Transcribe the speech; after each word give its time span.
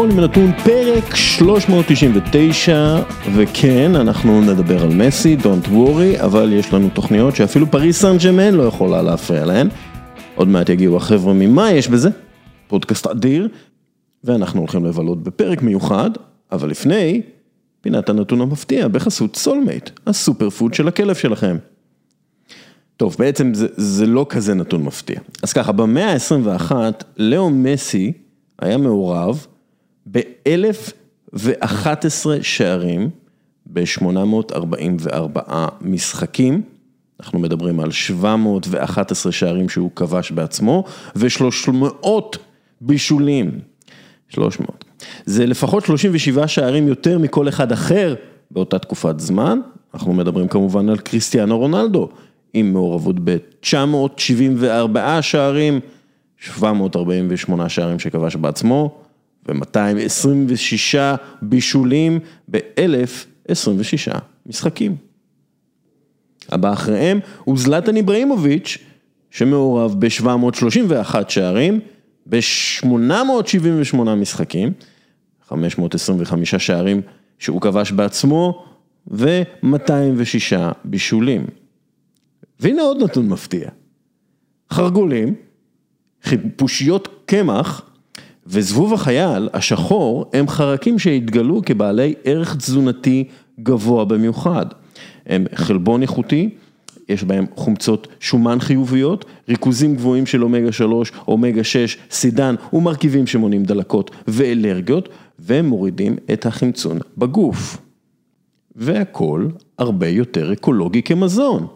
כל 0.00 0.10
יום 0.10 0.20
נתון 0.20 0.52
פרק 0.64 1.14
399 1.14 3.02
וכן 3.36 3.94
אנחנו 3.94 4.40
נדבר 4.40 4.82
על 4.82 4.88
מסי, 4.88 5.36
Don't 5.42 5.68
worry, 5.68 6.24
אבל 6.24 6.52
יש 6.52 6.72
לנו 6.72 6.88
תוכניות 6.88 7.36
שאפילו 7.36 7.70
פריס 7.70 8.00
סן 8.00 8.16
ג'מן 8.24 8.54
לא 8.54 8.62
יכולה 8.62 9.02
להפריע 9.02 9.46
להן. 9.46 9.68
עוד 10.34 10.48
מעט 10.48 10.68
יגיעו 10.68 10.96
החבר'ה 10.96 11.34
ממה 11.34 11.72
יש 11.72 11.88
בזה, 11.88 12.10
פודקאסט 12.68 13.06
אדיר, 13.06 13.48
ואנחנו 14.24 14.60
הולכים 14.60 14.84
לבלות 14.84 15.22
בפרק 15.22 15.62
מיוחד, 15.62 16.10
אבל 16.52 16.70
לפני, 16.70 17.22
פינת 17.80 18.08
הנתון 18.08 18.40
המפתיע 18.40 18.88
בחסות 18.88 19.36
סולמייט, 19.36 19.90
ה 20.06 20.50
superfood 20.50 20.74
של 20.74 20.88
הכלב 20.88 21.14
שלכם. 21.14 21.56
טוב, 22.96 23.16
בעצם 23.18 23.54
זה, 23.54 23.66
זה 23.76 24.06
לא 24.06 24.26
כזה 24.28 24.54
נתון 24.54 24.82
מפתיע. 24.82 25.20
אז 25.42 25.52
ככה, 25.52 25.72
במאה 25.72 26.12
ה-21, 26.12 26.72
לאו 27.16 27.50
מסי 27.50 28.12
היה 28.58 28.76
מעורב 28.76 29.46
ב-1011 30.10 32.26
שערים 32.42 33.10
ב-844 33.66 35.40
משחקים. 35.80 36.62
אנחנו 37.20 37.38
מדברים 37.38 37.80
על 37.80 37.90
711 37.90 39.32
שערים 39.32 39.68
שהוא 39.68 39.90
כבש 39.96 40.32
בעצמו 40.32 40.84
ו-300 41.16 42.08
בישולים. 42.80 43.58
300. 44.28 44.84
זה 45.24 45.46
לפחות 45.46 45.84
37 45.84 46.48
שערים 46.48 46.88
יותר 46.88 47.18
מכל 47.18 47.48
אחד 47.48 47.72
אחר 47.72 48.14
באותה 48.50 48.78
תקופת 48.78 49.20
זמן. 49.20 49.60
אנחנו 49.94 50.12
מדברים 50.12 50.48
כמובן 50.48 50.88
על 50.88 50.98
קריסטיאנו 50.98 51.58
רונלדו, 51.58 52.08
עם 52.54 52.72
מעורבות 52.72 53.16
ב-974 53.24 54.98
שערים, 55.20 55.80
748 56.38 57.68
שערים 57.68 57.98
שכבש 57.98 58.36
בעצמו, 58.36 58.99
ו-226 59.48 60.98
בישולים 61.42 62.18
ב-1026 62.50 64.18
משחקים. 64.46 64.96
הבא 66.48 66.72
אחריהם 66.72 67.20
הוא 67.44 67.58
זלטן 67.58 67.96
איבראימוביץ', 67.96 68.78
שמעורב 69.30 69.94
ב-731 69.98 71.14
שערים, 71.28 71.80
ב-878 72.26 73.96
משחקים, 74.16 74.72
525 75.48 76.54
שערים 76.54 77.02
שהוא 77.38 77.60
כבש 77.60 77.92
בעצמו, 77.92 78.64
ו-206 79.10 80.56
בישולים. 80.84 81.46
והנה 82.60 82.82
עוד 82.82 83.02
נתון 83.02 83.28
מפתיע. 83.28 83.68
חרגולים, 84.72 85.34
חיפושיות 86.22 87.08
קמח 87.26 87.89
וזבוב 88.52 88.94
החייל 88.94 89.48
השחור 89.52 90.30
הם 90.32 90.48
חרקים 90.48 90.98
שהתגלו 90.98 91.62
כבעלי 91.66 92.14
ערך 92.24 92.56
תזונתי 92.56 93.24
גבוה 93.60 94.04
במיוחד. 94.04 94.66
הם 95.26 95.46
חלבון 95.54 96.02
איכותי, 96.02 96.50
יש 97.08 97.24
בהם 97.24 97.46
חומצות 97.54 98.08
שומן 98.20 98.60
חיוביות, 98.60 99.24
ריכוזים 99.48 99.96
גבוהים 99.96 100.26
של 100.26 100.44
אומגה 100.44 100.72
3, 100.72 101.12
אומגה 101.28 101.64
6, 101.64 101.96
סידן 102.10 102.54
ומרכיבים 102.72 103.26
שמונעים 103.26 103.64
דלקות 103.64 104.10
ואלרגיות 104.28 105.08
והם 105.38 105.66
מורידים 105.66 106.16
את 106.32 106.46
החמצון 106.46 106.98
בגוף. 107.18 107.78
והכל 108.76 109.48
הרבה 109.78 110.08
יותר 110.08 110.52
אקולוגי 110.52 111.02
כמזון. 111.02 111.66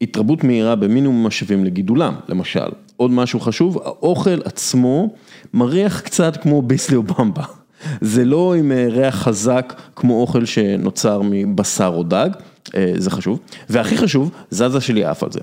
התרבות 0.00 0.44
מהירה 0.44 0.76
במינימום 0.76 1.26
משאבים 1.26 1.64
לגידולם, 1.64 2.14
למשל. 2.28 2.68
עוד 2.98 3.10
משהו 3.10 3.40
חשוב, 3.40 3.78
האוכל 3.84 4.40
עצמו 4.44 5.14
מריח 5.54 6.00
קצת 6.00 6.36
כמו 6.42 6.62
ביסלי 6.62 6.96
או 6.96 7.02
במבה. 7.02 7.42
זה 8.00 8.24
לא 8.24 8.54
עם 8.54 8.72
ריח 8.90 9.14
חזק 9.14 9.80
כמו 9.96 10.20
אוכל 10.20 10.44
שנוצר 10.44 11.20
מבשר 11.24 11.92
או 11.94 12.02
דג, 12.02 12.30
זה 12.96 13.10
חשוב. 13.10 13.38
והכי 13.68 13.96
חשוב, 13.96 14.30
זזה 14.50 14.80
שלי 14.80 15.04
עף 15.04 15.22
על 15.22 15.28
זה. 15.32 15.40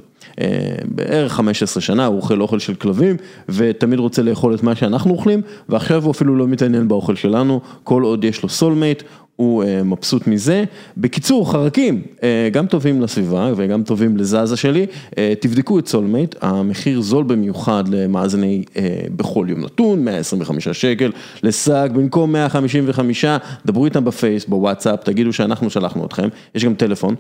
בערך 0.86 1.34
15 1.34 1.82
שנה 1.82 2.06
הוא 2.06 2.18
אוכל 2.18 2.42
אוכל 2.42 2.60
של 2.60 2.76
כלבים 2.76 3.18
ותמיד 3.50 4.00
רוצה 4.00 4.22
לאכול 4.22 4.56
את 4.56 4.64
מה 4.64 4.76
שאנחנו 4.76 5.12
אוכלים 5.12 5.42
ועכשיו 5.70 6.04
הוא 6.04 6.12
אפילו 6.12 6.36
לא 6.36 6.48
מתעניין 6.48 6.88
באוכל 6.88 7.16
שלנו, 7.16 7.62
כל 7.84 8.04
עוד 8.04 8.24
יש 8.24 8.44
לו 8.44 8.50
סולמייט. 8.50 9.04
הוא 9.36 9.64
מבסוט 9.86 10.28
מזה. 10.28 10.64
בקיצור, 10.98 11.52
חרקים, 11.52 12.02
גם 12.52 12.68
טובים 12.68 13.02
לסביבה 13.02 13.52
וגם 13.56 13.84
טובים 13.84 14.18
לזזה 14.18 14.58
שלי, 14.58 14.86
תבדקו 15.40 15.80
את 15.80 15.88
סולמייט, 15.88 16.36
המחיר 16.42 17.02
זול 17.02 17.24
במיוחד 17.24 17.84
למאזיני 17.88 18.64
כל 19.16 19.46
יום 19.50 19.62
נתון, 19.62 20.06
125 20.06 20.68
שקל 20.68 21.12
לשק, 21.44 21.90
במקום 21.94 22.32
155, 22.32 23.26
דברו 23.66 23.86
איתם 23.86 24.06
בפייס, 24.06 24.46
בוואטסאפ, 24.46 25.04
תגידו 25.04 25.34
שאנחנו 25.34 25.70
שלחנו 25.70 26.06
אתכם, 26.06 26.28
יש 26.56 26.66
גם 26.66 26.76
טלפון, 26.76 27.16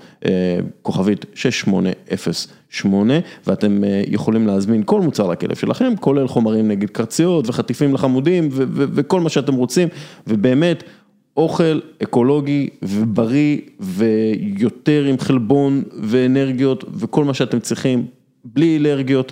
כוכבית 0.81 1.25
6808, 1.33 3.13
ואתם 3.47 3.83
יכולים 4.07 4.47
להזמין 4.47 4.83
כל 4.85 5.01
מוצר 5.01 5.27
לכלב 5.27 5.55
שלכם, 5.55 5.93
כולל 5.99 6.27
חומרים 6.27 6.67
נגד 6.67 6.89
קרציות 6.89 7.49
וחטיפים 7.49 7.93
לחמודים 7.93 8.49
וכל 8.51 9.19
מה 9.19 9.29
שאתם 9.29 9.53
רוצים, 9.53 9.87
ובאמת, 10.27 10.83
אוכל 11.37 11.79
אקולוגי 12.03 12.69
ובריא 12.83 13.57
ויותר 13.79 15.03
עם 15.03 15.19
חלבון 15.19 15.83
ואנרגיות 16.01 16.83
וכל 16.93 17.23
מה 17.23 17.33
שאתם 17.33 17.59
צריכים, 17.59 18.05
בלי 18.45 18.77
אלרגיות, 18.77 19.31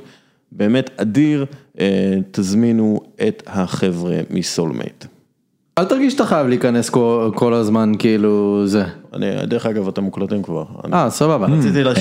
באמת 0.51 0.89
אדיר, 0.97 1.45
תזמינו 2.31 2.99
את 3.27 3.43
החבר'ה 3.47 4.15
מסולמייט. 4.29 5.05
אל 5.77 5.85
תרגיש 5.85 6.13
שאתה 6.13 6.25
חייב 6.25 6.47
להיכנס 6.47 6.89
כל 7.35 7.53
הזמן 7.53 7.91
כאילו 7.99 8.61
זה. 8.65 8.83
אני, 9.13 9.25
דרך 9.45 9.65
אגב 9.65 9.87
אתם 9.87 10.03
מוקלטים 10.03 10.43
כבר. 10.43 10.63
אה 10.93 11.09
סבבה. 11.09 11.47
רציתי 11.47 11.83
לה... 11.83 11.91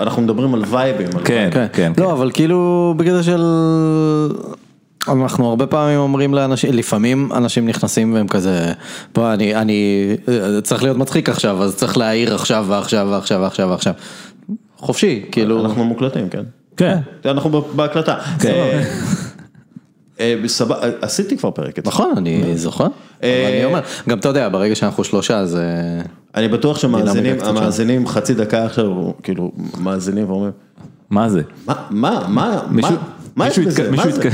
אנחנו 0.00 0.22
מדברים 0.22 0.54
על 0.54 0.62
וייבים. 0.66 1.08
כן, 1.24 1.50
כן. 1.72 1.92
לא 1.98 2.12
אבל 2.12 2.30
כאילו 2.34 2.94
בגלל 2.96 3.22
של... 3.22 3.42
אנחנו 5.08 5.48
הרבה 5.48 5.66
פעמים 5.66 5.98
אומרים 5.98 6.34
לאנשים, 6.34 6.72
לפעמים 6.72 7.32
אנשים 7.32 7.68
נכנסים 7.68 8.14
והם 8.14 8.28
כזה, 8.28 8.72
בוא 9.14 9.32
אני, 9.32 9.54
אני 9.54 10.10
צריך 10.62 10.82
להיות 10.82 10.96
מצחיק 10.96 11.28
עכשיו, 11.28 11.62
אז 11.62 11.76
צריך 11.76 11.96
להעיר 11.96 12.34
עכשיו 12.34 12.64
ועכשיו 12.68 13.08
ועכשיו 13.10 13.40
ועכשיו 13.40 13.68
ועכשיו. 13.68 13.94
חופשי, 14.76 15.24
כאילו. 15.32 15.64
אנחנו 15.64 15.84
מוקלטים, 15.84 16.28
כן. 16.28 16.42
כן. 16.76 16.98
אנחנו 17.24 17.62
בהקלטה. 17.62 18.18
בסבבה, 20.20 20.76
עשיתי 21.00 21.36
כבר 21.36 21.50
פרק. 21.50 21.86
נכון, 21.86 22.14
אני 22.16 22.58
זוכר. 22.58 22.86
אני 23.22 23.64
אומר, 23.64 23.80
גם 24.08 24.18
אתה 24.18 24.28
יודע, 24.28 24.48
ברגע 24.48 24.74
שאנחנו 24.74 25.04
שלושה 25.04 25.38
אז... 25.38 25.58
אני 26.34 26.48
בטוח 26.48 26.78
שהמאזינים 26.78 28.06
חצי 28.06 28.34
דקה 28.34 28.64
עכשיו, 28.64 28.86
כאילו, 29.22 29.52
מאזינים 29.80 30.30
ואומרים. 30.30 30.52
מה 31.10 31.28
זה? 31.28 31.42
מה, 31.66 31.74
מה, 31.90 32.24
מה, 32.28 32.90
מה? 33.36 33.48
יש 33.48 33.58
בזה? 33.58 33.90
מה 33.90 34.10
זה? 34.10 34.30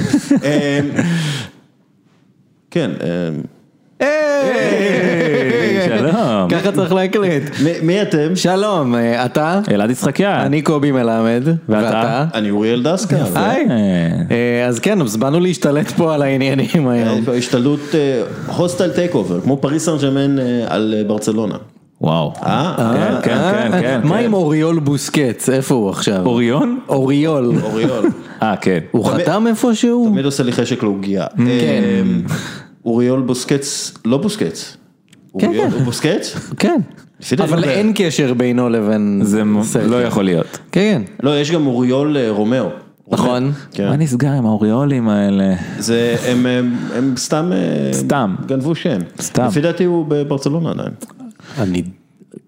כן. 2.71 2.91
שלום. 5.87 6.51
ככה 6.51 6.73
צריך 6.73 6.93
להקליט. 6.93 7.43
מי 7.83 8.03
אתם? 8.03 8.37
שלום, 8.37 8.95
אתה? 9.25 9.61
אלעד 9.71 9.91
יצחקיאן. 9.91 10.41
אני 10.41 10.63
קובי 10.63 10.93
מלמד. 10.93 11.43
ואתה? 11.69 12.27
אני 12.35 12.51
אוריאל 12.51 12.83
דסקה. 12.83 13.17
היי. 13.35 13.67
אז 14.69 14.79
כן, 14.79 15.01
אז 15.01 15.17
באנו 15.17 15.41
להשתלט 15.41 15.91
פה 15.91 16.15
על 16.15 16.23
העניינים 16.23 16.89
היום. 16.89 17.25
השתלטות 17.39 17.81
hostile 18.47 18.91
takeover, 18.91 19.41
כמו 19.41 19.57
פריס 19.57 19.85
סן 19.87 20.27
על 20.69 20.95
ברצלונה. 21.07 21.57
וואו. 22.01 22.33
אה? 22.43 23.21
כן, 23.23 23.39
כן, 23.53 23.81
כן. 23.81 24.01
מה 24.05 24.17
עם 24.17 24.35
אוריול 24.35 24.79
בוסקץ? 24.79 25.49
איפה 25.49 25.75
הוא 25.75 25.91
עכשיו? 25.91 26.27
אוריון? 26.27 26.79
אוריול. 26.89 27.53
אוריול. 27.63 28.07
אה, 28.43 28.57
כן. 28.61 28.79
הוא 28.91 29.07
חתם 29.07 29.47
איפשהו? 29.47 30.09
תמיד 30.11 30.25
עושה 30.25 30.43
לי 30.43 30.53
חשק 30.53 30.83
לעוגיה. 30.83 31.27
כן. 31.37 32.05
אוריול 32.85 33.21
בוסקץ, 33.21 33.95
לא 34.05 34.19
בוסקץ. 34.19 34.77
כן, 35.39 35.53
כן. 35.53 35.69
הוא 35.73 35.83
בוסקץ? 35.83 36.37
כן. 36.57 36.81
אבל 37.39 37.65
אין 37.65 37.93
קשר 37.95 38.35
בינו 38.35 38.69
לבין... 38.69 39.21
זה 39.25 39.43
לא 39.89 40.03
יכול 40.03 40.25
להיות. 40.25 40.59
כן. 40.73 41.03
לא, 41.23 41.41
יש 41.41 41.51
גם 41.51 41.67
אוריול 41.67 42.17
רומאו. 42.29 42.69
נכון. 43.09 43.53
מה 43.79 43.97
נסגר 43.97 44.33
עם 44.33 44.47
האוריולים 44.47 45.09
האלה? 45.09 45.55
זה, 45.79 46.17
הם 46.25 47.15
סתם... 47.17 47.51
סתם. 47.93 48.35
גנבו 48.47 48.75
שם. 48.75 48.99
סתם. 49.21 49.47
לפי 49.47 49.61
דעתי 49.61 49.85
הוא 49.85 50.07
בברצלונה 50.09 50.71
עדיין. 50.71 50.93
אני... 51.59 51.83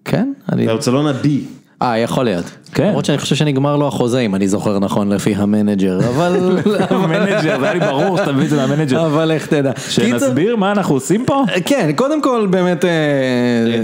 כן? 0.05 0.33
ברצלונה 0.65 1.11
די. 1.11 1.41
אה, 1.83 1.97
יכול 1.97 2.25
להיות. 2.25 2.45
כן. 2.73 2.87
למרות 2.87 3.05
שאני 3.05 3.17
חושב 3.17 3.35
שנגמר 3.35 3.77
לו 3.77 3.87
החוזה, 3.87 4.19
אם 4.19 4.35
אני 4.35 4.47
זוכר 4.47 4.79
נכון, 4.79 5.11
לפי 5.11 5.35
המנג'ר, 5.35 5.99
אבל... 6.09 6.59
המנג'ר, 6.89 7.41
זה 7.41 7.63
היה 7.63 7.73
לי 7.73 7.79
ברור 7.79 8.17
שאתה 8.17 8.31
מביא 8.31 8.43
את 8.43 8.49
זה 8.49 8.55
מהמנג'ר. 8.55 9.05
אבל 9.05 9.31
איך 9.31 9.47
תדע. 9.47 9.71
שנסביר 9.89 10.55
מה 10.55 10.71
אנחנו 10.71 10.95
עושים 10.95 11.25
פה? 11.25 11.43
כן, 11.65 11.91
קודם 11.95 12.21
כל 12.21 12.47
באמת... 12.49 12.85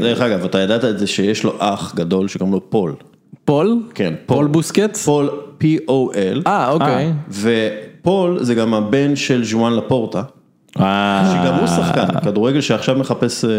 דרך 0.01 0.21
אגב, 0.21 0.45
אתה 0.45 0.59
ידעת 0.59 0.85
את 0.85 0.99
זה 0.99 1.07
שיש 1.07 1.43
לו 1.43 1.53
אח 1.59 1.95
גדול 1.95 2.27
שקוראים 2.27 2.53
לו 2.53 2.69
פול. 2.69 2.95
פול? 3.45 3.83
כן, 3.95 4.13
פול 4.25 4.47
בוסקץ? 4.47 5.05
פול, 5.05 5.29
P-O-L. 5.63 6.41
אה, 6.47 6.71
אוקיי. 6.71 7.13
ופול 7.29 8.43
זה 8.43 8.55
גם 8.55 8.73
הבן 8.73 9.15
של 9.15 9.43
ז'ואן 9.43 9.73
לפורטה. 9.73 10.21
אה, 10.79 11.33
שגם 11.33 11.55
הוא 11.55 11.67
שחקן, 11.67 12.19
כדורגל 12.23 12.61
שעכשיו 12.61 12.95
מחפש 12.95 13.45
אה, 13.45 13.49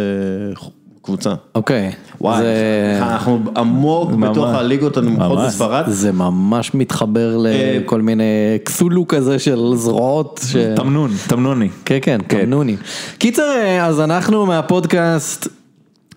קבוצה. 1.03 1.31
אוקיי. 1.55 1.91
וואי, 2.21 2.39
זה- 2.43 2.99
אנחנו 3.03 3.39
עמוק 3.57 4.11
ממש. 4.13 4.31
בתוך 4.31 4.47
הליגות 4.49 4.97
הנמוכות 4.97 5.39
ממש. 5.39 5.47
בספרד. 5.47 5.85
זה 5.89 6.13
ממש 6.13 6.75
מתחבר 6.75 7.47
אה, 7.47 7.79
לכל 7.85 8.01
מיני 8.03 8.25
קסולו 8.65 9.09
כזה 9.09 9.39
של 9.39 9.73
זרועות. 9.75 10.41
ש- 10.47 10.57
תמנון, 10.77 11.11
תמנוני. 11.27 11.69
כן, 11.85 11.99
כן, 12.03 12.21
כן. 12.29 12.41
תמנוני. 12.45 12.77
קיצר, 13.19 13.43
אה, 13.63 13.87
אז 13.87 14.01
אנחנו 14.01 14.47
מהפודקאסט, 14.47 15.49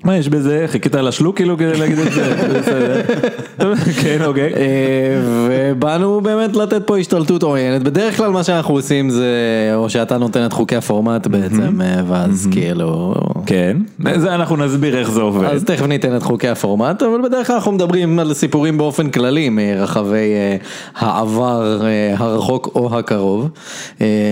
מה 0.03 0.17
יש 0.17 0.29
בזה? 0.29 0.65
חיכית 0.67 0.95
לשלוק 0.95 1.35
כאילו 1.35 1.57
כדי 1.57 1.77
להגיד 1.77 2.00
את 2.00 2.11
זה? 2.11 3.03
כן, 4.01 4.17
אוקיי. 4.25 4.53
אה, 4.53 5.21
ובאנו 5.47 6.21
באמת 6.21 6.55
לתת 6.55 6.88
פה 6.88 6.97
השתלטות 6.97 7.44
עוינת. 7.44 7.83
בדרך 7.83 8.17
כלל 8.17 8.31
מה 8.31 8.44
שאנחנו 8.44 8.73
עושים 8.73 9.09
זה, 9.09 9.31
או 9.75 9.89
שאתה 9.89 10.17
נותן 10.17 10.45
את 10.45 10.53
חוקי 10.53 10.75
הפורמט 10.75 11.27
בעצם, 11.27 11.81
אה, 11.81 12.01
ואז 12.07 12.47
כאילו... 12.51 13.15
כן, 13.45 13.77
זה 14.15 14.35
אנחנו 14.35 14.57
נסביר 14.57 14.97
איך 14.97 15.11
זה 15.11 15.21
עובד. 15.21 15.47
אז 15.47 15.63
תכף 15.63 15.85
ניתן 15.85 16.15
את 16.15 16.23
חוקי 16.23 16.47
הפורמט, 16.47 17.03
אבל 17.03 17.21
בדרך 17.23 17.47
כלל 17.47 17.56
אנחנו 17.56 17.71
מדברים 17.71 18.19
על 18.19 18.33
סיפורים 18.33 18.77
באופן 18.77 19.09
כללי 19.09 19.49
מרחבי 19.49 20.33
אה, 20.33 20.57
העבר 20.95 21.81
הרחוק 22.17 22.71
או 22.75 22.99
הקרוב, 22.99 23.49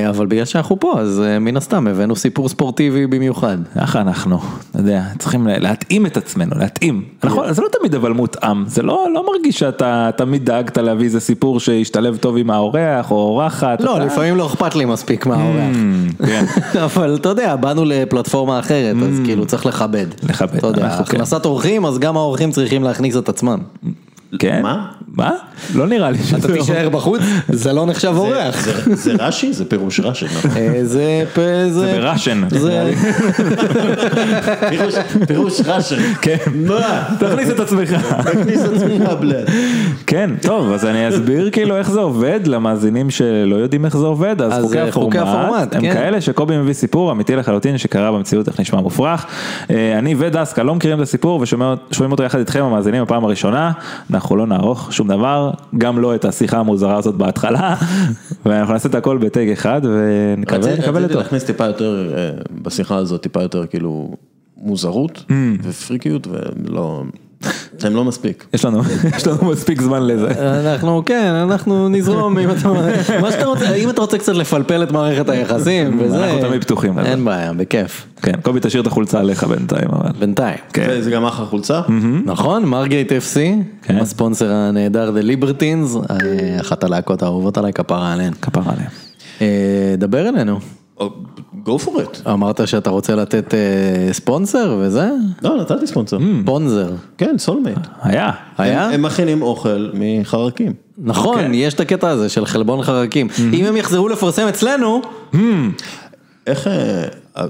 אבל 0.09 0.25
בגלל 0.25 0.45
שאנחנו 0.45 0.79
פה 0.79 0.99
אז 0.99 1.23
מן 1.41 1.57
הסתם 1.57 1.87
הבאנו 1.87 2.15
סיפור 2.15 2.49
ספורטיבי 2.49 3.07
במיוחד. 3.07 3.57
ככה 3.75 4.01
אנחנו, 4.01 4.39
אתה 4.71 4.79
יודע, 4.79 5.03
צריכים 5.19 5.47
להתאים 5.61 6.05
את 6.05 6.17
עצמנו, 6.17 6.51
להתאים. 6.59 7.03
נכון, 7.23 7.53
זה 7.53 7.61
לא 7.61 7.67
תמיד 7.79 7.95
אבל 7.95 8.11
מותאם, 8.11 8.63
זה 8.67 8.81
לא 8.81 9.07
לא 9.13 9.25
מרגיש 9.27 9.59
שאתה 9.59 10.09
תמיד 10.17 10.45
דאגת 10.45 10.77
להביא 10.77 11.05
איזה 11.05 11.19
סיפור 11.19 11.59
שישתלב 11.59 12.17
טוב 12.17 12.37
עם 12.37 12.49
האורח 12.49 13.11
או 13.11 13.15
אורחת. 13.15 13.81
לא, 13.81 13.97
אתה- 13.97 14.05
לפעמים 14.05 14.35
לא 14.35 14.45
אכפת 14.45 14.75
לי 14.75 14.85
מספיק 14.85 15.25
מהאורח. 15.25 15.75
כן. 16.25 16.45
אבל 16.85 17.15
אתה 17.15 17.29
יודע, 17.29 17.55
באנו 17.55 17.85
לפלטפורמה 17.85 18.59
אחרת, 18.59 18.95
אז 19.03 19.19
כאילו 19.25 19.45
צריך 19.45 19.65
לכבד. 19.65 20.05
לכבד, 20.29 20.55
אתה 20.57 20.67
יודע, 20.67 20.89
כן. 20.89 21.01
הכנסת 21.01 21.45
אורחים, 21.45 21.85
אז 21.85 21.99
גם 21.99 22.17
האורחים 22.17 22.51
צריכים 22.51 22.83
להכניס 22.83 23.17
את 23.17 23.29
עצמם. 23.29 23.59
כן? 24.39 24.59
מה? 24.63 24.85
מה? 25.15 25.31
לא 25.75 25.87
נראה 25.87 26.11
לי 26.11 26.17
שזה... 26.17 26.37
אתה 26.37 26.53
תישאר 26.53 26.89
בחוץ, 26.89 27.21
זה 27.49 27.73
לא 27.73 27.85
נחשב 27.85 28.13
אורח. 28.17 28.67
זה- 28.93 29.13
רש"י? 29.19 29.53
זה 29.53 29.65
פירוש 29.65 29.99
רש"י, 29.99 30.25
נכון? 30.25 30.51
זה 30.83 31.23
זה 31.69 31.93
בראשן. 31.99 32.41
זה... 32.49 32.91
פירוש- 35.27 35.61
רש"י. 35.65 35.95
כן. 36.21 36.35
מה? 36.55 37.03
תכניס 37.19 37.49
את 37.49 37.59
עצמך. 37.59 37.93
תכניס 38.23 38.65
את 38.65 38.73
עצמך 38.73 39.09
בלד. 39.19 39.47
כן, 40.07 40.29
טוב, 40.41 40.71
אז 40.71 40.85
אני 40.85 41.09
אסביר 41.09 41.49
כאילו 41.49 41.77
איך 41.77 41.91
זה 41.91 41.99
עובד 41.99 42.39
למאזינים 42.45 43.09
שלא 43.09 43.55
יודעים 43.55 43.85
איך 43.85 43.97
זה 43.97 44.05
עובד, 44.05 44.41
אז 44.41 44.63
חוקי 44.63 44.79
אה, 44.79 44.91
חוקי 44.91 45.17
הפורמט 45.19 45.43
הפורמט, 45.45 45.75
הם 45.75 45.81
כן. 45.81 45.93
כאלה 45.93 46.21
שקובי 46.21 46.57
מביא 46.57 46.73
סיפור 46.73 47.11
אמיתי 47.11 47.35
לחלוטין 47.35 47.77
שקרה 47.77 48.11
במציאות, 48.11 48.47
איך 48.47 48.59
נשמע 48.59 48.81
מופרך. 48.81 49.25
אה, 49.69 49.97
אני 49.99 50.15
ודסקה 50.17 50.63
לא 50.63 50.75
מכירים 50.75 50.97
את 50.97 51.03
הסיפור 51.03 51.41
ושומעים 51.41 51.77
אותו 52.11 52.23
יחד 52.23 52.39
איתכם 52.39 52.63
המאזינים 52.63 53.03
בפעם 53.03 53.25
הראשונה, 53.25 53.71
אנחנו 54.21 54.35
לא 54.35 54.47
נערוך 54.47 54.93
שום 54.93 55.07
דבר, 55.07 55.51
גם 55.77 55.99
לא 55.99 56.15
את 56.15 56.25
השיחה 56.25 56.57
המוזרה 56.57 56.97
הזאת 56.97 57.15
בהתחלה, 57.15 57.75
ואנחנו 58.45 58.73
נעשה 58.73 58.89
את 58.89 58.95
הכל 58.95 59.17
בטייק 59.17 59.49
אחד 59.57 59.81
ונקווה 59.83 60.57
רציתי 60.59 60.81
לקבל 60.81 61.03
רציתי. 61.03 61.17
להכניס 61.19 61.43
טיפה 61.43 61.65
יותר, 61.65 62.13
אה, 62.17 62.29
בשיחה 62.61 62.95
הזאת, 62.95 63.21
טיפה 63.21 63.41
יותר 63.41 63.65
כאילו 63.67 64.15
מוזרות 64.57 65.25
Mm. 65.27 65.31
ופריקיות 65.63 66.27
ולא, 66.27 67.03
אתם 67.77 67.95
לא 67.95 68.03
מספיק. 68.03 68.45
יש 68.53 68.65
לנו, 68.65 68.81
יש 69.17 69.27
לנו 69.27 69.45
מספיק 69.45 69.81
זמן 69.81 70.07
לזה. 70.07 70.59
אנחנו, 70.73 71.03
כן, 71.05 71.33
אנחנו 71.33 71.89
נזרום, 71.89 72.37
אם 72.37 72.49
אתה, 72.51 72.69
מה 73.21 73.31
שאתה 73.31 73.45
רוצה, 73.45 73.73
אם 73.73 73.89
אתה 73.89 74.01
רוצה 74.01 74.17
קצת 74.17 74.35
לפלפל 74.35 74.83
את 74.83 74.91
מערכת 74.91 75.29
היחסים, 75.29 75.97
וזה, 75.99 76.25
אנחנו 76.25 76.47
תמיד 76.47 76.63
פתוחים. 76.63 76.99
אין 76.99 77.25
בעיה, 77.25 77.53
בכיף, 77.53 78.05
כן, 78.21 78.41
קובי 78.41 78.59
תשאיר 78.61 78.81
את 78.81 78.87
החולצה 78.87 79.19
עליך 79.19 79.43
בינתיים, 79.43 79.89
אבל. 79.91 80.11
בינתיים. 80.19 80.57
כן. 80.73 80.87
וזה 80.89 81.11
גם 81.11 81.25
אחלה 81.25 81.45
חולצה. 81.45 81.81
נכון, 82.25 82.65
מרגייט 82.65 83.11
FC, 83.11 83.37
כן. 83.81 83.97
הספונסר 83.97 84.51
הנהדר 84.51 85.11
The 85.17 85.23
Libertines, 85.23 86.11
אה, 86.11 86.59
אחת 86.61 86.83
הלהקות 86.83 87.23
האהובות 87.23 87.57
עליי, 87.57 87.73
כפרה 87.73 88.13
עליהן. 88.13 88.33
כפרה 88.41 88.73
עליהם. 88.73 88.89
אה, 89.41 89.95
דבר 89.97 90.29
אלינו, 90.29 90.59
go 91.65 91.85
for 91.85 91.89
it. 91.97 92.29
אמרת 92.29 92.67
שאתה 92.67 92.89
רוצה 92.89 93.15
לתת 93.15 93.53
אה, 93.53 93.59
ספונסר 94.13 94.77
וזה? 94.79 95.09
לא, 95.41 95.57
נתתי 95.57 95.87
ספונסר. 95.87 96.17
ספונזר. 96.43 96.89
כן, 97.17 97.35
סולמייט. 97.37 97.77
היה. 98.01 98.31
היה? 98.57 98.89
הם 98.89 99.01
מכינים 99.01 99.41
אוכל 99.41 99.89
מחרקים. 99.93 100.73
נכון, 100.97 101.37
כן. 101.41 101.51
יש 101.53 101.73
את 101.73 101.79
הקטע 101.79 102.09
הזה 102.09 102.29
של 102.29 102.45
חלבון 102.45 102.81
חרקים. 102.83 103.27
אם 103.53 103.65
הם 103.65 103.77
יחזרו 103.77 104.07
לפרסם 104.09 104.47
אצלנו, 104.47 105.01
איך, 106.47 106.67
אה, 106.67 107.03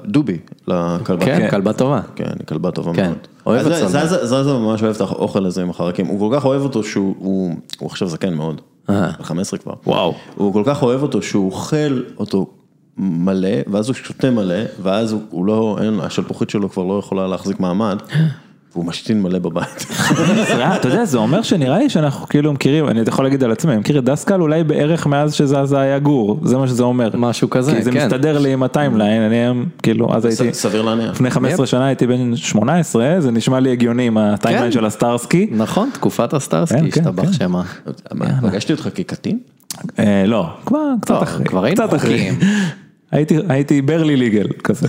דובי, 0.05 0.37
לכלבה. 0.67 1.25
כן, 1.25 1.47
כלבה 1.49 1.73
טובה. 1.73 2.01
כן, 2.15 2.25
כלבה 2.47 2.71
טובה 2.71 2.93
כן, 2.93 3.05
מאוד. 3.05 3.17
אוהב 3.45 3.59
אז 3.59 3.67
את 3.67 3.89
זה- 3.89 4.07
סולמייט. 4.07 4.23
זזה 4.23 4.53
ממש 4.53 4.83
אוהב 4.83 4.95
את 4.95 5.01
האוכל 5.01 5.45
הזה 5.45 5.61
עם 5.61 5.69
החרקים, 5.69 6.05
הוא 6.05 6.19
כל 6.31 6.35
כך 6.37 6.45
אוהב 6.45 6.61
אותו 6.61 6.83
שהוא, 6.83 7.15
הוא 7.19 7.53
הוא 7.79 7.87
עכשיו 7.89 8.07
זקן 8.07 8.33
מאוד, 8.33 8.61
אה. 8.89 9.11
בן 9.17 9.23
15 9.23 9.59
כבר. 9.59 9.73
וואו. 9.87 10.13
הוא 10.35 10.53
כל 10.53 10.63
כך 10.65 10.83
אוהב 10.83 11.01
אותו 11.01 11.21
שהוא 11.21 11.45
אוכל 11.45 12.01
אותו 12.17 12.45
מלא, 13.01 13.49
ואז 13.67 13.87
הוא 13.87 13.95
שותה 13.95 14.31
מלא, 14.31 14.63
ואז 14.81 15.11
הוא, 15.11 15.21
הוא 15.29 15.45
לא, 15.45 15.77
אין, 15.81 15.99
השלפוחית 15.99 16.49
שלו 16.49 16.69
כבר 16.69 16.83
לא 16.83 16.99
יכולה 16.99 17.27
להחזיק 17.27 17.59
מעמד, 17.59 17.97
והוא 18.73 18.85
משתין 18.85 19.21
מלא 19.21 19.39
בבית. 19.39 19.85
אה, 20.51 20.75
אתה 20.75 20.87
יודע, 20.87 21.05
זה 21.05 21.17
אומר 21.17 21.41
שנראה 21.41 21.77
לי 21.77 21.89
שאנחנו 21.89 22.27
כאילו 22.27 22.53
מכירים, 22.53 22.87
אני 22.87 23.01
יכול 23.07 23.25
להגיד 23.25 23.43
על 23.43 23.51
עצמי, 23.51 23.71
אני 23.71 23.79
מכיר 23.79 23.99
את 23.99 24.03
דסקל 24.03 24.41
אולי 24.41 24.63
בערך 24.63 25.07
מאז 25.07 25.33
שזה 25.33 25.79
היה 25.79 25.99
גור, 25.99 26.39
זה 26.43 26.57
מה 26.57 26.67
שזה 26.67 26.83
אומר. 26.83 27.09
משהו 27.13 27.49
כזה, 27.49 27.75
כי 27.75 27.81
זה 27.81 27.91
כן. 27.91 28.05
מסתדר 28.05 28.39
לי 28.39 28.53
עם 28.53 28.63
ה 28.63 28.69
timeline, 28.69 29.21
אני 29.21 29.35
היום, 29.35 29.65
כאילו, 29.83 30.15
אז 30.15 30.25
הייתי, 30.25 30.53
סביר 30.53 30.81
להניח. 30.81 31.11
לפני 31.11 31.29
15 31.31 31.65
שנה 31.65 31.85
הייתי 31.85 32.07
בן 32.07 32.35
18, 32.35 33.15
זה 33.19 33.31
נשמע 33.31 33.59
לי 33.59 33.71
הגיוני 33.71 34.07
עם 34.07 34.17
הטיימליין 34.17 34.71
כן. 34.71 34.71
של 34.71 34.85
הסטארסקי. 34.85 35.47
נכון, 35.51 35.89
תקופת 35.93 36.29
כן, 36.31 36.37
הסטארסקי, 36.37 36.91
כן, 36.91 37.01
השתבח 37.01 37.25
כן. 37.25 37.33
שמה. 37.33 37.63
מה, 38.13 38.25
פגשתי 38.41 38.73
אותך 38.73 38.89
כקטין? 38.95 39.39
אה, 39.99 40.23
לא, 40.27 40.49
כבר 40.65 40.93
קצת 41.01 41.11
לא, 41.11 41.23
אחרי, 41.23 41.45
כבר 41.45 41.63
היינו 41.63 41.83
קצת 41.83 41.95
אחרי. 41.95 42.17
חוקיים. 42.17 42.39
הייתי, 43.11 43.37
הייתי 43.49 43.81
ברלי 43.81 44.15
ליגל 44.15 44.47
כזה. 44.63 44.87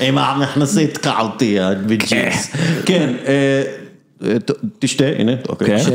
עם 0.00 0.18
המכנסית 0.18 0.98
קעתי 0.98 1.56
בג'ינס. 1.86 2.50
כן, 2.86 3.12
אה, 3.26 3.62
אה, 4.28 4.38
ת- 4.38 4.50
תשתה, 4.78 5.04
הנה, 5.18 5.32
אוקיי. 5.48 5.68
כן. 5.84 5.90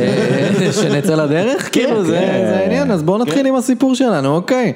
שנצא 0.81 1.15
לדרך? 1.15 1.69
כאילו, 1.71 1.95
כן. 1.97 2.03
זה 2.05 2.19
העניין, 2.59 2.91
אז 2.91 3.03
בואו 3.03 3.17
נתחיל 3.17 3.45
עם 3.45 3.55
הסיפור 3.55 3.95
שלנו, 3.95 4.35
אוקיי. 4.35 4.73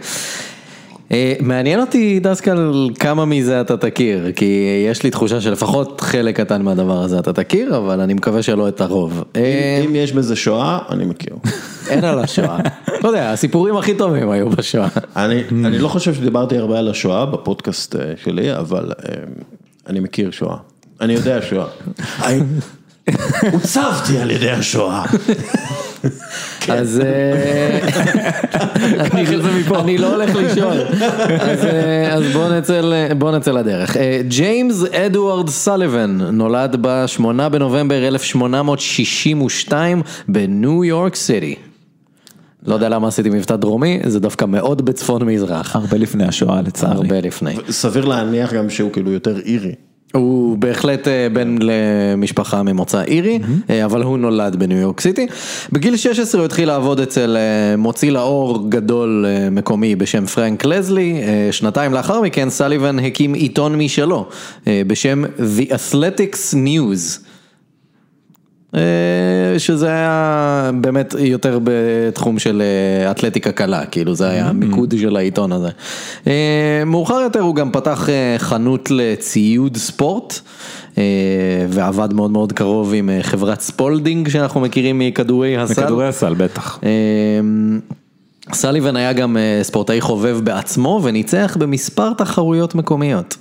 אה, 1.11 1.33
מעניין 1.39 1.79
אותי 1.79 2.19
דסקל 2.19 2.89
כמה 2.99 3.25
מזה 3.25 3.61
אתה 3.61 3.77
תכיר, 3.77 4.31
כי 4.35 4.85
יש 4.87 5.03
לי 5.03 5.11
תחושה 5.11 5.41
שלפחות 5.41 6.01
חלק 6.01 6.37
קטן 6.37 6.61
מהדבר 6.61 7.01
הזה 7.01 7.19
אתה 7.19 7.33
תכיר, 7.33 7.77
אבל 7.77 7.99
אני 7.99 8.13
מקווה 8.13 8.43
שלא 8.43 8.67
את 8.67 8.81
הרוב. 8.81 9.23
אה, 9.35 9.81
אם 9.85 9.95
יש 9.95 10.13
בזה 10.13 10.35
שואה, 10.35 10.79
אני 10.89 11.05
מכיר. 11.05 11.35
אין 11.89 12.03
על 12.03 12.19
השואה. 12.19 12.59
אתה 12.99 13.07
יודע, 13.07 13.31
הסיפורים 13.31 13.77
הכי 13.77 13.93
טובים 13.93 14.29
היו 14.29 14.49
בשואה. 14.49 14.87
אני, 15.15 15.43
אני 15.65 15.77
לא 15.77 15.87
חושב 15.87 16.13
שדיברתי 16.13 16.57
הרבה 16.57 16.79
על 16.79 16.87
השואה 16.87 17.25
בפודקאסט 17.25 17.95
אה, 17.95 18.13
שלי, 18.23 18.55
אבל 18.55 18.91
אני 19.87 19.99
מכיר 19.99 20.31
שואה. 20.31 20.57
אני 21.01 21.13
יודע 21.13 21.39
שואה. 21.41 21.67
הוצבתי 23.51 24.17
על 24.17 24.31
ידי 24.31 24.51
השואה. 24.51 25.05
אז 26.69 27.01
אה, 27.05 27.79
אני- 29.79 29.97
לא 29.97 30.13
הולך 30.15 30.35
לשאול, 30.35 30.77
אז, 31.39 31.65
אה, 31.65 32.19
בואו 33.17 33.31
נצא 33.37 33.51
לדרך. 33.51 33.97
אה, 33.97 34.21
ג'יימס 34.27 34.83
אדוארד 34.93 35.49
סליבן 35.49 36.17
נולד 36.31 36.75
ב-8 36.81 37.21
בנובמבר 37.51 38.07
1862 38.07 40.01
בניו 40.27 40.83
יורק 40.85 41.15
סיטי. 41.15 41.55
לא 42.65 42.73
יודע 42.73 42.89
למה 42.89 43.07
עשיתי 43.07 43.29
מבטא 43.29 43.55
דרומי, 43.55 43.99
זה 44.05 44.19
דווקא 44.19 44.45
מאוד 44.45 44.85
בצפון 44.85 45.23
מזרח, 45.23 45.75
הרבה 45.75 45.97
לפני 45.97 46.23
השואה 46.23 46.61
לצערי. 46.61 46.95
הרבה 46.95 47.21
לפני. 47.21 47.55
סביר 47.69 48.05
להניח 48.05 48.53
גם 48.53 48.69
שהוא 48.69 48.91
כאילו 48.91 49.11
יותר 49.11 49.39
אירי. 49.39 49.73
הוא 50.13 50.57
בהחלט 50.57 51.07
אה, 51.07 51.27
בן 51.33 51.55
למשפחה 51.61 52.63
ממוצא 52.63 53.01
אירי, 53.01 53.39
אה, 53.69 53.85
אבל 53.85 54.03
הוא 54.03 54.17
נולד 54.17 54.55
בניו 54.55 54.77
יורק 54.77 55.01
סיטי. 55.01 55.27
בגיל 55.71 55.97
16 55.97 56.41
הוא 56.41 56.45
התחיל 56.45 56.67
לעבוד 56.67 56.99
אצל 56.99 57.37
אה, 57.37 57.77
מוציא 57.77 58.11
לאור 58.11 58.69
גדול 58.69 59.25
מקומי 59.51 59.95
בשם 59.95 60.25
פרנק 60.25 60.65
לזלי. 60.65 61.21
שנתיים 61.51 61.93
לאחר 61.93 62.21
מכן 62.21 62.49
סליבן 62.49 62.99
הקים 62.99 63.33
עיתון 63.33 63.75
משלו 63.75 64.25
בשם 64.67 65.23
The 65.25 65.71
Athletics 65.71 66.53
News. 66.53 67.28
אה, 68.75 68.79
שזה 69.57 69.87
היה 69.87 70.71
באמת 70.81 71.15
יותר 71.19 71.59
בתחום 71.63 72.39
של 72.39 72.61
אה, 72.61 73.11
אתלטיקה 73.11 73.51
קלה, 73.51 73.85
כאילו 73.85 74.15
זה 74.15 74.29
היה 74.29 74.45
המיקוד 74.47 74.93
של 75.01 75.15
העיתון 75.17 75.51
הזה. 75.51 75.69
אה, 76.27 76.83
מאוחר 76.85 77.19
יותר 77.23 77.39
הוא 77.39 77.55
גם 77.55 77.71
פתח 77.71 78.09
חנות 78.37 78.91
לציוד 78.91 79.77
ספורט, 79.77 80.39
ועבד 81.69 82.13
מאוד 82.13 82.31
מאוד 82.31 82.53
קרוב 82.53 82.93
עם 82.93 83.09
חברת 83.21 83.61
ספולדינג 83.61 84.29
שאנחנו 84.29 84.59
מכירים 84.61 84.99
מכדורי 84.99 85.57
הסל. 85.57 85.81
מכדורי 85.81 86.07
הסל 86.07 86.33
בטח. 86.33 86.79
סליבן 88.53 88.95
היה 88.95 89.13
גם 89.13 89.37
ספורטאי 89.63 90.01
חובב 90.01 90.39
בעצמו 90.43 90.99
וניצח 91.03 91.57
במספר 91.59 92.13
תחרויות 92.13 92.75
מקומיות. 92.75 93.37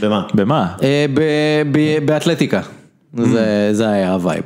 במה? 0.00 0.22
במה? 0.34 0.74
ב- 1.14 1.62
ב- 1.72 2.06
באתלטיקה, 2.06 2.60
זה, 3.14 3.68
זה 3.72 3.88
היה 3.88 4.12
ה 4.12 4.17
vibe. 4.17 4.42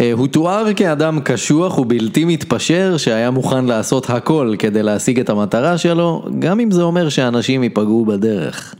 אה, 0.00 0.12
הוא 0.12 0.26
תואר 0.26 0.66
כאדם 0.76 1.20
קשוח 1.24 1.78
ובלתי 1.78 2.24
מתפשר 2.24 2.94
שהיה 2.96 3.30
מוכן 3.30 3.64
לעשות 3.64 4.10
הכל 4.10 4.54
כדי 4.58 4.82
להשיג 4.82 5.20
את 5.20 5.30
המטרה 5.30 5.78
שלו, 5.78 6.24
גם 6.38 6.60
אם 6.60 6.70
זה 6.70 6.82
אומר 6.82 7.08
שאנשים 7.08 7.62
ייפגעו 7.62 8.04
בדרך. 8.06 8.74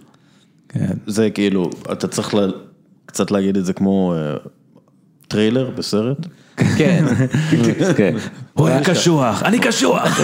כן. 0.68 0.92
זה 1.06 1.30
כאילו, 1.30 1.70
אתה 1.92 2.08
צריך 2.08 2.34
ל- 2.34 2.52
קצת 3.06 3.30
להגיד 3.30 3.56
את 3.56 3.64
זה 3.64 3.72
כמו 3.72 4.14
אה, 4.16 4.34
טריילר 5.28 5.70
בסרט. 5.76 6.26
כן, 6.56 7.04
כן. 7.96 8.16
הוא 8.54 8.68
היה 8.68 8.84
קשוח, 8.84 9.42
אני 9.42 9.58
קשוח. 9.58 10.20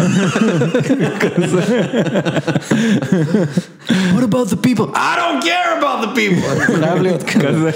What 3.88 4.22
about 4.22 4.48
the 4.50 4.56
people? 4.56 4.86
I 4.94 5.16
don't 5.20 5.42
care 5.42 5.78
about 5.78 5.98
the 6.04 6.12
people. 6.14 6.48
חייב 6.80 7.02
להיות 7.02 7.22
כזה. 7.22 7.70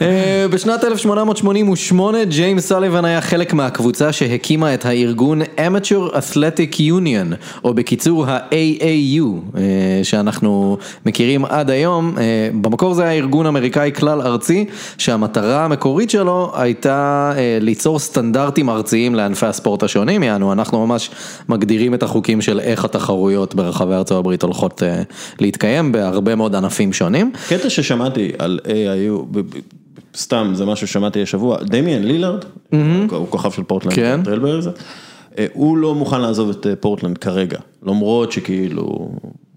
אה, 0.00 0.46
בשנת 0.50 0.84
1888 0.84 2.24
ג'יימס 2.24 2.68
סליבן 2.68 3.04
היה 3.04 3.20
חלק 3.20 3.52
מהקבוצה 3.52 4.12
שהקימה 4.12 4.74
את 4.74 4.86
הארגון 4.86 5.42
Amateur 5.42 6.14
Athletic 6.14 6.74
Union, 6.76 7.34
או 7.64 7.74
בקיצור 7.74 8.26
ה-AAU, 8.26 9.24
אה, 9.56 9.62
שאנחנו 10.02 10.78
מכירים 11.06 11.44
עד 11.44 11.70
היום. 11.70 12.14
אה, 12.18 12.48
במקור 12.60 12.94
זה 12.94 13.02
היה 13.02 13.12
ארגון 13.12 13.46
אמריקאי 13.46 13.90
כלל 13.96 14.20
ארצי, 14.20 14.64
שהמטרה 14.98 15.64
המקורית 15.64 16.10
שלו 16.10 16.52
הייתה 16.56 17.32
ליצור 17.60 17.98
סטנדרטים 17.98 18.70
ארציים 18.70 19.14
לענפי 19.18 19.46
הספורט 19.46 19.82
השונים, 19.82 20.22
יענו, 20.22 20.52
אנחנו 20.52 20.86
ממש 20.86 21.10
מגדירים 21.48 21.94
את 21.94 22.02
החוקים 22.02 22.40
של 22.40 22.60
איך 22.60 22.84
התחרויות 22.84 23.54
ברחבי 23.54 23.94
ארצות 23.94 24.18
הברית 24.18 24.42
הולכות 24.42 24.82
אה, 24.82 25.02
להתקיים 25.40 25.92
בהרבה 25.92 26.34
מאוד 26.34 26.54
ענפים 26.54 26.92
שונים. 26.92 27.32
קטע 27.48 27.70
ששמעתי 27.70 28.32
על 28.38 28.60
AAU, 28.64 29.38
סתם 30.16 30.50
זה 30.54 30.66
משהו 30.66 30.86
ששמעתי 30.86 31.22
השבוע, 31.22 31.58
דמיאן 31.62 32.02
לילארד, 32.02 32.44
הוא 33.10 33.28
כוכב 33.30 33.50
של 33.50 33.62
פורטלנד, 33.62 33.94
כן. 33.94 34.20
Trail 34.24 34.41
Blazers, 34.41 34.68
אה, 35.38 35.46
הוא 35.52 35.76
לא 35.76 35.94
מוכן 35.94 36.20
לעזוב 36.20 36.50
את 36.50 36.66
אה, 36.66 36.76
פורטלנד 36.76 37.18
כרגע, 37.18 37.58
למרות 37.82 38.32
שכאילו 38.32 39.10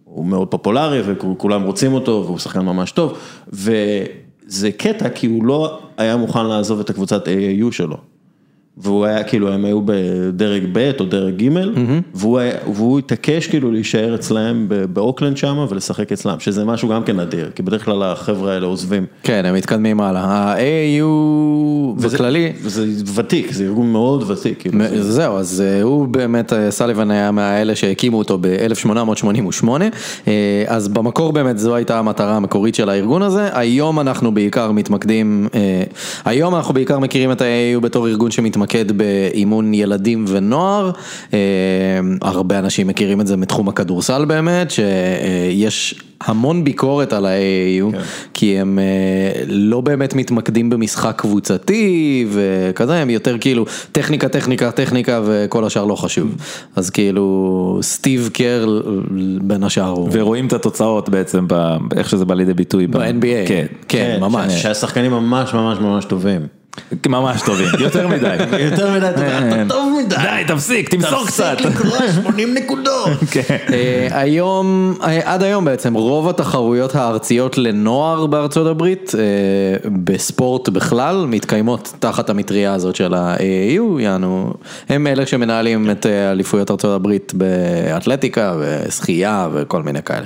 הוא 0.03 0.25
מאוד 0.25 0.47
פופולרי 0.47 1.01
וכולם 1.05 1.63
רוצים 1.63 1.93
אותו 1.93 2.23
והוא 2.25 2.39
שחקן 2.39 2.65
ממש 2.65 2.91
טוב, 2.91 3.17
וזה 3.47 4.71
קטע 4.71 5.09
כי 5.09 5.27
הוא 5.27 5.45
לא 5.45 5.79
היה 5.97 6.17
מוכן 6.17 6.45
לעזוב 6.45 6.79
את 6.79 6.89
הקבוצת 6.89 7.27
AAU 7.27 7.71
שלו. 7.71 7.97
והוא 8.77 9.05
היה 9.05 9.23
כאילו 9.23 9.51
הם 9.53 9.65
היו 9.65 9.81
בדרג 9.85 10.63
ב' 10.73 10.91
או 10.99 11.05
דרג 11.05 11.43
ג' 11.43 11.49
והוא, 12.13 12.39
היה- 12.39 12.53
והוא 12.75 12.99
התעקש 12.99 13.47
כאילו 13.47 13.71
להישאר 13.71 14.15
אצלהם 14.15 14.65
באוקלנד 14.93 15.37
שם 15.37 15.65
ולשחק 15.69 16.11
אצלם 16.11 16.39
שזה 16.39 16.65
משהו 16.65 16.89
גם 16.89 17.03
כן 17.03 17.19
נדיר 17.19 17.49
כי 17.55 17.63
בדרך 17.63 17.85
כלל 17.85 18.03
החבר'ה 18.03 18.53
האלה 18.53 18.65
עוזבים. 18.65 19.05
כן, 19.23 19.45
הם 19.45 19.55
מתקדמים 19.55 20.01
הלאה. 20.01 20.53
וזה- 21.97 22.17
בכללי, 22.17 22.51
וזה 22.61 22.85
ותיק 23.15 23.51
זה 23.51 23.63
ארגון 23.63 23.91
מאוד 23.91 24.31
ותיק. 24.31 24.61
כאילו, 24.61 24.77
זה- 24.89 25.11
זהו, 25.11 25.37
אז 25.37 25.63
אה, 25.65 25.81
הוא 25.81 26.07
באמת, 26.07 26.53
אה, 26.53 26.71
סליבן 26.71 27.11
היה 27.11 27.31
מהאלה 27.31 27.75
שהקימו 27.75 28.17
אותו 28.17 28.37
ב-1888, 28.41 29.67
אז 30.67 30.87
במקור 30.87 31.31
באמת 31.33 31.57
זו 31.59 31.75
הייתה 31.75 31.99
המטרה 31.99 32.35
המקורית 32.35 32.75
של 32.75 32.89
הארגון 32.89 33.21
הזה, 33.21 33.49
היום 33.53 33.99
אנחנו 33.99 34.33
בעיקר 34.33 34.71
מתמקדים, 34.71 35.47
אה, 35.55 35.83
היום 36.25 36.55
אנחנו 36.55 36.73
בעיקר 36.73 36.99
מכירים 36.99 37.31
את 37.31 37.41
ה-AAU 37.41 37.79
בתור 37.79 38.07
ארגון 38.07 38.31
שמתמקד 38.61 38.91
באימון 38.91 39.73
ילדים 39.73 40.25
ונוער, 40.27 40.91
אה, 41.33 41.39
הרבה 42.21 42.59
אנשים 42.59 42.87
מכירים 42.87 43.21
את 43.21 43.27
זה 43.27 43.37
מתחום 43.37 43.69
הכדורסל 43.69 44.25
באמת, 44.25 44.71
שיש 44.71 45.95
המון 46.21 46.63
ביקורת 46.63 47.13
על 47.13 47.25
ה-AAU, 47.25 47.95
כי 48.33 48.59
הם 48.59 48.79
אה, 48.79 49.43
לא 49.47 49.81
באמת 49.81 50.15
מתמקדים 50.15 50.69
במשחק 50.69 51.13
קבוצתי 51.17 52.25
וכזה, 52.31 52.95
הם 52.95 53.09
יותר 53.09 53.37
כאילו 53.37 53.65
טכניקה, 53.91 54.27
טכניקה, 54.29 54.71
טכניקה 54.71 55.21
וכל 55.25 55.65
השאר 55.65 55.85
לא 55.85 55.95
חשוב. 55.95 56.35
אז 56.75 56.89
כאילו 56.89 57.79
סטיב 57.81 58.29
קר 58.33 58.81
בין 59.41 59.63
השאר 59.63 59.87
הוא 59.89 60.09
ורואים 60.11 60.47
את 60.47 60.53
התוצאות 60.53 61.09
בעצם, 61.09 61.47
איך 61.97 62.09
שזה 62.09 62.25
בא 62.25 62.35
לידי 62.35 62.53
ביטוי. 62.53 62.87
ב-NBA, 62.87 63.47
כן. 63.47 63.65
כן, 63.87 64.17
ממש. 64.21 64.53
שה- 64.53 64.59
שהשחקנים 64.59 65.11
ממש 65.11 65.53
ממש 65.53 65.77
ממש 65.79 66.05
טובים. 66.05 66.60
ממש 67.07 67.41
טובים, 67.41 67.67
יותר 67.79 68.07
מדי. 68.07 68.35
יותר 68.71 68.91
מדי, 68.91 69.09
אתה 69.09 69.39
אתה 69.39 69.63
טוב 69.69 69.93
מדי. 69.99 70.15
די, 70.15 70.43
תפסיק, 70.47 70.89
תמסור 70.89 71.27
קצת. 71.27 71.57
תפסיק 71.57 71.71
לקרוא 71.71 71.97
80 72.23 72.53
נקודות. 72.53 73.09
כן. 73.31 73.57
אה, 73.73 74.07
היום, 74.11 74.95
אה, 75.03 75.19
עד 75.23 75.43
היום 75.43 75.65
בעצם, 75.65 75.93
רוב 75.93 76.29
התחרויות 76.29 76.95
הארציות 76.95 77.57
לנוער 77.57 78.25
בארצות 78.25 78.67
הברית, 78.67 79.11
אה, 79.17 79.89
בספורט 80.03 80.69
בכלל, 80.69 81.25
מתקיימות 81.27 81.93
תחת 81.99 82.29
המטריה 82.29 82.73
הזאת 82.73 82.95
של 82.95 83.13
ה-AAU, 83.13 84.01
יענו, 84.01 84.53
הם 84.89 85.07
אלה 85.07 85.25
שמנהלים 85.25 85.91
את 85.91 86.05
אליפויות 86.05 86.71
ארצות 86.71 86.95
הברית 86.95 87.33
באתלטיקה 87.35 88.55
ושחייה 88.59 89.49
וכל 89.53 89.83
מיני 89.83 90.03
כאלה. 90.03 90.25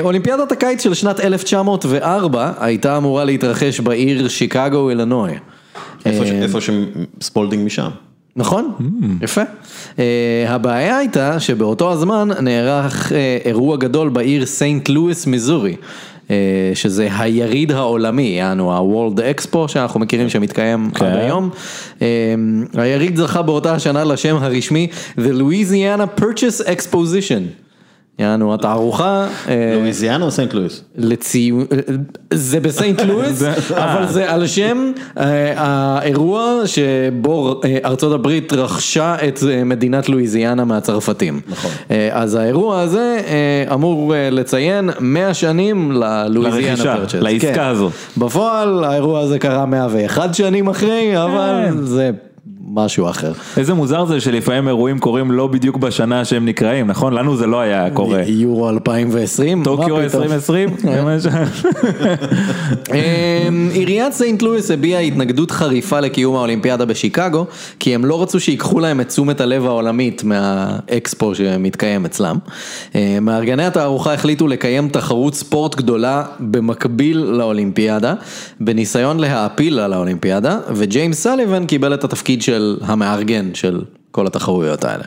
אולימפיאדת 0.00 0.52
הקיץ 0.52 0.82
של 0.82 0.94
שנת 0.94 1.20
1904 1.20 2.52
הייתה 2.60 2.96
אמורה 2.96 3.24
להתרחש 3.24 3.80
בעיר 3.80 4.28
שיקגו, 4.28 4.90
אילנוי. 4.90 5.32
איפה 6.06 6.26
ש- 6.26 6.30
איפה 6.30 6.58
ש 6.60 6.81
Spalding 6.81 7.66
משם. 7.66 7.88
נכון, 8.36 8.72
יפה. 9.22 9.42
אה, 9.42 9.98
הבעיה 10.48 10.96
הייתה 10.98 11.40
שבאותו 11.40 11.92
הזמן 11.92 12.28
נערך 12.42 13.08
אה, 13.12 13.14
אירוע 13.46 13.76
גדול 13.76 14.08
בעיר 14.08 14.46
סנט 14.46 14.88
לואיס, 14.88 15.26
מיזורי, 15.26 15.76
שזה 16.74 17.08
היריד 17.18 17.72
העולמי, 17.72 18.22
יענו 18.22 18.72
ה-World 18.72 19.18
Expo 19.18 19.68
שאנחנו 19.68 20.00
מכירים 20.00 20.28
שמתקיים 20.28 20.90
כן. 20.94 21.04
עד 21.06 21.16
היום. 21.16 21.50
היריד 22.74 23.16
זכה 23.16 23.42
באותה 23.42 23.74
השנה 23.74 24.04
לשם 24.04 24.36
הרשמי 24.40 24.86
The 25.18 25.32
Louisiana 25.38 26.20
Purchase 26.20 26.66
Exposition. 26.66 27.61
יענו 28.18 28.54
התערוכה. 28.54 29.26
אה, 29.48 29.74
לואיזיאנה 29.80 30.24
או 30.24 30.30
סנט 30.30 30.54
לואיס? 30.54 30.84
לציון, 30.96 31.64
זה 32.32 32.60
בסנט 32.60 33.00
לואיס, 33.00 33.42
אבל 33.74 34.06
זה 34.08 34.32
על 34.32 34.46
שם 34.46 34.92
אה, 35.18 35.52
האירוע 35.56 36.62
שבו 36.66 37.60
אה, 37.64 37.78
ארצות 37.84 38.12
הברית 38.12 38.52
רכשה 38.52 39.16
את 39.28 39.38
מדינת 39.64 40.08
לואיזיאנה 40.08 40.64
מהצרפתים. 40.64 41.40
נכון. 41.48 41.70
אז 42.10 42.34
האירוע 42.34 42.80
הזה 42.80 43.20
אמור 43.74 44.14
לציין 44.30 44.90
100 45.00 45.34
שנים 45.34 45.92
ללואיזיאנה 45.92 46.70
לרכישה, 46.70 46.96
פרצ'ס. 46.96 47.14
לעסקה 47.14 47.54
כן. 47.54 47.60
הזו. 47.60 47.90
בפועל 48.16 48.84
האירוע 48.84 49.20
הזה 49.20 49.38
קרה 49.38 49.66
101 49.66 50.34
שנים 50.34 50.68
אחרי, 50.68 51.24
אבל 51.24 51.64
כן. 51.66 51.82
זה 51.82 52.10
משהו 52.68 53.08
אחר. 53.10 53.32
איזה 53.56 53.74
מוזר 53.74 54.04
זה 54.04 54.20
שלפעמים 54.20 54.68
אירועים 54.68 54.98
קורים 54.98 55.30
לא 55.30 55.46
בדיוק 55.46 55.76
בשנה 55.76 56.24
שהם 56.24 56.46
נקראים, 56.46 56.86
נכון? 56.86 57.12
לנו 57.12 57.36
זה 57.36 57.46
לא 57.46 57.60
היה 57.60 57.90
קורה. 57.90 58.22
יורו 58.26 58.68
2020, 58.70 59.62
טוקיו 59.64 59.78
מה 59.96 60.08
פתאום? 60.08 60.22
2020? 60.22 60.68
זה 60.78 61.02
מה 61.02 61.16
ש- 61.20 61.26
אמ, 62.94 63.68
עיריית 63.72 64.12
סנט 64.12 64.42
לואיס 64.42 64.70
הביעה 64.70 65.00
התנגדות 65.00 65.50
חריפה 65.50 66.00
לקיום 66.00 66.36
האולימפיאדה 66.36 66.84
בשיקגו, 66.84 67.46
כי 67.78 67.94
הם 67.94 68.04
לא 68.04 68.22
רצו 68.22 68.40
שיקחו 68.40 68.80
להם 68.80 69.00
את 69.00 69.08
תשומת 69.08 69.40
הלב 69.40 69.66
העולמית 69.66 70.24
מהאקספו 70.24 71.34
שמתקיים 71.34 72.04
אצלם. 72.04 72.36
אמ, 72.94 73.00
מארגני 73.22 73.64
התערוכה 73.66 74.14
החליטו 74.14 74.48
לקיים 74.48 74.88
תחרות 74.88 75.34
ספורט 75.34 75.74
גדולה 75.74 76.22
במקביל 76.40 77.18
לאולימפיאדה, 77.18 78.14
בניסיון 78.60 79.20
להעפיל 79.20 79.78
על 79.78 79.92
האולימפיאדה, 79.92 80.58
וג'יימס 80.74 81.22
סליבן 81.22 81.66
קיבל 81.66 81.94
את 81.94 82.04
התפקיד 82.04 82.42
של 82.42 82.51
המארגן 82.82 83.54
של 83.54 83.80
כל 84.10 84.26
התחרויות 84.26 84.84
האלה. 84.84 85.04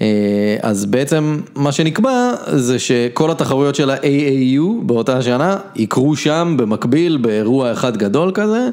אה, 0.00 0.56
אז 0.62 0.84
בעצם 0.86 1.40
מה 1.54 1.72
שנקבע 1.72 2.32
זה 2.46 2.78
שכל 2.78 3.30
התחרויות 3.30 3.74
של 3.74 3.90
ה-AAU 3.90 4.82
באותה 4.82 5.22
שנה 5.22 5.56
יקרו 5.76 6.16
שם 6.16 6.54
במקביל 6.58 7.16
באירוע 7.16 7.72
אחד 7.72 7.96
גדול 7.96 8.30
כזה 8.34 8.68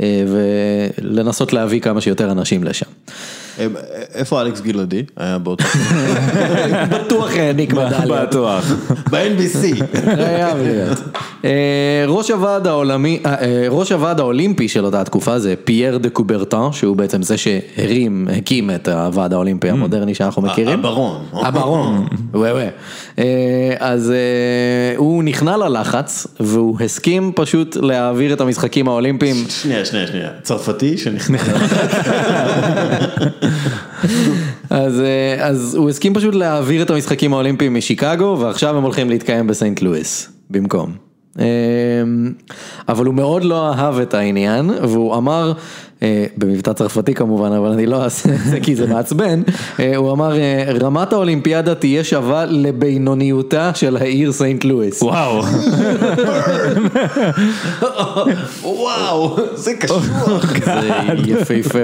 אה, 0.00 0.24
ולנסות 0.28 1.52
להביא 1.52 1.80
כמה 1.80 2.00
שיותר 2.00 2.32
אנשים 2.32 2.64
לשם. 2.64 2.86
אה, 3.58 3.66
איפה 4.14 4.40
אלכס 4.40 4.60
גלעדי? 4.60 5.02
היה 5.16 5.38
באותו... 5.38 5.64
בטוח 6.90 7.30
העניק 7.36 7.72
מדליה. 7.72 8.24
בטוח. 8.26 8.72
ב-NBC. 9.10 9.84
חייב 10.16 10.58
להיות. 10.58 10.98
אה, 11.44 12.04
ראש 12.08 12.30
הוועד 12.30 12.66
העולמי, 12.66 13.20
אה, 13.26 13.34
אה, 13.40 13.66
ראש 13.68 13.92
הוועד 13.92 14.20
האולימפי 14.20 14.68
של 14.68 14.84
אותה 14.84 15.04
תקופה 15.04 15.38
זה 15.38 15.54
פייר 15.64 15.98
דה 15.98 16.10
קוברטן, 16.10 16.72
שהוא 16.72 16.96
בעצם 16.96 17.22
זה 17.22 17.36
שהרים, 17.36 18.28
הקים 18.36 18.70
את 18.70 18.88
הוועד 18.88 19.32
האולימפי 19.32 19.70
המודרני 19.70 20.14
שאנחנו 20.14 20.42
מכירים. 20.42 20.78
הברון. 20.78 21.24
הברון, 21.32 22.06
וואי 22.34 22.52
וואי. 22.52 22.64
אה, 22.64 23.13
אז 23.78 24.10
אה, 24.10 24.96
הוא 24.96 25.22
נכנע 25.22 25.56
ללחץ 25.56 26.26
והוא 26.40 26.80
הסכים 26.80 27.32
פשוט 27.34 27.76
להעביר 27.76 28.32
את 28.32 28.40
המשחקים 28.40 28.88
האולימפיים. 28.88 29.36
שנייה, 29.48 29.84
שנייה, 29.84 30.06
שנייה. 30.06 30.30
צרפתי 30.42 30.98
שנכנס. 30.98 31.40
אז, 34.70 35.00
אה, 35.00 35.46
אז 35.46 35.74
הוא 35.74 35.90
הסכים 35.90 36.14
פשוט 36.14 36.34
להעביר 36.34 36.82
את 36.82 36.90
המשחקים 36.90 37.32
האולימפיים 37.32 37.74
משיקגו, 37.74 38.36
ועכשיו 38.40 38.76
הם 38.76 38.82
הולכים 38.82 39.10
להתקיים 39.10 39.46
בסנט 39.46 39.82
לואיס 39.82 40.32
במקום. 40.50 40.92
אה, 41.38 41.44
אבל 42.88 43.06
הוא 43.06 43.14
מאוד 43.14 43.44
לא 43.44 43.72
אהב 43.72 43.98
את 43.98 44.14
העניין, 44.14 44.70
והוא 44.70 45.16
אמר, 45.16 45.52
אה, 45.52 45.58
במבטא 46.36 46.72
צרפתי 46.72 47.14
כמובן, 47.14 47.52
אבל 47.52 47.72
אני 47.72 47.86
לא 47.86 48.04
אעשה 48.04 48.34
את 48.34 48.40
זה 48.50 48.60
כי 48.60 48.76
זה 48.76 48.86
מעצבן, 48.86 49.42
אה, 49.80 49.96
הוא 49.96 50.12
אמר, 50.12 50.36
אה, 50.36 50.64
רמת 50.80 51.12
האולימפיאדה 51.12 51.74
תהיה 51.74 52.04
שווה 52.04 52.44
לבינוניותה 52.44 53.70
של 53.74 53.96
העיר 53.96 54.32
סנט 54.32 54.64
לואיס. 54.64 55.02
וואו. 55.02 55.42
וואו, 58.62 59.36
זה 59.54 59.74
קשוח. 59.74 60.04
זה 60.64 60.80
יפהפה. 61.26 61.78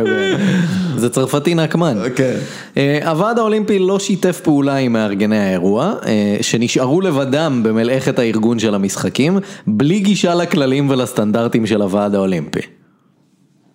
זה 0.96 1.08
צרפתי 1.08 1.54
נקמן. 1.54 1.98
כן. 2.16 2.36
אה, 2.76 3.10
הוועד 3.10 3.38
האולימפי 3.38 3.78
לא 3.78 3.98
שיתף 3.98 4.40
פעולה 4.40 4.76
עם 4.76 4.92
מארגני 4.92 5.38
האירוע, 5.38 5.92
אה, 6.06 6.36
שנשארו 6.40 7.00
לבדם 7.00 7.60
במלאכת 7.64 8.18
הארגון 8.18 8.58
של 8.58 8.74
המשחקים, 8.74 9.38
בלי 9.66 9.98
גישה 10.00 10.34
לכללים 10.34 10.90
ולסטנדרטים 10.90 11.66
של 11.66 11.82
הוועד 11.82 12.14
האולימפי. 12.14 12.79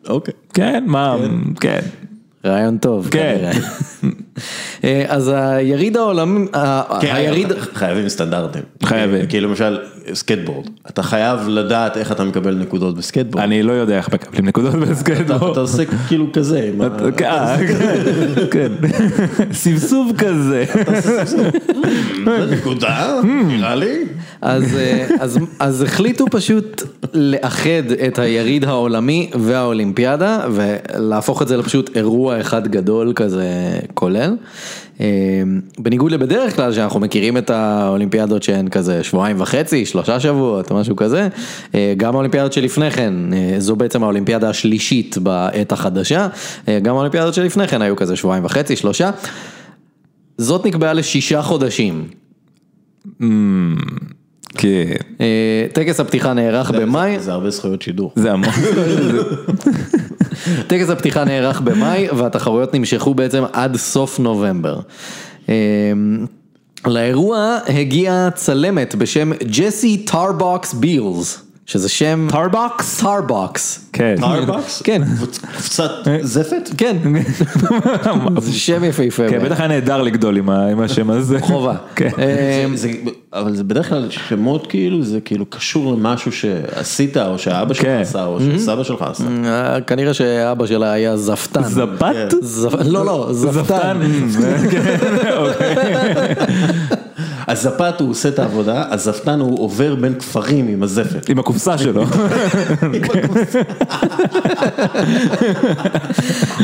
אוקיי. 0.10 0.34
כן, 0.54 0.84
מה, 0.88 1.16
כן. 1.60 1.80
רעיון 2.46 2.78
טוב, 2.78 3.10
כן. 3.12 3.52
אה, 4.84 5.04
אז 5.08 5.32
היריד 5.36 5.98
העולמי, 5.98 6.46
ה- 6.54 7.00
כן, 7.02 7.16
היריד, 7.16 7.48
חייבים 7.74 8.10
סטנדרטים. 8.10 8.62
חייבים. 8.84 9.26
כאילו 9.28 9.50
למשל 9.50 9.80
סקייטבורד, 10.14 10.66
אתה 10.90 11.04
חייב 11.04 11.40
לדעת 11.48 11.98
איך 11.98 12.12
אתה 12.12 12.24
מקבל 12.24 12.56
נקודות 12.56 12.98
בסקייטבורד. 12.98 13.44
אני 13.44 13.64
לא 13.64 13.72
יודע 13.72 13.98
איך 13.98 14.14
מקבלים 14.14 14.46
נקודות 14.46 14.70
אתה 14.76 14.86
בסקייטבורד. 14.86 15.52
אתה 15.52 15.60
עושה 15.60 15.84
כאילו 16.08 16.28
כזה, 16.34 16.70
ה- 16.80 16.84
אה, 17.24 17.58
כן, 18.52 18.72
כן. 18.82 18.88
סבסוב 19.54 20.12
כזה. 20.18 20.66
זה 22.26 22.46
נקודה, 22.52 23.20
נראה 23.48 23.76
לי. 23.76 23.98
אז, 24.42 24.76
אה, 24.78 25.08
אז, 25.20 25.40
אז 25.60 25.82
החליטו 25.82 26.26
פשוט 26.32 26.84
לאחד 27.14 27.70
את 28.08 28.20
היריד 28.20 28.64
העולמי 28.64 29.30
והאולימפיאדה 29.40 30.40
ולהפוך 30.52 31.42
את 31.42 31.48
זה 31.48 31.58
לפשוט 31.58 31.98
אירוע 31.98 32.42
אחד 32.42 32.68
גדול 32.68 33.14
כזה 33.16 33.46
כולל. 33.94 34.25
אה, 35.02 35.06
בניגוד 35.80 36.12
לבדרך 36.12 36.56
כלל 36.56 36.74
שאנחנו 36.74 37.00
מכירים 37.00 37.38
את 37.38 37.50
האולימפיאדות 37.50 38.44
שהן 38.44 38.68
כזה 38.68 39.04
שבועיים 39.04 39.42
וחצי, 39.42 39.86
שלושה 39.86 40.20
שבועות, 40.20 40.72
משהו 40.72 40.96
כזה, 40.96 41.28
אה, 41.76 41.94
גם 41.98 42.14
האולימפיאדות 42.14 42.54
שלפני 42.54 42.92
כן, 42.92 43.14
אה, 43.34 43.56
זו 43.60 43.76
בעצם 43.76 44.04
האולימפיאדה 44.04 44.50
השלישית 44.50 45.18
בעת 45.18 45.72
החדשה, 45.72 46.28
גם 46.82 46.96
האולימפיאדות 46.96 47.34
שלפני 47.34 47.68
כן 47.68 47.82
היו 47.82 47.96
כזה 47.96 48.16
שבועיים 48.16 48.46
וחצי, 48.46 48.76
שלושה. 48.76 49.12
זאת 50.38 50.66
נקבעה 50.66 50.94
לשישה 50.94 51.42
חודשים. 51.42 52.08
כן. 54.56 54.96
אה, 55.22 55.66
טקס 55.74 56.00
הפתיחה 56.00 56.34
נערך 56.34 56.72
במאי, 56.72 57.20
זה 57.20 57.32
הרבה 57.32 57.50
זכויות 57.50 57.82
שידור. 57.82 58.12
זה 58.16 58.32
המון. 58.32 58.50
טקס 60.68 60.90
הפתיחה 60.90 61.24
נערך 61.24 61.62
במאי 61.62 62.08
והתחרויות 62.18 62.74
נמשכו 62.74 63.14
בעצם 63.14 63.44
עד 63.54 63.76
סוף 63.76 64.20
נובמבר. 64.20 64.80
אה, 65.50 65.54
לאירוע 66.86 67.58
הגיעה 67.68 68.30
צלמת 68.36 68.96
בשם 68.96 69.32
ג'סי 69.44 69.98
טארבוקס 69.98 70.74
בילס, 70.74 71.42
שזה 71.66 71.90
שם... 71.90 72.28
טארבוקס? 72.32 73.00
טארבוקס. 73.02 73.80
כן. 73.94 74.16
Tar 74.20 74.47
box? 74.47 74.82
כן. 74.82 75.02
קופסת 75.58 75.92
זפת? 76.22 76.70
כן. 76.78 76.98
זה 78.42 78.54
שם 78.54 78.84
יפהפה. 78.84 79.24
כן, 79.30 79.40
בטח 79.46 79.60
היה 79.60 79.68
נהדר 79.68 80.02
לגדול 80.02 80.38
עם 80.38 80.50
השם 80.82 81.10
הזה. 81.10 81.38
חובה. 81.42 81.76
כן. 81.96 82.10
אה, 82.20 82.66
זה- 82.76 82.92
אבל 83.34 83.56
זה 83.56 83.64
בדרך 83.64 83.90
כלל 83.90 84.08
שמות 84.10 84.68
כאילו, 84.68 85.04
זה 85.04 85.22
כאילו 85.22 85.46
קשור 85.46 85.94
למשהו 85.94 86.32
שעשית, 86.32 87.18
או 87.18 87.40
שהאבא 87.40 87.74
שלך 87.74 87.86
כן. 87.86 88.00
עשה, 88.02 88.26
או 88.26 88.40
שסבא 88.42 88.84
שלך 88.84 89.02
עשה. 89.02 89.24
אה, 89.46 89.82
כנראה 89.82 90.14
שאבא 90.14 90.66
שלה 90.66 90.92
היה 90.92 91.18
זפתן. 91.18 91.64
זפת? 91.64 92.34
זפ- 92.42 92.84
לא, 92.86 93.06
לא, 93.06 93.28
זפתן. 93.32 94.00
הזפת 97.48 98.00
הוא 98.00 98.10
עושה 98.10 98.30
את 98.30 98.40
העבודה, 98.40 98.84
הזפתן 98.90 99.40
הוא 99.40 99.64
עובר 99.64 99.96
בין 99.96 100.14
כפרים 100.20 100.68
עם 100.68 100.84
הזפת. 100.84 101.30
עם 101.30 101.40
הקופסה 101.40 101.78
שלו. 101.78 102.04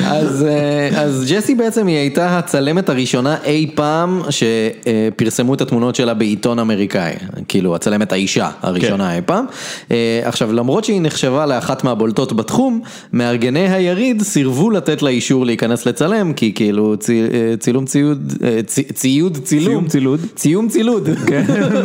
אז, 0.06 0.46
אה, 0.50 0.90
אז 1.02 1.26
ג'סי 1.30 1.56
בעצם 1.56 1.88
היא 1.88 1.98
הייתה 1.98 2.38
הצלמת 2.38 2.90
הראשונה 2.90 3.38
אי 3.44 3.72
פעם 3.76 4.22
שפרסמו 4.30 5.54
את 5.54 5.62
התמונות 5.62 5.96
שלה 5.96 6.14
בעיתון 6.14 6.60
אמריקאי, 6.60 7.14
כאילו 7.48 7.76
הצלמת 7.76 8.12
האישה 8.12 8.50
הראשונה 8.62 9.10
כן. 9.10 9.16
אי 9.16 9.22
פעם. 9.26 9.46
אה, 9.92 10.22
עכשיו 10.24 10.54
למרות 10.54 10.84
שהיא 10.84 11.02
נחשבה 11.02 11.46
לאחת 11.46 11.84
מהבולטות 11.84 12.34
בתחום, 12.34 12.82
מארגני 13.14 13.74
היריד 13.74 14.22
סירבו 14.22 14.70
לתת 14.70 15.02
לה 15.02 15.10
אישור 15.10 15.46
להיכנס 15.46 15.86
לצלם, 15.86 16.34
כי 16.34 16.54
כאילו 16.54 16.94
אה, 16.94 17.58
צילום 17.60 17.86
ציוד, 17.86 18.34
צי, 18.66 18.84
ציוד 18.84 19.38
צילום, 19.44 19.74
ציום 19.74 19.88
צילוד. 19.88 20.20
ציום 20.36 20.68
צילוד, 20.72 21.10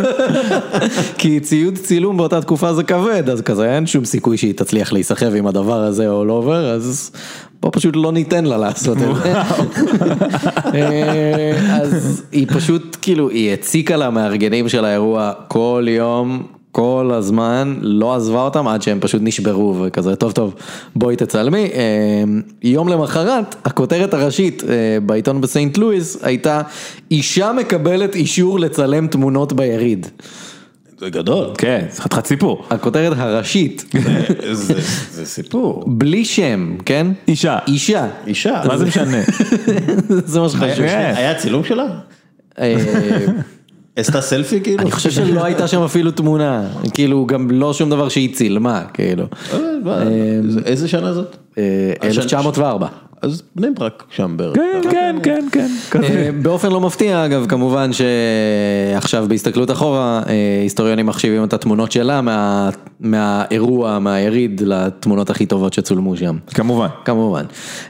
כי 1.18 1.40
ציוד 1.40 1.78
צילום 1.78 2.16
באותה 2.16 2.40
תקופה 2.40 2.74
זה 2.74 2.82
כבד, 2.82 3.30
אז 3.30 3.40
כזה 3.40 3.74
אין 3.74 3.86
שום 3.86 4.04
סיכוי 4.04 4.36
שהיא 4.36 4.54
תצליח 4.54 4.92
להיסחב 4.92 5.34
עם 5.34 5.46
הדבר 5.46 5.82
הזה 5.82 6.08
או 6.08 6.24
לא 6.24 6.32
עובר, 6.32 6.70
אז 6.70 7.10
בוא 7.60 7.70
פשוט 7.72 7.96
לא 7.96 8.12
ניתן 8.12 8.44
לה 8.44 8.56
לעשות 8.56 8.96
את 8.96 9.16
זה. 9.22 9.34
אה, 10.74 11.80
אז 11.82 12.22
היא 12.32 12.46
פשוט 12.48 12.96
כאילו, 13.02 13.30
היא 13.30 13.52
הציקה 13.52 13.96
למארגנים 13.96 14.68
של 14.68 14.84
האירוע 14.84 15.32
כל 15.48 15.86
יום. 15.88 16.55
כל 16.76 17.10
הזמן, 17.14 17.76
לא 17.80 18.14
עזבה 18.14 18.40
אותם 18.42 18.68
עד 18.68 18.82
שהם 18.82 18.98
פשוט 19.00 19.20
נשברו 19.24 19.82
וכזה, 19.82 20.16
טוב 20.16 20.32
טוב, 20.32 20.54
בואי 20.96 21.16
תצלמי. 21.16 21.64
אה, 21.74 22.24
יום 22.62 22.88
למחרת, 22.88 23.54
הכותרת 23.64 24.14
הראשית 24.14 24.62
אה, 24.68 24.74
בעיתון 25.06 25.40
בסנט 25.40 25.78
לואיס 25.78 26.18
הייתה, 26.22 26.62
אישה 27.10 27.52
מקבלת 27.52 28.14
אישור 28.14 28.60
לצלם 28.60 29.06
תמונות 29.06 29.52
ביריד. 29.52 30.06
זה 30.98 31.10
גדול. 31.10 31.46
כן, 31.58 31.84
זה 31.90 32.02
חתיכת 32.02 32.26
סיפור. 32.26 32.64
הכותרת 32.70 33.12
הראשית, 33.18 33.84
זה- 34.52 34.74
זה 35.10 35.26
סיפור. 35.26 35.84
בלי 35.86 36.24
שם, 36.24 36.76
כן? 36.84 37.06
אישה. 37.28 37.58
אישה. 37.66 38.06
אישה. 38.26 38.62
מה 38.66 38.78
זה 38.78 38.84
משנה? 38.84 39.22
זה 40.08 40.40
מה 40.40 40.48
שחשוב. 40.48 40.84
היה 40.84 41.34
צילום 41.34 41.64
שלה? 41.64 41.86
אה, 43.96 44.00
עשתה 44.00 44.20
סלפי 44.20 44.60
כאילו? 44.60 44.82
אני 44.82 44.90
חושב 44.90 45.10
שלא 45.10 45.44
הייתה 45.44 45.68
שם 45.68 45.82
אפילו 45.82 46.10
תמונה, 46.10 46.62
כאילו 46.94 47.26
גם 47.26 47.50
לא 47.50 47.72
שום 47.72 47.90
דבר 47.90 48.08
שהיא 48.08 48.34
צילמה, 48.34 48.82
כאילו. 48.94 49.24
אה, 49.86 50.02
זה- 50.48 50.60
איזה 50.64 50.88
שנה 50.88 51.12
זאת? 51.12 51.36
אה, 51.58 51.62
1904. 52.04 52.86
אז 53.22 53.42
בני 53.56 53.66
ברק 53.78 54.02
שם 54.10 54.34
בערך. 54.36 54.54
כן, 54.56 54.80
כן, 54.90 55.16
כן, 55.52 55.68
כן. 55.90 56.02
אה, 56.04 56.30
באופן 56.42 56.68
לא 56.72 56.80
מפתיע 56.80 57.24
אגב 57.24 57.46
כמובן 57.48 57.90
שעכשיו 57.92 59.26
בהסתכלות 59.28 59.70
אחורה 59.70 60.22
אה, 60.28 60.32
היסטוריונים 60.62 61.06
מחשיבים 61.06 61.44
את 61.44 61.52
התמונות 61.52 61.92
שלה 61.92 62.20
מה- 62.20 62.70
מהאירוע 63.00 63.98
מהיריד 63.98 64.62
לתמונות 64.66 65.30
הכי 65.30 65.46
טובות 65.46 65.72
שצולמו 65.72 66.16
שם. 66.16 66.36
כמובן. 66.54 66.86
כמובן. 67.04 67.44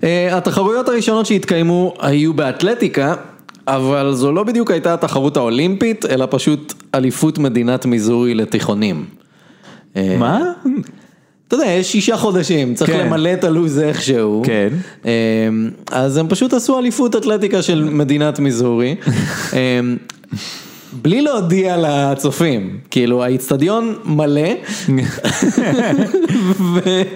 אה, 0.05 0.37
התחרויות 0.37 0.89
הראשונות 0.89 1.27
שהתקיימו 1.27 1.95
היו 2.01 2.35
באתלטיקה, 2.35 3.15
אבל 3.69 4.13
זו 4.15 4.33
לא 4.33 4.45
בדיוק 4.45 4.71
הייתה 4.71 4.95
התחרות 4.95 5.37
האולימפית, 5.37 6.05
אלא 6.05 6.27
פשוט 6.31 6.75
אליפות 6.95 7.39
מדינת 7.39 7.87
מיזורי 7.87 8.35
לתיכונים. 8.35 9.05
אה, 9.97 10.17
מה? 10.19 10.41
אתה 11.49 11.55
יודע, 11.55 11.67
יש 11.67 11.93
שישה 11.93 12.17
חודשים, 12.17 12.75
צריך 12.75 12.91
כן. 12.91 13.07
למלא 13.07 13.33
את 13.33 13.45
הלו"ז 13.45 13.79
איכשהו. 13.79 14.43
כן. 14.47 14.69
אה, 15.07 15.11
אז 15.91 16.17
הם 16.17 16.29
פשוט 16.29 16.53
עשו 16.53 16.79
אליפות 16.79 17.17
אתלטיקה 17.17 17.63
של 17.63 17.85
מדינת 17.85 18.39
מיזורי. 18.39 18.95
בלי 20.93 21.23
להודיע 21.23 21.77
לצופים, 21.77 22.79
כאילו 22.91 23.25
האיצטדיון 23.25 23.95
מלא, 24.05 24.49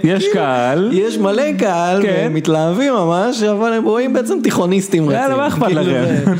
יש 0.04 0.24
קהל. 0.32 0.90
יש 0.92 1.18
מלא 1.18 1.52
קהל, 1.58 2.02
כן. 2.02 2.32
מתלהבים 2.32 2.92
ממש, 2.92 3.42
אבל 3.42 3.72
הם 3.72 3.84
רואים 3.84 4.12
בעצם 4.12 4.38
תיכוניסטים 4.42 5.08
רצים. 5.08 5.20
יאללה, 5.20 5.36
מה 5.36 5.48
אכפת 5.48 5.66
כאילו 5.66 5.82
לכם? 5.82 6.32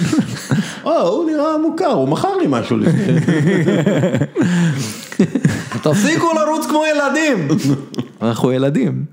או, 0.85 1.09
הוא 1.09 1.31
נראה 1.31 1.59
מוכר, 1.59 1.93
הוא 1.93 2.09
מכר 2.09 2.37
לי 2.37 2.47
משהו 2.49 2.77
לפני. 2.77 3.21
תפסיקו 5.83 6.27
לרוץ 6.35 6.67
כמו 6.67 6.83
ילדים. 6.87 7.49
אנחנו 8.23 8.53
ילדים. 8.53 9.05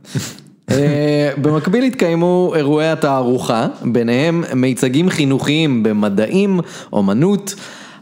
אה, 0.71 1.31
במקביל 1.41 1.83
התקיימו 1.83 2.53
אירועי 2.55 2.91
התערוכה, 2.91 3.67
ביניהם 3.81 4.43
מיצגים 4.55 5.09
חינוכיים 5.09 5.83
במדעים, 5.83 6.59
אומנות, 6.93 7.55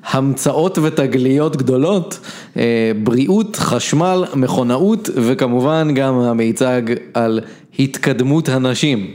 המצאות 0.05 0.77
ותגליות 0.77 1.55
גדולות, 1.55 2.19
אה, 2.57 2.91
בריאות, 3.03 3.55
חשמל, 3.55 4.23
מכונאות 4.35 5.09
וכמובן 5.15 5.93
גם 5.93 6.19
המיצג 6.19 6.81
על 7.13 7.39
התקדמות 7.79 8.49
הנשים. 8.49 9.07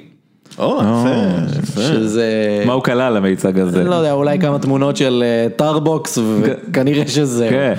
או, 0.59 0.79
יפה, 0.81 1.59
יפה. 1.59 1.81
שזה... 1.81 2.63
מה 2.67 2.73
הוא 2.73 2.83
כלל 2.83 3.17
המיצג 3.17 3.59
הזה? 3.59 3.85
לא 3.85 3.95
יודע, 3.95 4.13
אולי 4.13 4.39
כמה 4.39 4.59
תמונות 4.59 4.97
של 4.97 5.25
אה, 5.27 5.49
טארבוקס, 5.57 6.19
וכנראה 6.19 7.03
שזה... 7.09 7.47
כן. 7.51 7.75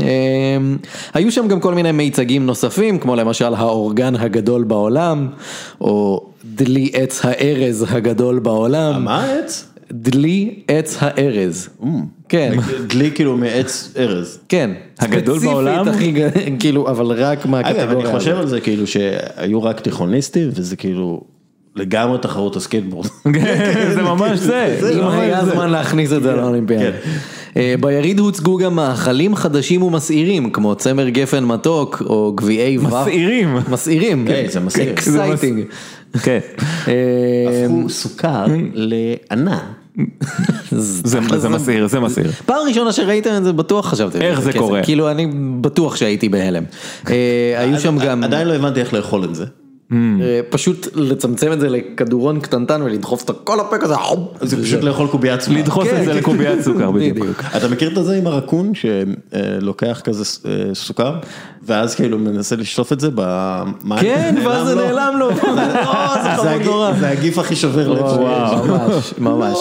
אמ, 0.00 0.76
היו 1.14 1.32
שם 1.32 1.48
גם 1.48 1.60
כל 1.60 1.74
מיני 1.74 1.92
מיצגים 1.92 2.46
נוספים, 2.46 2.98
כמו 2.98 3.16
למשל 3.16 3.54
האורגן 3.54 4.16
הגדול 4.16 4.64
בעולם, 4.64 5.28
או 5.80 6.26
דלי 6.44 6.90
עץ 6.92 7.20
הארז 7.24 7.86
הגדול 7.88 8.38
בעולם. 8.38 9.04
מה 9.04 9.24
העץ? 9.24 9.68
דלי 9.92 10.54
עץ 10.68 10.96
הארז. 11.00 11.68
כן. 12.28 12.56
דלי 12.86 13.10
כאילו 13.14 13.36
מעץ 13.36 13.92
ארז. 13.98 14.38
כן. 14.48 14.70
הגדול 14.98 15.38
בעולם? 15.38 15.86
כאילו, 16.58 16.88
אבל 16.88 17.06
רק 17.06 17.46
מהקטגוריה. 17.46 17.84
אגב, 17.84 17.98
אני. 17.98 18.18
חושב 18.18 18.36
על 18.36 18.46
זה 18.46 18.60
כאילו 18.60 18.86
שהיו 18.86 19.62
רק 19.62 19.80
תיכוניסטים, 19.80 20.48
וזה 20.54 20.76
כאילו 20.76 21.20
לגמרי 21.76 22.18
תחרות 22.18 22.56
הסקייטבורד. 22.56 23.06
זה 23.94 24.02
ממש 24.02 24.38
זה. 24.38 24.76
זה 24.80 24.92
אם 24.92 24.98
ממש 24.98 25.14
היה 25.14 25.44
זה. 25.44 25.50
זמן 25.50 25.70
להכניס 25.70 26.12
את 26.12 26.22
זה 26.22 26.32
לאולימפיאדה. 26.32 26.84
כן. 26.84 27.10
אה, 27.56 27.74
ביריד 27.80 28.18
הוצגו 28.18 28.56
גם 28.56 28.76
מאכלים 28.76 29.34
חדשים 29.34 29.82
ומסעירים, 29.82 30.50
כמו 30.50 30.74
צמר 30.74 31.08
גפן 31.08 31.44
מתוק, 31.44 32.02
או 32.06 32.32
גביעי 32.36 32.78
ופ... 32.78 32.84
מסעירים. 32.84 33.56
מסעירים. 33.68 34.26
כן, 34.28 34.44
זה 34.48 34.60
מסעיר. 34.60 34.92
Exciting. 34.92 35.64
כן. 36.22 36.38
הפכו 36.56 37.88
סוכר 37.88 38.46
לענן. 38.74 39.72
זה 41.04 41.48
מסעיר, 41.48 41.86
זה 41.86 42.00
מסעיר. 42.00 42.30
פעם 42.46 42.68
ראשונה 42.68 42.92
שראיתם 42.92 43.30
את 43.36 43.44
זה 43.44 43.52
בטוח 43.52 43.88
חשבתם. 43.88 44.22
איך 44.22 44.40
זה. 44.40 44.52
קורה? 44.52 44.82
כאילו 44.82 45.10
אני 45.10 45.26
בטוח 45.60 45.96
שהייתי 45.96 46.28
בהלם. 46.28 46.64
אה, 47.10 47.54
היו 47.56 47.80
שם 47.80 47.98
גם, 47.98 48.24
עדיין 48.24 48.48
לא 48.48 48.54
הבנתי 48.54 48.80
איך 48.80 48.94
לאכול 48.94 49.24
את 49.24 49.34
זה. 49.34 49.44
אה, 49.92 50.40
פשוט 50.50 50.88
לצמצם 50.94 51.52
את 51.52 51.60
זה 51.60 51.68
לכדורון 51.68 52.40
קטנטן 52.40 52.82
ולדחוף 52.82 53.24
את 53.24 53.30
כל 53.44 53.60
הפה 53.60 53.78
כזה. 53.78 53.94
זה 54.40 54.62
פשוט 54.62 54.82
לאכול 54.82 55.08
קוביית 55.08 55.40
צמח. 55.40 55.58
לדחוס 55.58 55.88
את 55.88 56.04
זה 56.04 56.12
כן. 56.12 56.16
לקוביית 56.16 56.60
סוכר 56.60 56.90
בדיוק. 56.96 57.18
בדיוק. 57.18 57.42
אתה 57.56 57.68
מכיר 57.68 58.00
את 58.00 58.04
זה 58.04 58.16
עם 58.16 58.26
הרקון 58.26 58.72
שלוקח 58.74 60.00
כזה 60.04 60.24
אה, 60.46 60.74
סוכר 60.74 61.18
ואז 61.66 61.94
כאילו 61.94 62.18
מנסה 62.18 62.56
לשטוף 62.56 62.92
את 62.92 63.00
זה 63.00 63.08
במים? 63.14 64.00
כן, 64.00 64.34
ואז 64.44 64.68
זה? 64.68 64.74
נעלם 64.74 65.14
לו. 65.18 65.28
לא, 65.30 65.36
זה 66.22 66.28
חמוד 66.36 66.46
הגיף- 66.46 66.66
נורא. 66.66 66.92
זה 66.92 67.08
הגיף 67.08 67.38
הכי 67.38 67.56
שובר 67.56 67.88
לב 67.88 68.02
וואו, 68.02 68.58
שיש. 68.58 68.68
ממש, 68.68 69.14
ממש. 69.30 69.58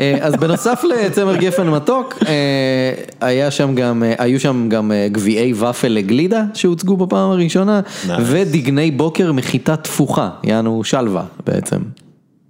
אה, 0.00 0.18
אז 0.20 0.34
בנוסף 0.36 0.82
לצמר 0.84 1.36
גפן 1.36 1.68
מתוק, 1.68 2.18
אה, 2.26 2.92
היה 3.20 3.50
שם 3.50 3.74
גם, 3.74 4.02
אה, 4.02 4.14
היו 4.18 4.40
שם 4.40 4.68
גם 4.68 4.92
גביעי 5.12 5.52
ופל 5.54 5.88
לגלידה 5.88 6.42
שהוצגו 6.54 6.96
בפעם 6.96 7.30
הראשונה. 7.30 7.80
ודגני 8.24 8.90
בוקר 8.90 9.32
מחיטה 9.32 9.76
תפוחה, 9.76 10.28
יענו 10.44 10.84
שלווה 10.84 11.22
בעצם. 11.46 11.78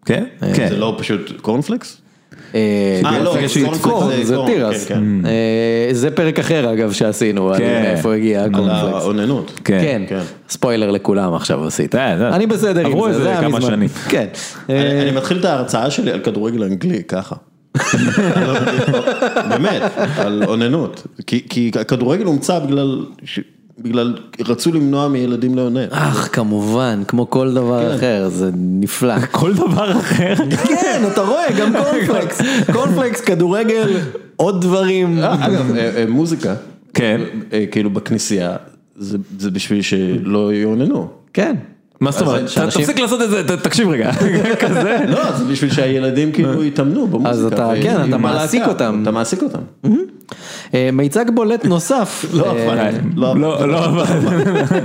כן? 0.04 0.24
כן. 0.54 0.68
זה 0.68 0.76
לא 0.76 0.96
פשוט 0.98 1.32
קורנפלקס? 1.42 1.99
אה, 2.54 3.00
אה, 3.04 4.20
זה. 5.92 6.06
אה, 6.08 6.14
פרק 6.14 6.38
אחר 6.38 6.72
אגב 6.72 6.92
שעשינו, 6.92 7.50
על 7.52 7.58
כן. 7.58 7.82
מאיפה 7.84 8.14
הגיע 8.14 8.42
על 8.44 8.50
הקורנפלקס. 8.54 9.02
האוננות. 9.02 9.60
כן. 9.64 9.78
כן, 9.82 10.02
כן. 10.08 10.20
ספוילר 10.48 10.90
לכולם 10.90 11.34
עכשיו 11.34 11.66
עשית. 11.66 11.94
די. 11.94 12.00
אני 12.32 12.46
בסדר 12.46 12.80
עם 12.80 12.86
עברו 12.86 13.04
זה, 13.04 13.08
איזה 13.10 13.22
זה 13.22 13.30
היה 13.30 13.40
כמה. 13.40 13.60
שנים. 13.60 13.88
כן. 14.08 14.26
אני 14.68 15.10
מתחיל 15.10 15.38
את 15.38 15.44
ההרצאה 15.44 15.90
שלי 15.90 16.10
על 16.10 16.20
כדורגל 16.20 16.62
אנגלי 16.62 17.02
ככה. 17.08 17.36
באמת, 19.50 19.82
על 20.18 20.42
אוננות. 20.46 21.06
כי- 21.26 21.70
הכדורגל 21.80 22.24
הומצא 22.24 22.58
בגלל, 22.58 23.04
בגלל, 23.82 24.14
רצו 24.40 24.72
למנוע 24.72 25.08
מילדים 25.08 25.54
לאונן. 25.54 25.86
אך 25.90 26.28
כמובן, 26.32 27.02
כמו 27.08 27.30
כל 27.30 27.54
דבר 27.54 27.96
אחר, 27.96 28.28
זה 28.28 28.50
נפלא. 28.54 29.20
כל 29.40 29.54
דבר 29.54 29.92
אחר. 29.98 30.34
כן, 30.68 31.02
אתה 31.12 31.20
רואה, 31.20 31.46
גם 31.58 31.72
קורנפלקס, 31.82 32.40
קורנפלקס, 32.72 33.20
כדורגל, 33.20 33.96
עוד 34.36 34.60
דברים. 34.60 35.18
אגב, 35.18 35.76
אה, 35.76 35.96
אה, 35.96 36.04
מוזיקה, 36.08 36.54
כן. 36.94 37.20
אה, 37.52 37.64
כאילו 37.70 37.90
בכנסייה, 37.90 38.56
זה 38.96 39.18
זה 39.38 39.50
בשביל 39.50 39.82
שלא 39.82 40.54
יאוננו. 40.54 41.08
כן. 41.32 41.56
מה 42.00 42.10
זאת 42.10 42.22
אומרת? 42.22 42.44
תפסיק 42.70 42.98
לעשות 42.98 43.22
את 43.22 43.30
זה, 43.30 43.56
תקשיב 43.56 43.88
רגע. 43.88 44.12
כזה. 44.66 44.98
לא, 45.08 45.32
זה 45.32 45.44
בשביל 45.44 45.70
שהילדים 45.72 46.32
כאילו 46.32 46.64
יתאמנו 46.64 47.06
במוזיקה. 47.06 47.30
אז 47.30 47.44
אתה- 47.46 47.70
כן, 47.82 48.08
אתה 48.08 48.18
מעסיק. 48.18 48.62
אותם. 48.66 48.98
אתה 49.02 49.10
מעסיק 49.10 49.42
אותם. 49.42 49.58
אה, 50.74 50.90
מיצג 50.92 51.24
בולט 51.34 51.64
נוסף, 51.64 52.24
לא, 52.34 52.46
אה, 52.56 52.66
אבל, 52.66 52.90
לא, 53.14 53.84
עבד. 53.84 54.06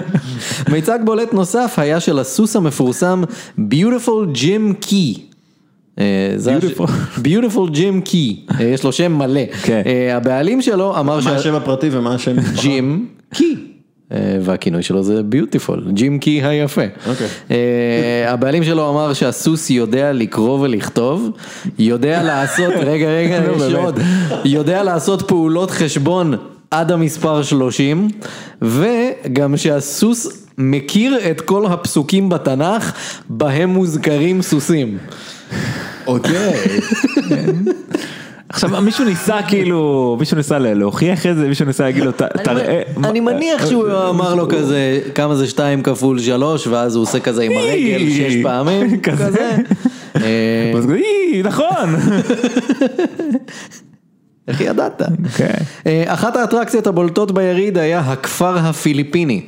מיצג 0.72 1.00
בולט 1.06 1.34
נוסף 1.34 1.74
היה 1.78 2.00
של 2.00 2.20
הסוס 2.20 2.56
המפורסם 2.56 3.24
Beautiful 3.60 4.36
Jim 4.36 4.86
Key. 4.86 5.20
אה, 6.00 6.36
Jim 7.74 8.10
Key, 8.10 8.54
אה, 8.60 8.66
יש 8.66 8.84
לו 8.84 8.92
שם 8.92 9.18
מלא. 9.18 9.42
כן. 9.64 9.82
אה, 9.86 10.18
הבעלים 10.18 10.62
שלו 10.62 11.00
אמר 11.00 11.20
מה 11.26 11.32
השם 11.36 11.56
הפרטי 11.56 11.90
ומה 11.92 12.14
השם? 12.16 12.36
ג'ים 12.62 13.06
קי. 13.34 13.56
אה, 14.12 14.38
והכינוי 14.42 14.84
שלו 14.84 15.04
זה 15.04 15.24
ביוטיפול, 15.24 15.84
ג'ים 15.94 16.20
קי 16.20 16.44
היפה. 16.44 16.82
אוקיי. 17.08 17.28
אה, 17.52 18.32
הבעלים 18.32 18.64
שלו 18.64 18.90
אמר 18.90 19.14
שהסוס 19.14 19.70
יודע 19.70 20.14
לקרוא 20.14 20.60
ולכתוב, 20.60 21.30
יודע 21.80 22.24
לעשות, 22.24 22.74
רגע 22.90 23.08
רגע, 23.08 23.42
יש. 23.58 23.74
עוד, 23.74 24.00
יודע 24.46 24.84
לעשות 24.84 25.28
פעולות 25.28 25.72
חשבון 25.72 26.34
עד 26.72 26.92
המספר 26.92 27.44
30, 27.44 28.08
וגם 28.62 29.58
שהסוס 29.58 30.46
מכיר 30.58 31.18
את 31.32 31.42
כל 31.42 31.66
הפסוקים 31.66 32.30
בתנ"ך 32.30 32.92
בהם 33.30 33.70
מוזכרים 33.70 34.42
סוסים. 34.42 34.98
אוקיי. 36.08 36.54
עכשיו 38.50 38.82
מישהו 38.82 39.06
ניסה 39.06 39.38
כאילו, 39.48 40.16
מישהו 40.20 40.38
ניסה 40.38 40.60
לה- 40.60 40.74
להוכיח 40.74 41.26
את 41.26 41.36
זה, 41.38 41.48
מישהו 41.48 41.66
ניסה 41.66 41.84
להגיד 41.84 42.04
לו, 42.04 42.12
"ת- 42.12 42.22
תראה. 42.22 42.82
אני 43.04 43.20
מניח 43.20 43.66
שהוא 43.70 43.88
אמר 44.10 44.36
לו 44.36 44.48
כזה, 44.50 45.00
כמה 45.16 45.36
זה 45.36 45.48
שתיים 45.48 45.84
כפול 45.84 46.20
שלוש, 46.20 46.68
ואז 46.68 46.96
הוא 46.96 47.04
עושה 47.04 47.20
כזה 47.20 47.44
עם 47.44 47.52
הרגל 47.52 48.10
שש 48.10 48.36
פעמים, 48.44 49.00
כזה. 49.08 49.50
אה, 50.16 50.72
אז 50.78 50.86
הוא, 50.86 50.94
"אי, 50.96 51.42
נכון. 51.44 51.96
איך 54.48 54.62
ידעת? 54.62 55.02
כן. 55.38 55.54
אה, 55.88 56.04
אחת 56.08 56.36
האטרקציות 56.36 56.88
הבולטות 56.88 57.32
ביריד 57.32 57.78
היה 57.78 58.00
הכפר 58.00 58.58
הפיליפיני. 58.58 59.42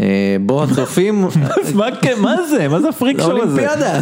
אה, 0.00 0.06
בו 0.40 0.62
הצופים... 0.64 1.24
מה 1.74 1.86
כן, 2.02 2.14
זה? 2.50 2.68
מה 2.68 2.80
זה 2.80 2.88
הפריק 2.88 3.20
שואו 3.20 3.42
הזה? 3.42 3.66
לאולימפיאדה. 3.66 4.00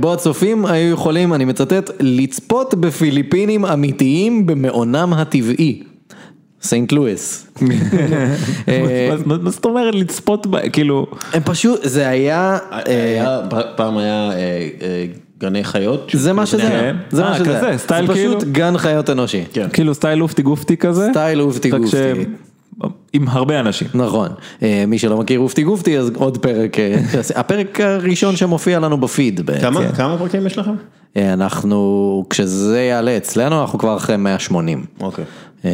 בו 0.00 0.12
הצופים 0.12 0.66
היו 0.66 0.92
יכולים, 0.92 1.34
אני 1.34 1.44
מצטט, 1.44 1.90
לצפות 2.00 2.74
בפיליפינים 2.74 3.64
אמיתיים 3.66 4.46
במעונם 4.46 5.12
הטבעי. 5.12 5.82
סנט 6.62 6.92
לואיס. 6.92 7.46
מה- 9.26 9.50
זאת 9.50 9.64
אומרת 9.64 9.94
לצפות 9.94 10.46
ב... 10.46 10.68
כאילו... 10.72 11.06
הם 11.32 11.42
פשוט, 11.44 11.80
זה 11.82 12.08
היה... 12.08 12.58
אה, 12.72 12.80
היה- 12.86 13.40
פעם 13.76 13.98
היה 13.98 14.30
אה, 14.32 14.36
אה, 14.82 15.06
גני 15.40 15.64
חיות. 15.64 16.10
זה 16.14 16.32
מה 16.32 16.46
שזה 16.46 16.68
היה, 16.68 16.80
כן. 16.80 16.96
זה 17.10 17.22
מה 17.22 17.34
שזה 17.38 17.66
היה. 17.66 17.76
זה 17.78 17.86
כאילו? 17.88 18.14
פשוט 18.40 18.44
גן 18.52 18.78
חיות 18.78 19.10
אנושי. 19.10 19.44
כן. 19.52 19.66
כאילו 19.72 19.94
סטייל 19.94 20.22
אופטי 20.22 20.42
גופטי 20.42 20.76
כזה? 20.76 21.08
סטייל 21.10 21.40
אופטי 21.40 21.70
גופטי. 21.70 21.96
עם 23.12 23.28
הרבה 23.28 23.60
אנשים. 23.60 23.88
נכון, 23.94 24.28
אה, 24.62 24.84
מי 24.86 24.98
שלא 24.98 25.16
מכיר 25.18 25.40
אופטי 25.40 25.62
גופטי 25.62 25.98
אז 25.98 26.10
עוד 26.14 26.38
פרק, 26.38 26.78
אה, 26.78 26.96
הפרק 27.40 27.80
הראשון 27.80 28.36
שמופיע 28.36 28.78
לנו 28.80 29.00
בפיד. 29.00 29.50
כמה 29.60 29.92
כמה 29.92 30.18
פרקים 30.18 30.46
יש 30.46 30.58
לכם? 30.58 30.74
אה, 31.16 31.32
אנחנו, 31.32 32.24
כשזה 32.30 32.80
יעלה 32.80 33.16
אצלנו 33.16 33.60
אנחנו 33.60 33.78
כבר 33.78 33.96
אחרי 33.96 34.16
180. 34.16 34.84
אוקיי. 35.00 35.24
אה, 35.64 35.70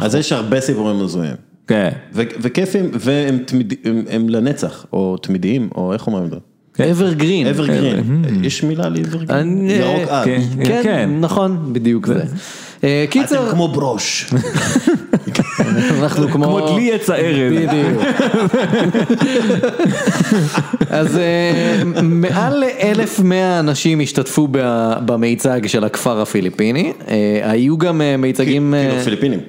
אז 0.00 0.14
יש 0.14 0.32
הרבה 0.32 0.60
סיפורים 0.60 1.00
הזויים. 1.00 1.34
כן. 1.66 1.90
ו- 2.14 2.22
וכיפים, 2.40 2.90
והם 2.92 3.38
תמיד- 3.46 3.74
הם- 3.84 4.04
הם 4.10 4.28
לנצח, 4.28 4.86
או 4.92 5.16
תמידיים, 5.16 5.68
או 5.74 5.92
איך 5.92 6.06
אומרים 6.06 6.24
את 6.24 6.30
זה? 6.30 6.36
אברגרין. 6.90 7.46
אברגרין. 7.46 8.22
יש 8.42 8.62
מילה 8.64 8.88
לאברגרין? 8.88 9.30
אני- 9.40 9.72
ירוק 9.72 10.08
עד. 10.08 10.24
כן. 10.24 10.40
כן, 10.64 10.80
כן. 10.82 11.10
נכון, 11.20 11.72
בדיוק 11.72 12.06
זה. 12.06 12.24
אה, 12.84 13.04
קיצר, 13.10 13.44
אתם 13.44 13.50
כמו 13.50 13.68
ברוש. 13.68 14.30
אנחנו 16.02 16.28
כמו... 16.28 16.44
כמו 16.44 16.74
דלי 16.74 16.92
עץ 16.92 17.10
הארז. 17.10 17.52
בדיוק. 17.52 18.02
אז 20.90 21.18
אה, 21.18 21.82
מעל 22.02 22.58
ל-1,100 22.58 23.60
אנשים 23.60 24.00
השתתפו 24.00 24.48
במיצג 25.04 25.66
של 25.66 25.84
הכפר 25.84 26.20
הפיליפיני, 26.20 26.92
אה, 27.08 27.40
היו 27.50 27.78
גם 27.78 28.00
מיצגים, 28.18 28.74
כאילו 28.76 29.04
פיליפינים. 29.04 29.40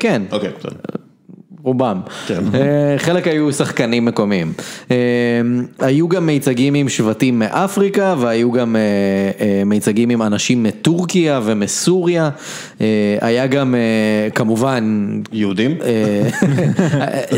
כן, 0.00 0.22
אוקיי, 0.32 0.50
בסדר. 0.58 1.05
רובם. 1.66 2.00
כן. 2.26 2.42
אה, 2.54 2.98
חלק 2.98 3.26
היו 3.26 3.52
שחקנים 3.52 4.04
מקומיים. 4.04 4.52
אה, 4.90 4.96
היו 5.78 6.08
גם 6.08 6.26
מיצגים 6.26 6.74
עם 6.74 6.88
שבטים 6.88 7.38
מאפריקה 7.38 8.14
והיו 8.18 8.52
גם 8.52 8.76
אה, 8.76 9.62
מיצגים 9.66 10.10
עם 10.10 10.22
אנשים 10.22 10.62
מטורקיה 10.62 11.40
ומסוריה. 11.44 12.30
היה 13.20 13.46
גם 13.46 13.74
כמובן... 14.34 15.08
יהודים? 15.32 15.76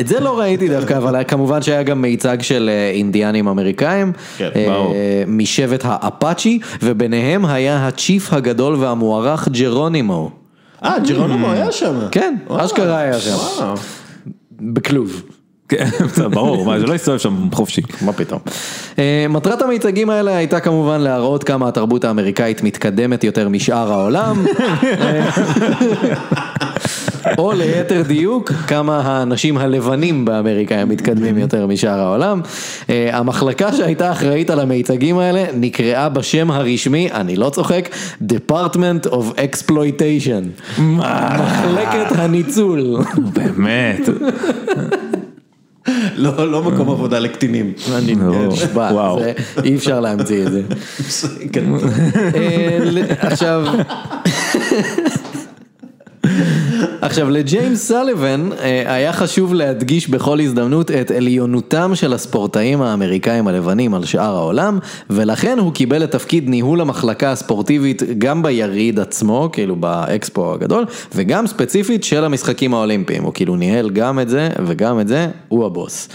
את 0.01 0.09
זה 0.09 0.21
לא 0.21 0.38
ראיתי 0.38 0.69
דווקא, 0.69 0.97
אבל 0.97 1.23
כמובן 1.29 1.62
שהיה 1.62 1.83
גם 1.83 2.03
מיצג 2.03 2.43
של 2.43 2.71
אינדיאנים 2.93 3.49
אמריקאים, 3.49 4.12
כן, 4.38 4.49
ברור. 4.67 4.95
משבט 5.27 5.81
האפאצ'י, 5.85 6.59
וביניהם 6.83 7.45
היה 7.45 7.87
הצ'יף 7.87 8.33
הגדול 8.33 8.75
והמוערך 8.75 9.49
ג'רונימו. 9.49 10.31
אה, 10.85 10.99
ג'רונומו 10.99 11.51
היה 11.51 11.73
שם. 11.73 11.95
כן, 12.11 12.37
אשכרה 12.49 12.99
היה 12.99 13.21
שם. 13.21 13.75
בכלוב. 14.61 15.23
כן, 15.68 15.88
ברור, 16.31 16.64
מה, 16.64 16.81
שלא 16.81 16.94
יסתובב 16.94 17.18
שם 17.18 17.48
חופשי. 17.52 17.83
מה 18.00 18.12
פתאום. 18.12 18.40
אה, 18.98 19.26
מטרת 19.28 19.62
המיצגים 19.62 20.11
האלה 20.11 20.37
הייתה 20.37 20.61
כמובן 20.61 21.00
להראות 21.00 21.44
כמה 21.44 21.68
התרבות 21.68 22.04
האמריקאית 22.04 22.62
מתקדמת 22.62 23.24
יותר 23.24 23.48
משאר 23.48 23.92
העולם. 23.92 24.46
אה, 24.85 25.31
או 27.38 27.52
ליתר 27.52 28.02
דיוק, 28.02 28.52
כמה 28.52 29.00
האנשים 29.00 29.59
הלבנים 29.59 30.24
באמריקה 30.24 30.74
הם 30.74 30.88
מתקדמים 30.88 31.38
יותר 31.38 31.66
משאר 31.66 32.00
העולם. 32.00 32.40
אה, 32.90 33.09
המחלקה 33.12 33.72
שהייתה 33.72 34.12
אחראית 34.12 34.50
על 34.50 34.61
המיצגים 34.61 35.18
האלה 35.18 35.44
נקראה 35.54 36.09
בשם 36.09 36.50
הרשמי, 36.50 37.09
אני 37.12 37.37
לא 37.37 37.50
צוחק, 37.50 37.88
Department 38.22 39.07
of 39.07 39.38
Exploitation. 39.38 40.81
מחלקת 40.81 42.12
הניצול. 42.12 42.96
באמת. 43.33 44.00
לא, 46.16 46.53
לא 46.53 46.62
מקום 46.62 46.90
עבודה 46.90 47.18
לקטינים. 47.18 47.72
אני 47.94 48.14
לא. 48.14 48.46
נשבע, 48.48 48.88
וואו. 48.92 49.20
זה- 49.20 49.33
אי 49.64 49.77
אפשר 49.77 50.01
להמציא 50.01 50.46
את 50.46 50.53
זה. 50.53 50.62
כן. 51.53 51.64
אה, 52.35 52.79
עכשיו, 53.20 53.64
עכשיו 57.01 57.31
לג'יימס 57.31 57.88
סליבן 57.88 58.49
אה, 58.61 58.95
היה 58.95 59.12
חשוב 59.12 59.55
להדגיש 59.55 60.09
בכל 60.11 60.41
הזדמנות 60.41 60.91
את 60.91 61.11
עליונותם 61.11 61.95
של 61.95 62.12
הספורטאים 62.12 62.83
האמריקאים 62.83 63.49
הלבנים 63.49 63.95
על 63.95 64.05
שאר 64.05 64.37
העולם 64.37 64.79
ולכן 65.11 65.59
הוא 65.59 65.73
קיבל 65.73 66.05
את 66.05 66.11
תפקיד 66.11 66.49
ניהול 66.49 66.81
המחלקה 66.81 67.33
הספורטיבית 67.33 68.03
גם 68.19 68.43
ביריד 68.43 69.01
עצמו, 69.01 69.51
כאילו 69.53 69.77
באקספו 69.77 70.53
הגדול 70.53 70.85
וגם 71.14 71.47
ספציפית 71.47 72.05
של 72.05 72.25
המשחקים 72.25 72.75
האולימפיים, 72.75 73.23
הוא 73.23 73.33
כאילו 73.35 73.57
ניהל 73.57 73.91
גם 73.91 74.21
את 74.21 74.29
זה 74.29 74.49
וגם 74.67 75.01
את 75.01 75.09
זה, 75.09 75.27
הוא 75.49 75.67
הבוס. 75.67 76.09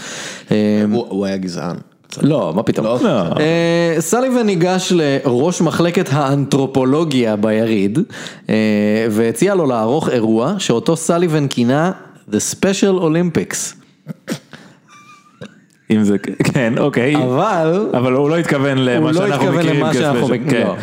אה, 0.50 0.56
הוא 0.90 1.06
הוא 1.08 1.26
היה 1.26 1.36
גזען. 1.36 1.93
לא, 2.22 2.52
מה 2.56 2.62
פתאום. 2.62 2.86
לא? 2.86 2.98
אה, 3.40 3.96
סליבן 3.98 4.46
ניגש 4.46 4.92
לראש 4.96 5.60
מחלקת 5.60 6.08
האנתרופולוגיה 6.12 7.36
ביריד 7.36 7.98
אה, 8.48 8.54
והציע 9.10 9.54
לו 9.54 9.66
לערוך 9.66 10.08
אירוע 10.08 10.54
שאותו 10.58 10.96
סליבן 10.96 11.48
כינה 11.48 11.92
The 12.30 12.54
Special 12.54 13.00
Olympics. 13.02 13.74
אם 15.90 16.04
זה, 16.04 16.18
כן, 16.44 16.74
אוקיי. 16.78 17.16
אבל 17.16 17.88
אבל 17.94 18.12
הוא 18.12 18.30
לא 18.30 18.36
התכוון 18.38 18.78
הוא 18.78 18.86
למה 18.86 19.12
לא 19.12 19.18
שאנחנו 19.18 19.34
התכוון 19.34 19.56
מכירים 19.58 19.80
למה 19.80 19.94
שאנחנו 19.94 20.20
כ 20.22 20.26
special. 20.26 20.44
מכירים. 20.44 20.64
כן. 20.64 20.66
לא. 20.66 20.74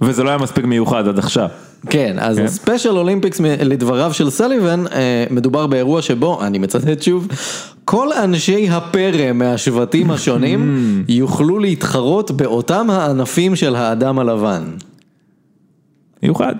וזה 0.00 0.22
לא 0.22 0.28
היה 0.28 0.38
מספיק 0.38 0.64
מיוחד 0.64 1.08
עד 1.08 1.18
עכשיו. 1.18 1.48
כן, 1.90 2.16
אז 2.18 2.38
ה 2.38 2.45
Special 2.45 2.98
Olympics 2.98 3.40
לדבריו 3.40 4.12
של 4.12 4.30
סליבן, 4.30 4.84
אה, 4.92 5.24
מדובר 5.30 5.66
באירוע 5.66 6.02
שבו, 6.02 6.42
אני 6.42 6.58
מצטט 6.58 7.02
שוב, 7.02 7.28
כל 7.84 8.12
אנשי 8.12 8.68
הפרא 8.70 9.32
מהשבטים 9.32 10.10
השונים 10.10 11.04
יוכלו 11.08 11.58
להתחרות 11.58 12.30
באותם 12.30 12.90
הענפים 12.90 13.56
של 13.56 13.76
האדם 13.76 14.18
הלבן. 14.18 14.62
מיוחד. 16.22 16.54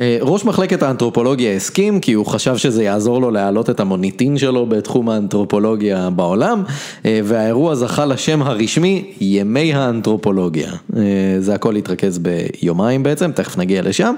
אה, 0.00 0.18
ראש 0.20 0.44
מחלקת 0.44 0.82
האנתרופולוגיה 0.82 1.52
הסכים 1.52 2.00
כי 2.00 2.12
הוא 2.12 2.26
חשב 2.26 2.56
שזה 2.56 2.84
יעזור 2.84 3.20
לו 3.20 3.30
להעלות 3.30 3.70
את 3.70 3.80
המוניטין 3.80 4.38
שלו 4.38 4.66
בתחום 4.66 5.08
האנתרופולוגיה 5.08 6.10
בעולם 6.10 6.62
אה, 7.06 7.20
והאירוע 7.24 7.74
זכה 7.74 8.06
לשם 8.06 8.42
הרשמי 8.42 9.12
ימי 9.20 9.74
האנתרופולוגיה. 9.74 10.72
אה, 10.96 11.02
זה 11.38 11.54
הכל 11.54 11.76
התרכז 11.76 12.18
ביומיים 12.18 13.02
בעצם, 13.02 13.32
תכף 13.32 13.58
נגיע 13.58 13.82
לשם. 13.82 14.14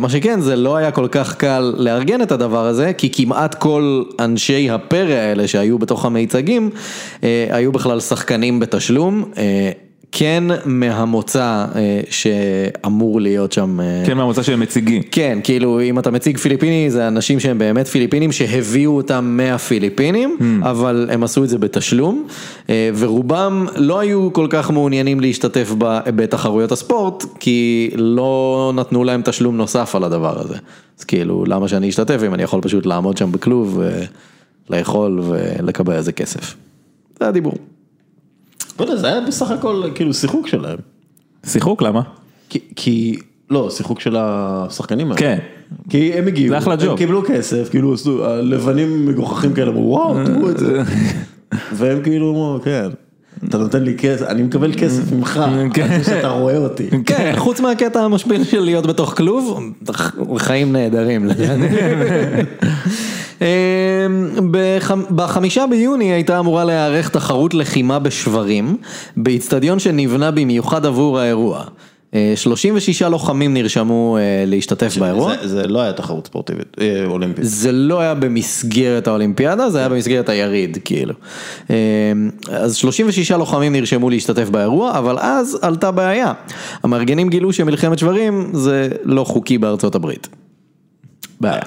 מה 0.00 0.08
שכן 0.08 0.40
זה 0.40 0.56
לא 0.56 0.76
היה 0.76 0.90
כל 0.90 1.08
כך 1.10 1.36
קל 1.36 1.74
לארגן 1.78 2.22
את 2.22 2.32
הדבר 2.32 2.66
הזה 2.66 2.92
כי 2.92 3.10
כמעט 3.12 3.54
כל 3.54 4.02
אנשי 4.20 4.70
הפרא 4.70 5.14
האלה 5.14 5.48
שהיו 5.48 5.78
בתוך 5.78 6.04
המיצגים 6.04 6.70
היו 7.50 7.72
בכלל 7.72 8.00
שחקנים 8.00 8.60
בתשלום. 8.60 9.24
אה, 10.14 10.18
כן 10.18 10.44
מהמוצא 10.64 11.66
אה, 11.74 12.00
שאמור 12.10 13.20
להיות 13.20 13.52
שם. 13.52 13.80
אה, 13.80 14.02
כן, 14.06 14.16
מהמוצא 14.16 14.42
של 14.42 14.56
מציגים. 14.56 15.02
כן, 15.10 15.38
כאילו 15.44 15.80
אם 15.80 15.98
אתה 15.98 16.10
מציג 16.10 16.38
פיליפיני 16.38 16.90
זה 16.90 17.08
אנשים 17.08 17.40
שהם 17.40 17.58
באמת 17.58 17.86
פיליפינים 17.86 18.32
שהביאו 18.32 18.96
אותם 18.96 19.24
מהפיליפינים, 19.24 20.36
אבל 20.62 21.08
הם 21.12 21.24
עשו 21.24 21.44
את 21.44 21.48
זה 21.48 21.58
בתשלום, 21.58 22.26
אה, 22.70 22.90
ורובם 22.94 23.66
לא 23.76 23.98
היו 24.00 24.32
כל 24.32 24.46
כך 24.50 24.70
מעוניינים 24.70 25.20
להשתתף 25.20 25.72
ב- 25.78 26.00
בתחרויות 26.06 26.72
הספורט, 26.72 27.24
כי 27.40 27.90
לא 27.96 28.72
נתנו 28.74 29.04
להם 29.04 29.22
תשלום 29.24 29.56
נוסף 29.56 29.94
על 29.94 30.04
הדבר 30.04 30.40
הזה. 30.40 30.54
אז 30.98 31.04
כאילו, 31.04 31.44
למה 31.46 31.68
שאני 31.68 31.88
אשתתף 31.88 32.20
אם 32.26 32.34
אני 32.34 32.42
יכול 32.42 32.60
פשוט 32.60 32.86
לעמוד 32.86 33.16
שם 33.16 33.32
בכלוב, 33.32 33.80
לאכול 34.70 35.20
ולקבל 35.24 35.94
איזה 35.94 36.12
כסף. 36.12 36.54
זה 37.20 37.28
הדיבור. 37.28 37.54
לא 38.80 38.84
יודע, 38.84 38.96
זה 38.96 39.06
היה 39.06 39.20
בסך 39.20 39.50
הכל 39.50 39.82
כאילו 39.94 40.14
שיחוק 40.14 40.46
שלהם. 40.48 40.78
שיחוק, 41.46 41.82
למה? 41.82 42.00
כי- 42.48 42.60
כי, 42.76 43.16
לא, 43.50 43.70
שיחוק 43.70 44.00
של 44.00 44.16
השחקנים 44.18 45.06
האלה. 45.06 45.18
כן. 45.20 45.38
כי 45.90 46.12
הם 46.12 46.26
הגיעו, 46.26 46.48
זה 46.48 46.58
אחלה 46.58 46.74
הם 46.74 46.80
ג'וב. 46.80 46.98
קיבלו 46.98 47.22
כסף, 47.26 47.68
כאילו 47.70 47.94
עשו, 47.94 48.24
הלבנים 48.26 49.06
מגוחכים 49.06 49.52
כאלה, 49.52 49.70
אמרו 49.70 49.82
וואו, 49.90 50.14
תראו 50.26 50.50
את 50.50 50.58
זה. 50.58 50.82
והם 51.76 52.02
כאילו 52.02 52.60
כן, 52.64 52.88
אתה 53.44 53.58
נותן 53.58 53.82
לי 53.82 53.94
כסף, 53.98 54.26
אני 54.26 54.42
מקבל 54.42 54.72
כסף 54.76 55.12
ממך, 55.12 55.40
כן. 55.74 55.82
על 55.82 55.98
זה 55.98 56.04
שאתה 56.04 56.28
רואה 56.28 56.56
אותי. 56.58 56.88
כן, 57.06 57.32
חוץ 57.36 57.60
מהקטע 57.60 58.00
המשפיל 58.00 58.44
של 58.44 58.60
להיות 58.60 58.86
בתוך 58.86 59.14
כלוב, 59.16 59.60
חיים 60.38 60.72
נהדרים. 60.72 61.28
אמ, 63.40 63.46
בחמ- 64.52 65.12
בחמישה 65.14 65.64
ביוני 65.70 66.12
הייתה 66.12 66.38
אמורה 66.38 66.64
להיערך 66.64 67.08
תחרות 67.08 67.54
לחימה 67.54 67.98
בשברים, 67.98 68.76
באיצטדיון 69.16 69.78
שנבנה 69.78 70.30
במיוחד 70.30 70.86
עבור 70.86 71.18
האירוע. 71.18 71.64
אה, 72.16 72.32
36 72.36 73.02
לוחמים 73.02 73.54
נרשמו 73.54 74.16
אה, 74.20 74.22
להשתתף 74.46 74.96
באירוע. 74.98 75.34
זה- 75.42 75.48
זה 75.48 75.66
לא 75.68 75.80
היה 75.80 75.92
תחרות 75.92 76.26
ספורטיבית, 76.26 76.76
אה, 76.80 77.04
אולימפית. 77.06 77.44
זה 77.44 77.72
לא 77.72 78.00
היה 78.00 78.14
במסגרת 78.14 79.08
האולימפיאדה, 79.08 79.70
זה 79.70 79.78
היה 79.78 79.88
במסגרת 79.88 80.28
היריד, 80.28 80.78
כאילו. 80.84 81.14
אז 82.50 82.74
36 82.76 83.30
לוחמים 83.30 83.72
נרשמו 83.72 84.10
להשתתף 84.10 84.48
באירוע, 84.50 84.98
אבל 84.98 85.18
אז 85.18 85.58
עלתה 85.62 85.90
בעיה. 85.90 86.32
המארגנים 86.82 87.28
גילו 87.28 87.52
שמלחמת 87.52 87.98
שברים 87.98 88.50
זה 88.54 88.88
לא 89.04 89.24
חוקי 89.24 89.58
בארצות 89.58 89.94
הברית. 89.94 90.28
בעיה. 91.40 91.60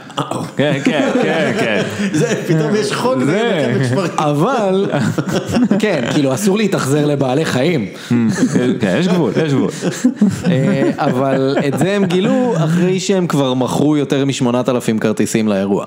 כן, 0.58 0.80
כן, 0.84 1.10
כן, 1.24 1.52
כן. 1.60 1.84
זה, 2.14 2.44
פתאום 2.48 2.76
יש 2.76 2.92
חוק 2.94 3.18
נגד 3.18 3.26
זה- 3.26 3.86
שברים. 3.90 4.12
אבל, 4.18 4.86
כן, 5.80 6.04
כאילו 6.14 6.34
אסור 6.34 6.58
להתאכזר 6.58 7.06
לבעלי 7.06 7.46
חיים. 7.46 7.86
כן, 8.82 8.96
יש 9.00 9.08
גבול, 9.08 9.32
יש 9.46 9.54
גבול. 9.54 9.70
אה, 10.52 10.90
אבל 10.98 11.58
את 11.68 11.80
זה 11.80 11.92
הם 11.92 12.06
גילו 12.06 12.54
אחרי 12.58 13.00
שהם 13.00 13.28
כבר 13.28 13.54
מכרו 13.54 13.98
יותר 13.98 14.26
משמונת 14.26 14.70
אלפים 14.70 15.00
כרטיסים 15.00 15.48
לאירוע. 15.48 15.86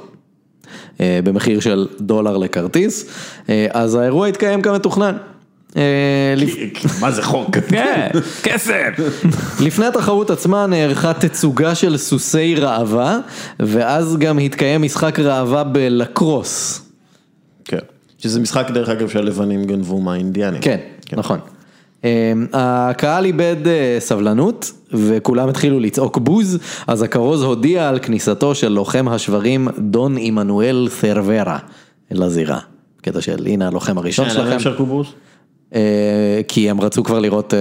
אה, 1.01 1.21
במחיר 1.25 1.61
של 1.61 1.87
דולר 2.01 2.37
לכרטיס, 2.37 3.05
אה, 3.49 3.67
אז 3.71 3.95
האירוע 3.95 4.27
התקיים 4.27 4.63
כמתוכנן. 4.63 5.15
אה, 5.77 6.35
מה 7.01 7.11
זה 7.11 7.23
חוק? 7.23 7.57
כן, 7.59 8.09
כסף. 8.45 8.91
לפני 9.61 9.87
התחרות 9.87 10.31
עצמה 10.31 10.67
נערכה 10.67 11.13
תצוגה 11.13 11.75
של 11.75 11.97
סוסי 11.97 12.55
ראווה, 12.55 13.19
ואז 13.61 14.17
גם 14.19 14.39
התקיים 14.39 14.83
משחק 14.83 15.19
ראווה 15.19 15.65
בלקרוס. 15.65 16.83
כן. 17.65 17.79
שזה 18.19 18.41
משחק 18.41 18.71
דרך 18.71 18.89
אגב 18.89 19.09
שהלבנים 19.09 19.65
גנבו 19.65 20.01
מהאינדיאנים. 20.01 20.61
כן, 20.61 20.79
נכון. 21.13 21.39
אה, 22.05 22.33
הקהל 22.53 23.25
איבד 23.25 23.67
אה, 23.67 23.97
סבלנות 23.99 24.73
וכולם 24.93 25.49
התחילו 25.49 25.81
לצעוק 25.81 26.19
בוז, 26.19 26.59
אז 26.87 27.03
הכרוז 27.03 27.43
הודיע 27.43 27.89
על 27.89 27.99
כניסתו 27.99 28.55
של 28.55 28.69
לוחם 28.69 29.09
השברים 29.09 29.69
דון 29.79 30.15
עמנואל 30.19 30.89
סרברה 30.91 31.59
לזירה. 32.11 32.59
קטע 33.03 33.21
של 33.21 33.47
הנה 33.47 33.69
הלוחם 33.69 33.99
הראשון 33.99 34.29
כן, 34.29 34.41
למה 34.41 34.61
שלכם, 34.61 34.71
אה, 35.75 36.41
כי 36.49 36.71
הם 36.71 36.81
רצו 36.81 37.05
כבר 37.05 37.19
לראות 37.19 37.55
אה, 37.55 37.59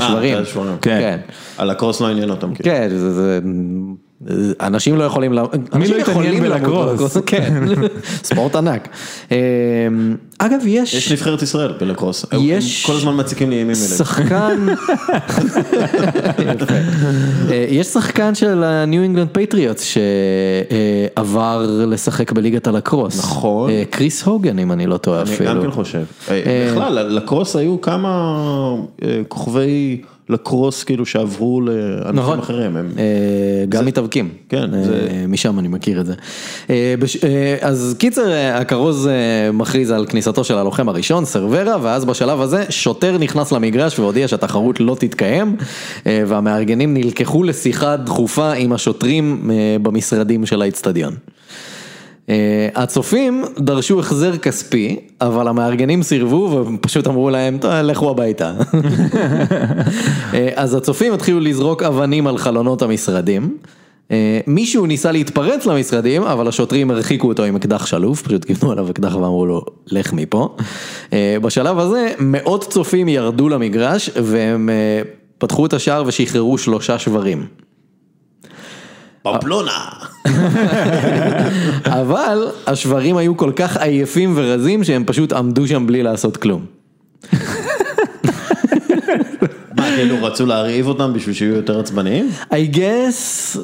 אה, 0.00 0.08
שברים. 0.08 0.38
כן. 0.82 1.00
כן. 1.00 1.18
על 1.58 1.70
הקרוס 1.70 2.00
לא 2.00 2.08
עניין 2.08 2.30
אותם. 2.30 2.54
כאילו. 2.54 2.70
כן, 2.70 2.88
זה 2.88 3.40
אנשים 4.60 4.96
לא 4.96 5.04
יכולים, 5.04 5.32
אנשים 5.38 5.96
לא 5.96 6.00
התעניין 6.00 6.00
יכולים 6.00 6.42
בלקרוס? 6.42 7.16
כן, 7.26 7.64
ספורט 8.28 8.56
ענק. 8.56 8.88
אה, 9.32 9.36
אגב, 10.38 10.60
יש 10.66 10.94
יש 10.94 11.12
נבחרת 11.12 11.42
ישראל 11.42 11.72
בלקרוס, 11.80 12.26
יש- 12.40 12.86
כל 12.86 12.92
הזמן 12.92 13.16
מציקים 13.20 13.50
לי 13.50 13.56
אימיילים. 13.58 13.96
שחקן. 13.98 14.66
אה, 17.50 17.66
יש 17.68 17.86
שחקן 17.86 18.34
של 18.34 18.64
הניו 18.64 19.02
אינגלנד 19.02 19.28
פטריוטס 19.32 19.84
שעבר 19.84 21.66
לשחק 21.88 22.32
בליגת 22.32 22.66
הלקרוס. 22.66 23.18
נכון. 23.18 23.70
אה, 23.70 23.82
קריס 23.90 24.22
הוגן 24.22 24.58
אם 24.58 24.72
אני 24.72 24.86
לא 24.86 24.96
טועה 24.96 25.22
אני 25.22 25.34
אפילו. 25.34 25.50
גם 25.50 25.62
כן 25.62 25.70
חושב. 25.70 26.02
אה, 26.30 26.68
בכלל, 26.72 26.92
לקרוס 27.08 27.56
היו 27.56 27.80
כמה 27.80 28.34
אה, 29.02 29.20
כוכבי 29.28 30.00
לקרוס 30.28 30.84
כאילו 30.84 31.06
שעברו 31.06 31.60
לענפים 31.60 32.14
נכון. 32.16 32.38
אחרים. 32.38 32.76
הם- 32.76 32.90
אה, 32.98 33.04
גם 33.68 33.86
מתאבקים, 33.86 34.28
כן, 34.48 34.74
אה, 34.74 34.82
זה- 34.82 35.24
משם 35.28 35.58
אני 35.58 35.68
מכיר 35.68 36.00
את 36.00 36.06
זה. 36.06 36.14
אה, 36.70 36.94
בש- 36.98 37.16
אז 37.60 37.96
קיצר, 37.98 38.22
הכרוז 38.54 39.08
מכריז 39.52 39.90
על 39.90 40.06
כניסתו 40.06 40.44
של 40.44 40.58
הלוחם 40.58 40.88
הראשון, 40.88 41.24
סרברה, 41.24 41.76
ואז 41.82 42.04
בשלב 42.04 42.40
הזה 42.40 42.64
שוטר 42.70 43.18
נכנס 43.18 43.52
למגרש 43.52 43.98
והודיע 43.98 44.28
שהתחרות 44.28 44.80
לא 44.80 44.96
תתקיים, 45.00 45.56
והמארגנים 46.06 46.94
נלקחו 46.94 47.42
לשיחה 47.42 47.96
דחופה 47.96 48.52
עם 48.52 48.72
השוטרים 48.72 49.50
במשרדים 49.82 50.46
של 50.46 50.62
האיצטדיון. 50.62 51.14
אה, 52.28 52.68
הצופים 52.74 53.44
דרשו 53.58 54.00
החזר 54.00 54.36
כספי, 54.36 54.96
אבל 55.20 55.48
המארגנים 55.48 56.02
סירבו 56.02 56.64
ופשוט 56.74 57.06
אמרו 57.06 57.30
להם, 57.30 57.58
"טוב, 57.58 57.70
לכו 57.72 58.10
הביתה. 58.10 58.52
אה, 60.34 60.48
אז 60.54 60.74
הצופים 60.74 61.12
התחילו 61.12 61.40
לזרוק 61.40 61.82
אבנים 61.82 62.26
על 62.26 62.38
חלונות 62.38 62.82
המשרדים. 62.82 63.56
אה, 64.10 64.40
מישהו 64.46 64.86
ניסה 64.86 65.12
להתפרץ 65.12 65.66
למשרדים, 65.66 66.22
אבל 66.22 66.48
השוטרים 66.48 66.90
הרחיקו 66.90 67.28
אותו 67.28 67.44
עם 67.44 67.56
אקדח 67.56 67.86
שלוף, 67.86 68.22
פשוט 68.22 68.44
כיוונו 68.44 68.72
עליו 68.72 68.90
אקדח 68.90 69.14
ואמרו 69.14 69.46
לו, 69.46 69.64
לך 69.86 70.12
מפה. 70.12 70.56
בשלב 71.42 71.78
הזה 71.78 72.12
מאות 72.18 72.64
צופים 72.70 73.08
ירדו 73.08 73.48
למגרש 73.48 74.10
והם 74.22 74.70
פתחו 75.38 75.66
את 75.66 75.72
השער 75.72 76.02
ושחררו 76.06 76.58
שלושה 76.58 76.98
שברים. 76.98 77.46
פמפלונה. 79.32 79.88
אבל 82.00 82.48
השברים 82.66 83.16
היו 83.16 83.36
כל 83.36 83.52
כך 83.56 83.76
עייפים 83.76 84.32
ורזים 84.36 84.84
שהם 84.84 85.04
פשוט 85.06 85.32
עמדו 85.32 85.66
שם 85.66 85.86
בלי 85.86 86.02
לעשות 86.02 86.36
כלום. 86.36 86.64
מה, 89.76 89.90
כאילו 89.96 90.24
רצו 90.24 90.46
להרעיב 90.46 90.86
אותם 90.86 91.12
בשביל 91.12 91.34
שיהיו 91.34 91.54
יותר 91.54 91.80
עצבניים? 91.80 92.30
I 92.50 92.76
guess, 92.76 93.58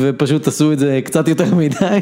ופשוט 0.00 0.48
עשו 0.48 0.72
את 0.72 0.78
זה 0.78 1.00
קצת 1.04 1.28
יותר 1.28 1.54
מדי. 1.60 1.98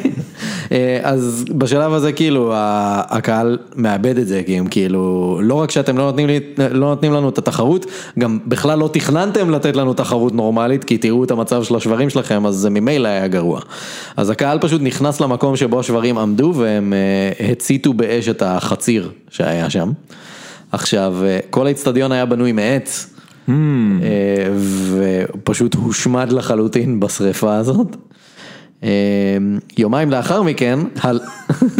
אה, 0.72 1.00
אז 1.02 1.44
בשלב 1.50 1.92
הזה 1.92 2.12
כאילו 2.12 2.52
הקהל 2.54 3.58
מאבד 3.76 4.18
את 4.18 4.26
זה, 4.26 4.42
כי 4.46 4.58
הם 4.58 4.66
כאילו, 4.66 5.38
לא 5.42 5.54
רק 5.54 5.70
שאתם 5.70 5.98
לא 5.98 6.04
נותנים, 6.04 6.26
לי, 6.26 6.40
לא 6.58 6.88
נותנים 6.88 7.12
לנו 7.12 7.28
את 7.28 7.38
התחרות, 7.38 7.86
גם 8.18 8.38
בכלל 8.46 8.78
לא 8.78 8.90
תכננתם 8.92 9.50
לתת 9.50 9.76
לנו 9.76 9.94
תחרות 9.94 10.34
נורמלית, 10.34 10.84
כי 10.84 10.98
תראו 10.98 11.24
את 11.24 11.30
המצב 11.30 11.62
של 11.62 11.76
השברים 11.76 12.10
שלכם, 12.10 12.46
אז 12.46 12.54
זה 12.54 12.70
ממילא 12.70 13.08
היה 13.08 13.28
גרוע. 13.28 13.60
אז 14.16 14.30
הקהל 14.30 14.58
פשוט 14.58 14.82
נכנס 14.82 15.20
למקום 15.20 15.56
שבו 15.56 15.80
השברים 15.80 16.18
עמדו, 16.18 16.52
והם 16.56 16.92
אה, 16.92 17.52
הציתו 17.52 17.92
באש 17.92 18.28
את 18.28 18.42
החציר 18.42 19.10
שהיה 19.30 19.70
שם. 19.70 19.92
עכשיו, 20.72 21.16
אה, 21.24 21.38
כל 21.50 21.66
האיצטדיון 21.66 22.12
היה 22.12 22.26
בנוי 22.26 22.52
מעץ. 22.52 23.09
אה, 24.02 24.52
ופשוט 25.34 25.74
הושמד 25.74 26.32
לחלוטין 26.32 27.00
בשריפה 27.00 27.56
הזאת. 27.56 27.96
אה, 28.84 28.88
יומיים 29.78 30.10
לאחר 30.10 30.42
מכן, 30.42 30.78
הל- 31.00 31.20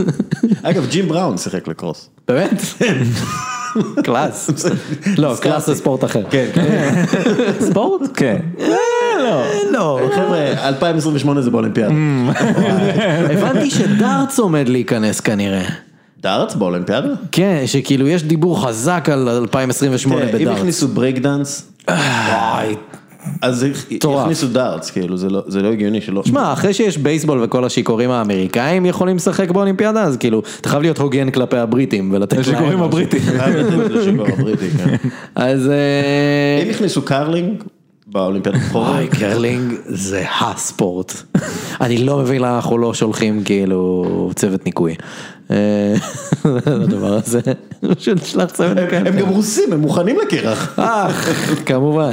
אגב, 0.62 0.86
ג'ים 0.90 1.08
בראון 1.08 1.36
שיחק 1.38 1.68
לקרוס. 1.68 2.08
באמת? 2.28 2.60
קלאס. 4.04 4.50
לא, 5.18 5.34
קלאס 5.40 5.66
זה 5.66 5.74
ספורט 5.74 6.04
אחר. 6.04 6.22
כן, 6.30 6.46
כן. 6.54 7.04
ספורט? 7.60 8.00
כן. 8.14 8.36
לא. 9.72 10.10
חבר'ה, 10.14 10.68
2028 10.68 11.42
זה 11.42 11.50
באולימפיאדה. 11.50 11.94
הבנתי 13.30 13.70
שדארטס 13.70 14.38
עומד 14.38 14.68
להיכנס 14.68 15.20
כנראה. 15.20 15.64
דארטס 16.22 16.54
באולימפיאדה? 16.54 17.08
כן, 17.32 17.62
שכאילו 17.66 18.08
יש 18.08 18.22
דיבור 18.22 18.66
חזק 18.66 19.08
על 19.12 19.28
2028 19.28 20.26
תראה, 20.26 20.38
אם. 20.42 20.48
הכניסו 20.48 20.88
ברייק 20.88 21.18
דאנס, 21.18 21.72
וואי. 21.88 22.74
אז. 23.42 23.66
הכניסו 24.20 24.48
דארטס, 24.48 24.90
כאילו, 24.90 25.16
זה 25.16 25.30
לא- 25.30 25.42
זה 25.46 25.62
לא 25.62 25.68
הגיוני 25.72 26.00
שלא. 26.00 26.22
שמע, 26.24 26.52
אחרי 26.52 26.72
שיש 26.74 26.98
בייסבול 26.98 27.42
וכל 27.44 27.64
השיכורים 27.64 28.10
האמריקאים 28.10 28.86
יכולים 28.86 29.16
לשחק 29.16 29.50
באולימפיאדה, 29.50 30.02
אז 30.02 30.16
כאילו, 30.16 30.42
אתה 30.60 30.68
חייב 30.68 30.82
להיות 30.82 30.98
הוגן 30.98 31.30
כלפי 31.30 31.56
הבריטים 31.56 32.10
ולתת 32.12 32.32
להם. 32.32 32.40
השיכורים 32.40 32.68
משהו. 32.78 32.84
הבריטים. 32.84 33.20
כן. 34.78 34.96
אז... 35.34 35.68
אה, 35.68 36.62
אם 36.66 36.70
הכניסו 36.70 37.02
קרלינג 37.02 37.62
באולימפיאדה 38.12 38.58
בחורף, 38.68 38.90
וואי, 38.90 39.08
קרלינג 39.08 39.74
זה 39.86 40.24
הספורט. 40.40 41.12
אני 41.80 41.98
לא 41.98 42.18
מבין 42.18 42.42
למה 42.42 42.56
אנחנו 42.56 42.78
לא 42.78 42.94
שולחים 42.94 43.44
כאילו 43.44 44.30
צוות 44.36 44.66
ניקוי. 44.66 44.94
אה, 45.50 45.94
לדבר 46.80 47.14
הזה, 47.14 47.40
פשוט 47.94 48.22
נשלח 48.22 48.50
צוות 48.50 48.76
ניקוי. 48.76 48.98
הם 48.98 49.18
גם 49.18 49.28
רוסים, 49.28 49.72
הם 49.72 49.80
מוכנים 49.80 50.16
לקרח. 50.22 50.78
אה, 50.78 51.08
כמובן. 51.66 52.10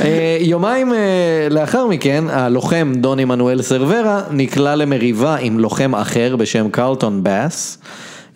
אה, 0.00 0.36
יומיים 0.40 0.92
אה, 0.92 1.48
לאחר 1.50 1.86
מכן, 1.86 2.24
הלוחם 2.28 2.92
דון 2.96 3.18
עמנואל 3.18 3.62
סרברה 3.62 4.22
נקלע 4.30 4.76
למריבה 4.76 5.36
עם 5.36 5.58
לוחם 5.58 5.94
אחר 5.94 6.36
בשם 6.36 6.68
קרלטון 6.70 7.22
באס. 7.22 7.78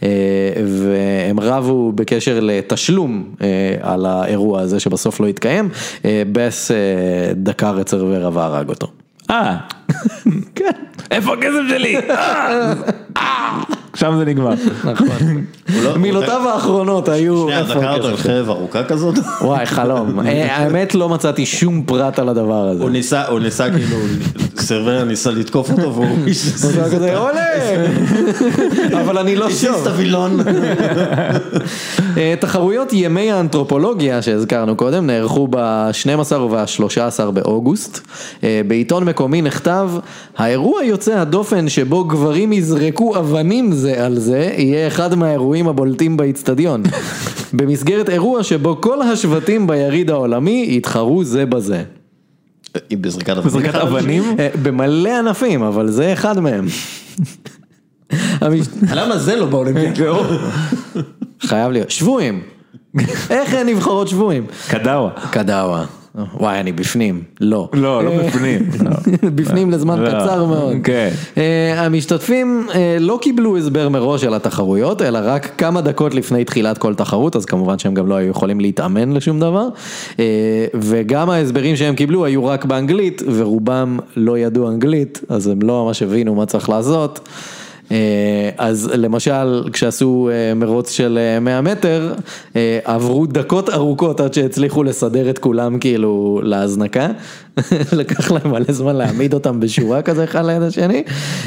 אה, 0.02 0.08
והם 0.66 1.40
רבו 1.40 1.92
בקשר 1.92 2.38
לתשלום 2.42 3.24
אה, 3.42 3.46
על 3.80 4.06
האירוע 4.06 4.60
הזה 4.60 4.80
שבסוף 4.80 5.20
לא 5.20 5.26
התקיים, 5.26 5.68
אה, 6.04 6.22
באס 6.32 6.70
אה, 6.70 6.76
דקר 7.36 7.80
את 7.80 7.88
סרברה 7.88 8.30
והרג 8.32 8.68
אותו. 8.68 8.86
אה, 9.30 9.56
כן, 10.56 10.70
איפה 11.10 11.32
הכסף 11.34 11.60
שלי? 11.68 11.96
שם 13.96 14.14
זה 14.18 14.24
נגמר. 14.24 14.54
נכון. 14.84 15.44
לא- 15.84 15.98
מילותיו 15.98 16.48
האחרונות 16.48 17.08
היו... 17.08 17.42
שנייה, 17.42 17.58
"איפה 17.58 17.74
דקר 17.74 17.94
אותו 17.94 18.08
הכסף?" 18.08 18.22
חרב 18.22 18.50
ארוכה 18.50 18.84
כזאת? 18.84 19.14
וואי, 19.40 19.66
חלום. 19.66 20.18
האמת 20.48 20.94
לא 20.94 21.08
מצאתי 21.08 21.46
שום 21.46 21.82
פרט 21.86 22.18
על 22.18 22.28
הדבר 22.28 22.68
הזה. 22.68 22.82
הוא 22.82 22.90
ניסה, 22.90 23.26
הוא 23.26 23.40
ניסה 23.40 23.70
כאילו, 23.70 23.96
סרברה 24.60 25.04
ניסה 25.04 25.30
לתקוף 25.30 25.70
אותו 25.70 25.94
והוא 25.94 26.06
הוא 26.06 26.30
עושה 26.70 26.90
כזה 26.90 27.16
עולה, 27.16 27.46
אבל 29.00 29.18
אני 29.18 29.36
לא 29.36 29.46
את 29.46 29.52
שוב. 29.52 29.86
הווילון. 29.86 30.40
אה, 32.16 32.34
תחרויות 32.40 32.92
ימי 32.92 33.32
האנתרופולוגיה 33.32 34.22
שהזכרנו 34.22 34.76
קודם 34.76 35.06
נערכו 35.06 35.48
ב-12 35.50 36.34
וה-13 36.34 37.30
באוגוסט. 37.30 38.00
אה, 38.44 38.60
בעיתון 38.68 39.04
מקומי 39.04 39.42
נכתב, 39.42 39.90
האירוע 40.36 40.84
יוצא 40.84 41.18
הדופן 41.18 41.68
שבו 41.68 42.04
גברים 42.04 42.52
יזרקו 42.52 43.18
אבנים 43.18 43.72
זה 43.72 44.04
על 44.04 44.18
זה, 44.18 44.52
יהיה 44.56 44.86
אחד 44.86 45.14
מהאירועים 45.14 45.68
הבולטים 45.68 46.16
באיצטדיון. 46.16 46.82
במסגרת 47.52 48.10
אירוע 48.10 48.42
שבו 48.42 48.80
כל 48.80 49.02
השבטים 49.02 49.66
ביריד 49.66 50.10
העולמי 50.10 50.66
יתחרו 50.70 51.24
זה 51.24 51.46
בזה. 51.46 51.82
בזריקת 53.00 53.34
זריקת 53.46 53.74
אבנים? 53.74 54.22
אה, 54.38 54.48
במלא 54.62 55.18
ענפים, 55.18 55.62
אבל 55.62 55.88
זה 55.88 56.12
אחד 56.12 56.40
מהם. 56.40 56.66
למה 58.92 59.18
זה 59.18 59.36
לא 59.36 59.46
באולימפיאדה? 59.46 60.12
חייב 61.48 61.72
להיות, 61.72 61.90
שבויים. 61.90 62.42
איך 63.30 63.54
אין 63.54 63.66
נבחרות 63.66 64.08
שבויים? 64.08 64.46
קדאווה. 64.68 65.10
קדאווה. 65.30 65.84
וואי, 66.14 66.60
אני 66.60 66.72
בפנים. 66.72 67.22
לא. 67.40 67.68
לא, 67.72 68.04
לא 68.04 68.10
אה, 68.10 68.26
בפנים. 68.26 68.62
לא. 68.84 68.90
בפנים 69.34 69.70
לזמן 69.70 70.00
לא. 70.00 70.08
קצר 70.08 70.44
מאוד. 70.44 70.76
כן. 70.84 71.10
אה, 71.36 71.84
המשתתפים 71.84 72.66
אה, 72.74 72.96
לא 73.00 73.18
קיבלו 73.22 73.56
הסבר 73.56 73.88
מראש 73.88 74.24
על 74.24 74.34
התחרויות, 74.34 75.02
אלא 75.02 75.18
רק 75.22 75.50
כמה 75.58 75.80
דקות 75.80 76.14
לפני 76.14 76.44
תחילת 76.44 76.78
כל 76.78 76.94
תחרות, 76.94 77.36
אז 77.36 77.44
כמובן 77.44 77.78
שהם 77.78 77.94
גם 77.94 78.06
לא 78.06 78.14
היו 78.14 78.30
יכולים 78.30 78.60
להתאמן 78.60 79.12
לשום 79.12 79.40
דבר. 79.40 79.68
וגם 80.74 81.30
ההסברים 81.30 81.76
שהם 81.76 81.94
קיבלו 81.94 82.24
היו 82.24 82.44
רק 82.46 82.64
באנגלית, 82.64 83.22
ורובם 83.34 83.98
לא 84.16 84.38
ידעו 84.38 84.68
אנגלית, 84.68 85.20
אז 85.28 85.46
הם 85.46 85.62
לא 85.62 85.84
ממש 85.84 86.02
הבינו 86.02 86.34
מה 86.34 86.46
צריך 86.46 86.68
לעשות. 86.68 87.28
אה, 87.94 88.50
אז 88.58 88.90
למשל 88.94 89.62
כשעשו 89.72 90.28
אה, 90.32 90.54
מרוץ 90.54 90.90
של 90.90 91.18
אה, 91.20 91.40
100 91.40 91.60
מטר 91.60 92.14
אה, 92.56 92.78
עברו 92.84 93.26
דקות 93.26 93.70
ארוכות 93.70 94.20
עד 94.20 94.34
שהצליחו 94.34 94.82
לסדר 94.82 95.30
את 95.30 95.38
כולם 95.38 95.78
כאילו 95.78 96.40
להזנקה 96.42 97.08
לקח 97.92 98.30
להם 98.30 98.50
מלא 98.50 98.72
זמן 98.72 98.96
להעמיד 98.96 99.34
אותם 99.34 99.60
בשורה 99.60 100.02
כזה 100.02 100.24
אחד 100.24 100.44
ליד 100.46 100.62
השני, 100.62 101.02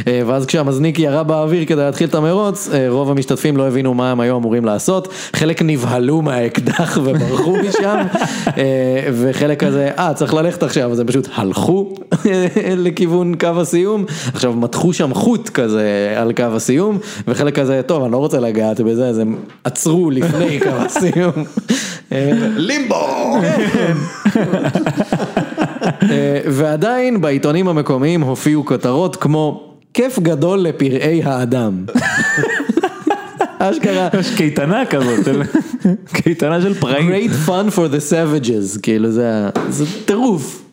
אה, 0.07 0.21
ואז 0.25 0.45
כשהמזניק 0.45 0.99
ירה 0.99 1.23
באוויר 1.23 1.65
כדי 1.65 1.81
להתחיל 1.81 2.09
את 2.09 2.15
המרוץ, 2.15 2.69
אה, 2.73 2.85
רוב 2.89 3.11
המשתתפים 3.11 3.57
לא 3.57 3.67
הבינו 3.67 3.93
מה 3.93 4.11
הם 4.11 4.19
היו 4.19 4.37
אמורים 4.37 4.65
לעשות, 4.65 5.07
חלק 5.33 5.61
נבהלו 5.61 6.21
מהאקדח 6.21 6.97
וברחו 7.03 7.57
משם, 7.57 7.97
אה, 8.57 9.07
וחלק 9.13 9.63
כזה, 9.63 9.89
אה 9.97 10.13
צריך 10.13 10.33
ללכת 10.33 10.63
עכשיו, 10.63 10.91
אז 10.91 10.99
הם 10.99 11.07
פשוט 11.07 11.27
הלכו 11.35 11.95
לכיוון 12.85 13.35
קו 13.35 13.47
הסיום, 13.47 14.05
עכשיו 14.33 14.53
מתחו 14.53 14.93
שם 14.93 15.13
חוט 15.13 15.49
כזה 15.49 16.15
על 16.17 16.33
קו 16.33 16.43
הסיום, 16.43 16.97
וחלק 17.27 17.59
כזה, 17.59 17.81
טוב 17.85 18.03
אני 18.03 18.11
לא 18.11 18.17
רוצה 18.17 18.39
לגעת 18.39 18.81
בזה, 18.81 19.07
אז 19.07 19.17
הם 19.17 19.35
עצרו 19.63 20.11
לפני 20.11 20.59
קו 20.59 20.69
הסיום. 20.69 21.45
לימבו! 22.57 23.37
אה, 26.03 26.39
ועדיין 26.45 27.21
בעיתונים 27.21 27.67
המקומיים 27.67 28.21
הופיעו 28.21 28.65
כותרות 28.65 29.15
כמו 29.15 29.73
כיף 29.93 30.19
גדול 30.19 30.59
לפראי 30.59 31.21
האדם. 31.23 31.85
אשכרה, 33.59 34.09
יש 34.19 34.35
קייטנה 34.35 34.85
כזאת, 34.85 35.27
קייטנה 36.13 36.61
של 36.61 36.73
פראים. 36.73 37.11
great 37.11 37.49
fun 37.49 37.71
for 37.75 37.91
the 37.91 38.11
savages, 38.11 38.79
כאילו 38.81 39.11
זה 39.11 39.49
טירוף. 40.05 40.66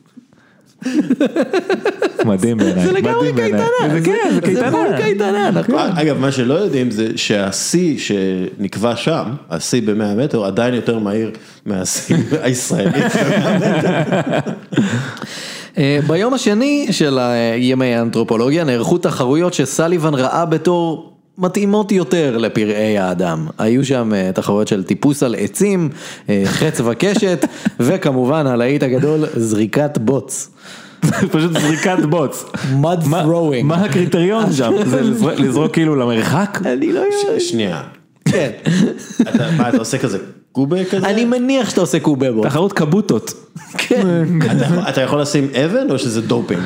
מדהים 2.25 2.57
בעיניי, 2.57 2.87
זה 2.87 2.93
לגמרי. 2.93 3.33
קייטנה, 3.37 3.65
זה 3.93 4.01
כן, 4.05 4.13
זה 4.29 4.35
זה 4.35 4.41
קייטנה. 4.41 4.71
בול 4.71 4.97
קייטנה, 4.97 5.51
נכון. 5.51 5.75
אגב, 5.95 6.19
מה 6.19 6.33
שלא 6.33 6.55
יודעים 6.55 6.91
זה 6.91 7.09
שהשיא 7.17 7.99
שנקבע 7.99 8.97
שם, 8.97 9.25
השיא 9.51 9.83
ב-100 9.85 10.25
מטר, 10.25 10.45
עדיין 10.45 10.75
יותר 10.75 10.99
מהיר 10.99 11.31
מהשיא 11.67 12.17
הישראלי. 12.43 13.01
אה, 15.79 15.99
ביום 16.07 16.35
השני 16.35 16.87
של 16.91 17.19
ימי 17.57 17.95
האנתרופולוגיה 17.95 18.65
נערכו 18.65 18.99
תחרויות 18.99 19.55
שסליבן 19.55 20.15
ראה 20.15 20.47
בתור 20.47 21.14
מתאימות 21.39 21.93
יותר 21.93 22.39
לפראי 22.39 22.99
האדם. 22.99 23.47
היו 23.59 23.85
שם 23.85 24.13
אה, 24.15 24.31
תחרויות 24.35 24.69
של 24.69 24.83
טיפוס 24.85 25.23
על 25.23 25.35
עצים, 25.39 25.89
אה, 26.29 26.43
חץ 26.47 26.81
וקשת, 26.85 27.45
וכמובן 27.81 28.47
הלהיט 28.47 28.83
הגדול, 28.83 29.25
זריקת 29.37 29.99
בוץ. 29.99 30.51
פשוט 31.33 31.53
זריקת 31.61 31.99
בוץ. 32.11 32.45
mud 32.55 33.09
מה- 33.09 33.23
throwing. 33.23 33.63
מה 33.65 33.85
הקריטריון 33.85 34.53
שם? 34.53 34.73
זה 34.87 35.01
לזרוק- 35.39 35.73
כאילו 35.73 35.97
למרחק? 35.97 36.59
אני 36.67 36.93
לא 36.93 37.01
יודע. 37.01 37.41
שנייה, 37.41 37.83
כן. 38.25 38.51
אתה- 39.23 39.51
מה 39.59 39.69
אתה 39.69 39.77
עושה 39.79 39.99
כזה 39.99 40.19
קובה 40.55 40.85
כזה? 40.85 41.07
אני 41.07 41.25
מניח 41.25 41.71
שאתה 41.71 41.81
עושה 41.81 42.01
קובה 42.01 42.33
בו. 42.33 42.43
תחרות 42.45 42.73
קבוטות. 42.73 43.33
כן. 43.79 44.07
אתה 44.89 45.01
יכול- 45.01 45.21
לשים 45.21 45.49
אבן 45.65 45.91
או 45.91 45.99
שזה 45.99 46.21
דופינג? 46.23 46.63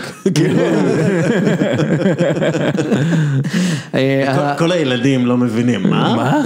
אה, 3.95 4.35
כל- 4.37 4.59
כל 4.59 4.73
הילדים 4.73 5.27
לא 5.27 5.37
מבינים, 5.37 5.83
מה? 5.83 6.17
מה? 6.17 6.43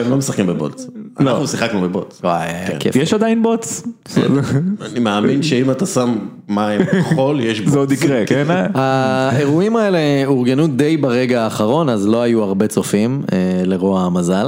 הם 0.00 0.10
לא 0.10 0.16
משחקים 0.16 0.46
בבוט. 0.46 0.80
אנחנו 1.20 1.48
שיחקנו. 1.48 1.88
וואי, 2.24 2.48
היה 2.48 2.78
כיף. 2.78 2.96
יש 2.96 3.14
עדיין 3.14 3.42
בוץ? 3.42 3.82
אני 4.86 5.00
מאמין 5.00 5.42
שאם 5.42 5.70
אתה 5.70 5.86
שם 5.86 6.14
מים 6.48 6.80
חול, 7.14 7.40
יש 7.40 7.60
בוט. 7.60 7.72
זה 7.72 7.78
עוד 7.78 7.92
יקרה, 7.92 8.26
כן? 8.26 8.44
אה? 8.50 8.66
האירועים 8.74 9.76
האלה 9.76 9.98
אורגנו 10.24 10.66
די 10.66 10.96
ברגע 10.96 11.42
האחרון, 11.42 11.88
אז 11.88 12.06
לא 12.08 12.22
היו 12.22 12.42
הרבה 12.42 12.66
צופים, 12.66 13.22
אה, 13.32 13.38
לרוע 13.64 14.02
המזל. 14.02 14.46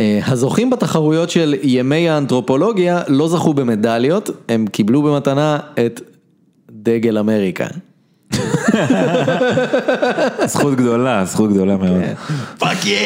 אה, 0.00 0.20
הזוכים 0.26 0.70
בתחרויות 0.70 1.30
של 1.30 1.54
ימי 1.62 2.08
האנתרופולוגיה 2.08 3.02
לא 3.08 3.28
זכו 3.28 3.54
במדליות, 3.54 4.30
הם 4.48 4.66
קיבלו 4.66 5.02
במתנה 5.02 5.58
את 5.86 6.00
דגל 6.70 7.18
אמריקה. 7.18 7.66
זכות 10.46 10.74
גדולה, 10.74 11.24
זכות 11.24 11.50
גדולה 11.52 11.76
מאוד. 11.76 12.02
fuck 12.58 12.86
yeah! 12.86 12.96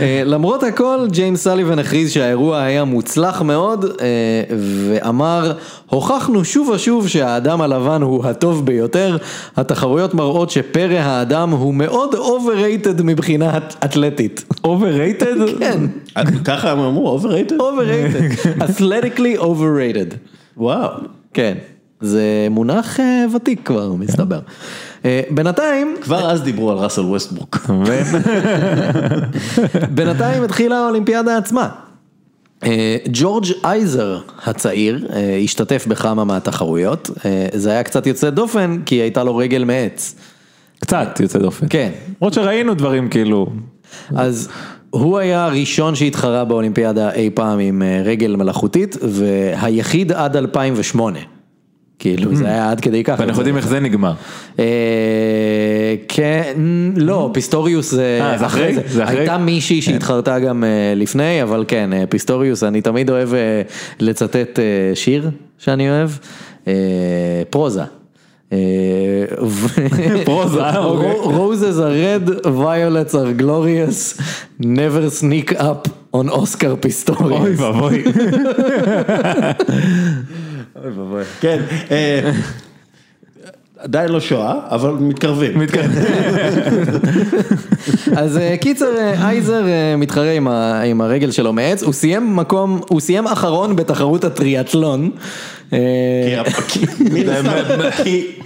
אה, 0.00 0.22
למרות 0.24 0.62
הכל, 0.62 1.06
ג'יימס 1.10 1.44
סליבן 1.44 1.78
הכריז 1.78 2.10
שהאירוע 2.10 2.62
היה 2.62 2.84
מוצלח 2.84 3.42
מאוד, 3.42 3.84
אה, 3.84 4.42
ואמר, 4.88 5.52
הוכחנו 5.86 6.44
שוב 6.44 6.68
ושוב 6.68 7.08
שהאדם 7.08 7.60
הלבן 7.60 8.02
הוא 8.02 8.26
הטוב 8.26 8.66
ביותר, 8.66 9.16
התחרויות 9.56 10.14
מראות 10.14 10.50
שפרא 10.50 10.98
האדם 10.98 11.50
הוא 11.50 11.74
מאוד 11.74 12.14
overrated 12.14 13.02
מבחינה 13.02 13.58
אתלטית. 13.84 14.44
overrated? 14.66 15.58
כן, 15.60 15.80
ככה 16.44 16.70
הם 16.70 16.78
אמרו, 16.78 17.18
overrated? 17.20 17.52
overrated, 17.52 18.46
athletically 18.68 19.40
overrated. 19.40 20.14
וואו. 20.56 20.88
כן, 21.34 21.54
זה 22.00 22.46
מונח 22.50 23.00
אה, 23.00 23.24
ותיק 23.36 23.60
כבר, 23.64 23.92
מסתבר. 23.92 24.40
אה, 25.04 25.20
בינתיים, 25.30 25.96
כבר 26.00 26.30
אז 26.30 26.42
דיברו 26.42 26.70
על 26.70 26.76
ראסל 26.76 27.00
ווסטברוק. 27.00 27.58
בינתיים 29.94 30.42
התחילה 30.42 30.76
האולימפיאדה 30.76 31.36
עצמה. 31.36 31.68
אה, 32.64 32.96
ג'ורג' 33.12 33.46
אייזר 33.64 34.18
הצעיר 34.44 35.08
השתתף 35.44 35.86
בכמה 35.86 36.24
מהתחרויות, 36.24 37.10
זה 37.54 37.70
היה 37.70 37.82
קצת 37.82 38.06
יוצא 38.06 38.30
דופן 38.30 38.78
כי 38.86 38.94
הייתה 38.94 39.24
לו 39.24 39.36
רגל 39.36 39.64
מעץ. 39.64 40.14
קצת 40.80 41.20
יוצא 41.20 41.38
דופן. 41.38 41.66
כן, 41.70 41.90
למרות 42.20 42.34
שראינו 42.34 42.74
דברים 42.74 43.08
כאילו, 43.08 43.46
אז 44.16 44.48
הוא 44.90 45.18
היה 45.18 45.44
הראשון 45.44 45.94
שהתחרה 45.94 46.44
באולימפיאדה 46.44 47.12
אי 47.12 47.30
פעם 47.34 47.58
עם 47.58 47.82
רגל 48.04 48.36
מלאכותית 48.36 48.96
והיחיד 49.02 50.12
עד 50.12 50.36
2008. 50.36 51.18
כאילו 51.98 52.36
זה 52.36 52.46
היה 52.46 52.70
עד 52.70 52.80
כדי 52.80 53.04
ככה. 53.04 53.22
ואנחנו 53.22 53.40
יודעים 53.40 53.56
איך 53.56 53.68
זה 53.68 53.80
נגמר. 53.80 54.12
אה, 54.58 54.64
כן, 56.08 56.54
לא, 56.96 57.30
פיסטוריוס 57.34 57.90
זה 57.90 58.18
אה, 58.22 58.38
זה 58.38 58.46
אחרי? 58.46 58.76
זה? 58.86 59.08
הייתה 59.08 59.38
מישהי 59.38 59.82
שהתחרתה 59.82 60.38
גם 60.38 60.64
אה, 60.64 60.68
לפני, 60.96 61.42
אבל 61.42 61.64
כן, 61.68 61.92
אה, 61.92 62.04
פיסטוריוס, 62.08 62.62
אני 62.62 62.80
תמיד 62.80 63.10
אוהב 63.10 63.34
אה, 63.34 63.62
לצטט 64.00 64.58
אה, 64.58 64.64
שיר 64.94 65.30
שאני 65.58 65.90
אוהב, 65.90 66.10
אה, 66.68 66.72
פרוזה. 67.50 67.82
אה, 68.52 68.58
פרוזה, 70.24 70.78
אוקיי. 70.78 71.12
Roses 71.12 71.78
are 71.78 71.94
red, 72.04 72.46
violets 72.46 73.14
are 73.14 73.42
glorious, 73.42 74.20
never 74.60 75.10
sneak 75.20 75.52
up 75.52 75.88
on 76.16 76.28
Oscar 76.30 76.88
אוי 77.20 78.04
Pistorius. 80.82 80.98
ואבוי. 80.98 81.22
כן, 81.40 81.58
אה, 81.90 82.30
עדיין 83.78 84.08
לא 84.10 84.20
שואה, 84.20 84.54
אבל 84.70 84.90
מתקרבים. 84.90 85.60
אז 88.16 88.36
אה, 88.38 88.56
קיצר, 88.60 88.96
אה, 88.98 89.28
אייזר 89.28 89.62
מתחרה 89.98 90.32
עם 90.84 91.00
הרגל 91.00 91.30
שלו 91.30 91.52
מעץ, 91.52 91.82
הוא 91.82 91.92
סיים 91.92 92.36
מקום, 92.36 92.80
הוא 92.88 93.00
סיים 93.00 93.26
אחרון 93.26 93.76
בתחרות 93.76 94.24
הטריאטלון. 94.24 95.10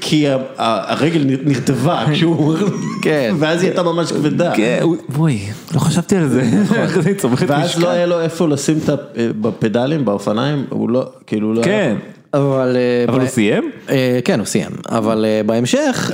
כי 0.01 0.27
הרגל 0.59 1.25
נרטבה 1.45 2.05
כשהוא, 2.13 2.57
כן. 3.03 3.35
ואז 3.39 3.63
היא 3.63 3.71
הייתה 3.71 3.83
ממש 3.83 4.13
כבדה. 4.13 4.53
אוי, 5.19 5.39
לא 5.75 5.79
חשבתי 5.79 6.17
על 6.17 6.29
זה. 6.29 6.43
צומחת 7.19 7.47
ואז. 7.51 7.79
לא 7.81 7.91
היה 7.91 8.07
לו 8.07 8.21
איפה 8.21 8.49
לשים 8.49 8.79
את 8.85 8.89
ה... 8.89 8.95
בפדלים, 9.41 10.05
באופניים, 10.05 10.65
הוא 10.69 10.91
לא, 10.91 11.07
כאילו 11.27 11.55
לא... 11.55 11.63
היה- 11.65 11.65
כן, 11.65 11.97
אבל 12.35 12.77
אה, 12.77 13.05
אבל 13.13 13.21
הוא 13.21 13.29
סיים? 13.29 13.71
אה, 13.91 14.21
כן, 14.25 14.39
הוא 14.39 14.47
סיים, 14.47 14.71
אבל 14.89 15.25
אה, 15.29 15.41
בהמשך. 15.47 16.11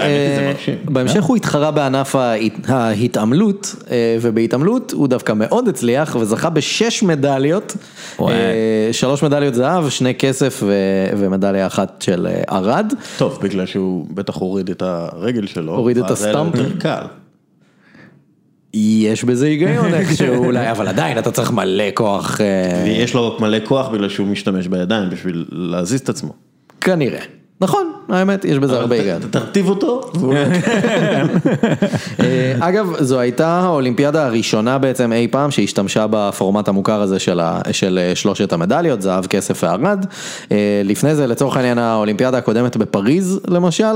בהמשך 0.84 1.22
הוא 1.24 1.36
התחרה 1.36 1.70
בענף 1.70 2.16
ההת- 2.16 2.52
ההתעמלות, 2.68 3.74
ובהתעמלות 4.20 4.92
הוא 4.92 5.08
דווקא 5.08 5.32
מאוד 5.36 5.68
הצליח 5.68 6.16
וזכה 6.20 6.50
בשש 6.50 7.02
מדליות, 7.02 7.76
שלוש 8.92 9.22
מדליות 9.22 9.54
זהב, 9.54 9.88
שני 9.88 10.14
כסף 10.14 10.62
ומדליה 11.16 11.66
אחת 11.66 12.02
של 12.02 12.28
ערד. 12.48 12.92
טוב, 13.18 13.38
בגלל 13.42 13.66
שהוא 13.66 14.06
בטח 14.14 14.34
הוריד 14.36 14.70
את 14.70 14.82
הרגל 14.82 15.46
שלו. 15.46 15.74
הוריד 15.74 15.98
את 15.98 16.10
הסטאמפ. 16.10 16.54
יש 18.74 19.24
בזה 19.24 19.46
היגיון 19.46 19.94
איכשהו 19.94 20.44
אולי, 20.44 20.70
אבל 20.72 20.88
עדיין 20.88 21.18
אתה 21.18 21.30
צריך 21.30 21.50
מלא 21.50 21.84
כוח, 21.94 22.40
אה, 22.40 22.82
ויש 22.84 23.14
לו 23.14 23.36
מלא 23.40 23.58
כוח 23.64 23.88
בגלל 23.88 24.08
שהוא 24.08 24.26
משתמש 24.26 24.66
בידיים 24.66 25.10
בשביל 25.10 25.44
להזיז 25.52 26.00
את 26.00 26.08
עצמו. 26.08 26.32
כנראה. 26.80 27.37
נכון, 27.60 27.92
האמת, 28.08 28.44
יש 28.44 28.58
בזה 28.58 28.78
הרבה 28.78 28.96
היגיון. 28.96 29.22
תרטיב 29.30 29.68
אותו, 29.68 30.00
לא- 30.22 30.32
אה, 32.20 32.54
אגב, 32.60 32.92
זו 33.00 33.18
הייתה 33.20 33.48
האולימפיאדה 33.48 34.26
הראשונה 34.26 34.78
בעצם 34.78 35.12
אי 35.12 35.28
פעם 35.30 35.50
שהשתמשה 35.50 36.06
בפורמט 36.10 36.68
המוכר 36.68 37.00
הזה 37.02 37.18
של, 37.18 37.40
אה, 37.40 38.14
שלושת 38.14 38.52
המדליות, 38.52 39.02
זהב, 39.02 39.26
כסף 39.26 39.62
וערד. 39.62 40.06
אה, 40.52 40.82
לפני 40.84 41.14
זה, 41.14 41.26
לצורך 41.26 41.56
העניין, 41.56 41.78
האולימפיאדה 41.78 42.38
הקודמת 42.38 42.76
בפריז, 42.76 43.40
למשל, 43.48 43.94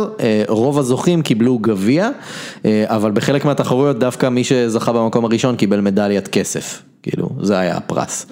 רוב 0.48 0.78
הזוכים 0.78 1.22
קיבלו 1.22 1.58
גביע, 1.58 2.08
אבל 2.84 3.10
בחלק 3.10 3.44
מהתחרויות 3.44 3.98
דווקא 3.98 4.28
מי 4.28 4.44
שזכה 4.44 4.92
במקום 4.92 5.24
הראשון 5.24 5.56
קיבל 5.56 5.80
מדליית 5.80 6.28
כסף. 6.28 6.82
כאילו, 7.02 7.28
זה 7.40 7.58
היה 7.58 7.76
הפרס. 7.76 8.26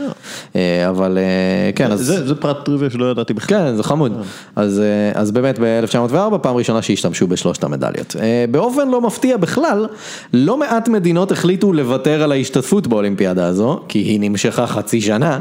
אה, 0.56 0.88
אבל 0.88 1.18
אה, 1.18 1.72
כן, 1.74 1.92
אז... 1.92 2.00
זה 2.00 2.26
זה 2.26 2.34
פרט 2.34 2.64
טריוויה 2.64 2.90
שלא 2.90 3.10
ידעתי 3.10 3.34
בכלל. 3.34 3.58
כן, 3.58 3.76
זה 3.76 3.82
חמוד. 3.82 4.12
אז, 4.56 4.80
אה, 4.80 5.20
אז 5.20 5.30
באמת 5.30 5.58
ב-1904, 5.58 6.38
פעם 6.38 6.56
ראשונה 6.56 6.82
שהשתמשו 6.82 7.26
בשלושת 7.26 7.64
המדליות. 7.64 8.16
אה, 8.20 8.44
באופן 8.50 8.88
לא 8.88 9.00
מפתיע 9.00 9.36
בכלל, 9.36 9.86
לא 10.32 10.56
מעט 10.56 10.88
מדינות 10.88 11.32
החליטו 11.32 11.72
לוותר 11.72 12.22
על 12.22 12.32
ההשתתפות 12.32 12.86
באולימפיאדה 12.86 13.46
הזו, 13.46 13.80
כי 13.88 13.98
היא 13.98 14.20
נמשכה 14.20 14.66
חצי 14.66 15.00
שנה. 15.00 15.38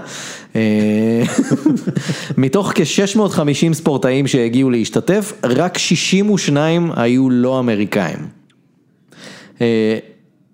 אה, 0.55 0.61
מתוך 2.37 2.71
כ-650 2.75 3.73
ספורטאים 3.73 4.27
שהגיעו 4.27 4.69
להשתתף, 4.69 5.33
רק 5.43 5.77
62 5.77 6.91
היו 6.95 7.29
לא 7.29 7.59
אמריקאים. 7.59 8.39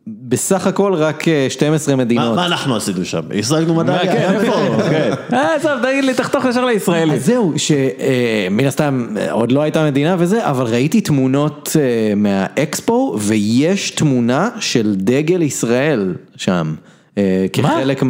אה, 0.08 0.14
בסך 0.28 0.68
הכל 0.68 0.94
רק 0.94 1.28
אה, 1.28 1.48
12 1.50 1.96
מה 1.96 2.04
מדינות. 2.04 2.36
מה 2.36 2.46
אנחנו 2.46 2.76
עשינו 2.76 3.06
שם? 3.06 3.22
השגנו 3.40 3.76
מדליה? 3.76 4.00
כן, 4.00 4.34
איפה? 4.34 4.84
כן. 4.90 5.12
אה, 5.34 5.56
עזוב, 5.56 5.72
תגיד 5.82 6.04
לי, 6.04 6.14
תחתוך 6.14 6.46
ישר 6.46 6.66
לישראלי. 6.66 7.14
אז 7.14 7.26
זהו, 7.26 7.54
שמן 7.58 8.66
הסתם 8.66 9.08
אה, 9.18 9.32
עוד 9.32 9.52
לא 9.52 9.62
הייתה 9.62 9.86
מדינה 9.86 10.16
וזה, 10.20 10.50
אבל 10.50 10.66
ראיתי 10.66 11.02
תמונות 11.02 11.76
אה, 11.80 12.16
מהאקספו 12.16 13.18
ויש 13.20 13.92
תמונה 13.92 14.50
של 14.60 14.96
דגל 14.98 15.42
ישראל 15.42 16.14
שם, 16.36 16.76
אה, 17.18 17.46
כחלק 17.54 18.04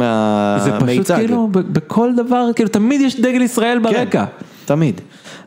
זה 0.58 0.70
פשוט 0.72 0.82
מהמיצג. 0.82 1.16
כאילו, 1.16 1.48
בכל 1.52 2.10
דבר, 2.16 2.50
כאילו, 2.56 2.68
תמיד 2.68 3.00
יש 3.00 3.20
דגל 3.20 3.42
ישראל 3.42 3.78
ברקע. 3.78 4.24
תמיד. 4.64 5.00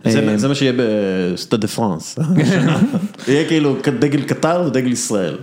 זה- 0.06 0.20
אה, 0.30 0.38
זה 0.38 0.47
מה 0.47 0.56
שיהיה 0.56 0.74
בסטאד 0.78 1.62
דה 1.62 1.68
פרנס. 1.68 2.20
יהיה 3.28 3.47
כאילו 3.47 3.76
דגל 4.00 4.22
קטר 4.22 4.64
ודגל 4.68 4.91
ישראל. 4.91 5.38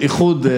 איחוד- 0.00 0.46
אה, 0.46 0.52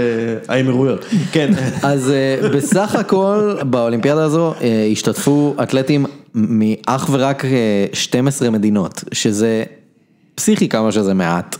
האמירויות. 0.54 1.04
כן. 1.32 1.52
אז 1.82 2.10
אה, 2.10 2.48
בסך 2.48 2.94
הכל 2.94 3.56
באולימפיאדה 3.70 4.24
הזו 4.24 4.54
השתתפו 4.92 5.54
אתלטים 5.62 6.06
אך 6.34 7.08
ורק 7.12 7.44
אה, 7.44 7.50
12 7.92 8.50
מדינות, 8.50 9.04
שזה 9.12 9.64
פסיכי 10.34 10.68
כמה 10.68 10.92
שזה 10.92 11.14
מעט. 11.14 11.56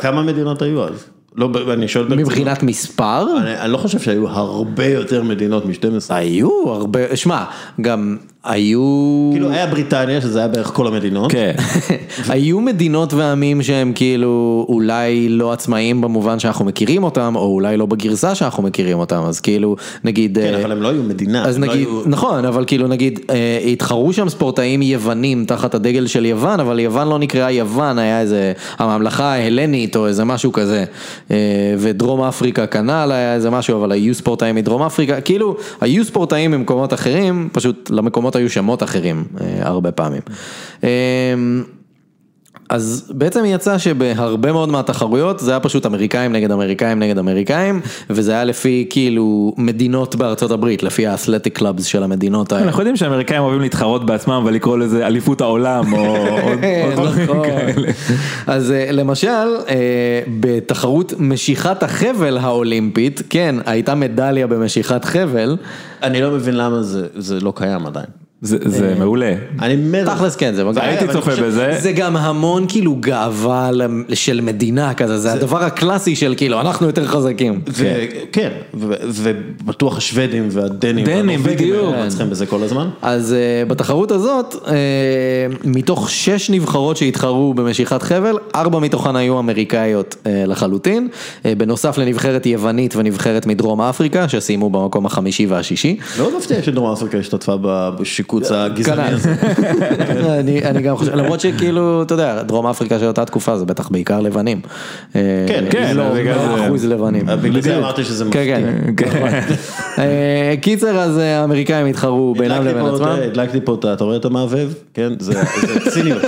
כמה 0.00 0.22
מדינות 0.22 0.62
היו 0.62 0.84
אז? 0.84 0.92
לא, 1.36 1.50
אני 1.72 1.88
שואל 1.88 2.04
ברצינות. 2.04 2.28
מבחינת 2.28 2.62
מספר, 2.62 3.26
אני 3.40 3.60
אני 3.60 3.72
לא 3.72 3.76
חושב 3.76 3.98
שהיו 4.00 4.28
הרבה 4.28 4.86
יותר 4.86 5.22
מדינות 5.22 5.66
מ-12. 5.66 5.74
היו 6.14 6.50
הרבה, 6.68 7.16
שמע, 7.16 7.44
גם 7.80 8.16
היו, 8.44 9.28
כאילו 9.32 9.50
היה 9.50 9.66
בריטניה, 9.66 10.20
שזה 10.20 10.38
היה 10.38 10.48
בערך 10.48 10.66
כל 10.66 10.86
המדינות. 10.86 11.32
כן. 11.32 11.52
היו 12.28 12.60
מדינות 12.60 13.14
ועמים 13.14 13.62
שהם 13.62 13.92
כאילו 13.94 14.66
אולי 14.68 15.28
לא 15.28 15.52
עצמאיים 15.52 16.00
במובן 16.00 16.38
שאנחנו 16.38 16.64
מכירים 16.64 17.04
אותם, 17.04 17.32
או 17.36 17.46
אולי 17.46 17.76
לא 17.76 17.86
בגרסה 17.86 18.34
שאנחנו 18.34 18.62
מכירים 18.62 18.98
אותם, 18.98 19.22
אז 19.22 19.40
כאילו, 19.40 19.76
נגיד... 20.04 20.38
כן, 20.38 20.54
אה, 20.54 20.60
אבל 20.60 20.72
הם 20.72 20.82
לא 20.82 20.88
היו 20.88 21.02
מדינה. 21.02 21.44
אז 21.44 21.58
לא 21.58 21.66
נגיד, 21.66 21.86
היו- 21.86 22.02
נכון, 22.06 22.44
אבל 22.44 22.64
כאילו 22.64 22.88
נגיד, 22.88 23.20
אה, 23.30 23.58
התחרו 23.72 24.12
שם 24.12 24.28
ספורטאים 24.28 24.82
יוונים 24.82 25.44
תחת 25.44 25.74
הדגל 25.74 26.06
של 26.06 26.24
יוון, 26.24 26.60
אבל 26.60 26.80
יוון 26.80 27.08
לא 27.08 27.18
נקראה 27.18 27.50
יוון, 27.50 27.98
היה 27.98 28.20
איזה, 28.20 28.52
הממלכה 28.78 29.24
ההלנית 29.24 29.96
או 29.96 30.06
איזה 30.06 30.24
משהו 30.24 30.52
כזה, 30.52 30.84
אה, 31.30 31.36
ודרום 31.78 32.22
אפריקה 32.22 32.66
כנ"ל 32.66 33.10
היה 33.12 33.34
איזה 33.34 33.50
משהו, 33.50 33.78
אבל 33.78 33.92
היו 33.92 34.14
ספורטאים 34.14 34.54
מדרום 34.54 34.82
אפריקה, 34.82 35.20
כאילו, 35.20 35.56
היו 35.80 36.04
ספורטאים 36.04 36.50
ממקומות 36.50 36.92
אחרים, 36.94 37.48
פשוט 37.52 37.90
למקומות 37.90 38.31
היו 38.36 38.50
שמות 38.50 38.82
אחרים 38.82 39.24
אה, 39.40 39.68
הרבה 39.68 39.92
פעמים. 39.92 40.22
אה, 40.84 41.34
אז 42.72 43.12
בעצם 43.14 43.44
יצא 43.44 43.78
שבהרבה 43.78 44.52
מאוד 44.52 44.68
מהתחרויות 44.68 45.38
זה 45.38 45.50
היה 45.50 45.60
פשוט 45.60 45.86
אמריקאים 45.86 46.32
נגד 46.32 46.50
אמריקאים 46.50 46.98
נגד 46.98 47.18
אמריקאים 47.18 47.80
וזה 48.10 48.32
היה 48.32 48.44
לפי 48.44 48.86
כאילו 48.90 49.54
מדינות 49.58 50.14
בארצות 50.14 50.50
הברית, 50.50 50.82
לפי 50.82 51.06
האתלטיק 51.06 51.58
קלאבס 51.58 51.84
של 51.84 52.02
המדינות 52.02 52.52
האלה. 52.52 52.64
אנחנו 52.64 52.80
יודעים 52.80 52.96
שהאמריקאים 52.96 53.42
אוהבים 53.42 53.60
להתחרות 53.60 54.06
בעצמם 54.06 54.42
ולקרוא 54.46 54.78
לזה 54.78 55.06
אליפות 55.06 55.40
העולם 55.40 55.92
או 55.92 56.16
עוד 56.44 56.58
עוד 56.96 57.08
דברים 57.08 57.24
נכון. 57.24 57.44
כאלה. 57.44 57.88
אז 58.46 58.70
אה, 58.70 58.92
למשל, 58.92 59.56
בתחרות 60.40 61.12
משיכת 61.18 61.82
החבל 61.82 62.38
האולימפית, 62.38 63.22
כן, 63.30 63.54
הייתה 63.66 63.94
מדליה 63.94 64.46
במשיכת 64.46 65.04
חבל, 65.04 65.56
אני 66.02 66.20
לא 66.20 66.30
מבין 66.30 66.56
למה 66.56 66.82
זה 66.82 67.40
לא 67.40 67.52
קיים 67.56 67.86
עדיין. 67.86 68.21
זה- 68.42 68.56
זה 68.64 68.94
מעולה. 68.98 69.34
אני 69.62 69.74
אומר... 69.74 70.14
תכלס 70.14 70.36
כן, 70.36 70.54
זה 70.54 70.64
מגניב. 70.64 70.84
הייתי 70.88 71.12
צופה 71.12 71.30
בזה. 71.36 71.76
זה 71.80 71.92
גם 71.92 72.16
המון 72.16 72.64
כאילו 72.68 72.96
גאווה 73.00 73.70
של 74.14 74.40
מדינה 74.40 74.94
כזה, 74.94 75.18
זה 75.18 75.32
הדבר 75.32 75.64
הקלאסי 75.64 76.16
של 76.16 76.34
כאילו, 76.36 76.60
אנחנו 76.60 76.86
יותר 76.86 77.06
חזקים. 77.06 77.60
כן, 78.32 78.48
ו- 78.74 78.94
ובטוח 79.08 79.96
השוודים 79.98 80.48
והדנים. 80.50 81.04
דנים, 81.06 81.42
בדיוק. 81.42 81.94
צריכים 82.08 82.30
בזה 82.30 82.46
כל 82.46 82.62
הזמן. 82.62 82.88
אז 83.02 83.34
uh, 83.64 83.68
בתחרות 83.70 84.10
הזאת, 84.10 84.54
uh, 84.54 84.68
מתוך 85.64 86.10
שש 86.10 86.50
נבחרות 86.50 86.96
שהתחרו 86.96 87.54
במשיכת 87.54 88.02
חבל, 88.02 88.38
ארבע 88.54 88.78
מתוכן 88.78 89.16
היו 89.16 89.38
אמריקאיות 89.38 90.16
לחלוטין, 90.46 91.08
בנוסף 91.44 91.98
לנבחרת 91.98 92.46
יוונית 92.46 92.96
ונבחרת 92.96 93.46
מדרום 93.46 93.80
אפריקה, 93.80 94.28
שסיימו 94.28 94.70
במקום 94.70 95.06
החמישי 95.06 95.46
והשישי. 95.46 95.96
מאוד 96.18 96.36
מפתיע 96.38 96.62
שדרום 96.62 96.92
אפריקה 96.92 97.18
השתתפה 97.18 97.56
ב- 97.62 97.90
בשיקוץ 98.40 98.52
הגזעני 98.52 99.02
כנ"ל. 99.02 99.14
הזה. 99.14 99.34
אני, 100.40 100.64
אני 100.64 100.82
גם 100.82 100.96
חושב, 100.96 101.14
למרות 101.14 101.40
שכאילו, 101.40 102.02
אתה 102.02 102.14
יודע, 102.14 102.42
דרום 102.42 102.66
אפריקה 102.66 102.98
של 102.98 103.06
אותה 103.06 103.24
תקופה 103.24 103.56
זה 103.58 103.64
בטח 103.64 103.88
בעיקר 103.88 104.20
לבנים. 104.20 104.60
אה, 105.16 105.20
כן, 105.48 105.64
כן, 105.70 105.96
לא 105.96 106.14
אחוז 106.66 106.84
לבנים. 106.84 107.26
בגלל 107.42 107.60
זה 107.60 107.78
אמרתי 107.78 108.04
שזה 108.04 108.24
מפתיע. 108.24 108.56
כן, 108.56 108.74
כן. 108.96 109.40
אה, 109.98 110.54
קיצר, 110.60 110.98
אז 110.98 111.18
אה, 111.18 111.40
האמריקאים 111.40 111.86
התחרו 111.86 112.34
בינם 112.38 112.64
לבין 112.64 112.86
עצמם. 112.86 113.06
הדלקתי 113.30 113.58
פה, 113.64 113.74
את 113.80 113.84
ה- 113.84 113.92
אתה 113.92 114.04
רואה 114.04 114.16
את 114.16 114.24
המעבב? 114.24 114.72
כן, 114.94 115.12
זה 115.18 115.32
ציניות. 115.90 116.22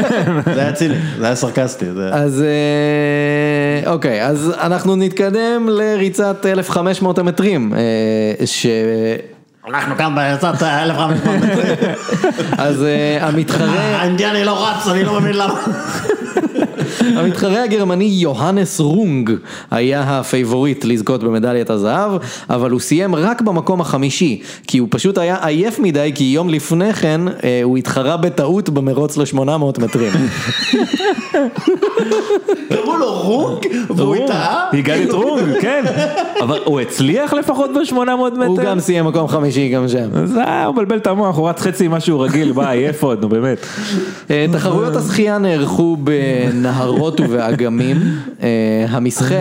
זה 0.54 0.60
היה 0.60 0.72
ציני, 0.72 0.94
זה 1.18 1.24
היה 1.26 1.34
סרקסטי. 1.34 1.84
אז 2.12 2.42
אה, 3.84 3.92
אוקיי, 3.92 4.26
אז 4.26 4.52
אנחנו 4.60 4.96
נתקדם 4.96 5.68
לריצת 5.70 6.46
1500 6.46 7.18
המטרים, 7.18 7.72
אה, 7.74 7.78
ש... 8.46 8.66
אנחנו 9.68 9.96
כאן 9.96 10.14
ביצאת 10.14 10.62
1500 10.62 11.42
מטרים. 11.42 11.94
אז 12.58 12.82
אה, 12.82 13.26
המתחרה, 13.26 13.96
האינדיאני 13.96 14.44
לא 14.44 14.66
רץ, 14.68 14.86
אני 14.86 15.04
לא 15.04 15.20
מבין 15.20 15.36
למה. 15.36 15.54
המתחרה 17.16 17.62
הגרמני 17.62 18.04
יוהנס 18.04 18.80
רונג 18.80 19.30
היה 19.70 20.02
הפייבוריט 20.06 20.84
לזכות 20.84 21.22
במדליית 21.22 21.70
הזהב, 21.70 22.12
אבל 22.50 22.70
הוא 22.70 22.80
סיים 22.80 23.14
רק 23.14 23.40
במקום 23.40 23.80
החמישי, 23.80 24.42
כי 24.66 24.78
הוא 24.78 24.88
פשוט 24.90 25.18
היה 25.18 25.36
עייף 25.46 25.78
מדי, 25.78 26.12
כי 26.14 26.24
יום 26.24 26.48
לפני 26.48 26.92
כן 26.92 27.20
אה, 27.44 27.60
הוא 27.62 27.78
התחרה 27.78 28.16
בטעות 28.16 28.68
במרוץ 28.68 29.16
ל-800 29.16 29.80
מטרים. 29.80 30.12
קראו 32.68 32.96
לו 32.96 33.12
רונג, 33.12 33.66
והוא 33.90 34.26
טעה. 34.26 34.68
הגעתי 34.72 35.04
את 35.04 35.12
רונג, 35.12 35.60
כן. 35.60 35.84
אבל 36.40 36.60
הוא 36.64 36.80
הצליח 36.80 37.32
לפחות 37.32 37.70
ב-800 37.70 37.94
מטר? 37.96 38.46
הוא 38.46 38.58
גם 38.58 38.80
סיים 38.80 39.06
מקום 39.06 39.28
חמישי 39.28 39.68
גם 39.68 39.88
שם. 39.88 40.26
זה 40.26 40.44
היה, 40.44 40.66
הוא 40.66 40.74
מבלבל 40.74 40.96
את 40.96 41.06
המוח, 41.06 41.36
הוא 41.36 41.48
רץ 41.48 41.60
חצי 41.60 41.88
ממה 41.88 42.00
שהוא 42.00 42.24
רגיל, 42.24 42.52
בא, 42.56 42.70
עייף 42.70 43.02
עוד, 43.02 43.22
נו 43.22 43.28
באמת. 43.28 43.58
אה, 44.30 44.46
תחרויות 44.52 44.96
השחייה 44.96 45.38
נערכו 45.38 45.96
בנהרות 45.96 47.20
ובאגמים, 47.20 47.96
אה, 48.42 48.86
המשחה, 48.88 49.34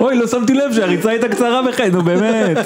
אוי, 0.00 0.16
לא 0.18 0.26
שמתי 0.26 0.54
לב 0.54 0.72
שהריצה 0.74 1.10
הייתה 1.10 1.28
קצרה 1.28 1.60
בחטא, 1.68 1.88
נו 1.92 2.02
באמת. 2.02 2.56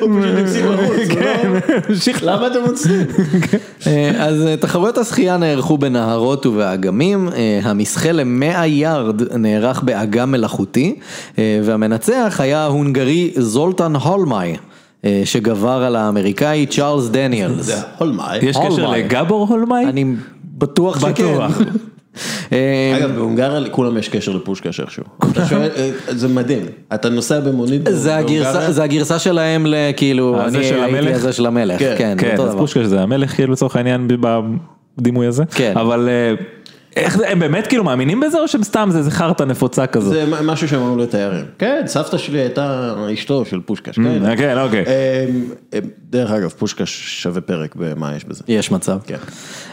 הוא 0.00 0.20
פשוט 0.20 0.34
הפסיק 0.42 0.64
לרוץ. 0.64 1.08
כן, 1.08 1.48
הוא 1.88 1.96
לא- 2.22 2.32
למה 2.32 2.46
אתם 2.46 2.58
עוצרים? 2.66 3.06
אה, 3.86 4.10
אז 4.26 4.46
אה, 4.46 4.56
תחרויות 4.56 4.98
השחייה 4.98 5.36
נערכו 5.36 5.78
בנהרות 5.78 6.46
ובאגמים, 6.46 7.28
אה, 7.28 7.60
המשחה 7.62 8.12
למאה 8.12 8.66
יארד 8.66 9.36
נערך 9.36 9.82
באגם 9.82 10.30
מלאכותי, 10.30 10.94
והמנצח 11.38 12.36
היה 12.42 12.58
ההונגרי 12.58 13.30
זולטן 13.36 13.96
הולמאי, 13.96 14.56
שגבר 15.24 15.82
על 15.82 15.96
האמריקאי 15.96 16.66
צ'ארלס 16.66 17.08
דניאלס. 17.08 17.66
זה 17.66 17.74
הולמאי. 17.98 18.38
יש 18.42 18.56
קשר. 18.56 18.90
לגבור 18.90 19.46
הולמאי? 19.48 19.84
אני 19.84 20.04
בטוח 20.58 21.00
שכן. 21.00 21.10
בטוח. 21.12 21.58
אה, 22.52 22.96
אגב, 22.98 23.14
בהונגריה 23.14 23.58
לכולם 23.60 23.98
יש 23.98 24.08
קשר 24.08 24.32
לפושקש 24.32 24.80
איכשהו. 24.80 25.04
אה, 25.76 25.90
זה 26.08 26.28
מדהים. 26.28 26.66
אתה 26.94 27.08
נוסע 27.08 27.40
במונית 27.40 27.88
בהונגריה, 28.16 28.72
זה 28.72 28.82
הגרסה 28.82 29.18
שלהם 29.18 29.66
לכאילו, 29.68 30.40
הזה 30.42 30.58
אני 30.58 30.68
של 30.68 30.74
הייתי? 30.82 31.12
הזה 31.16 31.32
של 31.32 31.46
המלך, 31.46 31.78
כן, 31.78 31.94
כן, 31.98 32.14
כן, 32.18 32.36
אז. 32.40 32.54
פושקש 32.54 32.84
זה 32.86 33.00
המלך 33.00 33.30
כאילו 33.30 33.52
לצורך 33.52 33.76
העניין 33.76 34.08
בדימוי 34.98 35.26
הזה. 35.26 35.44
כן. 35.50 35.72
אבל 35.76 36.08
אה, 36.08 36.34
איך 36.98 37.16
זה, 37.16 37.28
הם 37.28 37.38
באמת 37.38 37.66
כאילו 37.66 37.84
מאמינים 37.84 38.20
בזה 38.20 38.38
או 38.38 38.48
שהם 38.48 38.62
סתם 38.62 38.88
זה 38.92 38.98
איזה 38.98 39.10
חרטא 39.10 39.42
נפוצה 39.42 39.86
כזאת? 39.86 40.12
זה 40.12 40.24
משהו 40.42 40.68
שהם 40.68 40.80
אמרו 40.80 40.96
לתיירים. 40.96 41.44
כן, 41.58 41.82
סבתא 41.86 42.18
שלי 42.18 42.38
הייתה 42.38 42.94
אשתו 43.14 43.44
של 43.44 43.60
פושקש, 43.60 43.96
כן. 43.96 44.36
כן, 44.36 44.58
אוקיי. 44.58 44.84
אמ, 44.86 45.44
אמ, 45.74 45.80
דרך 46.10 46.30
אגב, 46.30 46.48
פושקש 46.48 47.22
שווה 47.22 47.40
פרק 47.40 47.76
במה 47.76 48.16
יש 48.16 48.24
בזה. 48.24 48.44
יש 48.48 48.70
מצב. 48.70 48.98
כן. 49.06 49.16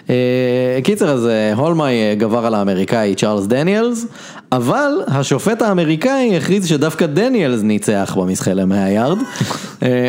אה, 0.10 0.80
קיצר 0.84 1.10
אז 1.10 1.28
אה, 1.28 1.54
הולמאי 1.54 1.94
אה, 1.94 2.16
גבר 2.16 2.46
על 2.46 2.54
האמריקאי 2.54 3.16
צ'ארלס 3.16 3.46
דניאלס, 3.46 4.06
אבל 4.52 4.92
השופט 5.08 5.62
האמריקאי 5.62 6.38
הכריז 6.38 6.66
שדווקא 6.66 7.06
דניאלס 7.06 7.62
ניצח 7.62 8.18
במשחק 8.20 8.52
למאה 8.52 8.90
יארד, 8.90 9.18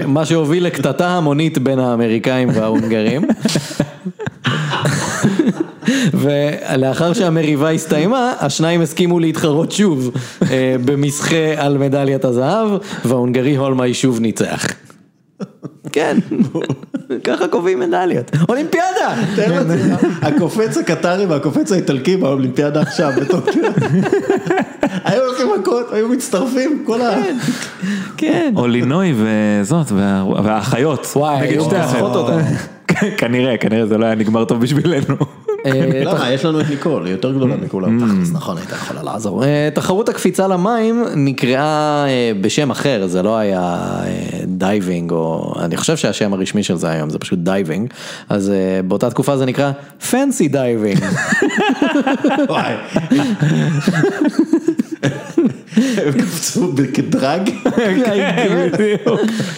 מה 0.06 0.24
שהוביל 0.24 0.66
לקטטה 0.66 1.08
המונית 1.08 1.58
בין 1.58 1.78
האמריקאים 1.78 2.48
וההונגרים. 2.54 3.22
ולאחר 6.14 7.12
שהמריבה 7.12 7.70
הסתיימה, 7.70 8.32
השניים 8.41 8.80
הסכימו 8.80 9.20
להתחרות 9.20 9.72
שוב 9.72 10.11
אה, 10.51 10.76
במשחה 10.84 11.37
על 11.57 11.78
מדליית 11.78 12.24
הזהב, 12.24 12.68
וההונגרי 13.05 13.57
הולמאי 13.57 13.95
שוב 13.95 14.20
ניצח. 14.20 14.66
כן, 15.93 16.16
ככה 17.24 17.49
קובעים 17.49 17.80
מדליות. 17.80 18.30
אולימפיאדה! 18.49 19.14
לעצמך, 19.37 20.01
הקופץ 20.22 20.76
הקטרי 20.76 21.26
והקופץ 21.26 21.72
האיטלקי 21.72 22.16
באולימפיאדה 22.16 22.80
עכשיו 22.80 23.12
בטוקיו. 23.20 23.62
היו 25.05 25.22
הולכים 25.24 25.47
מכות, 25.61 25.87
היו 25.93 26.09
מצטרפים, 26.09 26.82
כל 26.87 27.01
ה... 27.01 27.16
כן. 28.16 28.53
אולינוי 28.57 29.14
וזאת, 29.16 29.87
וה- 29.93 30.24
והאחיות. 30.45 31.07
וואי, 31.16 31.49
היו 31.49 31.70
האחיות. 31.74 32.16
אותם. 32.16 32.39
כנראה, 33.18 33.57
כנראה 33.57 33.87
זה 33.87 33.99
לא 33.99 34.07
היה 34.07 34.14
נגמר 34.14 34.45
טוב 34.45 34.61
בשבילנו. 34.61 35.16
אה, 35.66 36.04
למה? 36.12 36.32
יש 36.32 36.44
לנו 36.44 36.60
את 36.60 36.70
ניקול, 36.70 37.06
היא 37.06 37.12
יותר 37.12 37.32
גדולה 37.32 37.56
מכולם. 37.56 38.20
אז 38.22 38.32
נכון, 38.32 38.58
הייתה 38.58 38.74
יכולה 38.74 39.02
לעזור. 39.02 39.44
אה, 39.44 39.68
תחרות 39.74 40.08
הקפיצה 40.08 40.48
למים 40.48 41.04
נקראה 41.16 42.04
אה, 42.08 42.32
בשם 42.40 42.70
אחר, 42.70 43.06
זה 43.06 43.22
לא 43.22 43.36
היה 43.36 43.78
diving, 44.47 45.11
או 45.10 45.54
אני 45.60 45.76
חושב 45.76 45.96
שהשם 45.96 46.32
הרשמי 46.32 46.62
של 46.62 46.76
זה 46.76 46.90
היום 46.90 47.10
זה 47.10 47.18
פשוט 47.18 47.38
diving, 47.38 47.90
אז 48.28 48.52
באותה 48.88 49.10
תקופה 49.10 49.36
זה 49.36 49.46
נקרא 49.46 49.72
fancy 50.11 50.49
diving. 50.49 50.99
וואי. 52.48 52.74
הם 55.76 56.12
קפצו 56.12 56.72
ב 56.94 57.04
drag. 57.04 57.51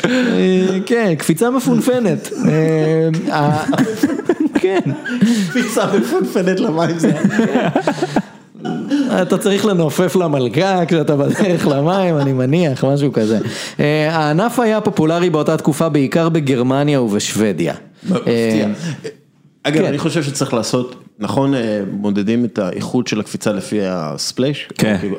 אה, 0.08 0.78
כן, 0.86 1.14
קפיצה 1.18 1.50
מפונפנת. 1.50 2.30
כן, 4.60 4.78
קפיצה 5.48 5.86
מפונפנת 5.98 6.60
למים 6.60 6.98
זה. 6.98 7.12
אתה 9.22 9.38
צריך 9.38 9.66
לנופף 9.66 10.16
למלכה 10.16 10.86
כשאתה 10.86 11.16
בדרך 11.16 11.66
למים, 11.66 12.18
אני 12.18 12.32
מניח, 12.32 12.84
משהו 12.84 13.12
כזה. 13.12 13.38
אה, 13.80 14.16
הענף 14.16 14.58
היה 14.58 14.80
פופולרי 14.80 15.30
באותה 15.30 15.56
תקופה 15.56 15.88
בעיקר 15.88 16.28
בגרמניה 16.28 17.00
ובשוודיה. 17.00 17.74
מפתיע. 18.04 18.26
אה, 18.26 18.72
אגב, 19.62 19.82
כן. 19.82 19.84
אני 19.84 19.98
חושב 19.98 20.22
שצריך 20.22 20.54
לעשות, 20.54 21.04
נכון, 21.18 21.54
אה, 21.54 21.80
מודדים 21.90 22.44
את 22.44 22.58
האיכות 22.58 23.06
של 23.06 23.20
הקפיצה 23.20 23.52
לפי 23.52 23.78
הספלאש? 23.82 24.68
כן. 24.74 24.96
כאילו, 25.00 25.16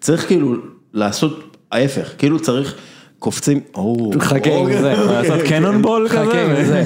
צריך 0.00 0.26
כאילו 0.26 0.56
לעשות 0.94 1.56
ההפך, 1.72 2.12
כאילו 2.18 2.40
צריך 2.40 2.74
קופצים, 3.22 3.60
או, 3.74 4.10
חכה 4.20 4.50
עם 4.50 4.66
או, 4.66 4.72
זה. 4.80 4.94
לעשות 5.10 5.40
קנונבול 5.42 6.08
חכה 6.08 6.24
כזה. 6.24 6.44
עם 6.50 6.64
זה. 6.64 6.84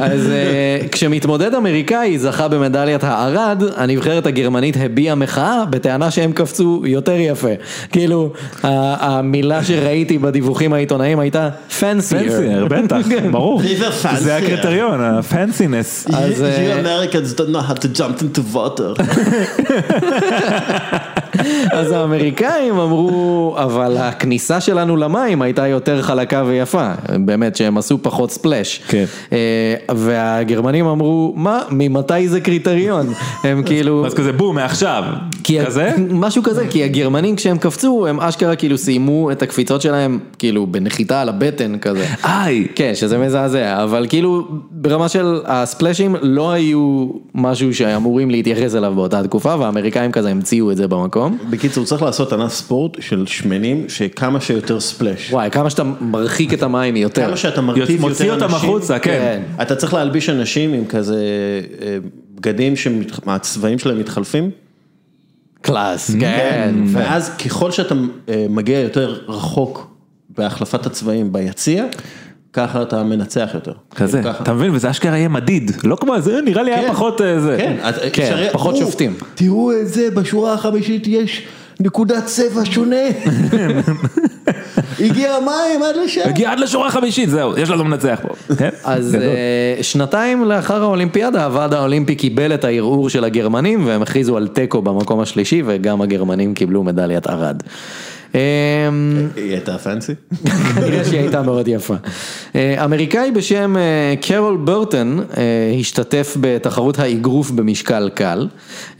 אז 0.00 0.30
אה, 0.30 0.78
כשמתמודד 0.92 1.54
אמריקאי 1.54 2.18
זכה 2.18 2.48
במדליית 2.48 3.04
הארד, 3.04 3.62
הנבחרת 3.76 4.26
הגרמנית 4.26 4.76
הביעה 4.80 5.14
מחאה 5.14 5.64
בטענה 5.70 6.10
שהם 6.10 6.32
קפצו 6.32 6.82
יותר 6.86 7.14
יפה. 7.18 7.48
כאילו, 7.92 8.32
המילה 8.62 9.64
שראיתי 9.64 10.18
בדיווחים 10.18 10.72
העיתונאיים 10.72 11.18
הייתה 11.18 11.48
פנסייר. 11.80 12.22
פנסייר, 12.22 12.66
בטח, 12.72 12.96
ברור. 13.30 13.62
River 13.62 14.04
fancier. 14.04 14.16
זה 14.16 14.36
הקריטריון, 14.36 15.00
הפנסינס. 15.00 16.06
אז, 16.14 16.40
You 16.40 16.44
אה, 16.44 16.80
Americans 16.80 17.38
don't 17.38 17.54
know 17.54 17.70
how 17.70 17.74
to 17.74 17.98
jump 17.98 18.22
into 18.22 18.40
water. 18.54 19.02
אז 21.72 21.92
האמריקאים 21.92 22.78
אמרו, 22.78 23.56
אבל 23.58 23.96
הכניסה 23.96 24.60
שלנו 24.60 24.96
למים 24.96 25.42
הייתה 25.44 25.66
יותר 25.66 26.02
חלקה 26.02 26.42
ויפה, 26.46 26.90
באמת 27.18 27.56
שהם 27.56 27.78
עשו 27.78 27.98
פחות 28.02 28.30
ספלאש. 28.30 28.80
כן. 28.88 29.04
אה, 29.32 29.74
והגרמנים 29.94 30.86
אמרו, 30.86 31.32
מה, 31.36 31.62
ממתי 31.70 32.28
זה 32.28 32.40
קריטריון? 32.40 33.12
הם 33.44 33.62
כאילו... 33.62 33.94
אז 34.06 34.14
כזה 34.14 34.32
בום, 34.32 34.54
מעכשיו. 34.54 35.04
כזה? 35.66 35.92
משהו 36.10 36.42
כזה, 36.42 36.66
כי 36.70 36.84
הגרמנים 36.84 37.36
כשהם 37.36 37.58
קפצו, 37.58 38.06
הם 38.06 38.20
אשכרה 38.20 38.56
כאילו 38.56 38.78
סיימו 38.78 39.30
את 39.32 39.42
הקפיצות 39.42 39.82
שלהם, 39.82 40.18
כאילו 40.38 40.66
בנחיתה 40.66 41.20
על 41.20 41.28
הבטן 41.28 41.78
כזה. 41.78 42.06
איי. 42.24 42.66
כן, 42.74 42.92
שזה 42.94 43.18
מזעזע, 43.18 43.82
אבל 43.82 44.06
כאילו 44.08 44.48
ברמה 44.70 45.08
של 45.08 45.40
הספלאשים 45.46 46.16
לא 46.22 46.52
היו 46.52 47.08
משהו 47.34 47.74
שאמורים 47.74 48.30
להתייחס 48.30 48.74
אליו 48.74 48.92
באותה 48.94 49.22
תקופה, 49.22 49.56
והאמריקאים 49.58 50.12
כזה 50.12 50.30
המציאו 50.30 50.70
את 50.70 50.76
זה 50.76 50.88
במקום. 50.88 51.38
בקיצור, 51.50 51.84
צריך 51.84 52.02
לעשות 52.02 52.32
ענף 52.32 52.52
ספורט 52.52 52.96
של 53.00 53.26
שמנים, 53.26 53.84
שכמה 53.88 54.40
שיותר 54.40 54.80
ספלאש. 54.80 55.32
וואי, 55.34 55.50
כמה 55.50 55.70
שאתה 55.70 55.82
מרחיק 56.00 56.54
את 56.54 56.62
המים 56.62 56.96
יותר. 56.96 57.26
כמה 57.26 57.36
שאתה 57.36 57.60
מרטיב 57.60 57.90
יותר 57.90 58.00
מוציא 58.00 58.32
אנשים. 58.32 58.42
אותם 58.42 58.54
החוצה, 58.54 58.98
כן. 58.98 59.42
אתה 59.62 59.76
צריך 59.76 59.94
להלביש 59.94 60.28
אנשים 60.30 60.72
עם 60.72 60.84
כזה 60.84 61.20
אה, 61.82 61.98
בגדים 62.34 62.76
שהצבעים 62.76 63.78
שלהם 63.78 63.98
מתחלפים. 63.98 64.50
קלאס, 65.60 66.10
כן. 66.20 66.74
ואז 66.86 67.30
ככל 67.36 67.70
שאתה 67.70 67.94
אה, 68.28 68.46
מגיע 68.50 68.80
יותר 68.80 69.18
רחוק 69.28 69.94
בהחלפת 70.38 70.86
הצבעים 70.86 71.32
ביציע, 71.32 71.84
ככה 72.52 72.82
אתה 72.82 73.02
מנצח 73.02 73.50
יותר. 73.54 73.72
כזה. 73.94 74.22
אתה 74.42 74.52
מבין? 74.52 74.70
וזה 74.74 74.90
אשכרה 74.90 75.16
יהיה 75.16 75.28
מדיד. 75.28 75.70
לא 75.84 75.96
כמו 75.96 76.20
זה, 76.20 76.40
נראה 76.44 76.62
לי 76.62 76.72
היה 76.72 76.82
כן. 76.82 76.92
פחות 76.92 77.20
אה, 77.20 77.40
זה. 77.40 77.56
כן, 77.58 77.76
כן, 78.12 78.48
פחות 78.52 78.74
"או, 78.74 78.80
שופטים." 78.80 79.14
תראו 79.34 79.72
את 79.72 79.88
זה, 79.88 80.10
בשורה 80.10 80.52
החמישית 80.52 81.06
יש 81.06 81.46
נקודת 81.80 82.24
צבע 82.26 82.64
שונה. 82.64 82.96
הגיע 85.00 85.34
המים 85.34 85.82
עד 85.82 85.96
לשם. 86.04 86.20
הגיע 86.24 86.52
עד 86.52 86.60
לשורה 86.60 86.88
החמישית, 86.88 87.30
זהו, 87.30 87.58
יש 87.58 87.70
לנו 87.70 87.84
מנצח 87.84 88.20
פה. 88.22 88.54
כן? 88.54 88.68
אז. 88.84 89.14
אה, 89.14 89.82
שנתיים 89.82 90.44
לאחר 90.44 90.82
האולימפיאדה 90.82 91.44
הוועד 91.44 91.74
האולימפי 91.74 92.14
קיבל 92.14 92.54
את 92.54 92.64
הערעור 92.64 93.10
של 93.10 93.24
הגרמנים 93.24 93.86
והם 93.86 94.02
הכריזו 94.02 94.36
על 94.36 94.48
תיקו 94.48 94.82
במקום 94.82 95.20
השלישי 95.20 95.62
וגם 95.66 96.02
הגרמנים 96.02 96.54
קיבלו 96.54 96.82
מדליית 96.82 97.26
ארד. 97.26 97.62
אה, 98.34 98.40
היא 99.36 99.50
הייתה 99.50 99.78
פנסי? 99.78 100.12
כנראה 100.74 101.04
שהיא 101.04 101.20
הייתה 101.20 101.42
מאוד 101.42 101.68
יפה. 101.68 101.94
אה, 102.56 102.84
אמריקאי 102.84 103.30
בשם 103.30 103.76
אה, 103.76 103.82
קרול 104.20 104.56
ברטון 104.56 105.20
אה, 105.36 105.42
השתתף 105.80 106.36
בתחרות 106.40 106.98
האגרוף 106.98 107.50
במשקל 107.50 108.10
קל. 108.14 108.48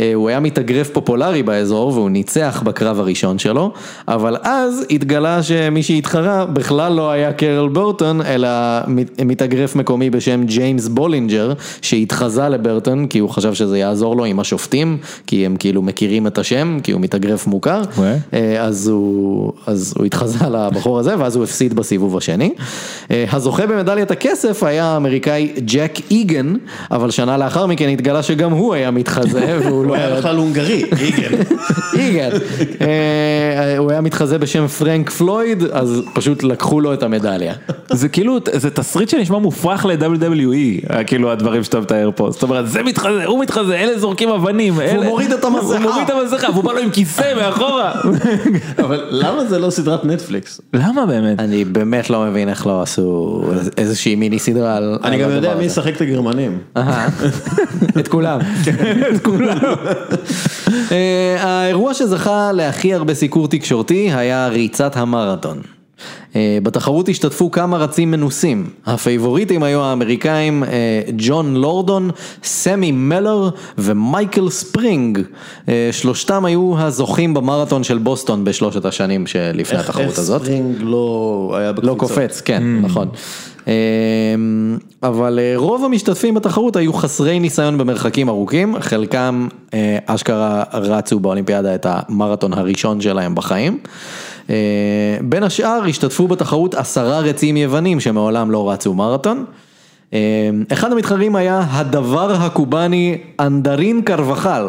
אה, 0.00 0.10
הוא 0.14 0.28
היה 0.28 0.40
מתאגרף 0.40 0.90
פופולרי 0.90 1.42
באזור 1.42 1.88
והוא 1.88 2.10
ניצח 2.10 2.62
בקרב 2.64 3.00
הראשון 3.00 3.38
שלו, 3.38 3.72
אבל 4.08 4.36
אז 4.42 4.84
התגלה 4.90 5.42
שמי 5.42 5.82
שהתחרה 5.82 6.46
בכלל 6.46 6.92
לא 6.92 7.10
היה 7.10 7.32
קרול 7.32 7.68
ברטון, 7.70 8.20
אלא 8.22 8.48
מת- 8.86 9.20
מתאגרף 9.24 9.76
מקומי 9.76 10.10
בשם 10.10 10.44
ג'יימס 10.46 10.88
בולינג'ר, 10.88 11.52
שהתחזה 11.82 12.48
לברטון 12.48 13.06
כי 13.06 13.18
הוא 13.18 13.30
חשב 13.30 13.54
שזה 13.54 13.78
יעזור 13.78 14.16
לו 14.16 14.24
עם 14.24 14.40
השופטים, 14.40 14.98
כי 15.26 15.46
הם 15.46 15.56
כאילו 15.58 15.82
מכירים 15.82 16.26
את 16.26 16.38
השם, 16.38 16.78
כי 16.82 16.92
הוא 16.92 17.00
מתאגרף 17.00 17.46
מוכר. 17.46 17.82
אה, 18.34 18.62
אז 18.64 18.88
הוא, 18.88 19.23
אז 19.66 19.94
הוא 19.96 20.06
התחזה 20.06 20.48
לבחור 20.48 20.98
הזה 20.98 21.18
ואז 21.18 21.36
הוא 21.36 21.44
הפסיד 21.44 21.74
בסיבוב 21.74 22.16
השני. 22.16 22.54
אה, 23.10 23.24
הזוכה 23.32 23.66
במדליית 23.66 24.10
הכסף 24.10 24.62
היה 24.62 24.84
האמריקאי 24.84 25.52
ג'ק 25.58 25.92
איגן, 26.10 26.54
אבל 26.90 27.10
שנה 27.10 27.36
לאחר 27.36 27.66
מכן 27.66 27.88
התגלה 27.88 28.22
שגם 28.22 28.52
הוא 28.52 28.74
היה 28.74 28.90
מתחזה 28.90 29.58
והוא 29.62 29.84
הוא 29.84 29.86
לא 29.86 29.94
היה 29.94 30.16
בכלל 30.16 30.36
הונגרי, 30.36 30.84
איגן. 31.00 31.42
איגן. 31.98 32.30
אה, 32.80 33.78
הוא 33.78 33.90
היה 33.90 34.00
מתחזה 34.00 34.38
בשם 34.38 34.66
פרנק 34.66 35.10
פלויד, 35.10 35.62
אז 35.72 36.02
פשוט 36.12 36.42
לקחו 36.42 36.80
לו 36.80 36.94
את 36.94 37.02
המדליה. 37.02 37.54
זה 37.90 38.08
כאילו, 38.08 38.38
זה 38.52 38.70
תסריט 38.70 39.08
שנשמע 39.08 39.38
מופרך 39.38 39.86
ל-WWE, 39.86 40.92
כאילו 41.06 41.32
הדברים 41.32 41.64
שאתה 41.64 41.80
מתאר 41.80 42.10
פה, 42.16 42.30
זאת 42.30 42.42
אומרת, 42.42 42.68
זה 42.68 42.82
מתחזה, 42.82 43.24
הוא 43.24 43.40
מתחזה, 43.40 43.76
אלה 43.76 43.98
זורקים 43.98 44.28
אבנים, 44.28 44.80
אלה... 44.80 45.04
מוריד 45.04 45.32
את 45.32 45.44
המסכה. 45.44 45.66
הוא 45.66 45.78
מוריד 45.78 46.02
את 46.04 46.10
המסכה, 46.10 46.50
והוא 46.50 46.64
בא 46.64 46.72
לו 46.72 46.78
עם 46.78 46.90
כיסא 46.90 47.34
מאחורה. 47.36 47.92
אבל 48.84 49.13
למה 49.22 49.44
זה 49.44 49.58
לא 49.58 49.70
סדרת 49.70 50.04
נטפליקס? 50.04 50.60
למה 50.72 51.06
באמת? 51.06 51.40
אני 51.40 51.64
באמת 51.64 52.10
לא 52.10 52.24
מבין 52.24 52.48
איך 52.48 52.66
לא 52.66 52.82
עשו 52.82 53.42
איזושהי 53.76 54.14
מיני 54.14 54.38
סדרה 54.38 54.76
על 54.76 54.98
אני 55.04 55.18
גם 55.18 55.30
יודע 55.30 55.54
מי. 55.54 55.64
ישחק 55.64 55.96
את 55.96 56.00
הגרמנים. 56.00 56.58
את 58.00 58.08
כולם. 58.08 58.40
את 59.16 59.22
כולם. 59.22 59.58
אה, 60.92 61.36
האירוע 61.38 61.94
שזכה 61.94 62.52
להכי 62.52 62.94
הרבה 62.94 63.14
סיקור 63.14 63.48
תקשורתי 63.48 64.10
היה 64.12 64.48
ריצת 64.48 64.96
המרתון. 64.96 65.73
אה, 66.36 66.58
בתחרות 66.62 67.08
השתתפו 67.08 67.50
כמה 67.50 67.76
רצים 67.76 68.10
מנוסים, 68.10 68.70
הפייבוריטים 68.86 69.62
היו 69.62 69.82
האמריקאים 69.82 70.64
אה, 70.64 71.00
ג'ון 71.18 71.56
לורדון, 71.56 72.10
סמי 72.42 72.92
מלר 72.92 73.48
ומייקל 73.78 74.50
ספרינג, 74.50 75.20
אה, 75.68 75.88
שלושתם 75.92 76.44
היו 76.44 76.74
הזוכים 76.78 77.34
במרתון 77.34 77.84
של 77.84 77.98
בוסטון 77.98 78.44
בשלושת 78.44 78.84
השנים 78.84 79.26
שלפני 79.26 79.78
התחרות 79.78 80.18
הזאת. 80.18 80.40
איך 80.40 80.48
ספרינג 80.48 80.76
לא 80.80 81.54
היה 81.58 81.72
בקפיצות? 81.72 81.94
לא 81.94 81.98
קופץ, 81.98 82.40
כן, 82.40 82.62
נכון. 82.82 83.08
אמ, 83.66 83.72
אבל 85.02 85.38
רוב 85.56 85.84
המשתתפים 85.84 86.34
בתחרות 86.34 86.76
היו 86.76 86.92
חסרי 86.92 87.40
ניסיון 87.40 87.78
במרחקים 87.78 88.28
ארוכים, 88.28 88.80
חלקם 88.80 89.48
אשכרה 90.06 90.62
רצו 90.72 91.20
באולימפיאדה 91.20 91.74
את 91.74 91.86
המרתון 91.88 92.52
הראשון 92.52 93.00
שלהם 93.00 93.34
בחיים. 93.34 93.78
אה, 94.50 94.54
בין 95.22 95.42
השאר 95.42 95.84
השתתפו 95.88 96.28
בתחרות 96.28 96.74
עשרה 96.74 97.20
רצים 97.20 97.56
יוונים 97.56 98.00
שמעולם 98.00 98.50
לא 98.50 98.70
רצו 98.70 98.94
מרתון. 98.94 99.44
אה, 100.14 100.20
אחד 100.72 100.92
המתחרים 100.92 101.36
היה 101.36 101.64
הדבר 101.70 102.32
הקובאני 102.32 103.18
אנדרין 103.40 104.02
קרבחל. 104.02 104.66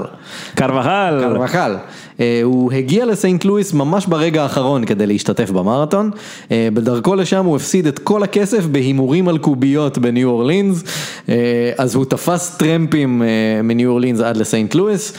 קרבחל. 0.56 1.20
קרבחל. 1.22 1.76
אה, 2.20 2.40
הוא 2.44 2.72
הגיע 2.72 3.06
לסיינט 3.06 3.46
לואיס 3.46 3.74
ממש 3.74 4.06
ברגע 4.06 4.44
האחרון 4.44 4.86
כדי 4.86 5.08
להשתתף 5.08 5.50
במרתון. 5.50 6.12
אה, 6.52 6.68
בדרכו 6.74 7.16
לשם 7.16 7.46
הוא 7.46 7.56
הפסיד 7.56 7.88
את 7.88 8.00
כל 8.00 8.24
הכסף 8.24 8.66
בהימורים 8.66 9.28
על 9.28 9.38
קוביות 9.38 9.98
בניו 9.98 10.30
אורלינס. 10.30 10.84
אה, 11.30 11.72
אז 11.78 11.96
הוא 11.96 12.06
תפס 12.06 12.58
טרמפים 12.58 13.22
מניו 13.64 13.90
אורלינס 13.90 14.20
עד 14.20 14.38
לסיינט 14.38 14.76
לואיס, 14.76 15.14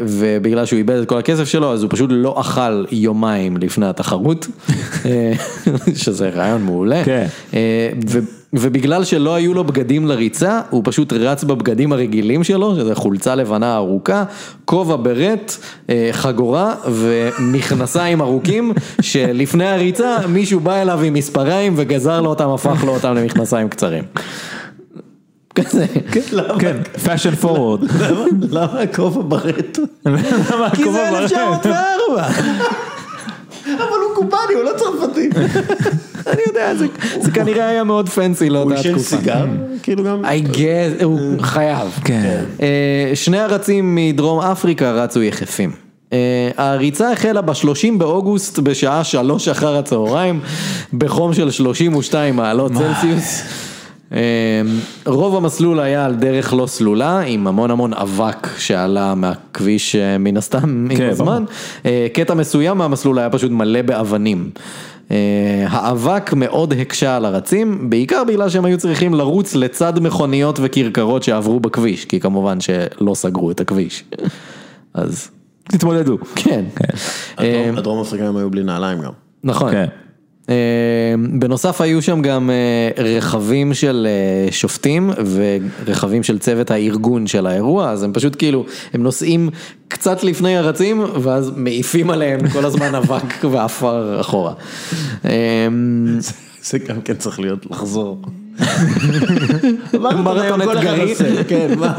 ובגלל 0.00 0.66
שהוא 0.66 0.76
איבד 0.76 0.96
את 0.96 1.08
כל 1.08 1.18
הכסף 1.18 1.44
שלו 1.44 1.72
אז 1.72 1.82
הוא 1.82 1.90
פשוט 1.90 2.10
לא 2.12 2.40
אכל 2.40 2.84
יומיים 2.90 3.56
לפני 3.56 3.86
התחרות, 3.86 4.46
שזה 6.02 6.28
רעיון 6.28 6.62
מעולה. 6.62 7.04
כן. 7.04 7.26
ו- 8.08 8.35
ובגלל 8.60 9.04
שלא 9.04 9.34
היו 9.34 9.54
לו 9.54 9.64
בגדים 9.64 10.06
לריצה, 10.06 10.60
הוא 10.70 10.82
פשוט 10.84 11.12
רץ 11.12 11.44
בבגדים 11.44 11.92
הרגילים 11.92 12.44
שלו, 12.44 12.76
שזה 12.76 12.94
חולצה 12.94 13.34
לבנה 13.34 13.76
ארוכה, 13.76 14.24
כובע 14.64 14.96
ברט, 15.02 15.56
אה, 15.90 16.08
חגורה 16.12 16.74
ומכנסיים 16.88 18.20
ארוכים, 18.20 18.72
שלפני 19.00 19.68
הריצה 19.68 20.16
מישהו 20.28 20.60
בא 20.60 20.82
אליו 20.82 21.00
עם 21.00 21.14
מספריים 21.14 21.72
וגזר 21.76 22.20
לו 22.20 22.30
אותם, 22.30 22.48
הפך 22.48 22.84
לו 22.84 22.94
אותם 22.94 23.14
למכנסיים 23.14 23.68
קצרים. 23.68 24.04
כזה. 25.56 25.86
כן, 26.58 26.76
fashion 27.04 27.44
forward. 27.44 27.92
למה 28.50 28.80
הכובע 28.80 29.22
ברט? 29.22 29.78
למה 30.06 30.70
כי 30.70 30.82
זה 30.92 31.08
הכובע 31.08 31.10
ברט? 31.10 31.32
1904. 31.32 32.95
אבל 33.74 33.84
הוא 34.06 34.14
קובאני, 34.14 34.54
הוא 34.54 34.62
לא 34.62 34.70
צרפתי. 34.76 35.28
אני 36.32 36.40
יודע, 36.46 36.74
זה- 36.74 36.86
זה 37.20 37.30
כנראה 37.30 37.68
היה 37.68 37.84
מאוד 37.84 38.08
פנסי 38.08 38.44
הוא 38.48 38.52
לאותה 38.54 38.74
עישן 38.74 38.92
תקופה. 38.92 39.16
סיגר? 39.16 39.46
כאילו 39.82 40.04
גם... 40.04 40.24
I 40.24 40.54
guess, 40.56 41.04
הוא 41.04 41.20
חייב. 41.42 41.88
כן. 42.04 42.44
אה, 42.62 42.66
שני 43.14 43.38
הרצים 43.38 43.94
מדרום 43.94 44.40
אפריקה 44.40 44.92
רצו 44.92 45.22
יחפים. 45.22 45.70
אה, 46.12 46.18
הריצה 46.56 47.12
החלה 47.12 47.40
ב-30 47.42 47.54
באוגוסט 47.98 48.58
בשעה 48.58 49.04
שלוש 49.04 49.48
אחר 49.48 49.76
הצהריים 49.76 50.40
בחום 50.98 51.34
של 51.34 51.50
32 51.50 52.36
מעלות 52.36 52.72
צלסיוס. 52.72 53.42
אה, 54.12 54.18
רוב 55.06 55.36
המסלול 55.36 55.80
היה 55.80 56.04
על 56.06 56.14
דרך 56.14 56.54
לא 56.54 56.66
סלולה 56.66 57.18
עם 57.20 57.46
המון 57.46 57.70
המון 57.70 57.94
אבק 57.94 58.48
שעלה 58.58 59.14
מהכביש 59.14 59.96
אה, 59.96 60.18
מן 60.18 60.36
הסתם 60.36 60.88
עם 60.90 60.96
כן, 60.96 61.08
הזמן. 61.10 61.44
אה, 61.86 62.06
קטע 62.12 62.34
מסוים 62.34 62.78
מהמסלול 62.78 63.18
היה 63.18 63.30
פשוט 63.30 63.50
מלא 63.50 63.82
באבנים. 63.82 64.50
אה, 65.10 65.16
האבק 65.68 66.32
מאוד 66.36 66.72
הקשה 66.72 67.16
על 67.16 67.24
הרצים, 67.24 67.90
בעיקר 67.90 68.24
בגלל 68.24 68.48
שהם 68.48 68.64
היו 68.64 68.78
צריכים 68.78 69.14
לרוץ 69.14 69.54
לצד 69.54 69.92
מכוניות 70.02 70.58
וכרכרות 70.62 71.22
שעברו 71.22 71.60
בכביש, 71.60 72.04
כי 72.04 72.20
כמובן 72.20 72.58
שלא 72.60 73.14
סגרו 73.14 73.50
את 73.50 73.60
הכביש. 73.60 74.04
אז 74.94 75.30
תתמודדו. 75.64 76.18
כן. 76.34 76.64
הדרום- 77.38 77.78
הדרום 77.78 78.00
אפריקאים 78.00 78.36
היו 78.36 78.50
בלי 78.50 78.62
נעליים 78.62 78.98
גם. 79.00 79.12
נכון. 79.44 79.72
אה, 80.50 80.54
בנוסף 81.38 81.80
היו 81.80 82.02
שם 82.02 82.22
גם 82.22 82.50
אה, 82.50 83.04
רכבים 83.04 83.74
של 83.74 84.06
אה, 84.10 84.52
שופטים 84.52 85.10
ורכבים 85.86 86.22
של 86.22 86.38
צוות 86.38 86.70
הארגון 86.70 87.26
של 87.26 87.46
האירוע, 87.46 87.90
אז 87.90 88.02
הם 88.02 88.12
פשוט 88.12 88.36
כאילו, 88.38 88.64
הם 88.92 89.02
נוסעים 89.02 89.50
קצת 89.88 90.24
לפני 90.24 90.56
הרצים 90.56 91.04
ואז 91.22 91.52
מעיפים 91.56 92.10
עליהם 92.10 92.48
כל 92.48 92.64
הזמן 92.64 92.94
אבק 93.04 93.44
ועפר 93.50 94.20
אחורה. 94.20 94.52
אה, 95.24 95.68
זה 96.62 96.78
גם 96.78 97.00
כן 97.00 97.14
צריך 97.16 97.40
להיות 97.40 97.66
לחזור. 97.70 98.22
מרתון 100.00 100.62
אתגרי. 100.62 101.14
כן, 101.48 101.78
מה? 101.78 101.94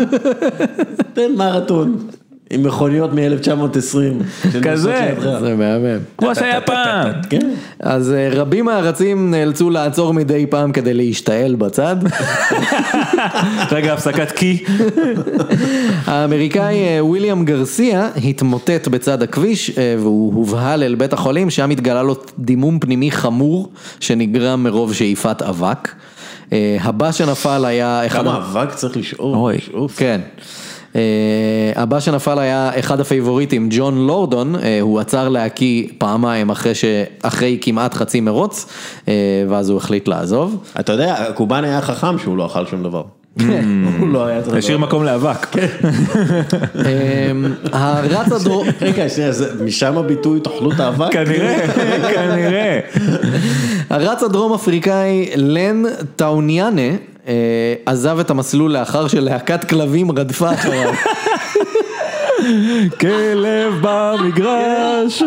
תן 1.14 1.32
מרתון. 1.38 2.08
עם 2.50 2.64
מכוניות 2.64 3.14
מ-1920. 3.14 4.24
כזה. 4.64 5.16
זה 5.40 5.56
מהמם. 5.56 6.00
כמו 6.18 6.36
שהיה 6.36 6.62
פעם. 6.62 7.12
כן. 7.30 7.50
אז 7.80 8.14
אה, 8.14 8.30
רבים 8.32 8.66
מהרצים 8.66 9.32
נאלצו 9.32 9.70
לעצור 9.70 10.14
מדי 10.14 10.46
פעם 10.50 10.72
כדי 10.72 10.94
להשתעל 10.94 11.56
בצד. 11.56 11.96
רגע 13.72 13.94
הפסקת 13.94 14.32
קי. 14.32 14.64
האמריקאי 16.06 16.76
אה, 16.76 17.06
וויליאם 17.06 17.46
גרסיה 17.46 18.10
התמוטט 18.24 18.88
בצד 18.88 19.24
הכביש 19.24 19.70
אה, 19.70 19.96
והוא 20.00 20.34
הובהל 20.34 20.84
אל 20.84 20.96
בית 20.96 21.14
החולים, 21.14 21.50
שם 21.50 21.70
התגלה 21.70 22.04
לו 22.04 22.16
דימום 22.40 22.80
פנימי 22.80 23.12
חמור 23.12 23.72
שנגרם 24.00 24.64
מרוב 24.64 24.94
שאיפת 24.94 25.42
אבק. 25.42 25.96
הבא 26.82 27.12
שנפל 27.12 27.66
היה. 27.66 28.02
כמה 28.10 28.38
אבק 28.38 28.74
צריך. 28.74 28.98
לשאוף. 28.98 29.98
כן. 29.98 30.22
אה, 30.96 31.02
הבא 31.76 32.00
שנפל 32.00 32.40
היה 32.40 32.72
אחד 32.80 33.00
הפייבוריטים, 33.00 33.68
ג'ון 33.72 34.08
לורדון, 34.08 34.56
אה, 34.56 34.80
הוא 34.82 35.00
עצר 35.00 35.30
להקיא 35.30 35.88
פעמיים 35.98 36.50
אחרי, 36.50 36.76
ש... 36.76 36.86
אחרי 37.24 37.58
כמעט 37.62 37.94
חצי 37.94 38.22
מרוץ, 38.22 38.66
אה, 39.08 39.14
ואז 39.50 39.70
הוא 39.70 39.78
החליט 39.78 40.08
לעזוב. 40.08 40.64
אתה 40.80 40.92
יודע, 40.92 41.14
הקובאני 41.14 41.68
היה 41.68 41.82
חכם 41.82 42.20
שהוא 42.20 42.38
לא 42.38 42.46
אכל 42.46 42.66
שום 42.66 42.84
דבר. 42.84 43.04
הוא 44.00 44.08
לא 44.10 44.26
היה 44.26 44.42
צריך... 44.42 44.56
השאיר 44.56 44.78
מקום 44.78 45.04
לאבק. 45.04 45.48
אה, 46.86 47.32
הרץ 47.72 48.32
הדרום... 48.32 48.68
רגע, 48.82 49.10
שנייה, 49.10 49.32
משם 49.66 49.98
הביטוי 49.98 50.40
תאכלו 50.40 50.72
את 50.72 50.80
האבק? 50.80 51.14
כנראה, 51.14 51.68
כנראה. 52.14 52.80
הרץ 53.90 54.24
הדרום 54.24 54.54
אפריקאי 54.54 55.30
לן 55.36 55.84
טאוניאנה 56.16 56.92
עזב 57.86 58.20
את 58.20 58.30
המסלול 58.30 58.72
לאחר 58.74 59.08
שלהקת 59.08 59.64
כלבים 59.70 60.12
רדפה 60.12 60.54
אחריו. 60.54 60.94
כלב 63.02 63.74
במגרש. 63.82 65.24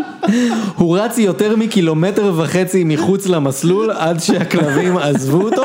הוא 0.76 0.98
רץ 0.98 1.18
יותר 1.18 1.56
מקילומטר 1.56 2.32
וחצי 2.36 2.84
מחוץ 2.84 3.26
למסלול 3.26 3.90
עד 3.90 4.20
שהכלבים 4.20 4.96
עזבו 4.96 5.42
אותו, 5.42 5.64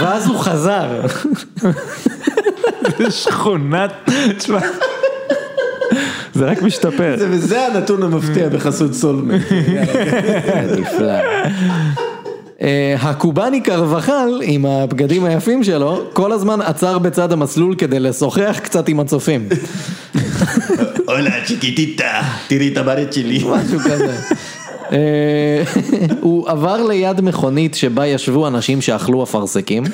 ואז 0.00 0.26
הוא 0.26 0.38
חזר. 0.38 0.86
שכונת, 3.10 3.90
תשמע, 4.38 4.58
זה 6.34 6.44
רק 6.46 6.62
משתפר. 6.62 7.14
זה- 7.18 7.28
וזה 7.30 7.66
הנתון 7.66 8.02
המפתיע 8.02 8.48
בחסות 8.48 8.94
סולמן. 8.94 9.38
נפלא. 10.78 11.14
אה, 12.62 12.96
הקובאני 13.00 13.60
קרבחל 13.60 14.40
עם 14.42 14.66
הבגדים 14.66 15.24
היפים 15.24 15.64
שלו 15.64 16.02
כל 16.12 16.32
הזמן 16.32 16.60
עצר 16.60 16.98
בצד 16.98 17.32
המסלול 17.32 17.74
כדי 17.74 18.00
לשוחח 18.00 18.60
קצת 18.62 18.88
עם 18.88 19.00
הצופים. 19.00 19.48
אולה 21.08 21.30
צ'יקיטיטה, 21.46 22.22
תראי 22.48 22.72
את 22.72 22.76
הבית 22.76 23.12
שלי. 23.12 23.38
משהו 23.38 23.78
כזה. 23.80 24.16
אה, 24.92 25.62
הוא 26.20 26.48
עבר 26.48 26.86
ליד 26.86 27.20
מכונית 27.20 27.74
שבה 27.74 28.06
ישבו 28.06 28.46
אנשים 28.46 28.80
שאכלו 28.80 29.22
אפרסקים 29.22 29.84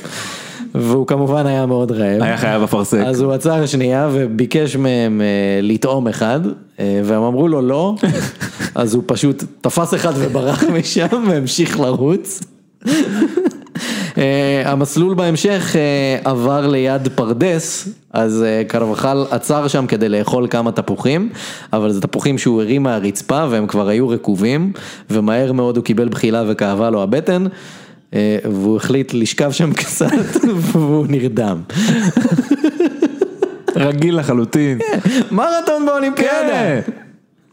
והוא 0.75 1.07
כמובן 1.07 1.47
היה 1.47 1.67
מאוד 1.67 1.93
רעב. 1.93 2.23
היה 2.23 2.37
חייב 2.37 2.63
אפרסק. 2.63 2.99
אז 3.07 3.21
הוא 3.21 3.33
עצר 3.33 3.67
שנייה 3.67 4.09
וביקש 4.13 4.77
מהם 4.77 5.21
אה, 5.21 5.61
לטעום 5.63 6.09
אחד 6.09 6.41
והם 6.79 7.23
אמרו 7.23 7.49
לו 7.49 7.63
לא, 7.63 7.95
אז 8.75 8.95
הוא 8.95 9.03
פשוט 9.07 9.45
תפס 9.61 9.95
אחד 9.95 10.13
וברח 10.17 10.63
משם 10.79 11.25
והמשיך 11.29 11.81
לרוץ. 11.81 12.54
אה, 14.19 14.63
המסלול 14.65 15.15
בהמשך 15.15 15.77
אה, 15.77 16.31
עבר 16.31 16.67
ליד 16.67 17.09
פרדס, 17.15 17.89
אז 18.13 18.43
אה, 18.43 18.63
קרבחל 18.69 19.25
עצר 19.31 19.69
שם 19.69 19.87
כדי 19.87 20.09
לאכול 20.09 20.47
כמה 20.51 20.73
תפוחים, 20.73 21.29
אבל 21.73 21.93
זה 21.93 22.01
תפוחים 22.01 22.39
שהוא 22.39 22.63
הרים 22.63 22.83
מהרצפה 22.83 23.47
והם 23.51 23.67
כבר 23.67 23.89
היו 23.89 24.09
רקובים, 24.09 24.73
ומהר 25.11 25.53
מאוד 25.53 25.77
הוא 25.77 25.85
קיבל 25.85 26.09
בחילה 26.09 26.45
וכאבה 26.49 26.91
לו 26.91 27.03
הבטן, 27.03 27.45
והוא 28.45 28.77
החליט 28.77 29.15
לשכב 29.15 29.51
שם 29.51 29.73
קצת 29.81 30.45
והוא 30.45 31.07
נרדם. 31.09 31.61
רגיל 33.77 34.19
לחלוטין. 34.19 34.79
מרתון 35.31 35.87
באולימפיאדה. 35.87 36.81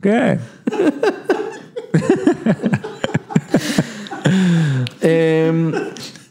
כן. 0.01 0.35
כן. 0.35 0.35
אמ, 5.03 5.71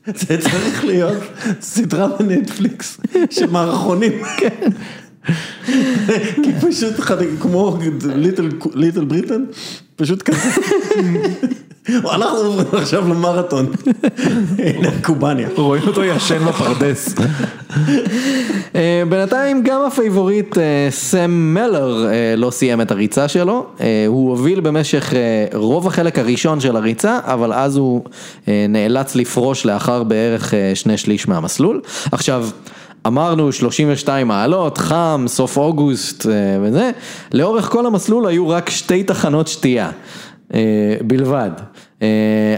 זה 0.07 0.41
צריך 0.41 0.85
להיות 0.85 1.23
סדרה 1.61 2.09
בנטפליקס 2.19 3.01
של 3.31 3.51
מערכונים. 3.51 4.13
כן. 4.37 4.71
כי 6.43 6.53
פשוט 6.69 6.95
כמו 7.41 7.79
ליטל 8.75 9.05
בריטן, 9.05 9.45
פשוט 9.97 10.23
כזה. 10.23 10.39
אנחנו 11.89 12.39
עוברים 12.39 12.67
עכשיו 12.73 13.09
למרתון, 13.09 13.67
הנה 14.59 14.89
קובאניה. 15.03 15.49
רואים 15.57 15.83
אותו 15.87 16.05
ישן 16.05 16.45
בפרדס. 16.45 17.15
אה, 18.75 19.03
בינתיים 19.09 19.63
גם 19.63 19.81
הפייבוריט 19.87 20.59
אה, 20.59 20.89
סם 20.91 21.31
מלר 21.31 22.07
אה, 22.07 22.35
לא 22.37 22.51
סיים 22.51 22.81
את 22.81 22.91
הריצה 22.91 23.29
שלו, 23.29 23.67
הוא 24.07 24.31
הוביל 24.31 24.61
במשך 24.61 25.13
רוב 25.55 25.87
החלק 25.87 26.19
הראשון 26.19 26.61
של 26.61 26.77
הריצה, 26.77 27.19
אבל 27.25 27.53
אז 27.53 27.77
הוא 27.77 28.05
נאלץ 28.69 29.15
לפרוש 29.17 29.67
לאחר 29.67 30.03
בערך 30.03 30.55
שני 30.75 30.97
שליש 30.97 31.29
מהמסלול. 31.29 31.81
עכשיו, 32.13 32.47
אמרנו 33.07 33.53
32 33.53 34.29
מעלות, 34.29 34.79
חם, 34.79 35.25
סוף 35.29 35.57
אוגוסט 35.57 36.27
וזה, 36.63 36.91
לאורך 37.33 37.65
כל 37.65 37.87
המסלול 37.87 38.27
היו 38.27 38.49
רק 38.49 38.71
שתי 38.71 39.03
תחנות 39.03 39.49
שתייה. 39.49 39.91
בלבד. 41.07 41.51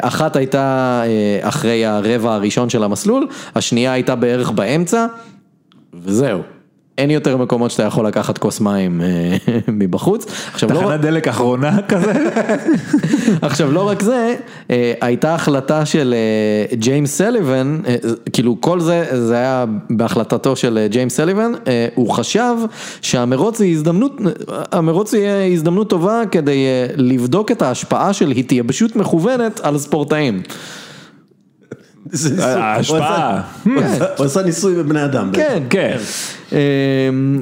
אחת 0.01 0.37
הייתה 0.37 1.03
אחרי 1.41 1.87
הרבע 1.87 2.35
הראשון 2.35 2.71
של 2.71 2.85
המסלול, 2.85 3.27
השנייה 3.55 3.93
הייתה 3.93 4.15
בערך 4.15 4.51
באמצע, 4.51 5.07
וזהו. 5.95 6.41
אין 6.99 7.11
יותר 7.11 7.37
מקומות 7.37 7.71
שאתה 7.71 7.83
יכול 7.83 8.07
לקחת 8.07 8.39
כוס 8.39 8.61
מים 8.61 9.01
אה, 9.01 9.37
מבחוץ. 9.69 10.27
תחנת 10.53 10.71
לא... 10.71 10.97
דלק 10.97 11.29
אחרונה 11.29 11.79
כזה. 11.89 12.13
עכשיו 13.43 13.73
לא 13.73 13.89
רק 13.89 14.03
זה, 14.03 14.35
אה, 14.71 14.93
הייתה 15.01 15.35
החלטה 15.35 15.87
של 15.87 16.15
אה, 16.15 16.77
ג'יימס 16.77 17.17
סליבן, 17.17 17.81
כאילו 18.33 18.57
כל 18.61 18.81
זה, 18.81 19.27
זה 19.27 19.35
היה 19.35 19.65
בהחלטתו 19.91 20.57
של 20.57 20.87
ג'יימס 20.91 21.17
סליבן, 21.17 21.53
הוא 21.95 22.11
חשב 22.11 22.55
שהמרוץ 23.03 23.61
היא 23.61 23.73
הזדמנות, 23.73 24.21
המרוץ 24.73 25.13
יהיה 25.13 25.47
הזדמנות 25.47 25.91
טובה 25.91 26.23
כדי 26.31 26.67
לבדוק 26.97 27.51
את 27.53 27.63
ההשפעה 27.63 28.13
של 28.13 28.31
התייבשות 28.31 28.97
מכוונת 28.97 29.61
על 29.61 29.79
ספורטאים. 29.79 30.43
ההשפעה. 32.39 33.41
הוא 34.17 34.27
עשה 34.27 34.43
ניסוי 34.43 34.75
בבני 34.75 35.05
אדם. 35.05 35.31
כן, 35.33 35.63
כן. 35.71 35.97
אמ, 36.53 36.59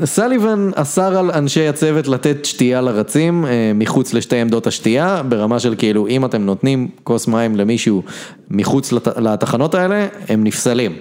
סליבן 0.04 0.70
אסר 0.74 1.18
על 1.18 1.30
אנשי 1.30 1.68
הצוות 1.68 2.08
לתת 2.08 2.44
שתייה 2.44 2.80
לרצים 2.80 3.46
אה, 3.46 3.72
מחוץ 3.74 4.14
לשתי 4.14 4.36
עמדות 4.36 4.66
השתייה, 4.66 5.22
ברמה 5.28 5.58
של 5.58 5.74
כאילו 5.78 6.06
אם 6.06 6.24
אתם 6.24 6.42
נותנים 6.42 6.88
כוס 7.04 7.28
מים 7.28 7.56
למישהו 7.56 8.02
מחוץ 8.50 8.92
לתחנות 9.16 9.74
האלה, 9.74 10.06
הם 10.28 10.44
נפסלים. 10.44 10.92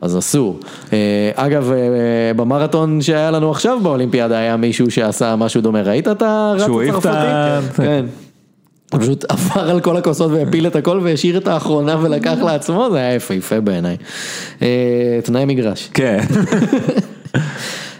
אז 0.00 0.18
אסור. 0.18 0.60
אה, 0.92 1.30
אגב, 1.34 1.72
אה, 1.72 2.34
במרתון 2.36 3.02
שהיה 3.02 3.30
לנו 3.30 3.50
עכשיו 3.50 3.78
באולימפיאדה 3.82 4.38
היה 4.38 4.56
מישהו 4.56 4.90
שעשה 4.90 5.36
משהו 5.36 5.60
דומה, 5.60 5.82
ראית 5.82 6.08
את 6.08 6.22
הרץ 6.22 6.62
הצרפתי? 6.62 7.82
כן. 7.82 8.04
הוא 8.92 9.00
פשוט 9.00 9.24
עבר 9.28 9.70
על 9.70 9.80
כל 9.80 9.96
הכוסות 9.96 10.30
והפיל 10.30 10.66
את 10.66 10.76
הכל 10.76 11.00
והשאיר 11.02 11.38
את 11.38 11.48
האחרונה 11.48 11.96
ולקח 12.02 12.38
לעצמו, 12.44 12.88
זה 12.92 12.98
היה 12.98 13.14
יפהפה 13.14 13.60
בעיניי. 13.60 13.96
אה, 14.62 15.18
תנאי 15.24 15.44
מגרש. 15.44 15.88
כן. 15.94 16.24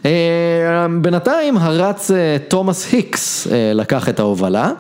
אה, 0.05 0.87
בינתיים 1.01 1.57
הרץ 1.57 2.11
אה, 2.11 2.37
תומאס 2.49 2.93
היקס 2.93 3.47
לקח 3.75 4.09
את 4.09 4.21
ההובלה, 4.21 4.73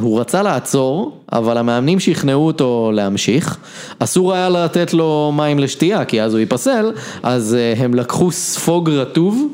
הוא 0.00 0.20
רצה 0.20 0.42
לעצור, 0.42 1.18
אבל 1.32 1.58
המאמנים 1.58 2.00
שכנעו 2.00 2.46
אותו 2.46 2.90
להמשיך, 2.94 3.56
אסור 3.98 4.34
היה 4.34 4.48
לתת 4.48 4.94
לו 4.94 5.32
מים 5.36 5.58
לשתייה 5.58 6.04
כי 6.04 6.22
אז 6.22 6.32
הוא 6.32 6.40
ייפסל, 6.40 6.92
אז 7.22 7.56
הם 7.76 7.94
לקחו 7.94 8.30
ספוג 8.30 8.90
רטוב 8.90 9.48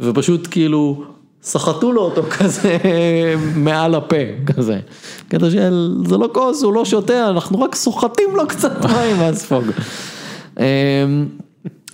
ופשוט 0.00 0.48
כאילו 0.50 1.04
סחטו 1.46 1.92
לו 1.92 2.02
אותו 2.02 2.22
כזה 2.38 2.78
מעל 3.56 3.94
הפה, 3.94 4.16
כזה. 4.46 4.78
קטע 5.28 5.50
של 5.50 5.96
זה 6.06 6.16
לא 6.16 6.28
כוס, 6.32 6.62
הוא 6.62 6.74
לא 6.74 6.84
שותה, 6.84 7.28
אנחנו 7.28 7.60
רק 7.60 7.74
סוחטים 7.74 8.36
לו 8.36 8.46
קצת 8.48 8.84
מים 8.84 9.16
מהספוג. 9.16 9.64
אמ, 10.58 10.64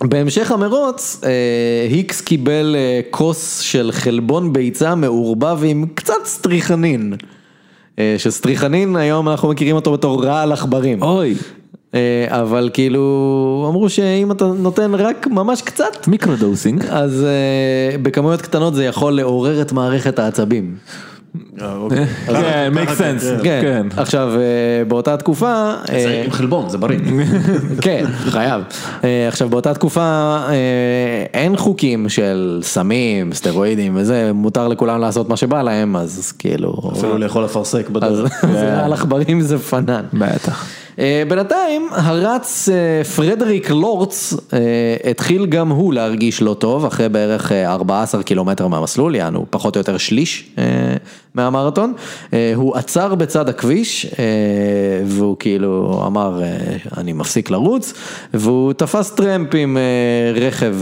בהמשך 0.03 0.51
המרוץ, 0.51 1.21
אה, 1.23 1.87
היקס 1.89 2.21
קיבל 2.21 2.75
אה, 2.77 3.01
כוס 3.09 3.59
של 3.59 3.89
חלבון 3.91 4.53
ביצה 4.53 4.95
מעורבב 4.95 5.59
עם 5.63 5.85
קצת 5.95 6.25
סטריכנין. 6.25 7.13
אה, 7.99 8.15
שסטריכנין 8.17 8.95
היום 8.95 9.29
אנחנו 9.29 9.49
מכירים 9.49 9.75
אותו 9.75 9.91
בתור 9.91 10.25
רעל 10.25 10.51
עכברים. 10.51 11.01
אוי. 11.01 11.35
אה, 11.93 12.25
אבל 12.29 12.69
כאילו 12.73 13.65
אמרו 13.69 13.89
שאם 13.89 14.31
אתה 14.31 14.45
נותן 14.45 14.95
רק 14.95 15.27
ממש 15.27 15.61
קצת 15.61 16.07
microdosing 16.07 16.85
אז 16.89 17.23
אה, 17.23 17.97
בכמויות 17.97 18.41
קטנות 18.41 18.75
זה 18.75 18.85
יכול 18.85 19.13
לעורר 19.13 19.61
את 19.61 19.71
מערכת 19.71 20.19
העצבים. 20.19 20.75
אה, 21.61 21.75
אוקיי. 21.75 22.05
כן, 22.25 22.73
make 22.75 22.89
sense, 22.89 23.43
כן. 23.43 23.87
עכשיו 23.97 24.33
באותה 24.87 25.17
תקופה, 25.17 25.73
עם 26.25 26.31
חלבון, 26.31 26.69
זה 26.69 26.77
בריא, 26.77 26.99
כן, 27.81 28.05
חייב, 28.07 28.63
עכשיו 29.27 29.49
באותה 29.49 29.73
תקופה 29.73 30.37
אין 31.33 31.57
חוקים 31.57 32.09
של 32.09 32.59
סמים, 32.63 33.33
סטרואידים 33.33 33.93
וזה, 33.95 34.31
מותר 34.33 34.67
לכולם 34.67 35.01
לעשות 35.01 35.29
מה 35.29 35.37
שבא 35.37 35.61
להם, 35.61 35.95
אז 35.95 36.31
כאילו, 36.31 36.91
אפילו 36.93 37.17
לאכול 37.17 37.45
אפרסק 37.45 37.89
בדרך, 37.89 38.43
על 38.83 38.93
עכברים 38.93 39.41
זה 39.41 39.57
פנן, 39.57 40.03
בטח. 40.13 40.82
אה, 40.99 41.23
בינתיים 41.27 41.87
הרץ 41.91 42.69
אה, 42.69 43.03
פרדריק 43.03 43.69
לורץ 43.69 44.33
אה, 44.53 44.59
התחיל 45.11 45.45
גם 45.45 45.69
הוא 45.69 45.93
להרגיש 45.93 46.41
לא 46.41 46.53
טוב 46.53 46.85
אחרי 46.85 47.09
בערך 47.09 47.51
14 47.51 48.23
קילומטר 48.23 48.67
מהמסלול, 48.67 49.15
יענו 49.15 49.45
פחות 49.49 49.75
או 49.75 49.79
יותר 49.79 49.97
שליש 49.97 50.49
מהמרתון, 51.35 51.93
הוא 52.55 52.75
עצר 52.75 53.15
בצד 53.15 53.49
הכביש 53.49 54.05
והוא 55.05 55.35
כאילו 55.39 56.03
אמר 56.07 56.41
אני 56.97 57.13
מפסיק 57.13 57.49
לרוץ 57.49 57.93
והוא 58.33 58.73
תפס 58.73 59.11
טרמפ 59.11 59.49
עם 59.55 59.77
רכב 60.35 60.75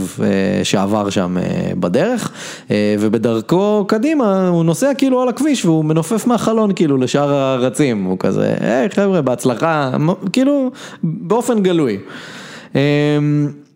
שעבר 0.62 1.10
שם 1.10 1.36
בדרך 1.80 2.32
ובדרכו 2.70 3.84
קדימה 3.88 4.48
הוא 4.48 4.64
נוסע 4.64 4.94
כאילו 4.98 5.22
על 5.22 5.28
הכביש 5.28 5.64
והוא 5.64 5.84
מנופף 5.84 6.26
מהחלון 6.26 6.72
כאילו 6.74 6.96
לשאר 6.96 7.34
הרצים, 7.34 8.04
הוא 8.04 8.18
כזה 8.18 8.54
היי 8.60 8.90
חבר'ה 8.90 9.22
בהצלחה 9.22 9.90
כאילו 10.32 10.70
באופן 11.02 11.62
גלוי. 11.62 11.98
אמ, 12.74 12.80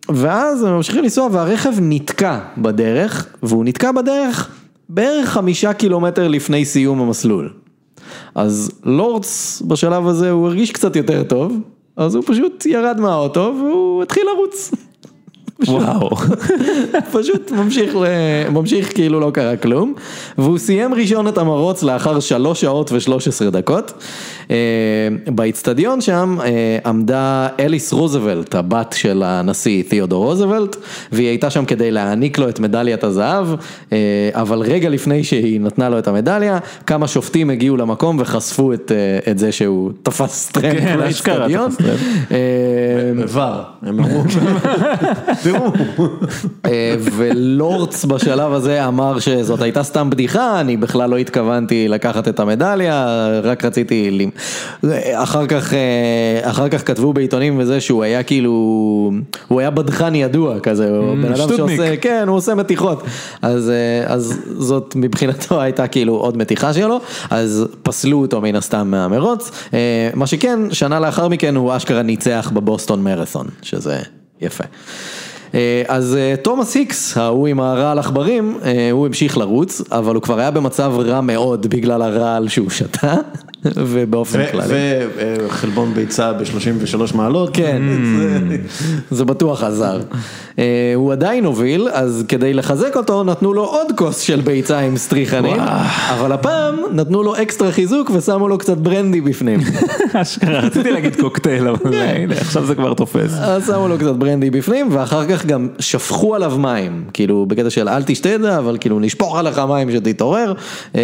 ואז 0.09 0.63
הם 0.63 0.73
ממשיכים 0.73 1.03
לנסוע 1.03 1.27
והרכב 1.31 1.73
נתקע 1.81 2.39
בדרך, 2.57 3.27
והוא 3.43 3.65
נתקע 3.65 3.91
בדרך 3.91 4.49
בערך 4.89 5.29
חמישה 5.29 5.73
קילומטר 5.73 6.27
לפני 6.27 6.65
סיום 6.65 7.01
המסלול. 7.01 7.53
אז 8.35 8.71
לורדס 8.83 9.61
בשלב 9.61 10.07
הזה 10.07 10.31
הוא 10.31 10.47
הרגיש 10.47 10.71
קצת 10.71 10.95
יותר 10.95 11.23
טוב, 11.23 11.57
אז 11.97 12.15
הוא 12.15 12.23
פשוט 12.27 12.65
ירד 12.65 12.99
מהאוטו 12.99 13.53
והוא 13.59 14.03
התחיל 14.03 14.23
לרוץ. 14.33 14.71
וואו. 15.67 16.09
פשוט 17.13 17.51
ממשיך, 17.51 17.95
ממשיך 18.51 18.93
כאילו 18.93 19.19
לא 19.19 19.31
קרה 19.33 19.57
כלום, 19.57 19.93
והוא 20.37 20.57
סיים 20.57 20.93
ראשון 20.93 21.27
את 21.27 21.37
המרוץ 21.37 21.83
לאחר 21.83 22.19
שלוש 22.19 22.61
שעות 22.61 22.91
ושלוש 22.91 23.27
עשרה 23.27 23.49
דקות. 23.49 23.93
אה, 24.51 24.55
באיצטדיון 25.27 26.01
שם 26.01 26.37
אה, 26.43 26.77
עמדה 26.85 27.47
אליס 27.59 27.93
רוזוולט, 27.93 28.55
הבת 28.55 28.95
של 28.97 29.23
הנשיא 29.25 29.83
תיאודור 29.87 30.25
רוזוולט, 30.25 30.75
והיא 31.11 31.27
הייתה 31.27 31.49
שם 31.49 31.65
כדי 31.65 31.91
להעניק 31.91 32.37
לו 32.37 32.49
את 32.49 32.59
מדליית 32.59 33.03
הזהב, 33.03 33.47
אה, 33.91 33.97
אבל 34.33 34.59
רגע 34.59 34.89
לפני 34.89 35.23
שהיא 35.23 35.61
נתנה 35.61 35.89
לו 35.89 35.99
את 35.99 36.07
המדליה, 36.07 36.57
כמה 36.85 37.07
שופטים 37.07 37.49
הגיעו 37.49 37.77
למקום 37.77 38.17
וחשפו 38.19 38.73
את, 38.73 38.91
את 39.31 39.37
זה 39.37 39.51
שהוא 39.51 39.91
תפס 40.03 40.49
טרמפ 40.51 40.79
כן, 40.79 40.99
לאיצטדיון. 40.99 41.71
ור, 43.27 43.41
הם 43.81 43.99
אמרו. 43.99 44.23
ולורץ 47.17 48.05
בשלב 48.05 48.53
הזה 48.53 48.87
אמר 48.87 49.19
שזאת 49.19 49.61
הייתה 49.61 49.83
סתם 49.83 50.09
בדיחה, 50.09 50.61
אני 50.61 50.77
בכלל 50.77 51.09
לא 51.09 51.17
התכוונתי 51.17 51.87
לקחת 51.87 52.27
את 52.27 52.39
המדליה, 52.39 53.27
רק 53.43 53.65
רציתי 53.65 54.29
אחר 55.13 55.47
כך, 55.47 55.73
אה, 55.73 56.49
אחר 56.49 56.69
כך 56.69 56.87
כתבו 56.87 57.13
בעיתונים 57.13 57.59
וזה 57.59 57.81
שהוא 57.81 58.03
היה 58.03 58.23
כאילו, 58.23 58.51
הוא 59.47 59.59
היה 59.59 59.69
בדחן 59.69 60.15
ידוע 60.15 60.59
כזה, 60.59 60.89
הוא 60.89 61.15
בן 61.15 61.33
אדם 61.33 61.49
שעושה, 61.57 61.97
כן, 61.97 62.25
הוא 62.27 62.37
עושה 62.37 62.55
מתיחות, 62.55 63.03
אז, 63.41 63.69
אה, 63.69 64.13
אז 64.13 64.39
זאת 64.57 64.93
מבחינתו 64.95 65.61
הייתה 65.61 65.87
כאילו 65.87 66.15
עוד 66.15 66.37
מתיחה 66.37 66.73
שלו, 66.73 66.99
אז 67.29 67.65
פסלו 67.83 68.21
אותו 68.21 68.41
מן 68.41 68.55
הסתם 68.55 68.91
מהמרוץ, 68.91 69.51
אה, 69.73 70.09
מה 70.13 70.27
שכן, 70.27 70.59
שנה 70.71 70.99
לאחר 70.99 71.27
מכן 71.27 71.55
הוא 71.55 71.77
אשכרה 71.77 72.01
ניצח 72.01 72.51
בבוסטון 72.53 73.03
מרתון, 73.03 73.47
שזה 73.61 73.99
יפה. 74.41 74.63
אז 75.87 76.17
תומאס 76.41 76.75
היקס, 76.75 77.17
ההוא 77.17 77.47
עם 77.47 77.59
הרעל 77.59 77.99
עכברים, 77.99 78.57
הוא 78.91 79.05
המשיך 79.05 79.37
לרוץ, 79.37 79.81
אבל 79.91 80.15
הוא 80.15 80.23
כבר 80.23 80.39
היה 80.39 80.51
במצב 80.51 80.93
רע 80.97 81.21
מאוד 81.21 81.67
בגלל 81.67 82.01
הרעל 82.01 82.47
שהוא 82.47 82.69
שתה. 82.69 83.15
ובאופן 83.75 84.39
כללי. 84.51 84.65
וחלבון 85.17 85.93
ביצה 85.93 86.33
ב-33 86.33 87.15
מעלות. 87.15 87.49
כן, 87.53 87.81
זה 89.11 89.25
בטוח 89.25 89.63
עזר. 89.63 89.99
אה, 90.59 90.63
הוא 90.95 91.11
עדיין 91.11 91.45
הוביל, 91.45 91.87
אז 91.91 92.23
כדי 92.27 92.53
לחזק 92.53 92.97
אותו 92.97 93.23
נתנו 93.23 93.53
לו 93.53 93.63
עוד 93.63 93.87
כוס 93.95 94.19
של 94.19 94.41
ביצה 94.41 94.79
עם 94.79 94.97
סטריכנים, 94.97 95.59
אבל 96.09 96.31
הפעם 96.31 96.75
נתנו 96.91 97.23
לו 97.23 97.41
אקסטרה 97.41 97.71
חיזוק 97.71 98.09
ושמו 98.09 98.47
לו 98.47 98.57
קצת 98.57 98.77
ברנדי 98.77 99.21
בפנים. 99.21 99.59
אשכרה, 100.13 100.59
רציתי 100.59 100.91
להגיד 100.91 101.15
קוקטייל, 101.15 101.67
אבל 101.67 101.95
הנה, 102.15 102.33
עכשיו 102.33 102.65
זה 102.65 102.75
כבר 102.75 102.93
תופס. 102.93 103.33
אז 103.39 103.67
שמו 103.67 103.87
לו 103.87 103.97
קצת 103.97 104.15
ברנדי 104.15 104.49
בפנים, 104.49 104.87
ואחר 104.91 105.25
כך 105.25 105.45
גם 105.45 105.67
שפכו 105.79 106.35
עליו 106.35 106.53
מים, 106.57 107.03
כאילו 107.13 107.45
בקטע 107.45 107.69
של 107.69 107.89
אל 107.89 108.03
תשתה 108.03 108.35
את 108.35 108.41
זה, 108.41 108.57
אבל 108.57 108.77
כאילו 108.79 108.99
נשפוך 108.99 109.37
עליך 109.37 109.59
מים 109.59 109.91
שתתעורר, 109.91 110.53
אה, 110.95 111.01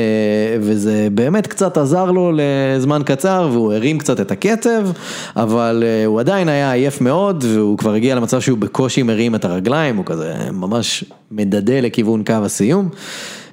וזה 0.61 1.07
באמת 1.11 1.47
קצת 1.47 1.77
עזר 1.77 2.11
לו 2.11 2.31
לזמן 2.35 3.01
קצר, 3.05 3.49
והוא 3.51 3.73
הרים 3.73 3.97
קצת 3.97 4.21
את 4.21 4.31
הקצב, 4.31 4.87
אבל 5.35 5.83
אה, 5.85 6.05
הוא 6.05 6.19
עדיין 6.19 6.49
היה 6.49 6.71
עייף 6.71 7.01
מאוד, 7.01 7.43
והוא 7.47 7.77
כבר 7.77 7.93
הגיע 7.93 8.15
למצב 8.15 8.41
שהוא 8.41 8.57
בקושי 8.57 9.03
מרים 9.03 9.35
את 9.35 9.42
הרגליים, 9.45 9.97
הוא 9.97 10.05
כזה 10.05 10.33
ממש 10.51 11.03
מדדה 11.31 11.81
לכיוון 11.81 12.23
קו 12.23 12.33
הסיום, 12.33 12.89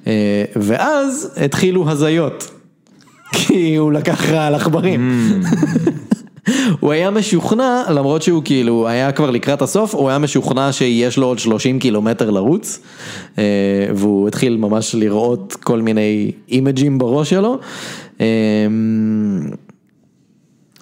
אה, 0.07 0.43
ואז 0.55 1.33
התחילו 1.37 1.89
הזיות. 1.89 2.51
כי 3.35 3.75
הוא 3.75 3.91
לקח 3.91 4.29
רע 4.29 4.47
על 4.47 4.55
עכברים. 4.55 5.31
הוא 6.79 6.91
היה 6.91 7.11
משוכנע, 7.11 7.83
למרות 7.89 8.21
שהוא 8.21 8.43
כאילו 8.45 8.87
היה 8.87 9.11
כבר 9.11 9.31
לקראת 9.31 9.61
הסוף, 9.61 9.95
הוא 9.95 10.09
היה 10.09 10.17
משוכנע 10.17 10.71
שיש 10.71 11.17
לו 11.17 11.27
עוד 11.27 11.39
30 11.39 11.79
קילומטר 11.79 12.29
לרוץ, 12.29 12.79
אה, 13.37 13.43
והוא 13.95 14.27
התחיל 14.27 14.57
ממש 14.57 14.95
לראות 14.95 15.57
כל 15.63 15.81
מיני 15.81 16.31
אימג'ים 16.49 16.97
בראש 16.97 17.29
שלו. 17.29 17.59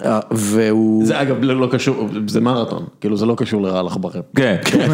אה, 0.06 0.20
והוא... 0.32 1.06
זה 1.06 1.22
אגב 1.22 1.36
לא 1.41 1.60
לא 1.60 1.68
קשור, 1.72 2.08
זה 2.28 2.41
מרתון, 2.41 2.86
כאילו 3.02 3.18
זה 3.18 3.26
לא 3.26 3.36
קשור 3.38 3.62
לרעל 3.62 3.88
עכברים. 3.88 4.24
כן, 4.36 4.56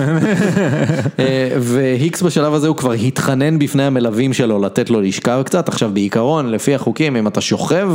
אה, 1.19 1.49
והיקס 1.59 2.21
בשלב 2.21 2.53
הזה 2.53 2.67
הוא 2.67 2.75
כבר 2.75 2.91
התחנן 2.91 3.59
בפני 3.59 3.83
המלווים 3.83 4.33
שלו 4.33 4.61
לתת 4.61 4.89
לו 4.89 5.01
לשכב 5.01 5.41
קצת, 5.45 5.69
עכשיו 5.69 5.91
בעיקרון, 5.93 6.51
לפי 6.51 6.75
החוקים, 6.75 7.15
אם 7.15 7.27
אתה 7.27 7.41
שוכב, 7.41 7.89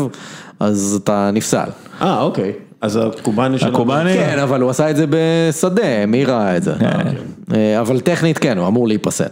אז 0.61 1.01
אתה 1.03 1.31
נפסל. 1.33 1.69
אה, 2.03 2.23
אוקיי. 2.23 2.53
אז 2.81 2.97
הקובאני 2.97 3.59
שלנו. 3.59 3.75
הקובאני? 3.75 4.15
כן, 4.15 4.39
אבל 4.39 4.61
הוא 4.61 4.71
עשה 4.71 4.91
את 4.91 4.97
זה 4.97 5.05
בשדה, 5.11 6.07
מי 6.07 6.25
ראה 6.25 6.57
את 6.57 6.63
זה? 6.63 6.75
אה, 7.55 7.81
אבל 7.81 8.01
טכנית 8.01 8.39
כן, 8.39 8.59
הוא 8.59 8.67
אמור 8.67 8.89
להיפסל. 8.89 9.25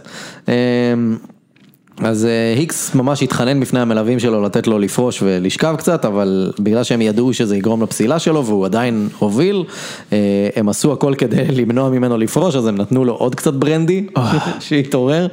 אז 2.03 2.25
אה, 2.25 2.53
היקס 2.57 2.95
ממש 2.95 3.23
התחנן 3.23 3.59
בפני 3.59 3.79
המלווים 3.79 4.19
שלו 4.19 4.41
לתת 4.41 4.67
לו 4.67 4.79
לפרוש 4.79 5.21
ולשכב 5.21 5.75
קצת, 5.77 6.05
אבל 6.05 6.51
בגלל 6.59 6.83
שהם 6.83 7.01
ידעו 7.01 7.33
שזה 7.33 7.57
יגרום 7.57 7.83
לפסילה 7.83 8.19
שלו 8.19 8.45
והוא 8.45 8.65
עדיין 8.65 9.09
הוביל, 9.19 9.63
אה, 10.13 10.17
הם 10.55 10.69
עשו 10.69 10.93
הכל 10.93 11.13
כדי 11.17 11.43
למנוע 11.61 11.89
ממנו 11.89 12.17
לפרוש, 12.17 12.55
אז 12.55 12.67
הם 12.67 12.75
נתנו 12.75 13.05
לו 13.05 13.13
עוד 13.13 13.35
קצת 13.35 13.53
ברנדי, 13.53 14.05
שהתעורר. 14.59 15.27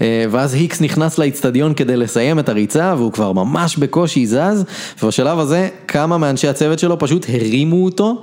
אה, 0.00 0.24
ואז 0.30 0.54
היקס 0.54 0.80
נכנס 0.80 1.18
לאיצטדיון 1.18 1.74
כדי 1.74 1.96
לסיים 1.96 2.38
את 2.38 2.48
הריצה, 2.48 2.94
והוא 2.96 3.12
כבר 3.12 3.32
ממש 3.32 3.76
בקושי 3.76 4.26
זז, 4.26 4.64
ובשלב 5.02 5.38
הזה 5.38 5.68
כמה 5.88 6.18
מאנשי 6.18 6.48
הצוות 6.48 6.78
שלו 6.78 6.98
פשוט 6.98 7.26
הרימו 7.28 7.84
אותו, 7.84 8.22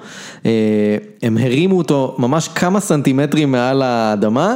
הם 1.21 1.37
הרימו 1.37 1.77
אותו 1.77 2.15
ממש 2.19 2.47
כמה 2.47 2.79
סנטימטרים 2.79 3.51
מעל 3.51 3.81
האדמה, 3.81 4.55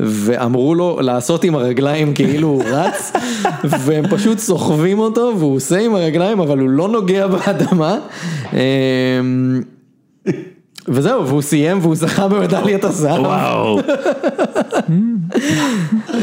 ואמרו 0.00 0.74
לו 0.74 0.98
לעשות 1.00 1.44
עם 1.44 1.54
הרגליים 1.54 2.14
כאילו 2.14 2.48
הוא 2.48 2.64
רץ, 2.64 3.12
והם 3.84 4.04
פשוט 4.10 4.38
סוחבים 4.38 4.98
אותו, 4.98 5.32
והוא 5.38 5.56
עושה 5.56 5.78
עם 5.78 5.94
הרגליים, 5.94 6.40
אבל 6.40 6.58
הוא 6.58 6.68
לא 6.68 6.88
נוגע 6.88 7.26
באדמה. 7.26 7.98
וזהו, 10.88 11.26
והוא 11.26 11.42
סיים 11.42 11.78
והוא 11.82 11.96
זכה 11.96 12.28
במדליית 12.28 12.84
הזהב. 12.84 13.20
וואו. 13.20 13.78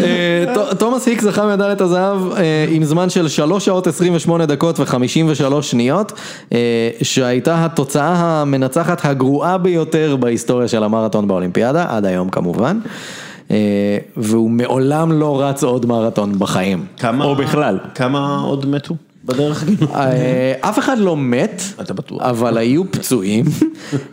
אה, 0.03 0.45
תומאס 0.78 1.08
היק 1.08 1.22
זכה 1.22 1.45
במדליית 1.45 1.82
הזהב 1.82 2.32
אה, 2.38 2.66
עם 2.70 2.84
זמן 2.84 3.10
של 3.10 3.28
3 3.28 3.66
שעות 3.66 3.88
28 3.88 4.45
דקות 4.45 4.80
ו-53 4.80 5.62
שניות, 5.62 6.12
אה, 6.53 6.89
שהייתה 7.01 7.66
התוצאה 7.66 8.41
המנצחת 8.41 9.05
הגרועה 9.05 9.58
ביותר 9.58 10.16
בהיסטוריה 10.16 10.68
של 10.68 10.84
המרתון 10.84 11.28
באולימפיאדה, 11.28 11.86
עד 11.89 12.05
היום 12.05 12.30
כמובן. 12.30 12.80
והוא 14.18 14.49
מעולם 14.49 15.12
לא 15.12 15.41
רץ 15.41 15.64
עוד 15.64 15.86
מרתון 15.86 16.39
בחיים. 16.39 16.86
כמה, 16.97 17.26
או 17.26 17.36
בכלל. 17.36 17.80
כמה 17.95 18.39
עוד 18.39 18.66
מתו 18.66 18.95
בדרך? 19.28 19.63
כאילו? 19.65 19.88
אה, 19.95 20.53
אף 20.61 20.80
אחד 20.80 20.97
לא 20.97 21.17
מת. 21.17 21.61
אבל 22.19 22.57
היו 22.57 22.91
פצועים. 22.91 23.45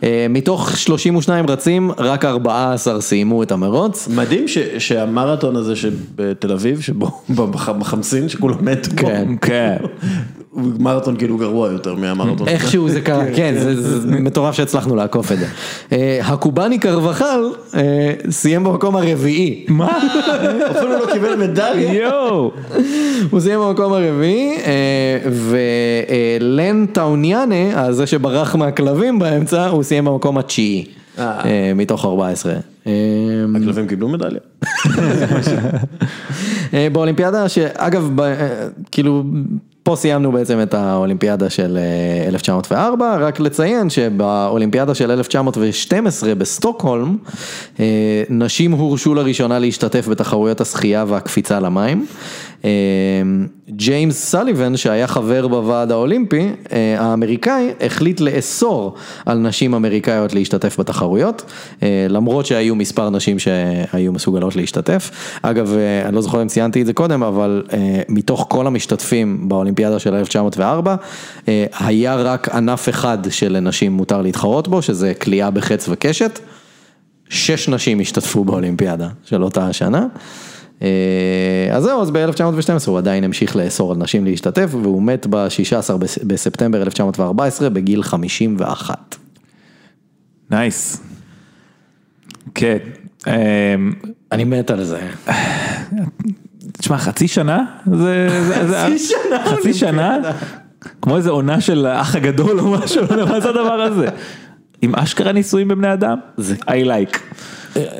אה, 0.03 0.25
מתוך 0.29 0.77
32 0.77 1.45
רצים, 1.49 1.91
רק 1.97 2.25
14 2.25 3.01
סיימו 3.01 3.43
את 3.43 3.51
המרוץ. 3.51 4.07
מדהים 4.07 4.45
שהמרתון 4.77 5.55
הזה 5.55 5.75
שבתל 5.75 6.51
אביב, 6.51 6.81
שבו, 6.81 7.21
בח- 7.51 7.69
בחמסין, 7.69 8.29
שכולם 8.29 8.65
מתו 8.65 8.89
כן. 8.97 9.27
כן. 9.41 9.77
מרתון 10.55 11.15
כאילו 11.17 11.37
גרוע 11.37 11.71
יותר 11.71 11.95
מהמרתון. 11.95 12.47
איכשהו 12.47 12.89
זה 12.89 13.01
קרה, 13.01 13.23
כן, 13.35 13.55
זה, 13.57 13.99
מטורף 14.25 14.55
שהצלחנו 14.55 14.95
לעקוף 14.95 15.31
את 15.31 15.39
זה. 15.39 15.45
אה, 15.91 16.19
הקובאני 16.23 16.79
קרבחל 16.79 17.41
אה, 17.75 18.13
סיים 18.29 18.63
במקום 18.63 18.95
הרביעי. 18.95 19.65
מה? 19.67 19.97
אפילו 20.71 20.91
לא 20.91 21.05
קיבל 21.13 21.35
מדליה. 21.35 21.93
יואו. 21.93 22.51
הוא 23.29 23.39
סיים 23.39 23.59
במקום 23.59 23.93
הרביעי, 23.93 24.57
אה, 24.65 25.17
ולן 26.59 26.85
טאוניאנה, 26.85 27.91
זה 27.91 28.07
שברח 28.07 28.55
מהכלבים 28.55 29.19
באמצע, 29.19 29.67
הוא 29.67 29.83
סיים 29.83 30.05
במקום 30.05 30.37
התשיעי. 30.37 30.85
מתוך 31.75 32.05
14. 32.05 32.53
אה, 32.87 32.91
הכלבים 33.55 33.87
קיבלו 33.87 34.09
מדליה. 34.09 34.39
באולימפיאדה, 36.93 37.49
שאגב, 37.49 38.09
כאילו, 38.91 39.23
פה 39.85 39.95
סיימנו 39.95 40.31
בעצם 40.31 40.61
את 40.61 40.73
האולימפיאדה 40.73 41.49
של 41.49 41.77
אה, 41.77 42.27
1904, 42.27 43.17
רק 43.17 43.39
לציין 43.39 43.89
שבאולימפיאדה 43.89 44.95
של 44.95 45.11
1912 45.11 46.35
בסטוקהולם, 46.35 47.17
אה, 47.79 48.23
נשים 48.29 48.71
הורשו 48.71 49.15
לראשונה 49.15 49.59
להשתתף 49.59 50.07
בתחרויות 50.07 50.61
השחייה 50.61 51.05
והקפיצה 51.07 51.59
למים. 51.59 52.05
אה, 52.65 52.69
ג'יימס 53.69 54.25
סליבן, 54.25 54.77
שהיה 54.77 55.07
חבר 55.07 55.47
בוועד 55.47 55.91
האולימפי 55.91 56.49
אה, 56.71 56.95
האמריקאי, 56.99 57.69
החליט 57.81 58.19
לאסור 58.19 58.95
על 59.25 59.37
נשים 59.37 59.73
אמריקאיות 59.73 60.33
להשתתף 60.33 60.79
בתחרויות, 60.79 61.43
אה, 61.83 62.05
למרות 62.09 62.45
שהיו 62.45 62.75
מספר 62.75 63.09
נשים 63.09 63.39
שהיו 63.39 64.11
מסוגלות 64.11 64.55
להשתתף. 64.55 65.11
אגב, 65.41 65.73
אה, 65.77 66.07
אני 66.07 66.15
לא 66.15 66.21
זוכר 66.21 66.41
אם 66.41 66.47
ציינתי 66.47 66.81
את 66.81 66.85
זה 66.85 66.93
קודם, 66.93 67.23
אבל 67.23 67.63
מתוך 68.09 68.45
כל 68.49 68.67
המשתתפים 68.67 69.49
באולימפיאדה 69.49 69.99
של 69.99 70.13
1904, 70.13 70.95
אה, 71.47 71.65
היה 71.79 72.15
רק 72.15 72.49
ענף 72.49 72.89
אחד 72.89 73.17
שלנשים 73.29 73.91
מותר 73.91 74.21
להתחרות 74.21 74.67
בו, 74.67 74.81
שזה 74.81 75.13
קליעה 75.13 75.51
בחץ 75.51 75.89
וקשת. 75.89 76.39
שש 77.29 77.69
נשים 77.69 77.99
השתתפו 77.99 78.43
באולימפיאדה 78.43 79.07
של 79.23 79.43
אותה 79.43 79.67
השנה. 79.67 80.07
אה, 80.81 80.87
אז 81.71 81.83
זהו, 81.83 82.01
אז 82.01 82.11
ב-1912 82.11 82.47
הוא 82.87 82.97
עדיין 82.97 83.23
המשיך 83.23 83.55
לאסור 83.55 83.91
על 83.91 83.97
נשים 83.97 84.25
להשתתף, 84.25 84.69
והוא 84.71 85.01
מת 85.03 85.27
ב-16 85.29 85.93
בספטמבר 86.27 86.81
1914 86.81 87.69
בגיל 87.69 88.03
51. 88.03 89.15
נייס. 90.51 91.01
כן. 92.55 92.77
אמ, 93.27 93.33
אני 94.31 94.43
מת 94.43 94.71
על 94.71 94.83
זה. 94.83 94.99
תשמע, 96.71 96.97
חצי 96.97 97.27
שנה? 97.27 97.63
זה... 97.93 98.27
חצי 98.85 98.99
שנה 98.99 99.45
חצי 99.45 99.73
שנה? 99.73 100.17
כמו 101.01 101.17
איזה 101.17 101.29
עונה 101.29 101.61
של 101.61 101.85
האח 101.85 102.15
הגדול 102.15 102.59
או 102.59 102.71
משהו, 102.71 103.01
מה 103.29 103.39
זה 103.41 103.49
הדבר 103.49 103.81
הזה? 103.81 104.07
עם 104.81 104.95
אשכרה 104.95 105.31
ניסויים 105.31 105.67
בבני 105.67 105.93
אדם? 105.93 106.17
זה- 106.37 106.55
I 106.55 106.85
like. 106.87 107.17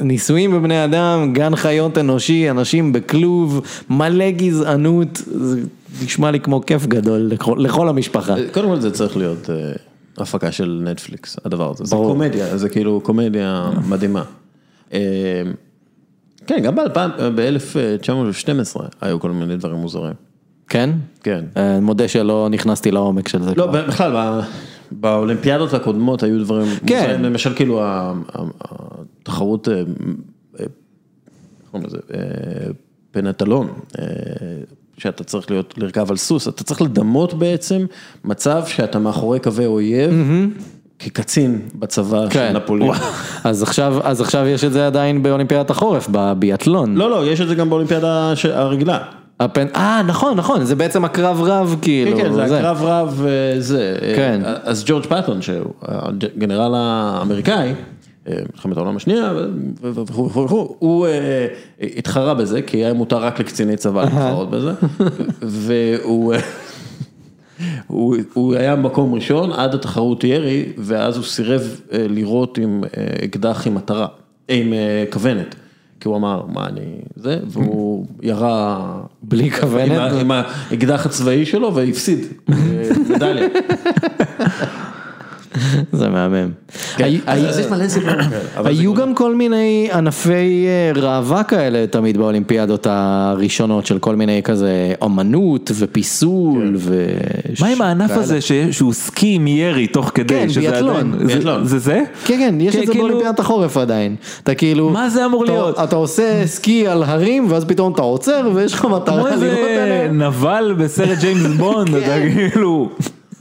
ניסויים 0.02 0.52
בבני 0.52 0.86
אדם, 0.86 1.34
גן 1.34 1.56
חיות 1.56 1.98
אנושי, 1.98 2.50
אנשים 2.50 2.94
בכלוב, 2.94 3.62
מלא 3.90 4.32
גזענות, 4.32 5.22
זה 5.26 5.62
נשמע 6.04 6.32
לי 6.32 6.40
כמו 6.40 6.66
כיף 6.66 6.86
גדול 6.86 7.20
לכל, 7.20 7.56
לכל 7.60 7.90
המשפחה. 7.90 8.36
קודם 8.54 8.68
כל 8.68 8.80
זה 8.80 8.92
צריך 8.92 9.18
להיות 9.18 9.50
אה, 9.50 9.56
הפקה 10.18 10.52
של 10.52 10.82
נטפליקס, 10.86 11.38
הדבר 11.46 11.72
הזה. 11.72 11.86
זה 11.86 11.96
ברור. 11.96 12.12
קומדיה, 12.12 12.58
זה 12.58 12.70
כאילו 12.70 13.02
קומדיה 13.04 13.70
מדהימה. 13.88 14.24
אה, 14.94 15.00
כן, 16.48 16.60
גם 16.64 16.76
ב-1912 16.76 18.82
היו 19.02 19.20
כל 19.20 19.32
מיני 19.32 19.58
דברים 19.58 19.78
מוזרים. 19.78 20.14
כן? 20.70 20.90
כן. 21.24 21.46
אה, 21.58 21.80
מודה 21.80 22.08
שלא 22.08 22.48
נכנסתי 22.52 22.92
לעומק 22.92 23.28
של 23.28 23.44
זה. 23.44 23.54
לא, 23.56 23.68
כבר. 23.70 23.88
בכלל, 23.88 24.42
באולימפיאדות 24.92 25.74
הקודמות 25.74 26.24
היו 26.24 26.40
דברים 26.44 26.68
כן. 26.88 27.02
מוזרים, 27.02 27.24
למשל 27.24 27.56
כאילו 27.56 27.82
התחרות, 29.22 29.68
אה, 29.68 29.74
אה, 29.74 29.80
איך 30.60 31.70
קוראים 31.72 31.88
לזה, 31.88 31.98
אה, 32.14 32.20
פנטלון, 33.12 33.68
שאתה 34.98 35.24
צריך 35.24 35.52
להיות, 35.52 35.74
לרכב 35.78 36.12
על 36.12 36.18
סוס, 36.18 36.48
אתה 36.48 36.64
צריך 36.64 36.82
לדמות 36.82 37.34
בעצם 37.34 37.86
מצב 38.24 38.64
שאתה 38.68 39.00
מאחורי 39.00 39.40
קווי 39.40 39.66
אויב, 39.66 40.12
כקצין 41.00 41.62
בצבא 41.76 42.30
כן. 42.30 42.50
של 42.54 42.58
נפוליאון. 42.58 42.96
אז 43.44 43.64
עכשיו, 43.64 43.98
אז 44.04 44.22
עכשיו 44.22 44.48
יש 44.48 44.64
את 44.64 44.74
זה 44.74 44.88
עדיין 44.88 45.24
באולימפיאדת 45.24 45.70
החורף, 45.70 46.08
בביאטלון. 46.12 46.96
לא, 46.96 47.10
לא, 47.10 47.28
יש 47.28 47.42
את 47.42 47.48
זה 47.48 47.56
גם 47.56 47.70
באולימפיאדה 47.70 48.34
הרגילה. 48.54 49.00
הפן... 49.40 49.68
אה, 49.76 50.02
נכון, 50.08 50.38
נכון, 50.38 50.66
זה 50.66 50.76
בעצם 50.76 51.06
הקרב 51.06 51.42
רב, 51.42 51.76
כאילו. 51.82 52.18
כן, 52.18 52.24
כן, 52.24 52.34
זה 52.34 52.58
הקרב 52.58 52.82
רב 52.82 53.26
אה, 53.28 53.62
זה. 53.62 53.98
אה, 54.02 54.16
כן. 54.16 54.42
אז 54.64 54.84
ג'ורג' 54.88 55.06
פטון, 55.06 55.42
שהוא 55.42 55.74
הגנרל 55.82 56.74
האמריקאי, 56.76 57.74
אה, 58.28 58.34
מלחמת 58.54 58.78
העולם 58.78 58.96
השנייה, 58.96 59.34
וכו' 59.82 60.46
וכו' 60.46 60.76
הוא 60.80 61.08
התחרה 61.98 62.34
בזה, 62.34 62.62
כי 62.62 62.78
היה 62.78 62.94
מותר 62.94 63.18
רק 63.18 63.40
לקציני 63.40 63.78
צבא 63.78 64.04
להתחרות 64.04 64.50
בזה, 64.50 64.72
והוא... 65.42 66.36
הוא, 67.88 68.16
הוא 68.34 68.56
היה 68.56 68.76
מקום 68.76 69.14
ראשון 69.14 69.52
עד 69.52 69.74
התחרות 69.74 70.24
ירי, 70.24 70.66
ואז 70.78 71.18
הוא 71.18 71.26
סירב 71.26 71.62
לירות 71.92 72.58
עם 72.58 72.84
אקדח 73.24 73.68
עם 73.68 73.76
מטרה, 73.76 74.08
עם 74.48 74.74
כוונת. 75.12 75.56
כי 76.06 76.10
הוא 76.10 76.18
אמר, 76.18 76.46
מה 76.48 76.68
אני, 76.68 76.82
זה, 77.16 77.40
והוא 77.48 78.06
ירה... 78.22 79.02
בלי 79.24 79.52
כוונת? 79.52 80.12
עם 80.22 80.32
האקדח 80.32 81.06
הצבאי 81.06 81.46
שלו 81.46 81.76
והפסיד, 81.76 82.20
אה, 82.50 82.56
מדליה. 83.10 83.48
זה 86.00 86.10
מהמם. 86.10 86.50
כן, 86.98 87.04
היו- 87.04 87.20
כאלה. 87.26 87.50
אבל 88.58 88.74
זה 88.76 88.82
היו 88.82 88.94
גם 88.94 89.16
כל 89.16 89.36
מיני 89.36 89.90
ענפי 89.94 90.66
אה, 90.68 91.02
ראווה 91.02 91.44
כאלה 91.44 91.88
תמיד 91.88 92.18
באולימפיאדות 92.18 92.88
הראשונות 92.90 93.86
של 93.86 94.00
כל 94.00 94.16
מיני 94.16 94.42
כזה 94.44 94.94
אומנות 95.02 95.72
ופיסול 95.76 96.76
ו... 96.78 97.06
מה 97.62 97.68
עם 97.68 97.82
הענף. 97.82 98.12
הזה 98.12 98.40
שהוא 98.72 98.94
סקי 98.94 99.34
עם 99.36 99.48
ירי 99.48 99.88
תוך 99.88 100.12
כדי? 100.16 100.28
כן, 100.34 100.48
ביאטלון. 100.60 101.14
זה-. 101.64 101.80
זה? 101.80 102.02
כן, 102.26 102.36
כן, 102.38 102.56
יש 102.62 102.76
כן, 102.76 102.82
את 102.82 102.86
זה 102.88 102.92
כאילו- 102.92 103.06
באולימפיאדת 103.08 103.40
החורף 103.40 103.78
עדיין. 103.78 104.16
אתה 104.44 104.56
כאילו... 104.56 104.90
מה 104.90 105.10
זה 105.10 105.26
אמור 105.26 105.46
להיות? 105.46 105.80
אתה 105.84 105.96
עושה 105.96 106.48
סקי 106.48 106.88
על 106.88 107.04
הרים 107.04 107.46
ואז 107.50 107.66
פתאום 107.66 107.94
אתה 107.94 108.02
עוצר 108.02 108.50
ויש 108.56 108.74
לך 108.74 108.80
כמו 108.80 108.96
מטרה 108.96 109.16
לראות 109.16 109.32
איזה 109.32 109.82
עליהם. 109.84 110.22
נבל 110.22 110.76
בסרט 110.78 111.18
ג'יימס 111.20 111.46
בונד, 111.58 111.96
אתה 111.96 112.16
כאילו, 112.36 112.90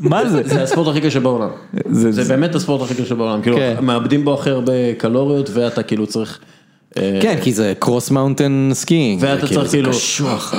מה 0.00 0.28
זה? 0.30 0.42
זה 0.44 0.62
הספורט 0.62 0.88
הכי 0.88 1.00
קשה 1.00 1.20
בעולם. 1.20 1.48
זה- 1.90 2.12
זה 2.12 2.24
באמת 2.24 2.54
הספורט 2.54 2.82
הכי 2.90 3.02
קשה 3.02 3.14
בעולם. 3.14 3.42
כאילו, 3.42 3.56
כן. 3.56 3.74
מאבדים 3.82 4.24
בו 4.24 4.34
הכי 4.34 4.50
הרבה 4.50 4.72
קלוריות 4.98 5.50
ואתה 5.52 5.82
כאילו 5.82 6.06
צריך... 6.06 6.38
אה, 6.98 7.18
כן, 7.22 7.36
כי 7.42 7.52
זה 7.52 7.72
cross 7.78 8.10
mountain 8.10 8.70
skiing. 8.72 9.18
ואתה 9.22 9.46
צריך 9.48 9.64
זה 9.70 9.76
כאילו... 9.76 9.90
קשוח. 9.90 10.54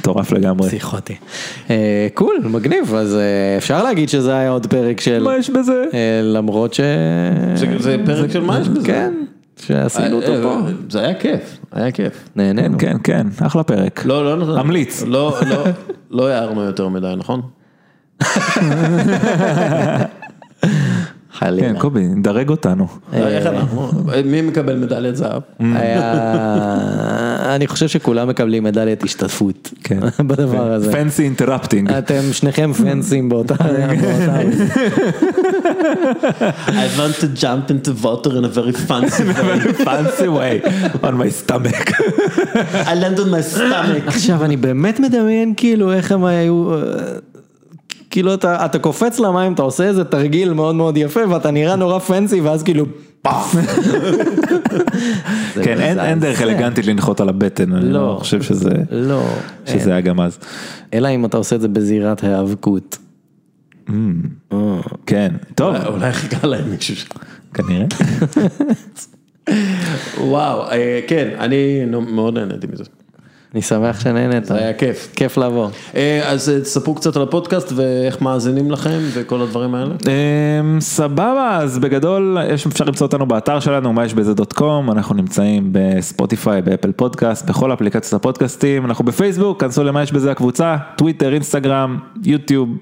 מטורף 0.00 0.32
לגמרי. 0.32 0.68
פסיכוטי. 0.68 1.14
אה, 1.70 2.06
cool, 2.14 2.34
מגניב, 2.44 2.94
אז 2.94 3.14
אה, 3.14 3.20
אפשר 3.58 3.82
להגיד 3.84 4.08
שזה 4.08 4.34
היה 4.36 4.50
עוד 4.50 4.66
פרק 4.66 5.00
של... 5.00 5.22
מה 5.22 5.36
יש 5.38 5.50
בזה? 5.50 5.84
אה, 5.94 5.98
למרות 6.22 6.74
ש... 6.74 6.80
זה- 7.54 7.66
זה 7.78 7.96
פרק 8.06 8.30
של 8.30 8.40
מה 8.40 8.60
יש 8.60 8.68
בזה? 8.68 8.86
כן, 8.86 9.12
שעשינו 9.56 10.16
אותו 10.16 10.32
אה, 10.32 10.42
פה. 10.42 10.54
אה, 10.66 10.72
זה 10.90 11.00
היה 11.00 11.14
כיף, 11.14 11.58
היה 11.72 11.90
כיף. 11.90 12.28
נהנינו. 12.36 12.78
כן, 12.78 12.96
כן, 13.04 13.26
אחלה 13.38 13.62
פרק. 13.62 14.04
לא, 14.04 14.24
לא 14.24 14.36
נתן. 14.36 14.66
ממליץ. 14.66 15.02
לא, 15.06 15.36
לא, 15.46 15.64
לא 16.10 16.28
הפרענו 16.28 16.62
יותר 16.62 16.88
מדי, 16.88 17.14
נכון? 17.16 17.40
חלילה. 21.32 21.68
כן, 21.68 21.78
קובי, 21.78 22.08
דרג 22.22 22.48
אותנו. 22.48 22.86
איך 23.12 23.46
אנחנו? 23.46 23.90
מי 24.24 24.42
מקבל 24.42 24.76
מדליית 24.76 25.16
זהב? 25.16 25.42
אני 27.54 27.66
חושב 27.66 27.88
שכולם 27.88 28.28
מקבלים 28.28 28.62
מדליית 28.62 29.02
השתתפות. 29.02 29.70
כן. 29.84 30.00
בדבר 30.28 30.72
הזה. 30.72 30.92
fancy 30.92 31.22
interrupting. 31.22 31.90
אתם 31.90 32.20
שניכם 32.32 32.72
פנסים 32.72 33.28
באותה... 33.28 33.54
I 35.82 36.88
want 36.98 37.14
to 37.20 37.42
jump 37.42 37.70
into 37.70 37.92
water 38.04 38.30
in 38.38 38.44
a 38.44 38.48
very 38.48 38.72
fancy 38.88 39.22
way. 39.22 39.84
פנסי 39.84 40.28
ווי, 40.28 40.60
on 41.02 41.14
my 41.14 41.50
stomach. 41.50 41.90
I 42.86 42.94
land 42.94 43.18
on 43.18 43.30
my 43.30 43.56
stomach. 43.56 44.06
עכשיו 44.06 44.44
אני 44.44 44.56
באמת 44.56 45.00
מדמיין 45.00 45.54
כאילו 45.56 45.92
איך 45.92 46.12
הם 46.12 46.24
היו, 46.24 46.74
אה, 46.74 46.78
כאילו 48.10 48.34
אתה, 48.34 48.64
אתה 48.64 48.78
קופץ 48.78 49.18
למים, 49.20 49.52
אתה 49.52 49.62
עושה 49.62 49.84
איזה 49.84 50.04
תרגיל 50.04 50.52
מאוד 50.52 50.74
מאוד 50.74 50.96
יפה 50.96 51.20
ואתה 51.30 51.50
נראה 51.50 51.76
נורא 51.76 51.98
פנסי 51.98 52.40
ואז 52.40 52.62
כאילו 52.62 52.86
פאף. 53.22 53.54
כן, 55.64 55.80
אין- 55.80 56.00
אין 56.00 56.20
דרך. 56.20 56.42
אלגנטית 56.42 56.86
לנחות 56.86 57.20
על 57.20 57.28
הבטן, 57.28 57.72
אני 57.72 57.92
לא. 57.92 58.06
לא 58.06 58.16
חושב 58.18 58.42
שזה 58.42 58.70
לא, 58.90 59.22
שזה 59.66 59.90
היה 59.90 60.00
גם 60.00 60.20
אז. 60.20 60.38
אלא 60.94 61.08
אם 61.08 61.24
אתה 61.24 61.36
עושה 61.36 61.56
את 61.56 61.60
זה 61.60 61.68
בזירת 61.68 62.24
היאבקות. 62.24 62.98
כן, 65.06 65.32
טוב, 65.54 65.76
אולי 65.86 66.12
חיכה 66.12 66.46
להם 66.46 66.70
מישהו 66.70 66.96
שם. 66.96 67.08
כנראה. 67.54 67.86
וואו, 70.18 70.70
אה, 70.70 71.00
כן, 71.06 71.28
אני 71.38 71.84
מאוד 71.90 72.38
נהניתי 72.38 72.66
מזה. 72.72 72.84
אני 73.54 73.62
שמח 73.62 74.00
שנהנית. 74.00 74.44
זה 74.44 74.54
היה 74.54 74.72
כיף. 74.72 75.08
כיף 75.16 75.38
לבוא. 75.38 75.68
אה, 75.94 76.28
אז 76.28 76.48
אה, 76.48 76.60
תספרו 76.60 76.94
קצת 76.94 77.16
על 77.16 77.22
הפודקאסט 77.22 77.72
ואיך 77.76 78.22
מאזינים 78.22 78.70
לכם 78.70 78.98
וכל 79.12 79.40
הדברים 79.42 79.74
האלה. 79.74 79.94
סבבה, 80.80 81.58
אז 81.62 81.78
בגדול 81.78 82.38
אפשר 82.54 82.84
למצוא 82.84 83.06
אותנו 83.06 83.26
באתר 83.26 83.60
שלנו, 83.60 83.92
מה 83.92 84.04
יש 84.04 84.14
בזה 84.14 84.34
dot 84.34 84.52
com, 84.52 84.90
אנחנו 84.90 85.14
נמצאים 85.14 85.68
בספוטיפיי, 85.72 86.62
באפל 86.62 86.92
פודקאסט, 86.92 87.46
בכל 87.46 87.72
אפליקציות 87.72 88.20
הפודקאסטים, 88.20 88.84
אנחנו 88.84 89.04
בפייסבוק, 89.04 89.60
כנסו 89.60 89.84
למה 89.84 90.02
יש 90.02 90.12
בזה 90.12 90.30
הקבוצה, 90.30 90.76
טוויטר, 90.96 91.34
אינסטגרם, 91.34 91.98
יוטיוב, 92.24 92.68
אה, 92.68 92.74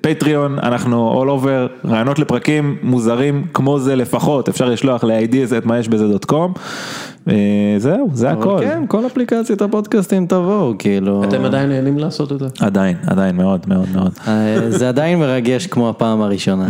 פטריון, 0.00 0.58
אנחנו 0.58 1.22
all 1.22 1.42
over, 1.42 1.86
רעיונות 1.88 2.18
לפרקים 2.18 2.76
מוזרים 2.82 3.44
כמו 3.54 3.78
זה 3.78 3.96
לפחות, 3.96 4.48
אפשר 4.48 4.68
לשלוח 4.68 5.04
ל-ideas 5.04 5.58
את 5.58 5.66
מה 5.66 5.78
יש 5.78 5.88
בזה 5.88 6.08
דוט 6.08 6.24
קום, 6.24 6.52
זהו, 7.78 8.10
זה 8.12 8.30
הכל. 8.30 8.58
כן, 8.60 8.82
כל 8.88 9.06
אפליקציות 9.06 9.62
הפודקאסטים 9.62 10.26
תבואו, 10.26 10.74
כאילו. 10.78 11.24
אתם 11.24 11.44
עדיין 11.44 11.68
נהנים 11.68 11.98
לעשות 11.98 12.32
את 12.32 12.38
זה? 12.38 12.46
עדיין, 12.60 12.96
עדיין 13.06 13.36
מאוד 13.36 13.60
מאוד 13.68 13.88
מאוד. 13.94 14.12
אה, 14.28 14.70
זה 14.70 14.88
עדיין 14.88 15.18
מרגש 15.18 15.66
כמו 15.66 15.88
הפעם 15.88 16.22
הראשונה. 16.22 16.66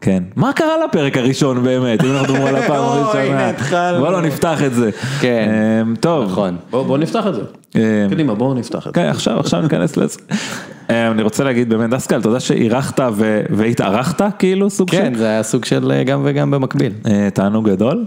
כן. 0.00 0.22
מה 0.36 0.52
קרה 0.52 0.74
לפרק 0.84 1.16
הראשון 1.16 1.62
באמת, 1.62 2.04
אם 2.04 2.10
אנחנו 2.10 2.22
מדברים 2.22 2.46
על 2.46 2.56
הפעם 2.56 2.84
אוי, 2.84 2.98
הראשונה? 2.98 3.98
בוא 3.98 4.10
לא 4.10 4.22
נפתח 4.22 4.62
את 4.62 4.74
זה. 4.74 4.90
כן. 5.20 5.48
אמ, 5.82 5.96
טוב. 5.96 6.30
נכון. 6.30 6.56
בוא 6.70 6.98
נפתח 6.98 7.26
את 7.26 7.34
זה. 7.34 7.40
אמ, 7.74 7.80
קדימה, 8.10 8.34
בואו 8.34 8.54
נפתח 8.54 8.78
את 8.78 8.84
זה. 8.84 8.90
כן, 8.92 9.06
עכשיו, 9.06 9.40
עכשיו 9.40 9.60
ניכנס 9.60 9.96
לזה. 9.96 10.18
אמ, 10.90 10.94
אני 10.94 11.22
רוצה 11.22 11.44
להגיד 11.44 11.68
באמת, 11.68 11.90
דסקל, 11.90 12.22
תודה 12.22 12.40
שאירחת 12.40 13.00
והתארחת, 13.50 14.22
כאילו, 14.38 14.70
סוג 14.70 14.90
של... 14.90 14.96
כן, 14.96 15.14
זה 15.14 15.26
היה 15.26 15.42
סוג 15.42 15.64
של 15.64 15.92
אה, 15.92 16.04
גם 16.04 16.22
וגם 16.24 16.50
במקביל. 16.50 16.92
אה, 17.06 17.28
תענוג 17.34 17.70
גדול. 17.70 18.04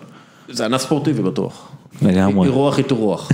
זה 0.50 0.66
ענף 0.66 0.82
ספורטיבי 0.82 1.22
בטוח. 1.22 1.68
לגמרי. 2.02 2.48
אירוח 2.48 2.78
איתורוח. 2.78 3.30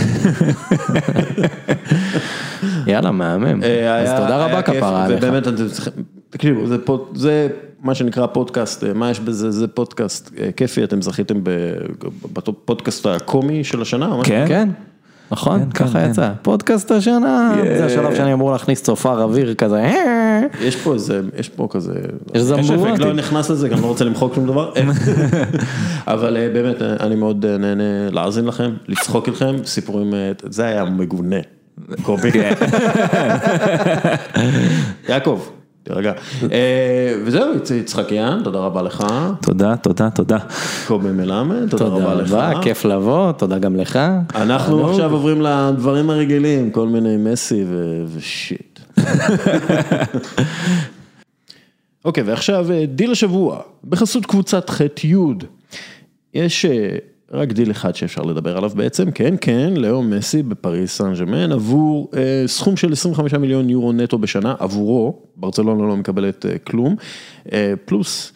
יאללה, 2.87 3.11
מהמם. 3.11 3.63
אה, 3.63 3.95
אז 3.99 4.21
תודה 4.21 4.45
רבה 4.45 4.61
כפרה 4.61 5.05
עליך. 5.05 5.17
ובאמת, 5.23 5.47
אתם 5.47 5.67
צריכים, 5.67 5.93
תקשיבו, 6.29 6.67
זה 6.67 6.77
פוד- 6.85 7.07
זה 7.15 7.47
מה 7.83 7.95
שנקרא 7.95 8.25
פודקאסט, 8.25 8.83
אה, 8.83 8.93
מה 8.93 9.11
יש 9.11 9.19
בזה, 9.19 9.51
זה 9.51 9.67
פודקאסט 9.67 10.31
אה, 10.39 10.49
כיפי, 10.57 10.83
אתם 10.83 11.01
זכיתם 11.01 11.41
בפודקאסט 12.33 13.05
הקומי 13.05 13.63
של 13.63 13.81
השנה? 13.81 14.15
כן? 14.23 14.45
כן, 14.47 14.69
נכון, 15.31 15.59
כן, 15.59 15.69
ככה 15.71 15.99
כן. 16.03 16.09
יצא. 16.09 16.31
פודקאסט 16.41 16.91
השנה, 16.91 17.55
זה 17.77 17.85
השלב 17.85 18.15
שאני 18.15 18.33
אמור 18.33 18.51
להכניס 18.51 18.83
צופר 18.83 19.23
אוויר 19.23 19.53
כזה. 19.53 19.91
יש 20.61 20.75
פה 20.75 20.93
איזה, 20.93 21.21
יש 21.39 21.49
פה 21.49 21.67
כזה, 21.69 21.93
יש 22.33 22.41
זמבורה. 22.41 22.89
אני 22.93 22.99
לא 22.99 23.13
נכנס 23.13 23.49
לזה, 23.49 23.69
גם 23.69 23.81
לא 23.81 23.85
רוצה 23.87 24.05
למחוק 24.05 24.33
שום 24.35 24.45
דבר, 24.47 24.71
אבל 26.07 26.37
באמת, 26.53 26.81
אני 26.81 27.15
מאוד 27.15 27.45
נהנה 27.45 27.83
להאזין 28.11 28.45
לכם, 28.45 28.71
לצחוק 28.87 29.27
איתכם, 29.27 29.55
סיפורים, 29.65 30.13
זה 30.49 30.63
היה 30.65 30.85
מגונה, 30.85 31.35
קובי. 32.03 32.29
יעקב, 35.09 35.39
תירגע. 35.83 36.13
אה, 36.51 37.15
וזהו, 37.25 37.53
יצ- 37.55 37.71
יצחקיאן, 37.73 38.41
תודה 38.43 38.59
רבה 38.59 38.81
לך, 38.81 39.03
תודה, 39.41 39.75
תודה, 39.75 40.09
תודה. 40.09 40.37
קובי 40.87 41.09
מלמד, 41.11 41.69
תודה 41.69 41.85
תודה 41.85 41.95
רבה 42.05 42.13
לך. 42.21 42.31
רבה, 42.31 42.51
כיף 42.61 42.85
לבוא, 42.85 43.31
תודה 43.31 43.57
גם 43.59 43.75
לך. 43.75 43.99
אנחנו. 44.35 44.89
עכשיו 44.89 45.11
עוברים 45.11 45.41
לדברים 45.41 46.09
הרגילים, 46.09 46.71
כל 46.71 46.87
מיני 46.87 47.17
מסי 47.17 47.65
ו 48.15 48.26
shit. 48.26 48.79
אוקיי, 52.05 52.23
ועכשיו 52.23 52.71
אה, 52.71 52.85
דיל 52.85 53.11
השבוע, 53.11 53.59
בחסות 53.89 54.25
קבוצת 54.25 54.69
ח' 54.69 54.81
י'. 55.03 55.15
יש 56.33 56.65
אה, 56.65 56.95
רק 57.33 57.51
דיל 57.51 57.71
אחד 57.71 57.95
שאפשר 57.95 58.21
לדבר 58.21 58.57
עליו 58.57 58.69
בעצם, 58.75 59.11
כן, 59.11 59.35
כן, 59.41 59.73
לאו 59.75 60.03
מסי 60.03 60.43
בפריס 60.43 60.97
סן 60.97 61.13
ג'מאן, 61.13 61.51
עבור 61.51 62.11
אה, 62.17 62.43
סכום 62.47 62.77
של 62.77 62.91
25 62.91 63.33
מיליון 63.33 63.69
יורו 63.69 63.91
נטו 63.91 64.17
בשנה, 64.17 64.55
עבורו, 64.59 65.19
ברצלונה 65.35 65.83
לא 65.87 65.97
מקבלת 65.97 66.45
אה, 66.45 66.57
כלום, 66.57 66.95
אה, 67.53 67.73
פלוס 67.85 68.33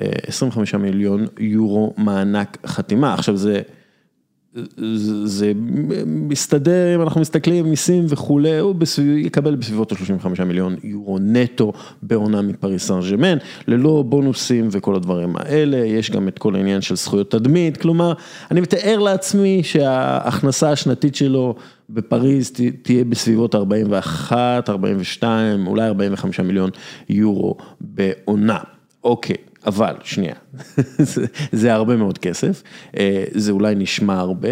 אה, 0.00 0.06
25 0.26 0.74
מיליון 0.74 1.26
יורו 1.38 1.94
מענק 1.96 2.58
חתימה. 2.66 3.14
עכשיו 3.14 3.36
זה... 3.36 3.62
זה 5.24 5.52
מסתדר, 6.06 6.94
אם 6.94 7.02
אנחנו 7.02 7.20
מסתכלים, 7.20 7.70
מיסים 7.70 8.04
וכולי, 8.08 8.58
הוא 8.58 8.74
יקבל 9.16 9.54
בסביבות 9.54 9.92
ה-35 9.92 10.44
מיליון 10.44 10.76
יורו 10.84 11.18
נטו 11.18 11.72
בעונה 12.02 12.42
מפריס 12.42 12.86
סן 12.86 13.00
ג'מאן, 13.10 13.38
ללא 13.68 14.04
בונוסים 14.08 14.68
וכל 14.70 14.94
הדברים 14.94 15.36
האלה, 15.36 15.76
יש 15.76 16.10
גם 16.10 16.28
את 16.28 16.38
כל 16.38 16.54
העניין 16.54 16.80
של 16.80 16.96
זכויות 16.96 17.30
תדמית, 17.30 17.76
כלומר, 17.76 18.12
אני 18.50 18.60
מתאר 18.60 18.98
לעצמי 18.98 19.60
שההכנסה 19.62 20.70
השנתית 20.70 21.14
שלו 21.14 21.54
בפריז 21.90 22.50
ת- 22.50 22.60
תהיה 22.82 23.04
בסביבות 23.04 23.54
41, 23.54 24.70
42, 24.70 25.66
אולי 25.66 25.86
45 25.86 26.40
מיליון 26.40 26.70
יורו 27.08 27.56
בעונה. 27.80 28.58
אוקיי, 29.04 29.36
אבל 29.66 29.94
שנייה, 30.04 30.34
זה, 30.98 31.26
זה 31.52 31.72
הרבה 31.72 31.96
מאוד 31.96 32.18
כסף, 32.18 32.62
אה, 32.98 33.24
זה 33.34 33.52
אולי 33.52 33.74
נשמע 33.74 34.18
הרבה, 34.18 34.48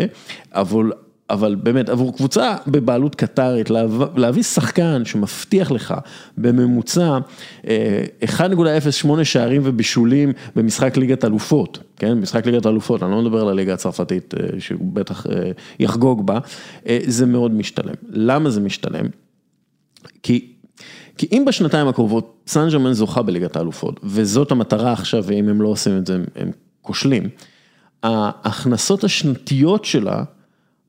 אבל, 0.53 0.93
אבל 1.31 1.55
באמת 1.55 1.89
עבור 1.89 2.17
קבוצה 2.17 2.57
בבעלות 2.67 3.15
קטרית, 3.15 3.71
להביא, 3.71 4.07
להביא 4.17 4.43
שחקן 4.43 5.05
שמבטיח 5.05 5.71
לך 5.71 5.95
בממוצע 6.39 7.19
אה, 7.69 8.05
1.08 8.25 9.25
שערים 9.25 9.63
ובישולים 9.65 10.33
במשחק 10.57 10.97
ליגת 10.97 11.25
אלופות, 11.25 11.79
כן, 11.97 12.17
במשחק 12.17 12.47
ליגת 12.47 12.67
אלופות, 12.67 13.03
אני 13.03 13.11
לא 13.11 13.23
מדבר 13.23 13.41
על 13.41 13.49
הליגה 13.49 13.75
הצרפתית 13.75 14.35
אה, 14.35 14.61
שהוא 14.61 14.93
בטח 14.93 15.27
אה, 15.27 15.51
יחגוג 15.79 16.27
בה, 16.27 16.39
אה, 16.87 16.99
זה 17.07 17.27
מאוד 17.27 17.55
משתלם. 17.55 17.95
למה 18.09 18.51
זה 18.51 18.61
משתלם? 18.61 19.07
כי 20.23 20.58
כי 21.19 21.27
אם 21.33 21.45
בשנתיים 21.47 21.89
הקרובות 21.89 22.43
סן 22.47 22.69
ג'רמן 22.69 22.93
זוכה 22.93 23.23
בליגת 23.23 23.57
האלופות, 23.57 24.01
וזאת 24.03 24.51
המטרה 24.51 24.93
עכשיו, 24.93 25.25
ואם 25.27 25.49
הם 25.49 25.63
לא 25.63 25.69
עושים 25.69 25.99
את 25.99 26.07
זה, 26.07 26.19
הם, 26.37 26.51
כושלים, 26.83 27.29
ההכנסות 28.03 29.05
השנתיות 29.05 29.85
שלה 29.85 30.23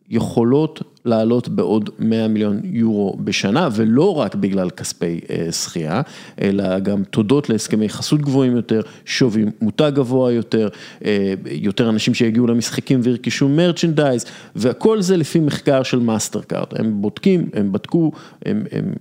יכולות 0.10 0.82
לעלות 1.06 1.48
בעוד 1.48 1.90
100 2.00 2.28
מיליון 2.28 2.62
יורו 2.64 3.18
בשנה, 3.24 3.70
ולא 3.72 4.18
רק 4.18 4.36
בגלל 4.36 4.70
כספי 4.70 5.20
אה, 5.30 5.52
שחייה, 5.52 6.02
אלא 6.42 6.80
גם 6.80 7.04
תודות 7.04 7.50
להסכמי 7.50 7.90
חסות 7.90 8.22
גבוהים 8.22 8.56
יותר, 8.56 8.82
שווי 9.06 9.46
מותג 9.62 9.92
גבוה 9.96 10.32
יותר, 10.32 10.70
אה, 11.06 11.34
יותר 11.52 11.90
אנשים 11.90 12.14
שיגיעו 12.14 12.48
למשחקים 12.48 13.00
וירכשו 13.04 13.50
מרצ'נדייז, 13.50 14.26
והכל 14.56 15.02
זה 15.02 15.18
לפי 15.18 15.40
מחקר 15.40 15.84
של 15.84 16.00
מאסטר 16.00 16.42
קארד, 16.42 16.68
הם 16.76 17.02
בודקים, 17.02 17.50
הם 17.54 17.72
בדקו, 17.72 18.12
הם, 18.46 18.64
הם 18.72 18.94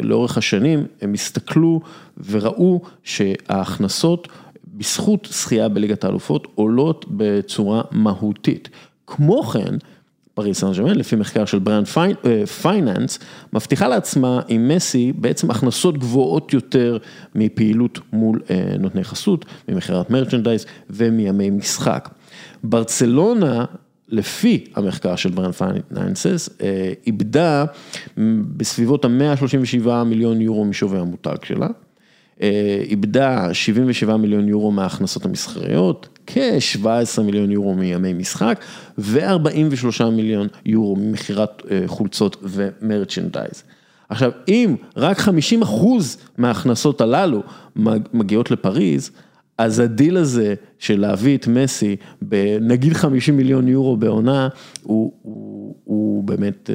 לאורך 0.00 0.38
השנים 0.38 0.86
הם 1.02 1.14
הסתכלו 1.14 1.80
וראו 2.26 2.80
שההכנסות 3.04 4.28
בזכות 4.74 5.28
זכייה 5.30 5.68
בליגת 5.68 6.04
האלופות 6.04 6.46
עולות 6.54 7.04
בצורה 7.08 7.82
מהותית. 7.90 8.68
כמו 9.06 9.42
כן, 9.42 9.76
פריס 10.34 10.60
סן 10.60 10.72
ג'רמן, 10.72 10.94
לפי 10.96 11.16
מחקר 11.16 11.44
של 11.44 11.58
Brand 11.58 11.82
Finance, 12.62 13.18
מבטיחה 13.52 13.88
לעצמה 13.88 14.40
עם 14.48 14.68
מסי 14.68 15.12
בעצם 15.12 15.50
הכנסות 15.50 15.98
גבוהות 15.98 16.52
יותר 16.52 16.98
מפעילות 17.34 17.98
מול 18.12 18.40
נותני 18.78 19.04
חסות, 19.04 19.44
ממכירת 19.68 20.10
merchandise 20.10 20.66
ומימי 20.90 21.50
משחק. 21.50 22.08
ברצלונה 22.64 23.64
לפי 24.08 24.64
המחקר 24.74 25.16
של 25.16 25.30
Brand 25.30 25.52
Finance, 25.52 26.48
איבדה 27.06 27.64
בסביבות 28.56 29.04
ה-137 29.04 29.88
מיליון 30.06 30.40
יורו 30.40 30.64
משווי 30.64 30.98
המותג 30.98 31.36
שלה, 31.44 31.68
איבדה 32.88 33.54
77 33.54 34.16
מיליון 34.16 34.48
יורו 34.48 34.70
מההכנסות 34.70 35.24
המסחריות, 35.24 36.08
כ-17 36.26 37.22
מיליון 37.22 37.50
יורו 37.50 37.74
מימי 37.74 38.12
משחק 38.12 38.64
ו-43 38.98 40.04
מיליון 40.04 40.48
יורו 40.66 40.96
ממכירת 40.96 41.62
חולצות 41.86 42.36
ו 42.42 42.51
merchandise. 42.51 43.62
עכשיו, 44.08 44.30
אם 44.48 44.76
רק 44.96 45.18
50 45.18 45.62
אחוז 45.62 46.18
מההכנסות 46.38 47.00
הללו 47.00 47.42
מגיעות 48.12 48.50
לפריז, 48.50 49.10
אז 49.58 49.78
הדיל 49.78 50.16
הזה 50.16 50.54
של 50.78 51.00
להביא 51.00 51.36
את 51.36 51.46
מסי 51.46 51.96
בנגיד 52.22 52.92
50 52.92 53.36
מיליון 53.36 53.68
יורו 53.68 53.96
בעונה, 53.96 54.48
הוא, 54.82 55.12
הוא, 55.22 55.74
הוא 55.84 56.24
באמת 56.24 56.70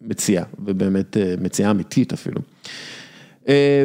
מציאה, 0.00 0.44
ובאמת 0.64 1.16
מציאה 1.40 1.70
אמיתית 1.70 2.12
אפילו. 2.12 2.40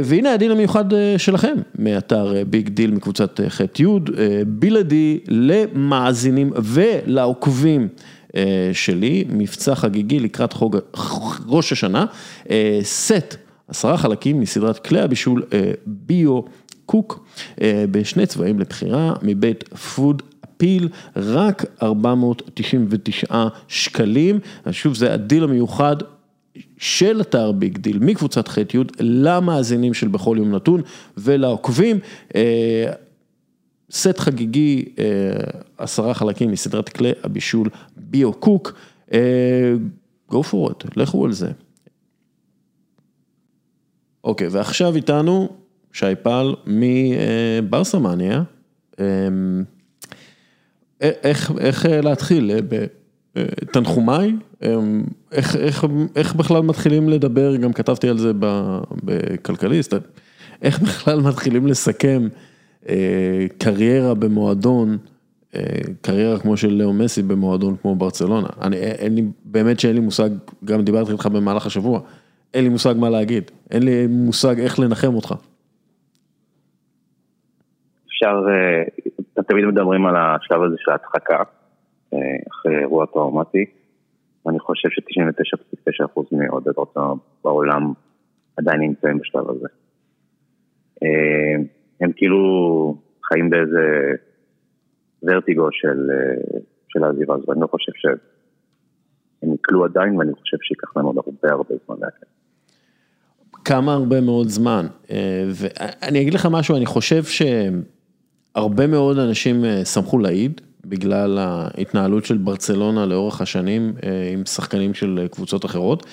והנה 0.03 0.33
הדיל 0.33 0.51
המיוחד 0.51 0.85
שלכם, 1.17 1.55
מאתר 1.79 2.43
ביג 2.49 2.69
דיל 2.69 2.91
מקבוצת 2.91 3.39
ח'-י', 3.47 3.85
בלעדי 4.47 5.19
למאזינים 5.27 6.51
ולעוקבים 6.63 7.87
שלי, 8.73 9.25
מבצע 9.29 9.75
חגיגי 9.75 10.19
לקראת 10.19 10.53
חג 10.53 10.77
ראש 11.47 11.71
השנה, 11.71 12.05
סט 12.83 13.35
עשרה 13.67 13.97
חלקים 13.97 14.39
מסדרת 14.39 14.77
כלי 14.77 15.01
הבישול 15.01 15.43
ביו 15.85 16.39
קוק 16.87 17.27
בשני 17.91 18.25
צבעים 18.25 18.59
לבחירה 18.59 19.13
מבית 19.21 19.63
פוד 19.77 20.21
אפיל, 20.45 20.89
רק 21.15 21.65
499 21.81 23.47
שקלים, 23.67 24.39
שוב 24.71 24.95
זה 24.95 25.13
הדיל 25.13 25.43
המיוחד 25.43 25.95
של 26.77 27.21
אתר 27.21 27.51
ביג 27.51 27.77
דיל 27.77 27.99
מקבוצת 27.99 28.47
ח' 28.47 28.57
י' 28.57 28.63
למאזינים 28.99 29.93
של 29.93 30.07
בכל 30.07 30.35
יום 30.39 30.55
נתון 30.55 30.81
ולעוקבים, 31.17 31.99
סט 33.91 34.19
חגיגי, 34.19 34.85
עשרה 35.77 36.13
חלקים 36.13 36.51
מסדרת 36.51 36.89
כלי 36.89 37.11
הבישול 37.23 37.69
ביו 37.97 38.33
קוק, 38.33 38.73
go 40.31 40.35
for 40.51 40.69
it, 40.69 40.87
לכו 40.95 41.25
על 41.25 41.31
זה. 41.31 41.51
אוקיי, 44.23 44.47
ועכשיו 44.47 44.95
איתנו 44.95 45.49
שי 45.97 46.15
פל 46.23 46.53
מברסה 46.67 47.99
מניה, 47.99 48.43
איך, 51.01 51.51
איך 51.59 51.85
להתחיל, 52.03 52.51
תנחומיי, 53.71 54.33
איך, 55.31 55.55
איך, 55.55 55.85
איך 56.15 56.35
בכלל 56.35 56.61
מתחילים 56.61 57.09
לדבר, 57.09 57.55
גם 57.55 57.73
כתבתי 57.73 58.09
על 58.09 58.17
זה 58.17 58.31
בכלכליסט, 59.03 59.93
איך 60.61 60.81
בכלל 60.81 61.19
מתחילים 61.21 61.67
לסכם 61.67 62.27
קריירה 63.57 64.13
במועדון, 64.13 64.97
קריירה 66.01 66.39
כמו 66.39 66.57
של 66.57 66.73
לאו 66.73 66.93
מסי 66.93 67.21
במועדון 67.21 67.75
כמו 67.81 67.95
ברצלונה, 67.95 68.47
אני, 68.61 68.75
אין 68.77 69.15
לי, 69.15 69.23
באמת 69.45 69.79
שאין 69.79 69.95
לי 69.95 70.01
מושג, 70.01 70.29
גם 70.65 70.83
דיברתי 70.83 71.11
איתך 71.11 71.25
במהלך 71.25 71.65
השבוע, 71.65 71.99
אין 72.53 72.63
לי 72.63 72.69
מושג 72.69 72.93
מה 72.97 73.09
להגיד, 73.09 73.51
אין 73.71 73.83
לי 73.83 74.07
מושג 74.07 74.59
איך 74.59 74.79
לנחם 74.79 75.15
אותך. 75.15 75.33
אפשר, 78.17 78.41
תמיד 79.47 79.65
מדברים 79.65 80.05
על 80.05 80.15
השלב 80.15 80.63
הזה 80.63 80.75
של 80.77 80.91
ההדחקה, 80.91 81.43
אחרי 82.51 82.79
אירוע 82.79 83.05
טראומטי, 83.05 83.65
ואני 84.45 84.59
חושב 84.59 84.89
ש-99.9% 84.89 86.21
מעודד 86.31 86.77
אותם 86.77 87.17
בעולם 87.43 87.93
עדיין 88.57 88.81
נמצאים 88.81 89.17
בשלב 89.17 89.49
הזה. 89.49 89.67
הם 92.01 92.11
כאילו 92.15 92.95
חיים 93.23 93.49
באיזה 93.49 94.11
ורטיגו 95.23 95.67
של, 95.71 96.09
של 96.87 97.03
העזיבה 97.03 97.35
הזו, 97.35 97.51
אני 97.51 97.61
לא 97.61 97.67
חושב 97.67 97.91
שהם 97.95 98.17
נקלו 99.43 99.85
עדיין, 99.85 100.17
ואני 100.17 100.33
חושב 100.33 100.57
שייקח 100.61 100.97
להם 100.97 101.05
עוד 101.05 101.17
הרבה 101.17 101.55
הרבה 101.55 101.75
זמן 101.85 101.95
להקל. 101.99 102.25
כמה 103.65 103.93
הרבה 103.93 104.21
מאוד 104.21 104.47
זמן, 104.47 104.85
ואני 105.51 106.21
אגיד 106.21 106.33
לך 106.33 106.47
משהו, 106.51 106.77
אני 106.77 106.85
חושב 106.85 107.23
שהרבה 108.57 108.87
מאוד 108.87 109.19
אנשים 109.19 109.65
שמחו 109.93 110.19
להעיד, 110.19 110.61
בגלל 110.85 111.37
ההתנהלות 111.37 112.25
של 112.25 112.37
ברצלונה 112.37 113.05
לאורך 113.05 113.41
השנים 113.41 113.93
עם 114.33 114.45
שחקנים 114.45 114.93
של 114.93 115.27
קבוצות 115.31 115.65
אחרות, 115.65 116.05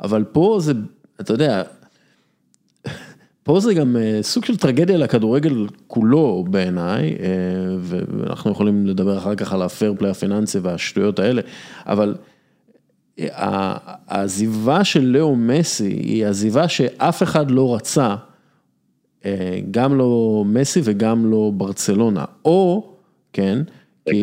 אבל 0.00 0.24
פה 0.32 0.56
זה, 0.60 0.72
אתה 1.20 1.32
יודע, 1.32 1.62
פה 3.44 3.60
זה 3.60 3.74
גם 3.74 3.96
סוג 4.22 4.44
של 4.44 4.56
טרגדיה 4.56 4.96
לכדורגל 4.96 5.66
כולו 5.86 6.44
בעיניי, 6.50 7.16
ואנחנו 7.80 8.50
יכולים 8.50 8.86
לדבר 8.86 9.18
אחר 9.18 9.34
כך 9.34 9.52
על 9.52 9.62
הפייר 9.62 9.94
פליי 9.98 10.10
הפיננסי 10.10 10.58
והשטויות 10.58 11.18
האלה, 11.18 11.42
אבל 11.86 12.14
העזיבה 13.18 14.84
של 14.84 15.04
לאו 15.04 15.36
מסי 15.36 15.84
היא 15.84 16.26
עזיבה 16.26 16.68
שאף 16.68 17.22
אחד 17.22 17.50
לא 17.50 17.74
רצה, 17.74 18.14
גם 19.70 19.98
לא 19.98 20.42
מסי 20.46 20.80
וגם 20.84 21.30
לא 21.30 21.50
ברצלונה, 21.54 22.24
או, 22.44 22.92
כן, 23.32 23.58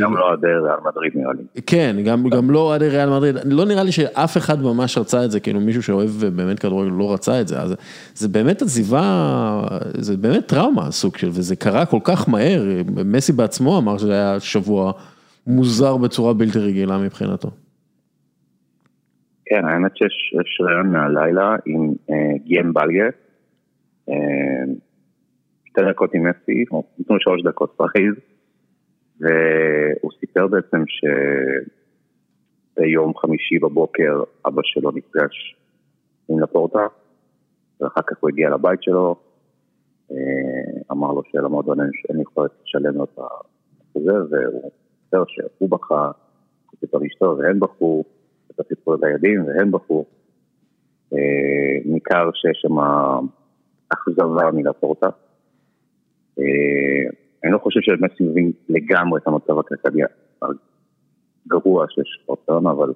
גם 0.02 0.18
לא 0.18 0.28
אוהדי 0.28 0.48
ריאל 0.48 0.80
מדריד 0.86 1.12
נראה 1.16 1.34
לי. 1.34 1.62
כן, 1.68 1.96
גם 2.32 2.52
לא 2.52 2.60
אוהדי 2.60 2.90
ריאל 2.90 3.10
מדריד, 3.10 3.36
לא 3.46 3.66
נראה 3.66 3.84
לי 3.84 3.92
שאף 3.92 4.38
אחד 4.38 4.62
ממש 4.62 4.98
רצה 4.98 5.26
את 5.26 5.32
זה, 5.32 5.40
כאילו 5.40 5.60
מישהו 5.60 5.84
שאוהב 5.84 6.10
באמת 6.36 6.60
כדורגל 6.60 6.92
לא 6.92 7.14
רצה 7.14 7.42
את 7.42 7.48
זה, 7.48 7.62
אז 7.62 7.76
זה 8.14 8.28
באמת 8.28 8.62
עזיבה, 8.62 9.62
זה 9.94 10.18
באמת 10.18 10.48
טראומה 10.48 10.92
סוג 10.92 11.18
של, 11.18 11.28
וזה 11.28 11.56
קרה 11.56 11.86
כל 11.86 12.00
כך 12.04 12.30
מהר, 12.30 12.64
מסי 13.06 13.34
בעצמו 13.34 13.78
אמר 13.78 13.98
שזה 13.98 14.14
היה 14.14 14.40
שבוע 14.40 14.92
מוזר 15.48 15.98
בצורה 15.98 16.34
בלתי 16.34 16.60
רגילה 16.60 16.98
מבחינתו. 16.98 17.50
כן, 19.46 19.66
האמת 19.66 19.92
שיש 19.98 20.62
ריאיון 20.62 20.92
מהלילה 20.92 21.56
עם 21.66 21.94
אה, 22.10 22.16
גיים 22.46 22.74
בלאגה, 22.74 23.06
אה, 24.10 24.16
שתי 25.70 25.82
דקות 25.90 26.14
עם 26.14 26.24
מסי, 26.30 26.64
או 26.72 26.84
נתנו 27.00 27.16
שלוש 27.20 27.44
דקות 27.44 27.74
פרייז, 27.78 28.14
והוא 29.20 30.12
סיפר 30.20 30.48
בעצם 30.48 30.84
שביום 32.78 33.14
חמישי 33.18 33.60
בבוקר 33.60 34.24
אבא 34.48 34.62
שלו 34.64 34.92
נפגש 34.92 35.56
עם 36.30 36.40
לפורטה, 36.40 36.88
ואחר 37.82 38.02
כך 38.08 38.18
הוא 38.20 38.30
הגיע 38.30 38.50
לבית 38.50 38.84
שלו, 38.84 39.16
אה, 40.12 40.18
אמר 40.92 41.12
לו 41.12 41.22
שלמועדון 41.32 41.80
אין 41.80 42.20
יכולת 42.22 42.52
לשלם 42.64 42.96
לו 42.96 43.04
את 43.04 43.20
החוזה, 43.20 44.14
והוא 44.30 44.72
סיפר 45.04 45.24
שהוא 45.28 45.70
בכה, 45.70 46.12
הוא 46.72 46.80
סיפר 46.80 46.98
לאשתו 46.98 47.36
והם 47.38 47.60
בכו, 47.60 48.04
את 48.52 48.68
סיפרו 48.68 48.96
לילדים 49.02 49.46
והם 49.46 49.72
בכו. 49.72 50.06
אה, 51.14 51.80
ניכר 51.86 52.30
שיש 52.34 52.60
שם 52.62 52.76
אכזבה 53.94 54.52
מלפורטה. 54.54 55.10
אה, 56.40 57.10
אני 57.44 57.52
לא 57.52 57.58
חושב 57.58 57.80
שמסי 57.82 58.24
מבין 58.24 58.52
לגמרי 58.70 59.20
את 59.20 59.28
המצב 59.28 59.60
הכלכלי 59.60 60.02
הגרוע 61.46 61.86
שיש 61.90 62.24
ברצלונה, 62.28 62.72
אבל 62.72 62.94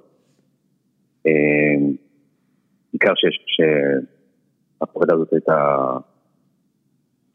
ניכר 2.93 3.13
שהפרידה 3.47 5.13
הזאת 5.13 5.33
הייתה 5.33 5.85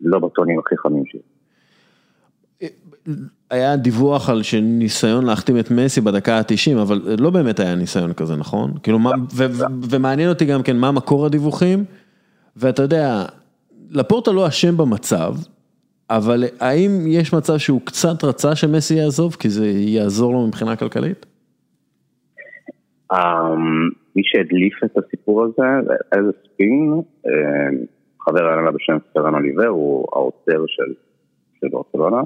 לא 0.00 0.18
בטונים 0.18 0.58
הכי 0.58 0.76
חמים 0.76 1.04
שלי. 1.06 1.20
היה 3.50 3.76
דיווח 3.76 4.30
על 4.30 4.42
שניסיון 4.42 5.26
להחתים 5.26 5.58
את 5.58 5.70
מסי 5.70 6.00
בדקה 6.00 6.38
ה-90, 6.38 6.82
אבל 6.82 7.16
לא 7.18 7.30
באמת 7.30 7.60
היה 7.60 7.74
ניסיון 7.74 8.12
כזה, 8.12 8.36
נכון? 8.36 8.72
כאילו, 8.82 8.98
מה, 8.98 9.10
ו, 9.32 9.44
ו, 9.50 9.64
ומעניין 9.90 10.28
אותי 10.28 10.44
גם 10.44 10.62
כן 10.62 10.76
מה 10.76 10.92
מקור 10.92 11.26
הדיווחים, 11.26 11.84
ואתה 12.56 12.82
יודע, 12.82 13.24
לפורטה 13.90 14.32
לא 14.32 14.48
אשם 14.48 14.76
במצב, 14.76 15.34
אבל 16.10 16.44
האם 16.60 16.90
יש 17.06 17.34
מצב 17.34 17.58
שהוא 17.58 17.80
קצת 17.84 18.24
רצה 18.24 18.56
שמסי 18.56 18.94
יעזוב, 18.94 19.34
כי 19.34 19.48
זה 19.48 19.66
יעזור 19.66 20.32
לו 20.32 20.46
מבחינה 20.46 20.76
כלכלית? 20.76 21.26
Um, 23.12 23.16
מי 24.16 24.22
שהדליף 24.24 24.84
את 24.84 24.96
הסיפור 24.98 25.44
הזה, 25.44 25.90
איזה 26.12 26.30
ספין, 26.44 27.00
חבר 28.20 28.46
הנהלה 28.46 28.70
בשם 28.70 28.96
פרן 29.12 29.34
אוליבר, 29.34 29.66
הוא 29.66 30.06
העוצר 30.12 30.64
של, 30.66 30.94
של 31.60 31.68
ברצלונה. 31.68 32.22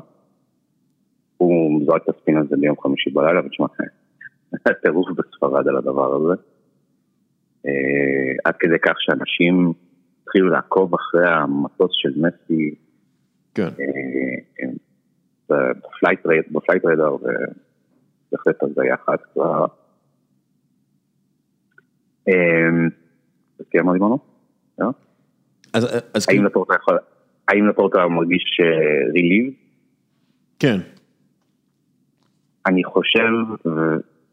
הוא 1.37 1.83
זרק 1.87 2.03
את 2.03 2.09
הספין 2.09 2.37
הזה 2.37 2.57
ביום 2.57 2.77
חמישי 2.81 3.11
בלילה, 3.11 3.41
ותשמע, 3.47 3.67
היה 4.67 4.75
טירוף 4.75 5.07
בספרד 5.17 5.69
על 5.69 5.77
הדבר 5.77 6.15
הזה. 6.15 6.43
אה, 7.67 8.33
עד 8.45 8.55
כדי 8.59 8.79
כך 8.79 8.95
שאנשים 8.99 9.73
התחילו 10.23 10.49
לעקוב 10.49 10.95
אחרי 10.95 11.29
המטוס 11.29 11.91
של 11.93 12.13
מסי. 12.17 12.75
כן. 13.55 13.69
אה, 13.69 15.57
בפלייט 16.53 16.85
רדאר, 16.87 17.15
ובהחלט 17.15 18.63
הזיה 18.63 18.95
אחת 18.95 19.23
כבר. 19.33 19.67
סיימנו 23.71 23.93
דיברנו? 23.93 24.19
האם 27.49 27.69
לפורטה 27.69 28.09
מרגיש 28.09 28.61
relief? 29.15 29.55
כן. 30.59 30.77
אני 32.67 32.85
חושב, 32.85 33.33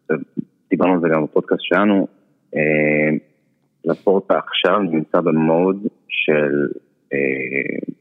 ודיברנו 0.04 0.94
על 0.94 1.00
זה 1.02 1.08
גם 1.14 1.24
בפודקאסט 1.24 1.62
שלנו, 1.64 2.08
אה, 2.56 3.10
לפורטה 3.86 4.38
עכשיו 4.38 4.80
נמצא 4.80 5.22
במוד 5.22 5.88
של 6.08 6.68
אה, 7.14 7.94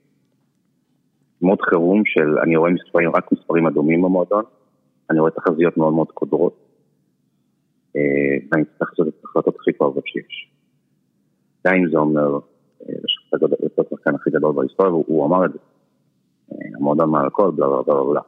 מוד 1.43 1.63
חירום 1.63 2.03
של, 2.05 2.39
אני 2.43 2.57
רואה 2.57 2.71
מספרים, 2.71 3.11
רק 3.17 3.33
מספרים 3.33 3.67
אדומים 3.67 4.03
במועדון, 4.03 4.45
אני 5.11 5.21
רואה 5.21 5.31
תחזיות 5.31 5.77
מאוד 5.77 5.93
מאוד 5.93 6.11
קודרות, 6.13 6.57
אה, 7.97 8.47
ואני 8.53 8.65
צריך 8.65 8.91
לעשות 8.91 9.09
את 9.09 9.25
ההחלטות 9.25 9.57
הכי 9.61 9.71
כואבות 9.79 10.05
שיש. 10.07 10.51
אם 11.77 11.91
זה 11.91 11.99
אומר, 11.99 12.39
יש 12.89 13.29
השחקן 13.79 14.15
הכי 14.15 14.31
גדול 14.31 14.55
בהיסטוריה, 14.55 14.93
והוא 14.93 15.27
אמר 15.27 15.45
את 15.45 15.53
זה, 15.53 15.59
המועדון 16.75 17.11
מעל 17.11 17.27
הכל, 17.27 17.51
בלה 17.51 17.67
בלה 17.67 17.83
בלה 17.83 18.05
בלה. 18.05 18.21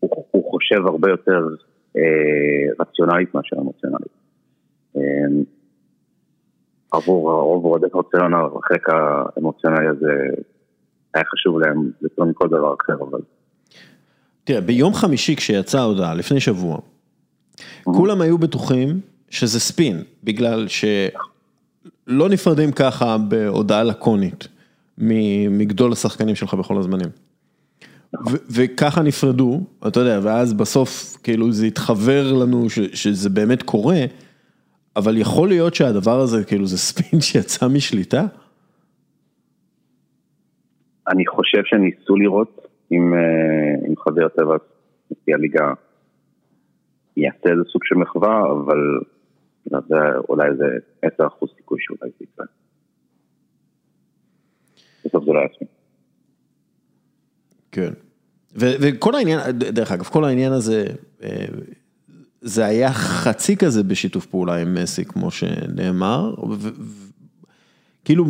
הוא, 0.00 0.50
חושב 0.50 0.86
הרבה 0.86 1.10
יותר 1.10 1.48
אה, 1.96 2.72
רציונלית 2.80 3.34
מאשר 3.34 3.56
אמוציונלית. 3.56 4.12
אה, 4.96 5.02
עבור 6.92 7.30
הרוב 7.30 7.64
אוהדי 7.64 7.86
ברצלונה, 7.92 8.38
החלק 8.58 8.88
האמוציונלי 8.88 9.86
הזה 9.86 10.12
היה 11.14 11.24
חשוב 11.32 11.60
להם 11.60 11.90
יותר 12.02 12.24
מכל 12.24 12.48
דבר 12.48 12.74
אחר, 12.80 12.94
אבל... 13.10 13.20
תראה, 14.44 14.60
ביום 14.60 14.94
חמישי 14.94 15.36
כשיצאה 15.36 15.80
ההודעה, 15.80 16.14
לפני 16.14 16.40
שבוע, 16.40 16.78
כולם 17.84 18.20
היו 18.20 18.38
בטוחים 18.38 19.00
שזה 19.30 19.60
ספין, 19.60 20.02
בגלל 20.24 20.66
שלא 20.68 22.28
נפרדים 22.28 22.72
ככה 22.72 23.18
בהודעה 23.18 23.84
לקונית 23.84 24.48
מגדול 25.50 25.92
השחקנים 25.92 26.34
שלך 26.34 26.54
בכל 26.54 26.78
הזמנים. 26.78 27.08
וככה 28.50 29.02
נפרדו, 29.02 29.60
אתה 29.86 30.00
יודע, 30.00 30.20
ואז 30.22 30.52
בסוף 30.52 31.16
כאילו 31.22 31.52
זה 31.52 31.66
התחבר 31.66 32.32
לנו 32.32 32.66
שזה 32.70 33.30
באמת 33.30 33.62
קורה, 33.62 34.04
אבל 34.96 35.16
יכול 35.16 35.48
להיות 35.48 35.74
שהדבר 35.74 36.20
הזה, 36.20 36.44
כאילו 36.44 36.66
זה 36.66 36.78
ספין 36.78 37.20
שיצא 37.20 37.68
משליטה? 37.68 38.26
אני 41.08 41.26
חושב 41.26 41.62
שניסו 41.64 42.16
לראות 42.16 42.66
אם, 42.92 43.14
אה, 43.14 44.02
חבר 44.04 44.28
טבע 44.28 44.56
נשיא 45.10 45.34
הליגה 45.34 45.72
יעשה 47.16 47.50
איזה 47.50 47.62
סוג 47.72 47.84
של 47.84 47.94
מחווה, 47.94 48.42
אבל 48.52 49.00
זה 49.88 49.96
אולי 50.28 50.48
איזה 50.48 50.64
10% 51.02 51.48
סיכוי 51.56 51.78
שאולי 51.80 52.10
זה 52.18 52.24
יקרה. 52.24 52.46
בסוף 55.04 55.24
זה 55.24 55.32
לא 55.32 55.38
יעשה. 55.38 55.64
כן. 57.72 57.92
וכל 58.54 59.14
העניין, 59.14 59.40
דרך 59.50 59.92
אגב, 59.92 60.04
כל 60.04 60.24
העניין 60.24 60.52
הזה, 60.52 60.84
אה, 61.22 61.46
זה 62.40 62.64
היה 62.64 62.92
חצי 62.92 63.56
כזה 63.56 63.82
בשיתוף 63.82 64.26
פעולה 64.26 64.56
עם 64.56 64.74
מסי, 64.74 65.04
כמו 65.04 65.30
שנאמר, 65.30 66.34
כאילו 68.04 68.24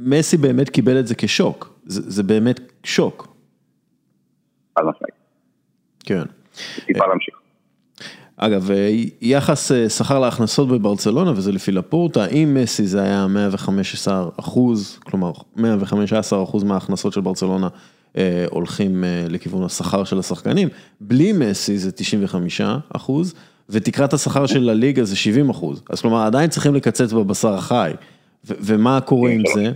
מסי 0.00 0.36
באמת 0.36 0.68
קיבל 0.68 1.00
את 1.00 1.06
זה 1.06 1.14
כשוק, 1.14 1.71
זה, 1.92 2.10
זה 2.10 2.22
באמת 2.22 2.60
שוק. 2.84 3.34
חד 4.78 4.82
משמעית. 4.84 5.14
כן. 6.00 6.22
טיפה 6.86 7.06
להמשיך. 7.06 7.34
אגב, 8.36 8.70
אה, 8.70 8.90
יחס 9.20 9.72
אה, 9.72 9.88
שכר 9.88 10.18
להכנסות 10.18 10.68
בברצלונה, 10.68 11.30
וזה 11.30 11.52
לפי 11.52 11.72
לפורטה, 11.72 12.26
אם 12.26 12.56
מסי 12.62 12.86
זה 12.86 13.02
היה 13.02 13.26
115 13.26 14.28
אחוז, 14.36 14.98
כלומר 15.04 15.32
115 15.56 16.42
אחוז 16.42 16.64
מההכנסות 16.64 17.12
של 17.12 17.20
ברצלונה 17.20 17.68
אה, 18.16 18.44
הולכים 18.50 19.04
אה, 19.04 19.24
לכיוון 19.28 19.64
השכר 19.64 20.04
של 20.04 20.18
השחקנים, 20.18 20.68
בלי 21.00 21.32
מסי 21.32 21.78
זה 21.78 21.92
95 21.92 22.60
אחוז, 22.96 23.34
ותקרת 23.68 24.12
השכר 24.12 24.46
של 24.46 24.68
הליגה 24.68 25.04
זה 25.04 25.16
70 25.16 25.50
אחוז, 25.50 25.82
אז 25.90 26.00
כלומר 26.00 26.26
עדיין 26.26 26.50
צריכים 26.50 26.74
לקצץ 26.74 27.12
בבשר 27.12 27.54
החי, 27.54 27.92
ומה 28.44 29.00
קורה 29.00 29.30
עם 29.30 29.42
זה? 29.54 29.72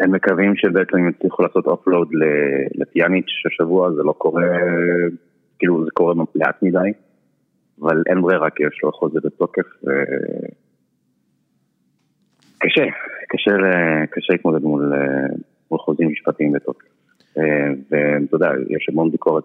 הם 0.00 0.12
מקווים 0.12 0.56
שבעצם 0.56 0.96
הם 0.96 1.08
יצליחו 1.08 1.42
לעשות 1.42 1.66
אופלואוד 1.66 2.08
לפיאניץ' 2.74 3.30
השבוע, 3.46 3.92
זה 3.92 4.02
לא 4.02 4.12
קורה, 4.12 4.42
כאילו 5.58 5.84
זה 5.84 5.90
קורה 5.94 6.14
לאט 6.34 6.62
מדי, 6.62 6.92
אבל 7.82 8.02
אין 8.06 8.22
ברירה 8.22 8.50
כי 8.50 8.62
יש 8.62 8.80
לו 8.82 8.92
חוזה 8.92 9.18
בתוקף. 9.24 9.66
ו... 9.86 9.90
קשה, 12.58 12.84
קשה, 13.28 13.50
קשה 14.10 14.32
להתמודד 14.32 14.62
מול, 14.62 14.92
מול 15.70 15.78
חוזים 15.78 16.08
משפטיים 16.08 16.52
בתוקף. 16.52 16.86
אה, 17.38 17.70
ואתה 17.90 18.36
יודע, 18.36 18.50
יש 18.68 18.88
המון 18.88 19.10
ביקורת 19.10 19.44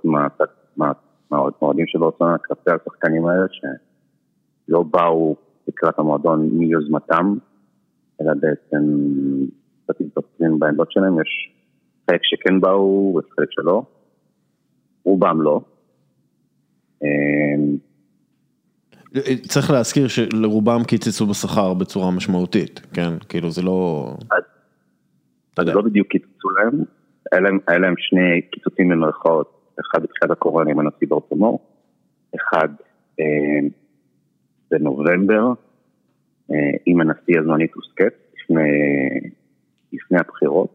מהאוהדים 1.31 1.87
של 1.87 1.99
ברצלונה 1.99 2.37
כלפי 2.37 2.71
השחקנים 2.71 3.25
האלה, 3.25 3.45
שלא 3.49 4.83
באו 4.83 5.35
לקראת 5.67 5.99
המועדון 5.99 6.49
מיוזמתם, 6.53 7.33
אלא 8.21 8.33
בעצם 8.33 8.83
קצת 9.85 10.01
מתבצעים 10.01 10.59
בעמדות 10.59 10.91
שלהם, 10.91 11.21
יש 11.21 11.51
חלק 12.09 12.19
שכן 12.23 12.61
באו 12.61 13.13
ויש 13.15 13.25
חלק 13.35 13.47
שלא, 13.51 13.83
רובם 15.03 15.41
לא. 15.41 15.61
אה, 17.03 17.55
צריך 19.47 19.71
להזכיר 19.71 20.07
שלרובם 20.07 20.83
קיצצו 20.87 21.25
בשכר 21.25 21.73
בצורה 21.73 22.11
משמעותית, 22.11 22.79
כן? 22.93 23.09
כאילו 23.29 23.51
זה 23.51 23.61
לא... 23.61 24.09
אז 25.57 25.67
לא 25.67 25.81
בדיוק 25.81 26.07
קיצצו 26.07 26.49
להם, 26.49 27.59
היה 27.67 27.79
להם 27.79 27.93
שני 27.97 28.41
קיצוצים 28.51 28.89
במרכאות 28.89 29.55
אחד 29.79 30.03
בתחילת 30.03 30.31
הקורונה 30.31 30.71
עם 30.71 30.79
הנשיא 30.79 31.07
ברטומו, 31.07 31.59
אחד 32.35 32.69
אה, 33.19 33.67
בנובמבר 34.71 35.53
אה, 36.51 36.77
עם 36.85 37.01
הנשיא 37.01 37.39
הזמני 37.39 37.67
טוסקט 37.67 38.15
לפני, 38.33 38.61
לפני 39.95 40.19
הבחירות, 40.19 40.69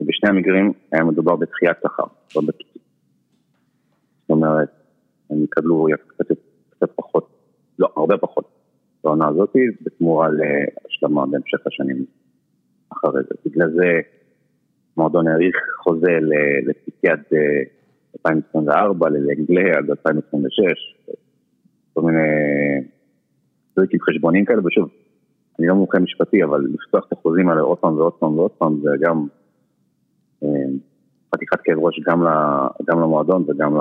ובשני 0.00 0.30
המקרים 0.30 0.72
היה 0.92 1.04
מדובר 1.04 1.36
בתחיית 1.36 1.76
שכר, 1.82 2.04
לא 2.36 2.42
בקיצור. 2.46 2.82
זאת 4.20 4.30
אומרת, 4.30 4.68
הם 5.30 5.44
יקבלו 5.44 5.86
קצת, 6.06 6.26
קצת 6.70 6.90
פחות, 6.96 7.28
לא, 7.78 7.88
הרבה 7.96 8.16
פחות 8.18 8.44
בעונה 9.04 9.28
הזאת, 9.28 9.52
בתמורה 9.80 10.28
להשלמה 10.28 11.26
בהמשך 11.26 11.66
השנים 11.66 12.04
אחרי 12.92 13.22
זה. 13.22 13.34
בגלל 13.46 13.70
זה 13.70 14.00
המועדון 14.96 15.28
האריך 15.28 15.56
חוזה 15.82 16.10
עד 17.06 17.22
2024, 18.18 19.08
ללנגלה 19.08 19.78
עד 19.78 19.90
2026, 19.90 20.96
כל 21.94 22.00
מיני 22.00 22.18
טריקים 23.74 24.00
חשבוניים 24.00 24.44
כאלה, 24.44 24.66
ושוב, 24.66 24.88
אני 25.58 25.66
לא 25.66 25.74
מומחה 25.74 25.98
משפטי, 25.98 26.44
אבל 26.44 26.66
לפתוח 26.74 27.04
את 27.08 27.12
החוזים 27.12 27.48
האלה 27.48 27.60
עוד 27.60 27.78
פעם 27.78 27.96
ועוד 27.98 28.12
פעם 28.12 28.38
ועוד 28.38 28.50
פעם, 28.50 28.80
זה 28.82 28.90
גם 29.00 29.26
אה, 30.44 30.48
חתיכת 31.34 31.58
כאב 31.64 31.78
ראש 31.78 32.00
גם 32.90 33.00
למועדון 33.00 33.44
וגם 33.48 33.76
ל... 33.76 33.80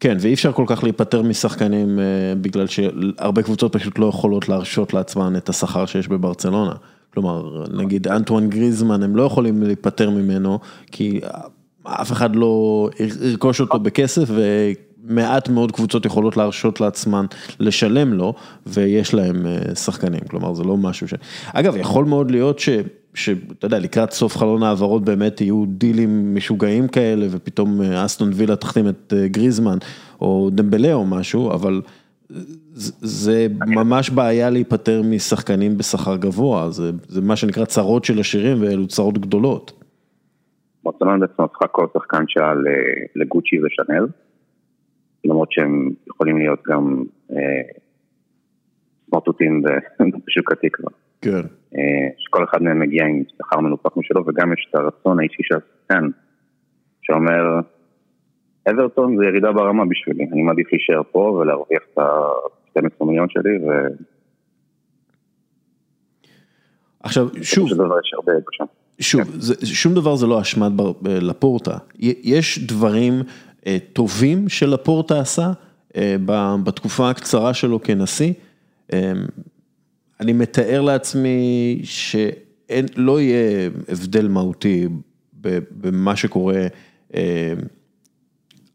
כן, 0.00 0.16
ואי 0.20 0.34
אפשר 0.34 0.52
כל 0.52 0.64
כך 0.66 0.84
להיפטר 0.84 1.22
משחקנים 1.22 1.98
אה, 1.98 2.34
בגלל 2.40 2.66
שהרבה 2.66 3.42
קבוצות 3.42 3.72
פשוט 3.72 3.98
לא 3.98 4.06
יכולות 4.06 4.48
להרשות 4.48 4.94
לעצמן 4.94 5.36
את 5.36 5.48
השכר 5.48 5.86
שיש 5.86 6.08
בברצלונה. 6.08 6.74
כלומר, 7.14 7.64
נגיד 7.76 8.08
אנטואן 8.08 8.48
גריזמן, 8.48 9.02
הם 9.02 9.16
לא 9.16 9.22
יכולים 9.22 9.62
להיפטר 9.62 10.10
ממנו, 10.10 10.58
כי 10.86 11.20
אף 11.84 12.12
אחד 12.12 12.36
לא 12.36 12.88
ירכוש 13.22 13.60
אותו 13.60 13.78
בכסף, 13.78 14.30
ומעט 15.04 15.48
מאוד 15.48 15.72
קבוצות 15.72 16.06
יכולות 16.06 16.36
להרשות 16.36 16.80
לעצמן 16.80 17.26
לשלם 17.60 18.12
לו, 18.12 18.34
ויש 18.66 19.14
להם 19.14 19.46
אה, 19.46 19.74
שחקנים, 19.74 20.20
כלומר 20.30 20.54
זה 20.54 20.64
לא 20.64 20.76
משהו 20.76 21.08
ש... 21.08 21.14
אגב, 21.54 21.76
יכול 21.76 22.04
מאוד 22.04 22.30
להיות 22.30 22.58
ש... 22.58 22.68
שאתה 23.14 23.66
יודע, 23.66 23.78
לקראת 23.78 24.10
סוף 24.10 24.36
חלון 24.36 24.62
העברות 24.62 25.04
באמת 25.04 25.40
יהיו 25.40 25.64
דילים 25.66 26.34
משוגעים 26.34 26.88
כאלה, 26.88 27.26
ופתאום 27.30 27.82
אה, 27.82 28.04
אסטון 28.04 28.30
וילה 28.34 28.56
תחתים 28.56 28.88
את 28.88 29.12
אה, 29.16 29.28
גריזמן, 29.28 29.78
או 30.20 30.50
דמבלה 30.52 30.94
או 30.94 31.06
משהו, 31.06 31.52
אבל 31.52 31.80
זה 33.00 33.46
ממש 33.66 34.10
בעיה 34.10 34.50
להיפטר 34.50 35.02
משחקנים 35.02 35.78
בשכר 35.78 36.16
גבוה, 36.16 36.70
זה, 36.70 36.90
זה 37.08 37.20
מה 37.20 37.36
שנקרא 37.36 37.64
צרות 37.64 38.04
של 38.04 38.20
עשירים 38.20 38.62
ואלו 38.62 38.86
צרות 38.86 39.18
גדולות. 39.18 39.72
ברצלונה 40.84 41.18
בעצם 41.18 41.42
הפכה 41.42 41.66
כל 41.66 41.86
שחקן 41.94 42.24
שעה 42.28 42.52
לגוצ'י 43.16 43.56
ושנל, 43.64 44.06
למרות 45.24 45.52
שהם 45.52 45.90
יכולים 46.08 46.38
להיות 46.38 46.60
גם 46.66 47.04
אה, 47.30 47.62
סמרטוטים 49.10 49.62
בשוק 50.26 50.52
התקווה. 50.52 50.90
כן. 51.22 51.40
אה, 51.74 52.08
שכל 52.18 52.44
אחד 52.44 52.62
מהם 52.62 52.80
מגיע 52.80 53.04
עם 53.04 53.22
שכר 53.38 53.60
מנופח 53.60 53.96
משלו, 53.96 54.26
וגם 54.26 54.52
יש 54.52 54.66
את 54.70 54.74
הרצון 54.74 55.20
האישי 55.20 55.42
של 55.42 55.54
השחקן, 55.54 56.08
שאומר, 57.02 57.60
אברטון 58.70 59.16
זה 59.16 59.24
ירידה 59.24 59.52
ברמה 59.52 59.84
בשבילי, 59.84 60.24
אני 60.32 60.42
מעדיף 60.42 60.72
להישאר 60.72 61.02
פה 61.12 61.18
ולהרוויח 61.18 61.82
את 61.92 61.98
ה-12 61.98 63.04
מיליון 63.04 63.28
שלי 63.28 63.58
ו... 63.58 63.70
עכשיו, 67.02 67.28
שוב, 67.42 67.68
שוב, 69.00 69.24
זה, 69.30 69.66
שום 69.66 69.94
דבר 69.94 70.16
זה 70.16 70.26
לא 70.26 70.40
אשמת 70.40 70.72
לפורטה, 71.04 71.78
יש 72.22 72.66
דברים 72.66 73.12
אה, 73.14 73.22
טובים 73.92 74.48
שלפורטה 74.48 75.20
עשה 75.20 75.52
אה, 75.96 76.16
בתקופה 76.64 77.10
הקצרה 77.10 77.54
שלו 77.54 77.82
כנשיא, 77.82 78.32
אה, 78.92 79.12
אני 80.20 80.32
מתאר 80.32 80.80
לעצמי 80.80 81.80
שלא 81.84 83.20
יהיה 83.20 83.70
הבדל 83.88 84.28
מהותי 84.28 84.88
במה 85.70 86.16
שקורה 86.16 86.66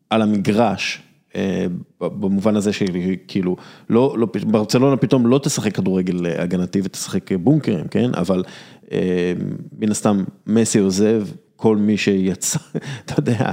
על 0.09 0.21
המגרש, 0.21 1.01
אה, 1.35 1.65
במובן 1.99 2.55
הזה 2.55 2.73
שכאילו, 2.73 3.55
לא, 3.89 4.15
לא, 4.17 4.27
ברצלונה 4.47 4.97
פתאום 4.97 5.27
לא 5.27 5.39
תשחק 5.43 5.75
כדורגל 5.75 6.25
הגנתי 6.25 6.81
ותשחק 6.83 7.31
בונקרים, 7.31 7.87
כן? 7.87 8.11
אבל 8.13 8.43
אה, 8.91 9.33
מן 9.79 9.91
הסתם 9.91 10.23
מסי 10.47 10.79
עוזב, 10.79 11.27
כל 11.55 11.77
מי 11.77 11.97
שיצא, 11.97 12.59
אתה 13.05 13.13
יודע, 13.17 13.51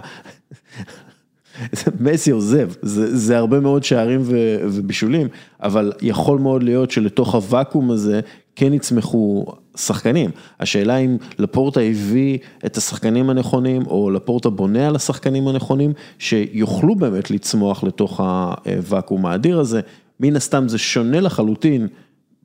מסי 2.01 2.31
עוזב, 2.31 2.71
זה, 2.83 3.17
זה 3.17 3.39
הרבה 3.39 3.61
מאוד 3.61 3.85
שערים 3.85 4.21
ובישולים, 4.63 5.29
אבל 5.63 5.93
יכול 6.03 6.39
מאוד 6.39 6.63
להיות 6.63 6.91
שלתוך 6.91 7.35
הוואקום 7.35 7.91
הזה 7.91 8.21
כן 8.57 8.75
יצמחו 8.75 9.47
שחקנים. 9.77 10.31
השאלה 10.61 10.97
אם 10.97 11.17
לפורטה 11.39 11.81
הביא 11.81 12.39
את 12.67 12.77
השחקנים 12.77 13.31
הנכונים, 13.31 13.87
או 13.87 14.11
לפורטה 14.11 14.51
בונה 14.51 14.87
על 14.87 14.97
השחקנים 14.97 15.49
הנכונים, 15.49 15.93
שיוכלו 16.19 16.95
באמת 16.95 17.31
לצמוח 17.31 17.85
לתוך 17.85 18.21
הוואקום 18.21 19.27
האדיר 19.27 19.61
הזה. 19.61 19.81
מן 20.21 20.37
הסתם 20.37 20.69
זה 20.69 20.79
שונה 20.79 21.21
לחלוטין, 21.21 21.89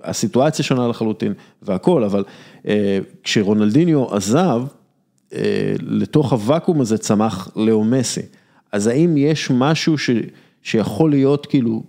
הסיטואציה 0.04 0.66
שונה 0.66 0.88
לחלוטין 0.88 1.34
והכל, 1.62 2.04
אבל 2.04 2.24
אה, 2.68 3.00
כשרונלדיניו 3.24 4.16
עזב, 4.16 4.62
אה, 5.34 5.74
לתוך 5.80 6.34
הוואקום 6.34 6.82
הזה 6.82 6.98
צמח 6.98 7.50
לאו 7.56 7.84
מסי. 7.84 8.22
אז 8.72 8.88
האם 8.88 9.18
יש 9.18 9.52
משהו 9.60 9.98
ש, 9.98 10.10
שיכול 10.62 11.10
להיות 11.10 11.46
כאילו 11.46 11.84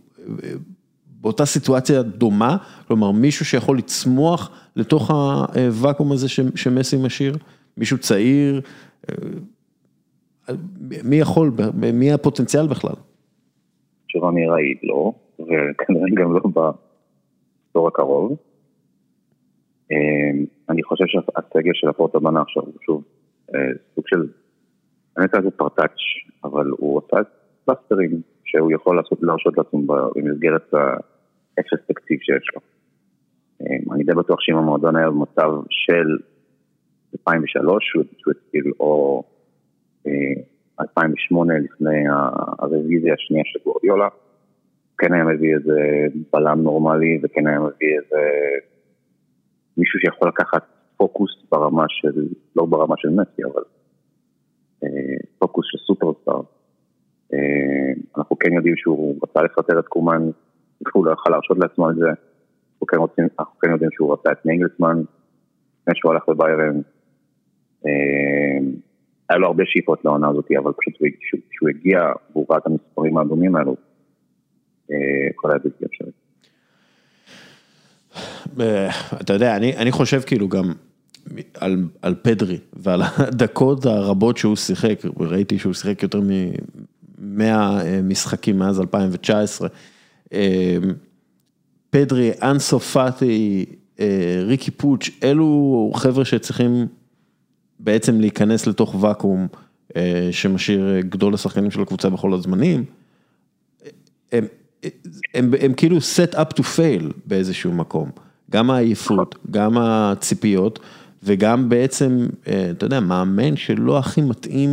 באותה 1.20 1.44
סיטואציה 1.44 2.02
דומה, 2.02 2.56
כלומר 2.86 3.10
מישהו 3.10 3.44
שיכול 3.44 3.78
לצמוח 3.78 4.50
לתוך 4.76 5.10
הוואקום 5.10 6.12
הזה 6.12 6.28
שמסי 6.54 6.96
משאיר, 7.04 7.36
מישהו 7.76 7.98
צעיר, 7.98 8.60
מי 11.04 11.16
יכול, 11.16 11.50
מי 11.92 12.12
הפוטנציאל 12.12 12.66
בכלל? 12.66 12.94
תשובה 14.08 14.30
מהירה 14.30 14.56
היא 14.56 14.76
לא, 14.82 15.12
וכנראה 15.40 16.06
גם 16.14 16.32
לא 16.32 16.40
בעשור 16.40 17.88
הקרוב. 17.88 18.36
אמ, 19.90 20.44
אני 20.68 20.82
חושב 20.82 21.04
שהסגל 21.06 21.70
של 21.74 21.88
הפורטה 21.88 22.18
בנה 22.18 22.42
עכשיו 22.42 22.62
הוא 22.62 22.72
שוב 22.86 23.04
אה, 23.54 23.60
סוג 23.94 24.04
של, 24.08 24.28
אני 25.18 25.26
יודע 25.26 25.50
זה 25.50 25.50
פרטאץ', 25.50 26.00
אבל 26.44 26.66
הוא 26.78 27.00
עשה 27.04 27.16
פלסטרים 27.64 28.10
שהוא 28.44 28.72
יכול 28.72 28.96
לעשות, 28.96 29.22
להרשות 29.22 29.58
לעצמו 29.58 29.82
במסגרת 29.86 30.74
האפס 30.74 31.86
תקציב 31.86 32.18
שיש 32.20 32.50
לו. 32.54 32.60
אמ, 33.60 33.92
אני 33.92 34.04
די 34.04 34.14
בטוח 34.14 34.40
שאם 34.40 34.56
המועדון 34.56 34.96
היה 34.96 35.10
במצב 35.10 35.50
של 35.70 36.16
2003, 37.12 37.88
שהוא 37.88 38.04
התחיל, 38.30 38.72
או 38.80 39.22
2008 40.80 41.54
אה, 41.54 41.58
לפני 41.58 42.04
הרוויזיה 42.58 43.14
השנייה 43.14 43.44
של 43.46 43.58
גורדיולה, 43.64 44.08
כן 44.98 45.12
היה 45.12 45.24
מביא 45.24 45.54
איזה 45.54 46.06
בלם 46.32 46.62
נורמלי 46.62 47.20
וכן 47.22 47.46
היה 47.46 47.60
מביא 47.60 47.98
איזה 47.98 48.20
מישהו 49.76 50.00
שיכול 50.00 50.28
לקחת 50.28 50.62
פוקוס 50.96 51.30
ברמה 51.50 51.84
של, 51.88 52.26
לא 52.56 52.64
ברמה 52.64 52.94
של 52.98 53.08
מסי, 53.08 53.44
אבל 53.44 53.62
פוקוס 55.38 55.66
של 55.68 55.78
סופרסטאר. 55.78 56.40
אה, 57.34 57.92
אנחנו 58.16 58.38
כן 58.38 58.52
יודעים 58.52 58.76
שהוא 58.76 59.18
רצה 59.22 59.42
לפטר 59.42 59.78
את 59.78 59.86
קומן, 59.86 60.30
הוא 60.92 61.06
לא 61.06 61.12
יכל 61.12 61.30
להרשות 61.30 61.58
לעצמו 61.58 61.90
את 61.90 61.96
זה, 61.96 62.08
אנחנו 62.08 62.86
כן, 62.86 62.96
רוצים, 62.96 63.24
אנחנו 63.38 63.58
כן 63.60 63.70
יודעים 63.70 63.90
שהוא 63.92 64.12
רצה 64.12 64.32
את 64.32 64.46
נינגלסמן, 64.46 65.02
לפני 65.80 65.94
שהוא 65.94 66.12
הלך 66.12 66.28
לביירן. 66.28 66.80
אה, 67.86 68.58
היה 69.30 69.38
לו 69.38 69.46
הרבה 69.46 69.64
שאיפות 69.66 70.04
לעונה 70.04 70.28
הזאת, 70.28 70.48
אבל 70.58 70.72
פשוט 70.72 70.94
כשהוא 71.50 71.68
הגיע 71.68 72.12
והוא 72.32 72.46
ראה 72.50 72.58
את 72.58 72.66
המספרים 72.66 73.18
האדומים 73.18 73.56
האלו, 73.56 73.76
הכל 75.30 75.50
היה 75.50 75.58
בלתי 75.58 75.84
אפשרי. 75.84 76.10
אתה 79.22 79.32
יודע, 79.32 79.56
אני 79.56 79.92
חושב 79.92 80.20
כאילו 80.20 80.48
גם 80.48 80.64
על, 81.54 81.84
על 82.02 82.14
פדרי 82.22 82.58
ועל 82.72 83.02
הדקות 83.16 83.86
הרבות 83.86 84.36
שהוא 84.36 84.56
שיחק, 84.56 85.02
ראיתי 85.20 85.58
שהוא 85.58 85.74
שיחק 85.74 86.02
יותר 86.02 86.20
מ-100 86.20 87.42
משחקים 88.02 88.58
מאז 88.58 88.80
2019. 88.80 89.68
אה, 90.32 90.76
פדרי, 91.90 92.30
אנסו 92.42 92.80
פאטי, 92.80 93.64
אה, 94.00 94.42
ריקי 94.46 94.70
פוץ', 94.70 95.10
אלו 95.22 95.92
חבר'ה 95.94 96.24
שצריכים 96.24 96.86
בעצם 97.80 98.20
להיכנס 98.20 98.66
לתוך 98.66 98.96
ואקום 99.00 99.46
אה, 99.96 100.28
שמשאיר 100.32 101.00
גדול 101.00 101.34
השחקנים 101.34 101.70
של 101.70 101.82
הקבוצה 101.82 102.10
בכל 102.10 102.34
הזמנים. 102.34 102.84
הם, 104.32 104.44
הם, 105.34 105.50
הם 105.60 105.72
כאילו 105.72 105.96
set 105.96 106.34
up 106.34 106.60
to 106.60 106.62
fail 106.62 107.12
באיזשהו 107.26 107.72
מקום. 107.72 108.10
גם 108.50 108.70
העייפות, 108.70 109.34
גם 109.50 109.78
הציפיות, 109.78 110.78
וגם 111.22 111.68
בעצם, 111.68 112.26
אתה 112.70 112.86
יודע, 112.86 113.00
מאמן 113.00 113.56
שלא 113.56 113.98
הכי 113.98 114.20
מתאים 114.20 114.70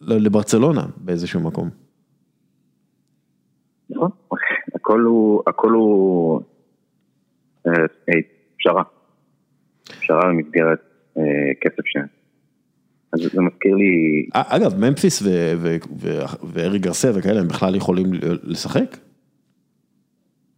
לברצלונה 0.00 0.82
באיזשהו 0.96 1.40
מקום. 1.40 1.70
נכון, 3.90 4.10
הכל 4.74 5.00
הוא, 5.00 5.42
הכל 5.46 5.70
הוא 5.70 6.40
אה, 7.66 7.72
אה, 8.08 8.20
פשרה. 8.58 8.82
פשרה 9.84 10.20
במסגרת 10.28 10.78
אה, 11.18 11.22
כסף 11.60 11.86
ש... 11.86 11.96
אז 13.12 13.20
זה 13.32 13.40
מזכיר 13.40 13.74
לי, 13.74 14.26
אגב, 14.32 14.78
ממפיס 14.78 15.22
וארי 16.42 16.78
גרסיה 16.78 17.10
וכאלה, 17.14 17.40
הם 17.40 17.48
בכלל 17.48 17.74
יכולים 17.74 18.06
לשחק? 18.42 18.96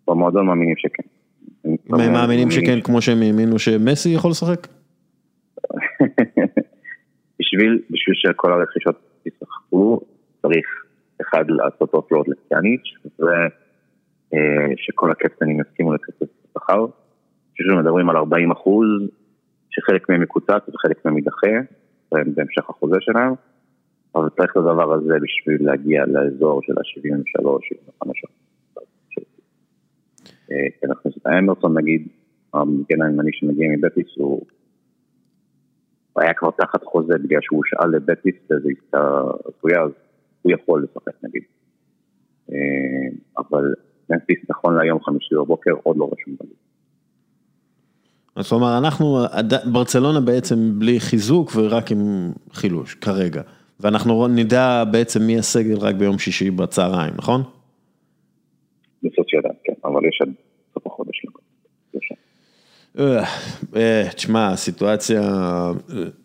במועדון 0.09 0.47
מאמינים 0.47 0.77
שכן. 0.77 1.03
הם 1.65 2.13
מאמינים 2.13 2.51
שכן, 2.51 2.81
כמו 2.81 3.03
שהם 3.03 3.23
האמינו 3.23 3.59
שמסי 3.59 4.09
יכול 4.09 4.31
לשחק? 4.31 4.67
בשביל, 7.41 7.83
בשביל 7.91 8.15
שכל 8.15 8.53
הרכישות 8.53 8.97
ישחקו, 9.27 10.01
צריך 10.43 10.67
אחד 11.21 11.45
לעשות 11.49 11.95
אופלורד 11.95 12.27
לקיאניץ', 12.29 12.95
ושכל 14.33 15.11
הקפטנים 15.11 15.61
יסכימו 15.61 15.95
לכסף 15.95 16.27
שכר. 16.55 16.87
חושב 17.51 17.65
שמדברים 17.65 18.11
על 18.11 18.17
40 18.17 18.51
אחוז, 18.51 18.87
שחלק 19.71 20.09
מהם 20.09 20.23
יקוצץ 20.23 20.69
וחלק 20.75 21.05
מהם 21.05 21.17
יידחה, 21.17 21.73
בהמשך 22.13 22.71
החוזה 22.71 22.97
שלהם, 23.01 23.35
אבל 24.15 24.29
צריך 24.37 24.53
את 24.53 24.57
הדבר 24.57 24.93
הזה 24.93 25.15
בשביל 25.23 25.67
להגיע 25.67 26.05
לאזור 26.07 26.61
של 26.63 26.73
ה-73-75 26.73 28.09
כן, 30.49 30.91
נכניס 30.91 31.17
את 31.17 31.27
האמרסון 31.27 31.79
נגיד, 31.79 32.09
המגן 32.55 33.03
הימני 33.03 33.31
שמגיע 33.33 33.69
מבטיס 33.77 34.07
הוא 34.17 34.43
היה 36.17 36.35
כבר 36.35 36.51
תחת 36.51 36.85
חוזה 36.85 37.15
בגלל 37.25 37.41
שהוא 37.43 37.63
שאל 37.65 37.89
לבטיס 37.89 38.35
באיזו 38.51 38.69
עסקה 38.69 39.21
רצויה, 39.47 39.83
אז 39.83 39.91
הוא 40.43 40.53
יכול 40.53 40.85
לשחק 40.85 41.15
נגיד. 41.23 41.43
אה, 42.53 42.57
אבל 43.39 43.75
ממפיס 44.11 44.39
נכון 44.49 44.77
להיום 44.77 45.03
חמישי 45.03 45.35
בבוקר 45.35 45.71
עוד 45.83 45.97
לא 45.97 46.05
רשום 46.05 46.35
בליגה. 46.41 46.57
זאת 48.39 48.53
אומרת, 48.53 48.79
אנחנו, 48.85 49.19
ברצלונה 49.73 50.21
בעצם 50.21 50.79
בלי 50.79 51.01
חיזוק 51.01 51.51
ורק 51.57 51.91
עם 51.91 52.33
חילוש, 52.53 52.95
כרגע. 52.95 53.43
ואנחנו 53.81 54.29
נדע 54.29 54.85
בעצם 54.93 55.23
מי 55.23 55.39
הסגל 55.39 55.77
רק 55.77 55.95
ביום 55.95 56.19
שישי 56.19 56.51
בצהריים, 56.51 57.15
נכון? 57.17 57.43
בסוף 59.03 59.35
ידע, 59.35 59.49
אבל 59.95 60.09
יש 60.09 60.23
עד 60.23 60.29
סוף 60.75 60.87
החודש. 60.87 61.23
אה, 62.99 63.25
אה, 63.77 64.09
תשמע, 64.15 64.49
הסיטואציה 64.49 65.23
אה, 65.23 65.73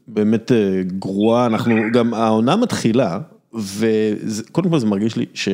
באמת 0.08 0.52
גרועה, 0.88 1.46
אנחנו 1.46 1.76
גם, 1.94 2.14
העונה 2.14 2.56
מתחילה, 2.56 3.20
וקודם 3.54 4.70
כל 4.70 4.80
זה 4.80 4.86
מרגיש 4.86 5.16
לי 5.16 5.26
ש... 5.34 5.50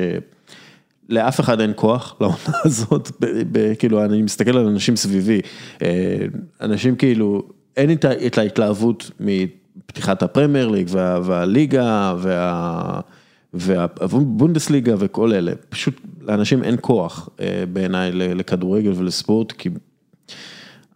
לאף 1.10 1.40
אחד 1.40 1.62
אין 1.62 1.72
כוח 1.76 2.16
לעונה 2.22 2.58
הזאת, 2.66 3.12
כאילו 3.80 4.06
אני 4.06 4.22
מסתכל 4.22 4.58
על 4.58 4.68
אנשים 4.68 4.96
סביבי, 4.96 5.42
אנשים 6.62 6.96
כאילו, 6.96 7.44
אין 7.78 7.90
את 8.28 8.38
ההתלהבות 8.38 9.12
מפתיחת 9.20 10.24
הפרמייר 10.24 10.68
ליג 10.68 10.90
והליגה 11.24 12.16
והבונדסליגה 13.54 14.96
וכל 15.00 15.34
אלה, 15.34 15.52
פשוט 15.70 16.02
לאנשים 16.28 16.64
אין 16.64 16.76
כוח 16.82 17.30
בעיניי 17.74 18.12
לכדורגל 18.12 18.92
ולספורט, 18.96 19.52
כי 19.52 19.70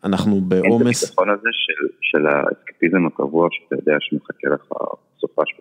אנחנו 0.03 0.41
בעומס. 0.41 0.71
אין 0.71 0.81
את 0.81 0.85
הביטחון 0.85 1.29
הזה 1.29 1.49
של, 1.51 1.87
של 2.01 2.27
האסקפיזם 2.27 3.05
הקבוע 3.05 3.47
שאתה 3.51 3.75
יודע 3.75 3.97
שמחכה 3.99 4.47
לך 4.53 4.65
של 5.17 5.27
פרסש. 5.35 5.59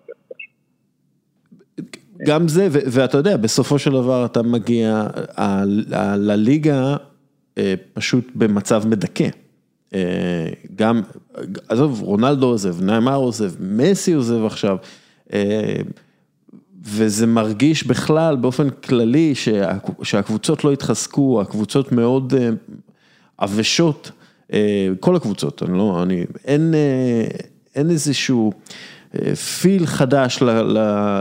גם 2.27 2.49
זה, 2.49 2.69
ואתה 2.71 3.19
יודע, 3.19 3.37
בסופו 3.37 3.79
של 3.79 3.91
דבר 3.91 4.25
אתה 4.25 4.43
מגיע 4.43 5.07
לליגה 6.17 6.97
אה, 7.59 7.75
פשוט 7.93 8.25
במצב 8.35 8.83
מדכא. 8.87 9.29
אה, 9.95 10.49
גם, 10.77 11.01
עזוב, 11.69 12.03
רונלדו 12.03 12.47
עוזב, 12.47 12.85
נעמר 12.85 13.17
עוזב, 13.17 13.51
מסי 13.61 14.13
עוזב 14.13 14.45
עכשיו. 14.45 14.77
אה, 16.79 16.83
וזה 16.85 17.27
מרגיש 17.27 17.87
בכלל 17.87 18.37
באופן 18.37 18.71
כללי 18.71 19.35
שהקבוצות 20.03 20.65
לא 20.65 20.73
התחזקו, 20.73 21.41
הקבוצות 21.41 21.93
מאוד 21.93 22.35
עבשות 23.39 24.11
אה, 24.53 24.89
כל 25.01 25.17
הקבוצות, 25.17 25.63
אני 25.63 25.79
לא, 25.79 26.03
אני, 26.03 26.25
אין, 26.45 26.75
אה, 26.75 27.39
אין 27.75 27.91
איזשהו 27.91 28.53
פיל 29.61 29.83
אה, 29.83 29.87
חדש 29.87 30.43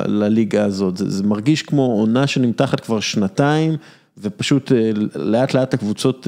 לליגה 0.06 0.66
הזאת, 0.66 0.98
זה, 0.98 1.10
זה 1.10 1.24
מרגיש 1.24 1.62
כמו 1.62 1.86
עונה 1.86 2.28
שנמתחת 2.28 2.80
כבר 2.80 3.00
שנתיים, 3.00 3.76
ופשוט 4.18 4.72
לאט 5.16 5.54
לאט 5.54 5.74
הקבוצות 5.74 6.28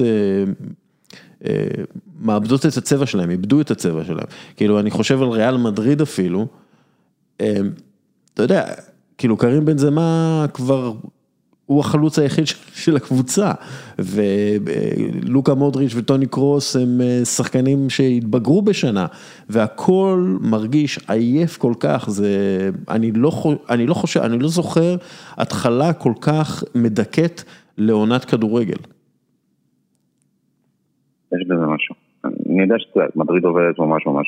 מאבדות 2.20 2.66
את 2.66 2.76
הצבע 2.76 3.06
שלהם, 3.06 3.30
איבדו 3.30 3.60
את 3.60 3.70
הצבע 3.70 4.04
שלהם. 4.04 4.26
כאילו, 4.56 4.80
אני 4.80 4.90
חושב 4.90 5.22
על 5.22 5.28
ריאל 5.28 5.56
מדריד 5.56 6.00
אפילו, 6.00 6.46
אתה 7.36 8.42
יודע, 8.42 8.74
כאילו 9.20 9.36
קרים 9.36 9.64
בן 9.64 9.78
זמה 9.78 10.44
כבר 10.54 10.92
הוא 11.66 11.80
החלוץ 11.80 12.18
היחיד 12.18 12.44
של 12.74 12.96
הקבוצה, 12.96 13.52
ולוקה 13.98 15.54
מודריץ' 15.54 15.92
וטוני 15.96 16.26
קרוס 16.26 16.76
הם 16.76 17.00
אה, 17.00 17.24
שחקנים 17.24 17.90
שהתבגרו 17.90 18.62
בשנה, 18.62 19.06
והכל 19.48 20.36
מרגיש 20.40 20.98
עייף 21.08 21.56
כל 21.58 21.72
כך, 21.80 22.10
זה, 22.10 22.28
אני 22.88 23.12
לא, 23.12 23.30
אני 23.70 23.86
לא 23.86 23.94
חושב, 23.94 24.20
אני 24.20 24.38
לא 24.38 24.48
זוכר 24.48 24.96
התחלה 25.36 25.92
כל 25.92 26.12
כך 26.20 26.64
מדכאת 26.74 27.42
לעונת 27.78 28.24
כדורגל. 28.24 28.80
יש 31.32 31.46
בזה 31.48 31.66
משהו, 31.66 31.94
אני 32.24 32.62
יודע 32.62 32.74
שמדריד 32.78 33.44
עובדת 33.44 33.78
ממש 33.78 34.06
ממש 34.06 34.26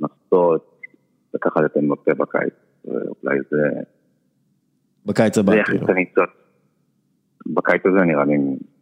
לנסות 0.00 0.70
לקחת 1.34 1.60
את 1.64 1.76
אמבפה 1.76 2.14
בקיץ, 2.14 2.63
ואולי 2.84 3.38
זה... 3.50 3.80
בקיץ 5.06 5.38
הבא. 5.38 5.52
זה 5.52 5.92
הניצות. 5.92 6.28
בקיץ 7.46 7.82
הזה 7.86 8.04
נראה 8.04 8.24
לי 8.24 8.34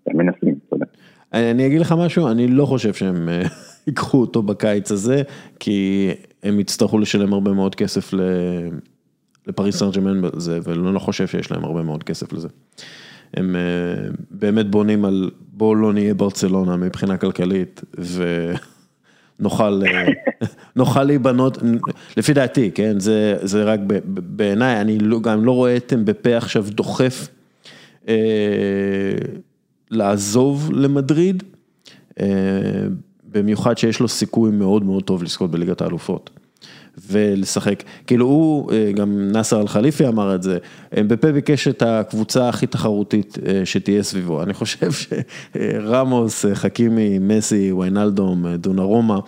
הם 0.06 0.16
מנסים, 0.16 0.54
אתה 0.68 0.76
יודע. 0.76 0.86
אני 1.32 1.66
אגיד 1.66 1.80
לך 1.80 1.94
משהו, 1.98 2.28
אני 2.28 2.46
לא 2.46 2.66
חושב 2.66 2.92
שהם 2.92 3.28
אה, 3.28 3.42
ייקחו 3.86 4.20
אותו 4.20 4.42
בקיץ 4.42 4.92
הזה, 4.92 5.22
כי 5.60 6.08
הם 6.42 6.60
יצטרכו 6.60 6.98
לשלם 6.98 7.32
הרבה 7.32 7.52
מאוד 7.52 7.74
כסף 7.74 8.10
לפריס 9.46 9.76
סן 9.76 9.90
ג'מאן 9.96 10.22
בזה, 10.22 10.58
ואני 10.62 10.94
לא 10.94 10.98
חושב 10.98 11.26
שיש 11.26 11.52
להם 11.52 11.64
הרבה 11.64 11.82
מאוד 11.82 12.04
כסף 12.04 12.32
לזה. 12.32 12.48
הם 13.34 13.56
אה, 13.56 14.10
באמת 14.30 14.70
בונים 14.70 15.04
על 15.04 15.30
בואו 15.52 15.74
לא 15.74 15.92
נהיה 15.92 16.14
ברצלונה 16.14 16.76
מבחינה 16.76 17.16
כלכלית, 17.16 17.80
ו... 17.98 18.24
נוכל, 19.42 19.82
אה, 19.86 20.06
נוכל 20.76 21.04
להיבנות, 21.04 21.58
לפי 22.16 22.32
דעתי, 22.32 22.70
כן, 22.74 23.00
זה, 23.00 23.36
זה 23.42 23.64
רק 23.64 23.80
בעיניי, 24.06 24.80
אני 24.80 24.98
לא, 24.98 25.20
גם 25.20 25.44
לא 25.44 25.52
רואה 25.52 25.76
את 25.76 25.92
אמבפה 25.92 26.36
עכשיו 26.36 26.66
דוחף 26.68 27.28
אה, 28.08 28.14
לעזוב 29.90 30.70
למדריד, 30.72 31.42
אה, 32.20 32.26
במיוחד 33.32 33.78
שיש 33.78 34.00
לו 34.00 34.08
סיכוי 34.08 34.50
מאוד 34.50 34.84
מאוד 34.84 35.02
טוב 35.02 35.22
לזכות 35.22 35.50
בליגת 35.50 35.80
האלופות. 35.80 36.30
ולשחק, 37.10 37.82
כאילו 38.06 38.26
הוא, 38.26 38.72
אה, 38.72 38.92
גם 38.92 39.32
נאסר 39.32 39.60
אל-חליפי 39.60 40.06
אמר 40.06 40.34
את 40.34 40.42
זה, 40.42 40.58
אמבפה 41.00 41.32
ביקש 41.32 41.68
את 41.68 41.82
הקבוצה 41.82 42.48
הכי 42.48 42.66
תחרותית 42.66 43.38
אה, 43.46 43.60
שתהיה 43.64 44.02
סביבו, 44.02 44.42
אני 44.42 44.54
חושב 44.54 44.90
שרמוס, 44.92 46.44
חכימי, 46.54 47.18
מסי, 47.18 47.72
ויינלדום, 47.72 48.46
דונרומה, 48.54 49.18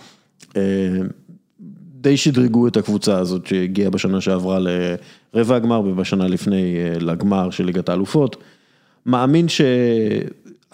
די 2.05 2.17
שדרגו 2.17 2.67
את 2.67 2.77
הקבוצה 2.77 3.17
הזאת 3.17 3.45
שהגיעה 3.45 3.89
בשנה 3.89 4.21
שעברה 4.21 4.59
לרבע 4.59 5.55
הגמר 5.55 5.79
ובשנה 5.79 6.27
לפני 6.27 6.75
אה, 6.77 6.99
לגמר 6.99 7.49
של 7.49 7.65
ליגת 7.65 7.89
האלופות. 7.89 8.37
מאמין 9.05 9.45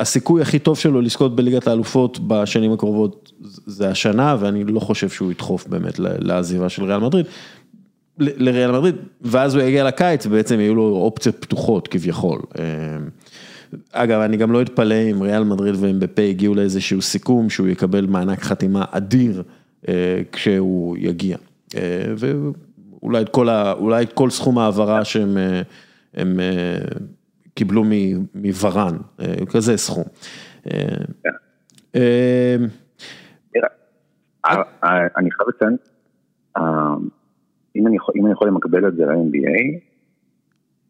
שהסיכוי 0.01 0.41
הכי 0.41 0.59
טוב 0.59 0.77
שלו 0.77 1.01
לזכות 1.01 1.35
בליגת 1.35 1.67
האלופות 1.67 2.19
בשנים 2.27 2.71
הקרובות 2.71 3.31
זה 3.65 3.89
השנה, 3.89 4.35
ואני 4.39 4.63
לא 4.63 4.79
חושב 4.79 5.09
שהוא 5.09 5.31
ידחוף 5.31 5.67
באמת 5.67 5.99
לעזיבה 5.99 6.69
של 6.69 6.83
ריאל 6.83 6.99
מדריד. 6.99 7.25
לריאל 8.17 8.71
מדריד, 8.71 8.95
ואז 9.21 9.55
הוא 9.55 9.63
יגיע 9.63 9.83
לקיץ 9.83 10.25
ובעצם 10.25 10.59
יהיו 10.59 10.75
לו 10.75 10.83
אופציות 10.83 11.35
פתוחות 11.39 11.87
כביכול. 11.87 12.41
אה, 12.59 12.65
אגב, 13.91 14.19
אני 14.19 14.37
גם 14.37 14.51
לא 14.51 14.61
אתפלא 14.61 14.95
אם 15.11 15.21
ריאל 15.21 15.43
מדריד 15.43 15.75
ואמבפה 15.77 16.21
הגיעו 16.21 16.55
לאיזשהו 16.55 17.01
סיכום 17.01 17.49
שהוא 17.49 17.67
יקבל 17.67 18.05
מענק 18.05 18.41
חתימה 18.41 18.85
אדיר 18.91 19.43
אה, 19.87 20.21
כשהוא 20.31 20.97
יגיע. 20.99 21.37
אה, 21.75 21.81
ואולי 22.17 23.21
את 23.21 23.29
כל, 23.29 23.49
ה, 23.49 23.73
את 24.01 24.13
כל 24.13 24.29
סכום 24.29 24.57
ההעברה 24.57 25.05
שהם 25.05 25.37
הם 26.13 26.39
קיבלו 27.53 27.83
מוורן, 28.35 28.97
כזה 29.53 29.77
סכום. 29.77 30.03
אני 35.17 35.31
חייב 35.31 35.49
לציין, 35.49 35.77
אם 37.75 37.87
אני, 37.87 37.97
יכול, 38.31 38.47
למקבל 38.47 38.87
את 38.87 38.95
זה 38.95 39.05
ל-NBA, 39.05 39.79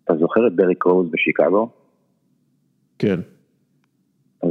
אתה 0.04 0.14
זוכר 0.20 0.48
את 0.48 0.56
דריק 0.56 0.84
רוז 0.84 1.08
בשיקגו? 1.12 1.70
כן. 3.00 3.20
אז 4.44 4.50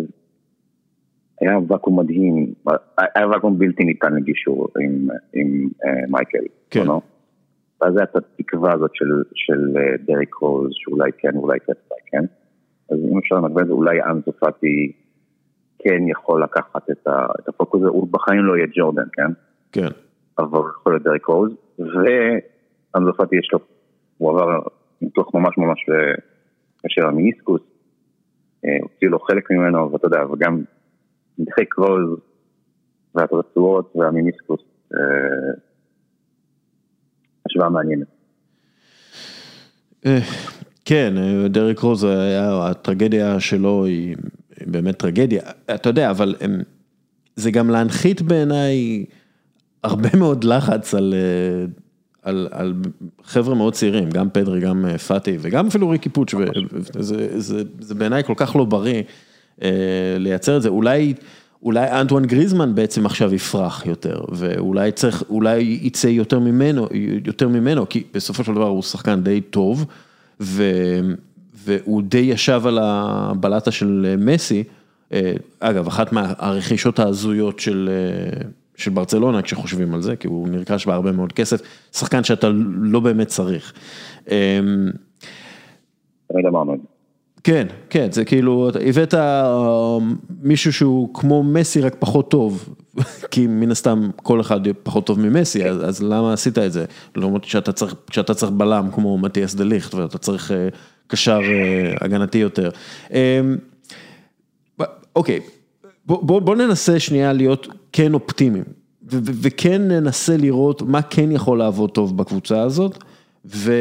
היה 1.40 1.58
ואקום 1.68 2.00
מדהים, 2.00 2.54
היה 3.14 3.28
ואקום 3.28 3.58
בלתי 3.58 3.84
ניתן 3.84 4.14
לגישור 4.14 4.68
עם, 5.34 5.68
מייקל. 6.08 6.44
כן. 6.70 6.86
ואז 7.80 7.96
הייתה 7.96 8.18
את 8.18 8.24
התקווה 8.40 8.74
הזאת 8.74 8.90
של, 8.94 9.22
של 9.34 9.76
uh, 9.76 10.06
דריק 10.06 10.34
רוז, 10.34 10.70
שאולי 10.72 11.10
כן, 11.18 11.36
אולי 11.36 11.58
כן, 11.60 11.72
אולי 11.90 12.00
כן. 12.06 12.24
אז 12.90 12.98
אם 13.12 13.18
אפשר 13.18 13.34
למקבל 13.34 13.62
את 13.62 13.66
זה, 13.66 13.72
אולי 13.72 14.02
אנזו 14.02 14.32
פאטי 14.32 14.92
כן 15.78 16.08
יכול 16.08 16.42
לקחת 16.42 16.90
את, 16.90 17.06
ה, 17.06 17.26
את 17.40 17.48
הפוקוס 17.48 17.80
הזה, 17.80 17.90
הוא 17.90 18.08
בחיים 18.10 18.44
לא 18.44 18.56
יהיה 18.56 18.66
ג'ורדן, 18.76 19.08
כן? 19.12 19.32
כן. 19.72 19.88
אבל 20.38 20.60
יכול 20.80 20.92
להיות 20.92 21.02
דריק 21.02 21.26
רוז, 21.26 21.52
ואנזו 21.78 23.12
פאטי 23.16 23.36
יש 23.36 23.50
לו, 23.52 23.58
הוא 24.18 24.30
עבר 24.30 24.60
ניתוח 25.02 25.34
ממש 25.34 25.58
ממש 25.58 25.86
אה, 25.88 26.14
קשה 26.82 27.00
למיניסקוס, 27.00 27.60
אה, 28.64 28.78
הוציאו 28.82 29.10
לו 29.10 29.18
חלק 29.18 29.50
ממנו, 29.50 29.92
ואתה 29.92 30.06
יודע, 30.06 30.26
וגם 30.32 30.62
דריק 31.38 31.74
רוז 31.74 32.18
והתרצועות 33.14 33.92
והמיניסקוס, 33.96 34.60
אה, 34.94 35.52
השוואה 37.50 37.70
מעניינת. 37.70 38.06
אה, 40.06 40.18
כן, 40.84 41.14
אה, 41.18 41.48
דריק 41.48 41.78
רוז, 41.78 42.04
היה, 42.04 42.66
הטרגדיה 42.66 43.40
שלו 43.40 43.84
היא 43.84 44.16
באמת 44.66 44.96
טרגדיה, 44.96 45.42
אתה 45.74 45.88
יודע, 45.88 46.10
אבל 46.10 46.34
זה 47.36 47.50
גם 47.50 47.70
להנחית 47.70 48.22
בעיניי 48.22 49.04
הרבה 49.84 50.08
מאוד 50.20 50.44
לחץ 50.44 50.94
על, 50.94 51.14
אה, 51.14 51.66
על, 52.22 52.48
על 52.50 52.74
חבר'ה 53.24 53.54
מאוד 53.54 53.74
צעירים, 53.74 54.10
גם 54.10 54.30
פדרי, 54.30 54.60
גם 54.60 54.86
אה, 54.86 54.98
פאטי 54.98 55.36
וגם 55.40 55.66
אפילו 55.66 55.88
ריקי 55.88 56.08
פוץ', 56.08 56.34
וזה 56.94 57.40
זה, 57.40 57.62
זה 57.80 57.94
בעיניי 57.94 58.24
כל 58.24 58.34
כך 58.36 58.56
לא 58.56 58.64
בריא 58.64 59.02
אה, 59.62 59.70
לייצר 60.18 60.56
את 60.56 60.62
זה, 60.62 60.68
אולי... 60.68 61.14
אולי 61.62 61.90
אנטואן 62.00 62.24
גריזמן 62.24 62.74
בעצם 62.74 63.06
עכשיו 63.06 63.34
יפרח 63.34 63.86
יותר, 63.86 64.20
ואולי 64.32 64.92
צריך, 64.92 65.22
אולי 65.30 65.78
יצא 65.82 66.06
יותר 66.06 66.38
ממנו, 66.38 66.86
יותר 67.24 67.48
ממנו, 67.48 67.88
כי 67.88 68.04
בסופו 68.14 68.44
של 68.44 68.54
דבר 68.54 68.66
הוא 68.66 68.82
שחקן 68.82 69.20
די 69.20 69.40
טוב, 69.40 69.84
ו, 70.40 70.64
והוא 71.54 72.02
די 72.02 72.18
ישב 72.18 72.62
על 72.64 72.78
הבלטה 72.82 73.70
של 73.70 74.14
מסי, 74.18 74.64
אגב, 75.60 75.86
אחת 75.86 76.12
מהרכישות 76.12 76.98
ההזויות 76.98 77.60
של, 77.60 77.90
של 78.76 78.90
ברצלונה, 78.90 79.42
כשחושבים 79.42 79.94
על 79.94 80.02
זה, 80.02 80.16
כי 80.16 80.28
הוא 80.28 80.48
נרכש 80.48 80.86
בה 80.86 80.94
הרבה 80.94 81.12
מאוד 81.12 81.32
כסף, 81.32 81.60
שחקן 81.92 82.24
שאתה 82.24 82.48
לא 82.80 83.00
באמת 83.00 83.26
צריך. 83.26 83.72
תמיד 86.32 86.46
אמרנו 86.48 86.74
את 86.74 86.78
זה. 86.80 86.86
כן, 87.44 87.66
כן, 87.90 88.12
זה 88.12 88.24
כאילו, 88.24 88.70
הבאת 88.88 89.14
מישהו 90.42 90.72
שהוא 90.72 91.14
כמו 91.14 91.42
מסי 91.42 91.80
רק 91.80 91.96
פחות 91.98 92.30
טוב, 92.30 92.74
כי 93.30 93.46
מן 93.46 93.70
הסתם 93.70 94.10
כל 94.16 94.40
אחד 94.40 94.60
פחות 94.82 95.06
טוב 95.06 95.20
ממסי, 95.20 95.64
אז, 95.64 95.88
אז 95.88 96.02
למה 96.02 96.32
עשית 96.32 96.58
את 96.58 96.72
זה? 96.72 96.84
למרות 97.16 97.44
שאתה 97.44 97.72
צריך, 97.72 97.94
שאתה 98.10 98.34
צריך 98.34 98.52
בלם 98.52 98.88
כמו 98.94 99.18
מתיאס 99.18 99.54
דה 99.54 99.64
ליכט 99.64 99.94
ואתה 99.94 100.18
צריך 100.18 100.52
קשר 101.06 101.40
הגנתי 102.00 102.38
יותר. 102.38 102.70
אוקיי, 105.16 105.40
בוא, 106.06 106.22
בוא, 106.22 106.40
בוא 106.40 106.56
ננסה 106.56 106.98
שנייה 106.98 107.32
להיות 107.32 107.68
כן 107.92 108.14
אופטימיים, 108.14 108.64
וכן 109.10 109.82
ננסה 109.82 110.36
לראות 110.36 110.82
מה 110.82 111.02
כן 111.02 111.32
יכול 111.32 111.58
לעבוד 111.58 111.90
טוב 111.90 112.16
בקבוצה 112.16 112.62
הזאת, 112.62 113.04
ו, 113.44 113.72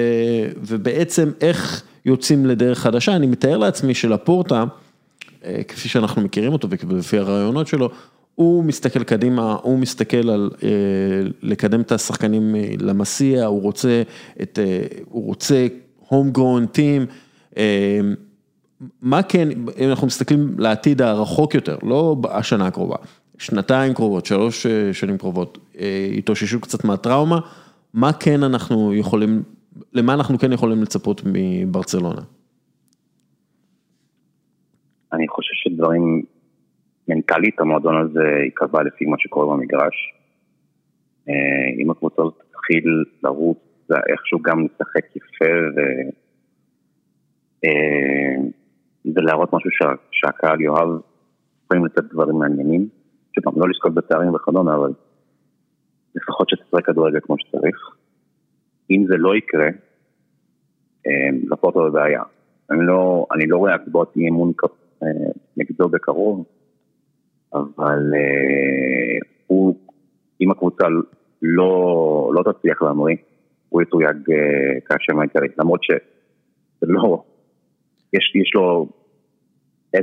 ובעצם 0.61 1.31
איך... 1.41 1.83
יוצאים 2.05 2.45
לדרך 2.45 2.79
חדשה, 2.79 3.15
אני 3.15 3.27
מתאר 3.27 3.57
לעצמי 3.57 3.93
שלפורטה, 3.93 4.63
כפי 5.67 5.89
שאנחנו 5.89 6.21
מכירים 6.21 6.53
אותו 6.53 6.67
ולפי 6.87 7.17
הרעיונות 7.17 7.67
שלו, 7.67 7.89
הוא 8.35 8.63
מסתכל 8.63 9.03
קדימה, 9.03 9.57
הוא 9.61 9.79
מסתכל 9.79 10.29
על 10.29 10.49
לקדם 11.41 11.81
את 11.81 11.91
השחקנים 11.91 12.55
למסיע, 12.79 13.45
הוא 13.45 13.61
רוצה 13.61 14.01
את, 14.41 14.59
הוא 15.09 15.25
רוצה 15.25 15.67
home 16.09 16.37
grown 16.37 16.77
team, 16.77 17.59
מה 19.01 19.23
כן, 19.23 19.49
אם 19.77 19.89
אנחנו 19.89 20.07
מסתכלים 20.07 20.55
לעתיד 20.57 21.01
הרחוק 21.01 21.55
יותר, 21.55 21.77
לא 21.83 22.15
השנה 22.29 22.67
הקרובה, 22.67 22.95
שנתיים 23.37 23.93
קרובות, 23.93 24.25
שלוש 24.25 24.67
שנים 24.93 25.17
קרובות, 25.17 25.57
התאוששו 26.17 26.59
קצת 26.59 26.83
מהטראומה, 26.83 27.39
מה 27.93 28.13
כן 28.13 28.43
אנחנו 28.43 28.93
יכולים 28.93 29.43
למה 29.93 30.13
אנחנו 30.13 30.37
כן 30.39 30.51
יכולים 30.51 30.81
לצפות 30.81 31.21
מברצלונה? 31.25 32.21
אני 35.13 35.27
חושב 35.27 35.53
שדברים, 35.53 36.23
מנטלית 37.07 37.59
המועדון 37.59 37.97
הזה 37.97 38.23
ייקבע 38.43 38.83
לפי 38.83 39.05
מה 39.05 39.15
שקורה 39.19 39.55
במגרש. 39.55 40.13
אם 41.83 41.91
הקבוצה 41.91 42.21
הזאת 42.21 42.33
תתחיל 42.49 43.03
לרוץ, 43.23 43.57
זה 43.87 43.95
איכשהו 44.11 44.39
גם 44.41 44.65
לשחק 44.65 45.15
יפה 45.15 45.53
ו... 45.75 45.79
ולהראות 49.15 49.53
משהו 49.53 49.69
שה... 49.71 49.89
שהקהל 50.11 50.61
יאהב, 50.61 50.89
יכולים 51.65 51.85
לתת 51.85 52.03
דברים 52.03 52.35
מעניינים. 52.35 52.87
שפעם, 53.35 53.53
לא 53.57 53.69
לזכות 53.69 53.93
בתארים 53.93 54.33
וכדומה, 54.33 54.75
אבל 54.75 54.93
לפחות 56.15 56.49
שתשחק 56.49 56.85
כדורגל 56.85 57.19
כמו 57.23 57.35
שצריך. 57.39 57.98
אם 58.91 59.05
זה 59.07 59.17
לא 59.17 59.35
יקרה, 59.35 59.67
לפורטו 61.51 61.79
בבעיה. 61.83 62.23
אני 62.71 62.79
לא, 62.81 63.25
אני 63.35 63.47
לא 63.47 63.57
רואה 63.57 63.75
הצבעות 63.75 64.13
אי 64.17 64.29
אמון 64.29 64.51
נגדו 65.57 65.89
בקרוב, 65.89 66.45
אבל 67.53 68.11
הוא, 69.47 69.75
אם 70.41 70.51
הקבוצה 70.51 70.87
לא, 71.41 72.31
לא 72.33 72.51
תצליח 72.51 72.81
להמריא, 72.81 73.15
הוא 73.69 73.81
יתויג 73.81 74.17
כאשם 74.85 75.19
העיקרי, 75.19 75.47
למרות 75.59 75.83
שזה 75.83 75.97
לא, 76.81 77.23
יש, 78.13 78.35
יש 78.35 78.51
לו 78.55 78.87
10% 79.95 79.99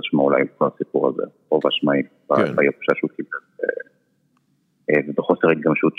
אשמה 0.00 0.22
אולי 0.22 0.42
בסיפור 0.60 1.08
הזה, 1.08 1.22
רוב 1.48 1.62
אשמה 1.66 1.92
היא 1.92 2.04
בירושה 2.28 2.92
שהוא 2.94 3.10
קיבל, 3.10 3.38
ובחוסר 5.08 5.50
התגמשות 5.50 5.92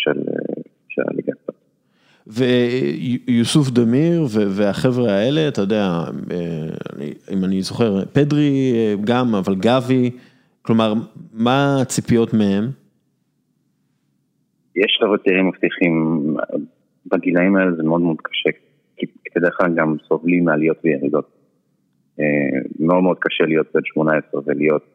של 0.89 1.01
הליגה. 1.07 1.33
ויוסוף 2.29 3.69
דמיר 3.69 4.27
והחבר'ה 4.31 5.11
האלה, 5.11 5.47
אתה 5.47 5.61
יודע, 5.61 6.03
אם 7.33 7.43
אני 7.43 7.61
זוכר, 7.61 8.05
פדרי 8.05 8.73
גם, 9.03 9.35
אבל 9.35 9.55
גבי, 9.55 10.11
כלומר, 10.61 10.93
מה 11.33 11.81
הציפיות 11.81 12.33
מהם? 12.33 12.63
יש 14.75 14.97
חבר'ה 15.01 15.17
צעירים 15.17 15.47
מבטיחים, 15.47 16.35
בגילאים 17.05 17.55
האלה 17.55 17.71
זה 17.77 17.83
מאוד 17.83 18.01
מאוד 18.01 18.17
קשה, 18.23 18.49
כי 18.97 19.05
בדרך 19.35 19.57
כלל 19.57 19.73
גם 19.75 19.95
סובלים 20.07 20.45
מעליות 20.45 20.77
וירידות. 20.83 21.37
מאוד 22.79 23.03
מאוד 23.03 23.17
קשה 23.19 23.43
להיות 23.43 23.67
בן 23.73 23.81
18 23.83 24.41
ולהיות 24.45 24.85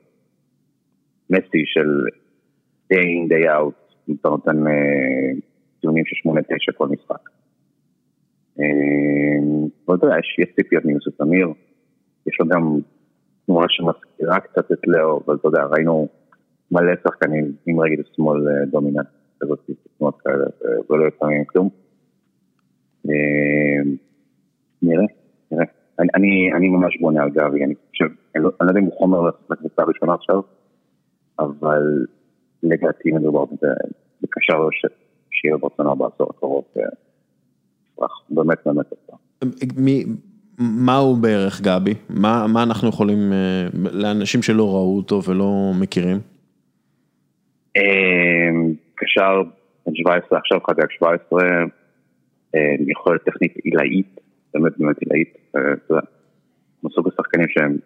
מסי 1.30 1.62
של 1.66 2.06
day 2.92 2.96
in 2.96 3.32
day 3.32 3.46
out, 3.46 3.94
אתה 4.20 4.28
נותן 4.28 4.56
ציונים 5.82 6.04
של 6.06 6.16
שמונה 6.16 6.42
תשע 6.42 6.72
כל 6.72 6.88
משחק. 6.88 7.28
ואתה 9.88 10.06
יודע, 10.06 10.16
יש 10.18 10.46
ציפיות 10.56 10.84
מיוסף 10.84 11.20
אמיר, 11.20 11.48
יש 12.26 12.40
לו 12.40 12.46
גם 12.48 12.78
תנועה 13.46 13.66
שמזכירה 13.68 14.40
קצת 14.40 14.72
את 14.72 14.86
לאו, 14.86 15.20
אבל 15.26 15.34
אתה 15.34 15.48
יודע, 15.48 15.62
ראינו 15.64 16.08
מלא 16.70 16.92
שחקנים 17.04 17.52
עם 17.66 17.80
רגל 17.80 18.02
שמאל 18.16 18.64
דומיננט 18.70 19.06
כזאת, 19.40 19.70
תנועות 19.98 20.20
כאלה, 20.20 20.44
ולא 20.90 21.06
לפעמים 21.06 21.44
כלום. 21.44 21.68
נראה, 24.82 25.04
נראה. 25.50 25.64
אני, 25.98 26.68
ממש 26.68 27.00
בונה 27.00 27.22
על 27.22 27.30
גבי, 27.30 27.64
אני 27.64 27.74
חושב, 27.90 28.06
אני 28.36 28.44
לא 28.44 28.50
יודע 28.60 28.80
אם 28.80 28.84
הוא 28.84 28.98
חומר 28.98 29.30
לקבוצה 29.50 29.82
הראשונה 29.82 30.14
עכשיו, 30.14 30.40
אבל 31.38 32.06
לדעתי 32.62 33.12
מדובר 33.12 33.44
בקשר 34.22 34.68
שיהיה 35.42 35.56
ברצונה 35.56 35.94
בעשור 35.94 36.30
הקרוב, 36.30 36.64
באמת 38.30 38.58
באמת 38.66 38.86
טוב. 39.06 39.18
מה 40.58 40.96
הוא 40.96 41.18
בערך 41.18 41.60
גבי? 41.60 41.94
מה, 42.10 42.46
מה 42.46 42.62
אנחנו 42.62 42.88
יכולים, 42.88 43.32
לאנשים 43.92 44.42
שלא 44.42 44.74
ראו 44.74 44.96
אותו 44.96 45.20
ולא 45.28 45.72
מכירים? 45.80 46.18
קשר 48.94 49.42
בן 49.86 49.94
17, 49.94 50.38
עכשיו 50.38 50.58
חגג 50.66 50.86
17, 50.90 51.40
יכולת 52.86 53.24
טכנית 53.24 53.56
עילאית, 53.56 54.20
באמת 54.54 54.72
באמת 54.78 54.96
עילאית, 54.98 55.54
מסוג 56.84 57.08
השחקנים 57.08 57.46
שהם, 57.48 57.76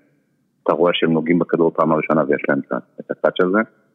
אתה 0.62 0.72
רואה 0.72 0.92
שהם 0.94 1.12
נוגעים 1.12 1.38
בכדור 1.38 1.70
פעם 1.70 1.92
הראשונה 1.92 2.22
ויש 2.28 2.42
להם 2.48 2.60
את 3.00 3.10
הטאץ' 3.10 3.40
הזה. 3.40 3.58
אה, 3.58 3.85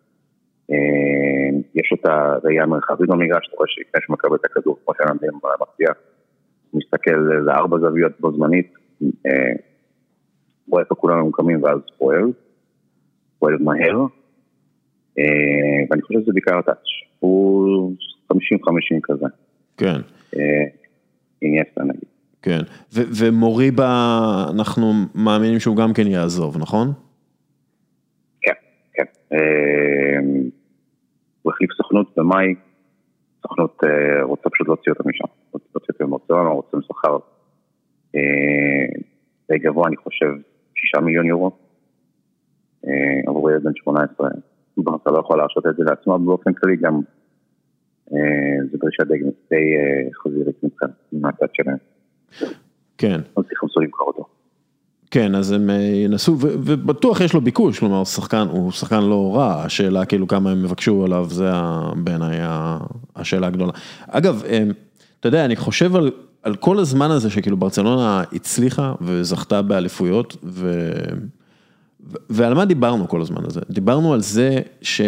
יש 1.75 1.93
את 1.93 2.05
הראייה 2.05 2.63
המרחבית 2.63 3.09
במגרש, 3.09 3.47
אתה 3.47 3.57
רואה 3.57 3.67
שלפני 3.69 4.01
שהוא 4.01 4.13
מקבל 4.13 4.35
את 4.35 4.45
הכדור, 4.45 4.79
כמו 4.85 4.93
שלמדים 4.97 5.29
במפתיע, 5.43 5.87
מסתכל 6.73 7.15
לארבע 7.45 7.77
זוויות 7.77 8.11
בו 8.19 8.31
זמנית, 8.31 8.73
אה, 9.03 9.53
רואה 10.69 10.83
איפה 10.83 10.95
כולם 10.95 11.19
ממוקמים 11.19 11.63
ואז 11.63 11.79
פועל, 11.97 12.31
פועל 13.39 13.57
מהר, 13.59 14.05
אה, 15.19 15.23
ואני 15.89 16.01
חושב 16.01 16.19
שזה 16.21 16.31
בעיקר 16.33 16.57
הטאץ', 16.57 16.77
הוא 17.19 17.93
50-50 18.33 18.35
כזה. 19.03 19.25
כן. 19.77 20.01
אינייסטה 21.41 21.83
נגיד. 21.83 22.11
כן, 22.41 22.59
ו- 22.93 23.01
ומוריבה, 23.17 24.45
אנחנו 24.53 24.93
מאמינים 25.15 25.59
שהוא 25.59 25.75
גם 25.75 25.93
כן 25.93 26.07
יעזוב, 26.07 26.57
נכון? 26.57 26.93
כן, 28.93 29.03
כן. 29.29 29.37
הוא 31.41 31.53
החליף 31.53 31.71
סוכנות 31.77 32.13
במאי, 32.17 32.55
סוכנות 33.41 33.81
רוצה 34.23 34.49
פשוט 34.49 34.67
להוציא 34.67 34.91
אותו 34.91 35.09
משם, 35.09 35.25
רוצה 35.51 35.65
להוציא 35.75 35.93
אותו 35.93 36.07
ממוצאון, 36.07 36.47
רוצה 36.47 36.77
לשכר 36.77 37.17
די 39.51 39.57
גבוה, 39.57 39.87
אני 39.87 39.97
חושב, 39.97 40.31
שישה 40.75 40.99
מיליון 40.99 41.25
יורו 41.25 41.51
עבור 43.27 43.51
ילד 43.51 43.63
בן 43.63 43.71
18. 43.75 44.29
אתה 45.03 45.11
לא 45.11 45.19
יכול 45.19 45.37
להרשות 45.37 45.67
את 45.67 45.75
זה 45.75 45.83
לעצמו 45.83 46.19
באופן 46.19 46.53
כללי, 46.53 46.75
גם 46.75 46.99
זו 48.71 48.77
דרישה 48.77 49.03
די 49.03 49.73
חזירית 50.13 50.55
מהצד 51.11 51.47
שלהם. 51.53 51.77
כן. 52.97 53.19
אז 53.37 53.43
יחפשו 53.51 53.79
למכור 53.79 54.07
אותו. 54.07 54.25
כן, 55.11 55.35
אז 55.35 55.51
הם 55.51 55.69
ינסו, 56.05 56.37
ובטוח 56.39 57.21
יש 57.21 57.33
לו 57.33 57.41
ביקוש, 57.41 57.79
כלומר, 57.79 58.03
שחקן, 58.03 58.47
הוא 58.51 58.71
שחקן 58.71 59.03
לא 59.03 59.35
רע, 59.35 59.63
השאלה 59.63 60.05
כאילו 60.05 60.27
כמה 60.27 60.51
הם 60.51 60.65
יבקשו 60.65 61.05
עליו, 61.05 61.27
זה 61.29 61.51
בעיניי 61.95 62.37
השאלה 63.15 63.47
הגדולה. 63.47 63.71
אגב, 64.07 64.43
אתה 65.19 65.27
יודע, 65.27 65.45
אני 65.45 65.55
חושב 65.55 65.95
על, 65.95 66.11
על 66.43 66.55
כל 66.55 66.79
הזמן 66.79 67.11
הזה 67.11 67.29
שכאילו 67.29 67.57
ברצלונה 67.57 68.23
הצליחה 68.33 68.93
וזכתה 69.01 69.61
באליפויות, 69.61 70.37
ו... 70.43 70.91
ועל 72.29 72.53
מה 72.53 72.65
דיברנו 72.65 73.07
כל 73.07 73.21
הזמן 73.21 73.41
הזה? 73.45 73.61
דיברנו 73.69 74.13
על 74.13 74.21
זה 74.21 74.59
ש... 74.81 75.01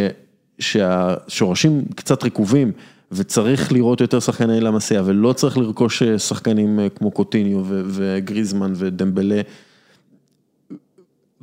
שהשורשים 0.60 1.86
קצת 1.96 2.24
רקובים. 2.24 2.72
וצריך 3.16 3.72
לראות 3.72 4.02
יותר 4.02 4.20
שחקני 4.20 4.62
למסיע, 4.62 5.02
ולא 5.06 5.34
צריך 5.34 5.58
לרכוש 5.58 6.04
שחקנים 6.04 6.80
כמו 6.96 7.12
קוטיניו 7.12 7.64
וגריזמן 7.68 8.74
ודמבלה. 8.76 9.42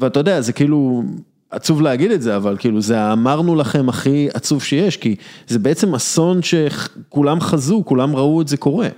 ואתה 0.01 0.21
יודע, 0.21 0.41
זה 0.41 0.53
כאילו 0.53 1.03
עצוב 1.51 1.83
להגיד 1.83 2.11
את 2.11 2.23
זה, 2.23 2.37
אבל 2.37 2.57
כאילו 2.59 2.81
זה 2.81 3.13
אמרנו 3.13 3.57
לכם 3.57 3.89
הכי 3.89 4.29
עצוב 4.35 4.63
שיש, 4.63 4.97
כי 4.97 5.17
זה 5.47 5.59
בעצם 5.59 5.95
אסון 5.95 6.41
שכולם 6.43 7.41
חזו, 7.41 7.83
כולם 7.87 8.17
ראו 8.17 8.41
את 8.41 8.49
זה 8.49 8.57
קורה. 8.57 8.89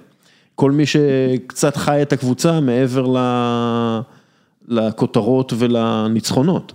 כל 0.55 0.70
מי 0.70 0.87
שקצת 0.87 1.77
חי 1.77 2.03
את 2.03 2.12
הקבוצה 2.12 2.61
מעבר 2.61 3.15
לכותרות 4.69 5.53
ולניצחונות. 5.59 6.73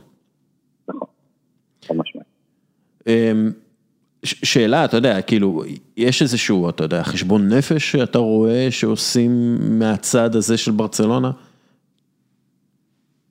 נכון, 0.89 1.07
חד 1.87 1.95
משמעית. 1.95 2.27
שאלה, 4.23 4.85
אתה 4.85 4.97
יודע, 4.97 5.21
כאילו, 5.21 5.63
יש 5.97 6.21
איזשהו, 6.21 6.69
אתה 6.69 6.83
יודע, 6.83 7.03
חשבון 7.03 7.53
נפש 7.53 7.91
שאתה 7.91 8.19
רואה 8.19 8.67
שעושים 8.69 9.57
מהצד 9.79 10.35
הזה 10.35 10.57
של 10.57 10.71
ברצלונה? 10.71 11.31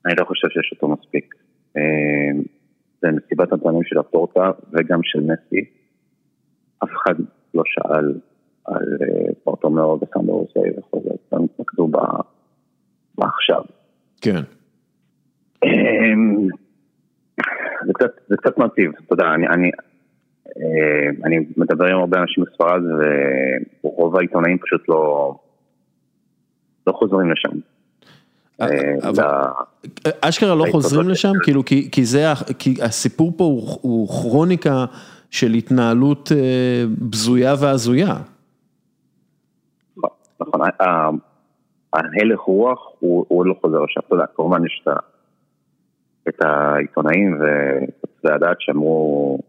אני 0.07 0.15
לא 0.19 0.25
חושב 0.25 0.47
שיש 0.49 0.71
אותו 0.71 0.87
מספיק. 0.87 1.35
זה 3.01 3.07
מסיבת 3.11 3.53
הפנים 3.53 3.83
של 3.83 3.99
הפורטה 3.99 4.51
וגם 4.71 4.99
של 5.03 5.19
מסי. 5.19 5.65
אף 6.83 6.89
אחד 6.89 7.15
לא 7.53 7.63
שאל 7.65 8.13
על 8.65 8.97
פורטומאו 9.43 9.99
וסנדורסי 10.01 10.59
וכל 10.77 10.97
זה, 11.03 11.09
הם 11.31 11.43
התמקדו 11.43 11.91
בעכשיו. 13.17 13.61
כן. 14.21 14.41
זה 18.27 18.37
קצת 18.37 18.57
מעציב, 18.57 18.91
אתה 19.05 19.13
יודע, 19.13 19.25
אני... 19.53 19.71
אני 21.25 21.37
מדבר 21.57 21.85
עם 21.85 21.99
הרבה 21.99 22.19
אנשים 22.21 22.43
בספרד 22.43 22.81
ורוב 23.83 24.17
העיתונאים 24.17 24.57
פשוט 24.57 24.89
לא, 24.89 25.35
לא 26.87 26.93
חוזרים 26.93 27.31
לשם. 27.31 27.57
אשכרה 30.21 30.55
לא 30.55 30.65
חוזרים 30.71 31.09
לשם, 31.09 31.31
כאילו, 31.43 31.63
כי 31.91 32.05
זה, 32.05 32.25
כי 32.59 32.75
הסיפור 32.81 33.33
פה 33.37 33.43
הוא 33.81 34.07
כרוניקה 34.07 34.85
של 35.31 35.51
התנהלות 35.53 36.31
בזויה 37.09 37.53
והזויה. 37.59 38.15
נכון, 40.39 40.61
ההלך 41.93 42.39
רוח 42.39 42.79
הוא 42.99 43.45
לא 43.45 43.55
חוזר 43.61 43.81
לשם, 43.83 43.99
אתה 44.07 44.15
יודע, 44.15 44.25
כמובן 44.35 44.65
יש 44.65 44.85
את 46.27 46.41
העיתונאים 46.41 47.41
והדעת 48.23 48.57
שאמרו 48.59 49.39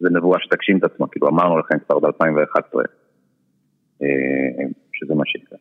זה 0.00 0.08
נבואה 0.10 0.38
שתגשים 0.40 0.78
את 0.78 0.84
עצמה, 0.84 1.06
כאילו 1.08 1.28
אמרנו 1.28 1.58
לכם 1.58 1.78
כבר 1.86 1.98
ב-2011, 1.98 2.78
שזה 4.92 5.14
מה 5.14 5.22
שיקרה. 5.26 5.58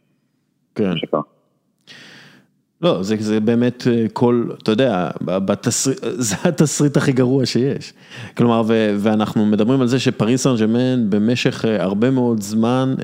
כן. 0.75 0.91
לא, 2.81 3.03
זה, 3.03 3.15
זה 3.19 3.39
באמת 3.39 3.87
כל, 4.13 4.43
אתה 4.63 4.71
יודע, 4.71 5.09
בתסריט, 5.21 5.99
זה 6.01 6.35
התסריט 6.43 6.97
הכי 6.97 7.11
גרוע 7.11 7.45
שיש. 7.45 7.93
כלומר, 8.37 8.63
ו, 8.67 8.95
ואנחנו 8.99 9.45
מדברים 9.45 9.81
על 9.81 9.87
זה 9.87 9.99
שפריס 9.99 10.43
סן 10.43 10.55
ג'רמן 10.55 11.09
במשך 11.09 11.65
הרבה 11.79 12.11
מאוד 12.11 12.41
זמן 12.41 12.95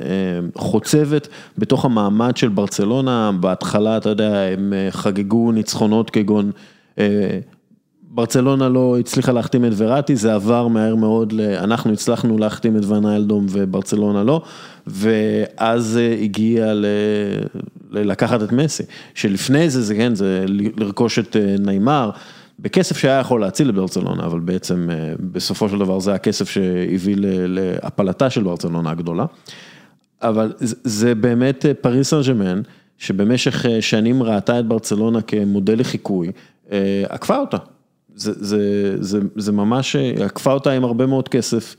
חוצבת 0.55 1.27
בתוך 1.57 1.85
המעמד 1.85 2.37
של 2.37 2.49
ברצלונה, 2.49 3.31
בהתחלה, 3.39 3.97
אתה 3.97 4.09
יודע, 4.09 4.41
הם 4.41 4.73
חגגו 4.89 5.51
ניצחונות 5.51 6.09
כגון... 6.09 6.51
ברצלונה 8.13 8.69
לא 8.69 8.99
הצליחה 8.99 9.31
להחתים 9.31 9.65
את 9.65 9.71
וראטי, 9.77 10.15
זה 10.15 10.33
עבר 10.33 10.67
מהר 10.67 10.95
מאוד, 10.95 11.33
אנחנו 11.57 11.93
הצלחנו 11.93 12.37
להחתים 12.37 12.77
את 12.77 12.85
וניילדום 12.85 13.45
וברצלונה 13.49 14.23
לא, 14.23 14.41
ואז 14.87 15.99
הגיע 16.21 16.73
ל... 16.73 16.85
לקחת 17.91 18.43
את 18.43 18.51
מסי, 18.51 18.83
שלפני 19.13 19.69
זה, 19.69 19.81
זה 19.81 19.95
כן, 19.95 20.15
זה 20.15 20.45
לרכוש 20.77 21.19
את 21.19 21.35
ניימר, 21.59 22.09
בכסף 22.59 22.97
שהיה 22.97 23.19
יכול 23.19 23.41
להציל 23.41 23.69
את 23.69 23.75
ברצלונה, 23.75 24.25
אבל 24.25 24.39
בעצם 24.39 24.89
בסופו 25.19 25.69
של 25.69 25.79
דבר 25.79 25.99
זה 25.99 26.13
הכסף 26.13 26.49
שהביא 26.49 27.15
להפלתה 27.47 28.29
של 28.29 28.43
ברצלונה 28.43 28.91
הגדולה, 28.91 29.25
אבל 30.21 30.53
זה 30.83 31.15
באמת 31.15 31.65
פריס 31.81 32.09
סן 32.09 32.21
ג'רמן, 32.21 32.61
שבמשך 32.97 33.65
שנים 33.79 34.23
ראתה 34.23 34.59
את 34.59 34.65
ברצלונה 34.65 35.21
כמודל 35.21 35.79
לחיקוי, 35.79 36.31
עקפה 37.09 37.37
אותה. 37.37 37.57
זה, 38.15 38.31
זה, 38.33 38.95
זה, 38.99 39.19
זה 39.35 39.51
ממש 39.51 39.95
עקפה 39.95 40.53
אותה 40.53 40.71
עם 40.71 40.83
הרבה 40.83 41.05
מאוד 41.05 41.29
כסף, 41.29 41.75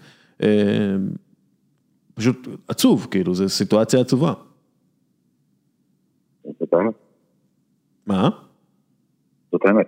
פשוט 2.15 2.49
עצוב, 2.69 3.07
כאילו, 3.11 3.35
זו 3.35 3.49
סיטואציה 3.49 4.01
עצובה. 4.01 4.33
זאת 6.63 6.75
האמת. 6.75 6.95
מה? 8.07 8.31
זאת 9.53 9.61
האמת, 9.65 9.87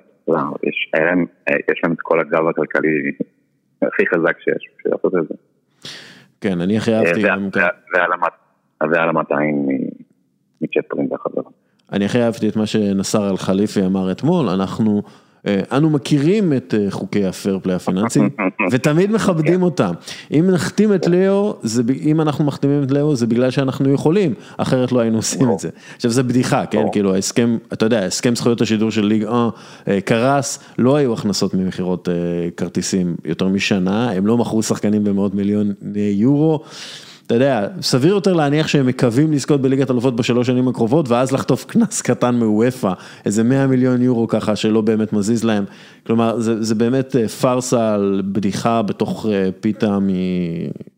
יש 1.71 1.81
להם 1.85 1.93
את 1.93 2.01
כל 2.03 2.21
הגב 2.21 2.47
הכלכלי 2.51 3.13
הכי 3.83 4.03
חזק 4.15 4.41
שיש, 4.41 4.69
בשביל 4.79 4.93
לעשות 4.93 5.15
את 5.15 5.29
זה. 5.29 5.35
כן, 6.41 6.61
אני 6.61 6.77
הכי 6.77 6.95
אהבתי 6.95 7.23
גם... 7.23 7.49
ועל 8.81 9.09
המאתיים 9.09 9.69
מצ'פרים 10.61 11.09
בחזרה. 11.09 11.51
אני 11.93 12.05
הכי 12.05 12.23
אהבתי 12.23 12.49
את 12.49 12.57
מה 12.57 12.67
שנסר 12.67 13.31
אל-חליפי 13.31 13.87
אמר 13.87 14.13
אתמול, 14.13 14.49
אנחנו... 14.49 15.03
אנו 15.49 15.91
מכירים 15.91 16.53
את 16.53 16.75
חוקי 16.91 17.27
הפייר 17.27 17.59
פליי 17.63 17.77
הפיננסיים 17.77 18.31
ותמיד 18.71 19.11
מכבדים 19.11 19.63
אותם. 19.63 19.93
אם 20.33 20.51
נחתים 20.51 20.95
את 20.95 21.07
לאו, 21.07 21.57
אם 22.03 22.21
אנחנו 22.21 22.45
מחתימים 22.45 22.83
את 22.83 22.91
לאו 22.91 23.17
זה 23.17 23.27
בגלל 23.27 23.51
שאנחנו 23.51 23.93
יכולים, 23.93 24.35
אחרת 24.57 24.93
לא 24.93 25.01
היינו 25.01 25.17
עושים 25.17 25.53
את 25.53 25.59
זה. 25.59 25.69
עכשיו 25.97 26.11
זה 26.11 26.23
בדיחה, 26.23 26.67
כן, 26.67 26.85
כאילו 26.93 27.15
ההסכם, 27.15 27.59
אתה 27.73 27.87
יודע, 27.87 28.05
הסכם 28.05 28.37
זכויות 28.37 28.61
השידור 28.61 28.91
של 28.91 29.05
ליג 29.05 29.25
1 29.25 29.35
קרס, 30.05 30.59
לא 30.79 30.97
היו 30.97 31.13
הכנסות 31.13 31.55
ממכירות 31.55 32.09
כרטיסים 32.57 33.17
יותר 33.25 33.49
משנה, 33.49 34.11
הם 34.11 34.27
לא 34.27 34.39
מכרו 34.39 34.63
שחקנים 34.63 35.05
במאות 35.05 35.35
מיליון 35.35 35.73
יורו. 35.95 36.61
אתה 37.27 37.35
יודע, 37.35 37.69
סביר 37.81 38.15
יותר 38.15 38.33
להניח 38.33 38.69
שהם 38.69 38.87
מקווים 38.87 39.33
לזכות 39.33 39.63
בליגת 39.63 39.91
אלופות 39.91 40.17
בשלוש 40.17 40.47
שנים 40.47 40.69
הקרובות, 40.69 41.09
ואז 41.09 41.33
לחטוף 41.33 41.65
קנס 41.65 42.03
קטן 42.03 42.35
מאוופא, 42.35 42.93
איזה 43.25 43.43
100 43.43 43.67
מיליון 43.67 44.03
יורו 44.03 44.29
ככה 44.29 44.57
שלא 44.57 44.81
באמת 44.81 45.13
מזיז 45.13 45.45
להם. 45.45 45.65
כלומר, 46.07 46.41
זה, 46.41 46.63
זה 46.63 46.75
באמת 46.75 47.17
פארסה 47.41 47.95
על 47.95 48.23
בדיחה 48.33 48.83
בתוך 48.83 49.27
פיתה 49.61 49.99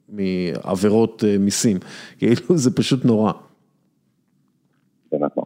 מעבירות 0.09 1.25
מיסים. 1.39 1.79
כאילו, 2.19 2.57
זה 2.57 2.71
פשוט 2.71 3.05
נורא. 3.05 3.33
באמת 5.13 5.37
נורא. 5.37 5.46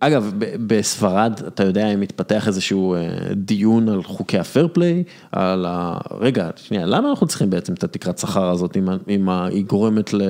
אגב, 0.00 0.32
בספרד, 0.66 1.32
אתה 1.46 1.64
יודע 1.64 1.94
אם 1.94 2.00
מתפתח 2.00 2.46
איזשהו 2.46 2.96
דיון 3.32 3.88
על 3.88 4.02
חוקי 4.02 4.38
הפייר 4.38 4.68
פליי, 4.68 5.04
על 5.32 5.66
ה... 5.68 5.98
רגע, 6.10 6.50
שנייה, 6.56 6.86
למה 6.86 7.10
אנחנו 7.10 7.26
צריכים 7.26 7.50
בעצם 7.50 7.72
את 7.72 7.84
התקרת 7.84 8.18
שכר 8.18 8.50
הזאת, 8.50 8.76
אם 9.08 9.28
היא 9.28 9.64
גורמת 9.64 10.14
ל... 10.14 10.22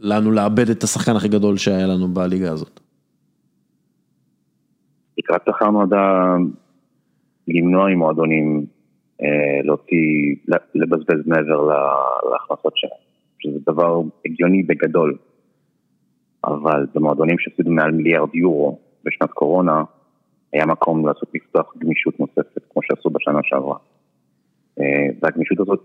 לנו 0.00 0.30
לאבד 0.30 0.70
את 0.70 0.82
השחקן 0.82 1.16
הכי 1.16 1.28
גדול 1.28 1.56
שהיה 1.56 1.86
לנו 1.86 2.08
בליגה 2.08 2.52
הזאת? 2.52 2.80
תקרת 5.16 5.40
שכר 5.48 5.70
נועדה 5.70 6.36
למנוע 7.48 7.88
ממועדונים 7.88 8.66
אה, 9.22 9.62
להוציא, 9.64 10.34
לבזבז 10.74 11.26
מעבר 11.26 11.68
להכנסות 12.32 12.72
שלהם, 12.76 13.00
שזה 13.38 13.58
דבר 13.66 14.00
הגיוני 14.26 14.62
בגדול. 14.62 15.16
אבל 16.46 16.86
במועדונים 16.94 17.38
שהפסידו 17.38 17.70
מעל 17.70 17.90
מיליארד 17.90 18.34
יורו 18.34 18.78
בשנת 19.04 19.30
קורונה, 19.30 19.82
היה 20.52 20.66
מקום 20.66 21.06
לעשות 21.06 21.28
לפתוח 21.34 21.74
גמישות 21.78 22.20
נוספת, 22.20 22.62
כמו 22.72 22.82
שעשו 22.82 23.10
בשנה 23.10 23.40
שעברה. 23.42 23.76
אה, 24.80 25.06
והגמישות 25.22 25.60
הזאת, 25.60 25.80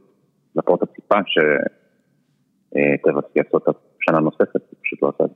לפחות 0.56 0.84
הציפה 0.84 1.16
שטבע 1.28 3.22
יעשו 3.36 3.54
אותה 3.54 3.72
שנה 4.00 4.20
נוספת, 4.20 4.62
היא 4.72 4.80
פשוט 4.82 5.02
לא 5.02 5.08
עושה 5.08 5.24
את 5.24 5.30
זה. 5.30 5.36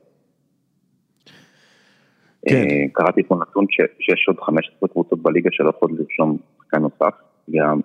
כן. 2.48 2.56
אה, 2.56 2.88
קראתי 2.92 3.22
פה 3.22 3.36
נתון 3.42 3.66
שיש 4.00 4.28
עוד 4.28 4.40
15 4.40 4.88
קבוצות 4.88 5.22
בליגה 5.22 5.50
שלא 5.52 5.68
יכולות 5.68 5.98
לרשום 5.98 6.38
שחקן 6.56 6.82
נוסף, 6.82 7.14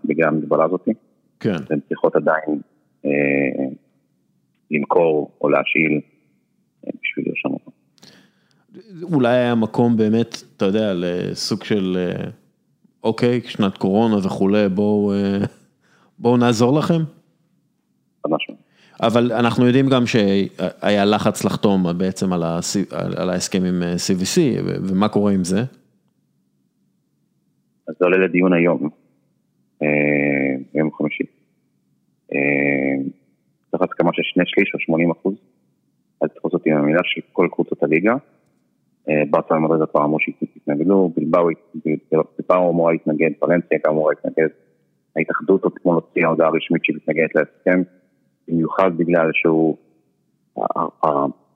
בגלל 0.06 0.28
המגבלה 0.28 0.66
הזאת. 0.66 0.88
כן. 1.40 1.56
הן 1.70 1.80
צריכות 1.88 2.16
עדיין 2.16 2.62
אה, 3.06 3.66
למכור 4.72 5.32
או 5.42 5.50
להשאיל 5.50 5.94
אה, 5.94 6.00
בשביל 7.12 7.26
אותו. 7.46 7.72
אולי 9.16 9.38
היה 9.38 9.56
מקום 9.56 9.98
באמת, 9.98 10.38
אתה 10.58 10.66
יודע, 10.66 10.94
לסוג 10.96 11.64
של, 11.64 11.98
אה, 11.98 12.30
אוקיי, 13.04 13.42
שנת 13.42 13.78
קורונה 13.78 14.18
וכולי, 14.18 14.70
בואו 14.70 15.14
בוא 16.20 16.38
נעזור 16.38 16.80
לכם? 16.80 17.02
ממש. 18.28 18.48
אבל 19.02 19.32
אנחנו 19.32 19.66
יודעים 19.66 19.90
גם 19.90 20.06
שהיה 20.06 21.06
לחץ 21.06 21.44
לחתום 21.46 21.86
בעצם 21.98 22.34
על, 22.34 22.44
ה- 22.44 22.60
על 23.18 23.30
ההסכם 23.30 23.64
עם 23.64 23.84
CVC, 23.84 24.40
ומה 24.66 25.08
קורה 25.10 25.32
עם 25.32 25.44
זה? 25.44 25.60
אז 27.88 27.96
זה 28.00 28.06
עולה 28.06 28.18
לדיון 28.18 28.54
היום, 28.54 28.90
יום 30.74 30.92
חמישי. 30.98 31.24
צריך 33.72 33.84
הסכמה 33.84 34.10
של 34.14 34.22
שני 34.24 34.44
שליש 34.48 34.72
או 34.74 34.80
80 34.80 35.12
אחוז, 35.12 35.34
אז 36.22 36.30
צריך 36.30 36.46
לעשות 36.46 36.66
עם 36.66 36.78
המילה 36.78 37.02
של 37.04 37.22
כל 37.32 37.48
קבוצות 37.52 37.84
הליגה. 37.84 38.16
ברצה 39.30 39.56
מדריד 39.56 39.90
כבר 39.92 40.04
אמרו 40.04 40.18
שהתנגדו, 40.20 41.12
בלבאו 41.16 42.70
אמורה 42.70 42.92
להתנגד, 42.92 43.30
פלנסיה 43.40 43.78
גם 43.86 43.94
אמורה 43.94 44.14
להתנגד. 44.14 44.48
ההתאחדות 45.16 45.64
עוד 45.64 45.74
אתמול 45.78 45.96
הוציאה 45.96 46.28
הודעה 46.28 46.50
רשמית 46.50 46.86
שהיא 46.86 46.96
מתנגדת 46.96 47.36
להסכם. 47.36 47.82
במיוחד 48.48 48.98
בגלל 48.98 49.30
שהוא, 49.34 49.78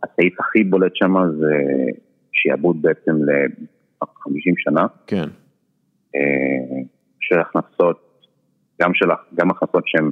הסעיף 0.04 0.40
הכי 0.40 0.64
בולט 0.64 0.96
שם 0.96 1.14
זה 1.40 1.54
שיעבוד 2.32 2.82
בעצם 2.82 3.12
ל-50 3.12 4.54
שנה. 4.58 4.86
כן. 5.08 5.28
אה, 6.16 6.82
של 7.20 7.40
הכנסות, 7.40 8.28
גם, 8.82 8.92
של, 8.94 9.06
גם 9.36 9.52
הכנסות 9.52 9.84
שהן 9.86 10.10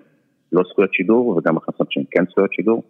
לא 0.51 0.63
זכויות 0.69 0.93
שידור 0.93 1.27
וגם 1.27 1.57
הכנסות 1.57 1.91
שהן 1.91 2.03
כן 2.11 2.23
זכויות 2.29 2.53
שידור. 2.53 2.83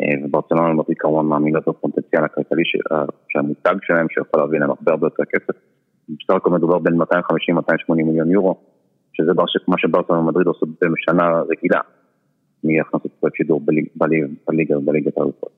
אה, 0.00 0.06
וברצלונה 0.24 0.72
מדריד 0.72 0.98
כמובן 0.98 1.26
מאמינות 1.26 1.68
בפוטנציאל 1.68 2.24
הכלכלי 2.24 2.62
של, 2.64 2.78
של 3.28 3.38
המותג 3.38 3.74
שלהם 3.82 4.06
שיכול 4.10 4.40
להביא 4.40 4.58
להם 4.58 4.70
הרבה 4.70 4.92
הרבה 4.92 5.06
יותר 5.06 5.22
כסף. 5.24 5.60
בסך 6.08 6.34
הכל 6.34 6.50
מדובר 6.50 6.78
בין 6.78 6.94
250-280 7.02 7.04
מיליון 7.88 8.30
יורו, 8.30 8.56
שזה 9.12 9.30
מה 9.68 9.78
שברצלונה 9.78 10.22
מדריד 10.22 10.46
עושה 10.46 10.66
בשנה 10.80 11.42
רגילה. 11.50 11.80
מהכנסות 12.64 13.12
זכויות 13.16 13.34
שידור 13.34 13.60
בליגה 14.46 14.78
ובליגת 14.78 15.18
האלופות. 15.18 15.50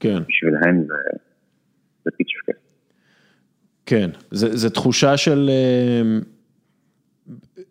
כן. 0.00 0.18
בשבילהן 0.28 0.84
זה, 0.86 1.18
זה 2.04 2.10
פיץ' 2.16 2.26
כיף. 2.46 2.56
כן, 3.86 4.10
זה, 4.30 4.56
זה 4.56 4.70
תחושה 4.70 5.16
של, 5.16 5.50
אה, 5.52 6.18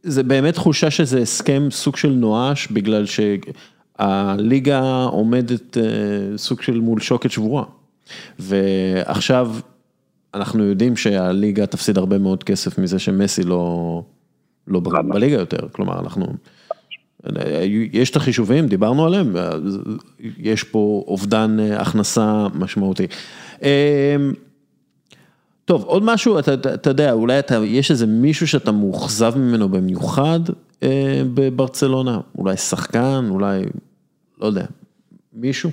זה 0.02 0.24
באמת 0.24 0.54
תחושה 0.54 0.92
שזה 0.92 1.20
הסכם 1.20 1.62
סוג 1.70 1.96
של 1.96 2.10
נואש, 2.10 2.72
בגלל 2.72 3.06
שהליגה 3.98 5.04
עומדת 5.04 5.78
אה, 5.78 6.38
סוג 6.38 6.62
של 6.62 6.80
מול 6.80 7.00
שוקת 7.00 7.32
שבורה. 7.32 7.64
ועכשיו 8.40 9.52
אנחנו 10.34 10.64
יודעים 10.64 10.96
שהליגה 10.96 11.66
תפסיד 11.66 11.98
הרבה 11.98 12.18
מאוד 12.18 12.44
כסף 12.44 12.78
מזה 12.78 13.00
שמסי 13.00 13.44
לא, 13.44 14.04
לא 14.68 14.82
בליגה 15.10 15.36
יותר, 15.36 15.68
כלומר 15.72 16.00
אנחנו... 16.00 16.26
יש 17.94 18.10
את 18.10 18.16
החישובים, 18.16 18.68
דיברנו 18.68 19.06
עליהם, 19.06 19.36
יש 20.38 20.64
פה 20.64 21.04
אובדן 21.08 21.58
אה, 21.60 21.82
הכנסה 21.82 22.48
משמעותי. 22.54 23.08
אמ, 23.62 23.68
טוב, 25.66 25.84
עוד 25.84 26.04
משהו, 26.04 26.40
אתה, 26.40 26.54
אתה 26.54 26.90
יודע, 26.90 27.12
אולי 27.12 27.40
אתה, 27.40 27.56
יש 27.66 27.92
איזה 27.92 28.06
מישהו 28.06 28.48
שאתה 28.48 28.72
מאוכזב 28.72 29.38
ממנו 29.38 29.70
במיוחד 29.70 30.40
אה, 30.84 31.22
בברצלונה? 31.34 32.20
אולי 32.38 32.58
שחקן, 32.58 33.26
אולי, 33.30 33.64
לא 34.42 34.46
יודע, 34.46 34.66
מישהו? 35.34 35.72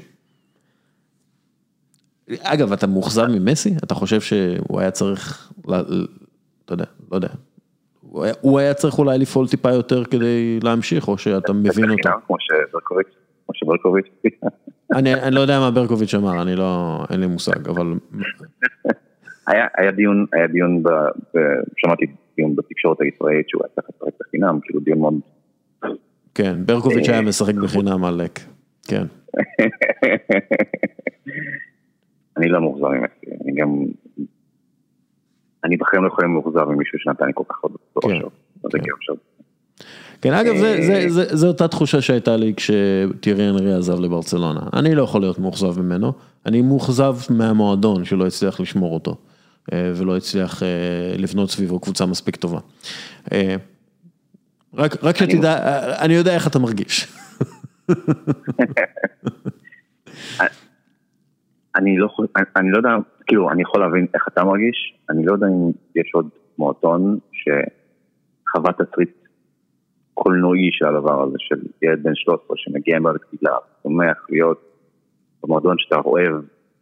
אגב, 2.39 2.73
אתה 2.73 2.87
מאוכזב 2.87 3.27
ממסי? 3.27 3.75
אתה 3.85 3.95
חושב 3.95 4.21
שהוא 4.21 4.81
היה 4.81 4.91
צריך, 4.91 5.53
אתה 6.65 6.75
יודע, 6.75 6.85
לא 7.11 7.17
יודע, 7.17 7.29
הוא 8.41 8.59
היה 8.59 8.75
צריך 8.75 8.99
אולי 8.99 9.19
לפעול 9.19 9.49
טיפה 9.49 9.71
יותר 9.71 10.05
כדי 10.05 10.61
להמשיך, 10.63 11.09
או 11.09 11.19
שאתה 11.19 11.53
מבין 11.53 11.91
אותו. 11.91 12.09
כמו 12.27 13.55
שברקוביץ'. 13.55 14.07
אני 14.93 15.35
לא 15.35 15.41
יודע 15.41 15.61
מה 15.61 15.71
ברקוביץ' 15.71 16.15
אמר, 16.15 16.43
אני 16.43 16.57
לא, 16.57 17.01
אין 17.11 17.21
לי 17.21 17.27
מושג, 17.27 17.69
אבל... 17.69 17.95
היה 19.47 19.91
דיון, 19.97 20.27
היה 20.33 20.47
דיון, 20.47 20.83
שמעתי 21.77 22.07
דיון 22.37 22.57
בתקשורת 22.57 23.01
הישראלית 23.01 23.49
שהוא 23.49 23.63
היה 23.65 23.69
צריך 23.75 23.89
לשחק 23.89 24.13
בחינם, 24.21 24.59
כאילו 24.63 24.81
דיון 24.81 24.99
מאוד... 24.99 25.15
כן, 26.35 26.67
ברקוביץ' 26.67 27.09
היה 27.09 27.21
משחק 27.21 27.55
בחינם 27.55 28.05
עלק, 28.05 28.41
כן. 28.89 29.07
אני 32.37 32.49
לא 32.49 32.61
מאוכזב 32.61 32.87
ממסי, 32.87 33.27
אני 33.45 33.53
גם 33.53 33.85
אני 35.65 35.77
בחיים 35.77 36.03
לא 36.03 36.09
יכול 36.09 36.25
להיות 36.25 36.35
מאוכזב 36.35 36.65
ממישהו 36.65 36.99
שנתן 36.99 37.27
לי 37.27 37.33
כל 37.35 37.45
כך 37.49 37.57
בראשו. 37.97 38.31
כן, 38.63 38.79
כן. 38.79 39.15
כן, 40.23 40.33
אגב, 40.33 40.55
זו 41.11 41.49
אותה 41.49 41.69
תחושה 41.69 42.01
שהייתה 42.01 42.37
לי 42.37 42.55
כשטירי 42.57 43.49
אנרי 43.49 43.75
עזב 43.75 44.01
לברצלונה. 44.01 44.61
אני 44.73 44.95
לא 44.95 45.03
יכול 45.03 45.21
להיות 45.21 45.39
מאוכזב 45.39 45.81
ממנו, 45.81 46.13
אני 46.47 46.63
מאוכזב 46.63 47.17
מהמועדון 47.31 48.05
שלא 48.05 48.27
הצליח 48.27 48.61
לשמור 48.61 48.95
אותו, 48.95 49.11
אה, 49.11 49.17
ולא 49.73 50.17
הצליח 50.17 50.63
אה, 50.63 50.69
לבנות 51.19 51.51
סביבו 51.51 51.81
קבוצה 51.81 52.07
מספיק 52.07 52.37
טובה. 52.37 52.59
אה, 53.33 53.57
רק 55.03 55.17
שתדע, 55.17 55.57
אני 56.05 56.15
יודע 56.15 56.35
איך 56.35 56.47
אתה 56.47 56.59
מרגיש. 56.59 57.07
אני 61.77 61.99
לא, 61.99 62.09
אני 62.57 62.71
לא 62.71 62.77
יודע, 62.77 62.91
כאילו, 63.27 63.51
אני 63.51 63.63
יכול 63.63 63.81
להבין 63.81 64.07
איך 64.15 64.29
אתה 64.29 64.45
מרגיש, 64.45 64.95
אני 65.11 65.27
לא 65.27 65.33
יודע 65.33 65.47
אם 65.47 65.71
יש 65.97 66.11
עוד 66.15 66.29
מועדון 66.59 67.19
שחווה 67.33 68.73
תסריט 68.73 69.11
קולנועי 70.15 70.69
של 70.73 70.87
הדבר 70.87 71.23
הזה, 71.23 71.37
של 71.39 71.61
ילד 71.83 72.03
בן 72.03 72.15
13 72.15 72.57
שמגיע 72.57 72.97
עם 72.97 73.03
בקהילה, 73.03 73.57
שמח 73.83 74.27
להיות 74.31 74.61
במועדון 75.43 75.77
שאתה 75.79 75.97
אוהב, 75.97 76.35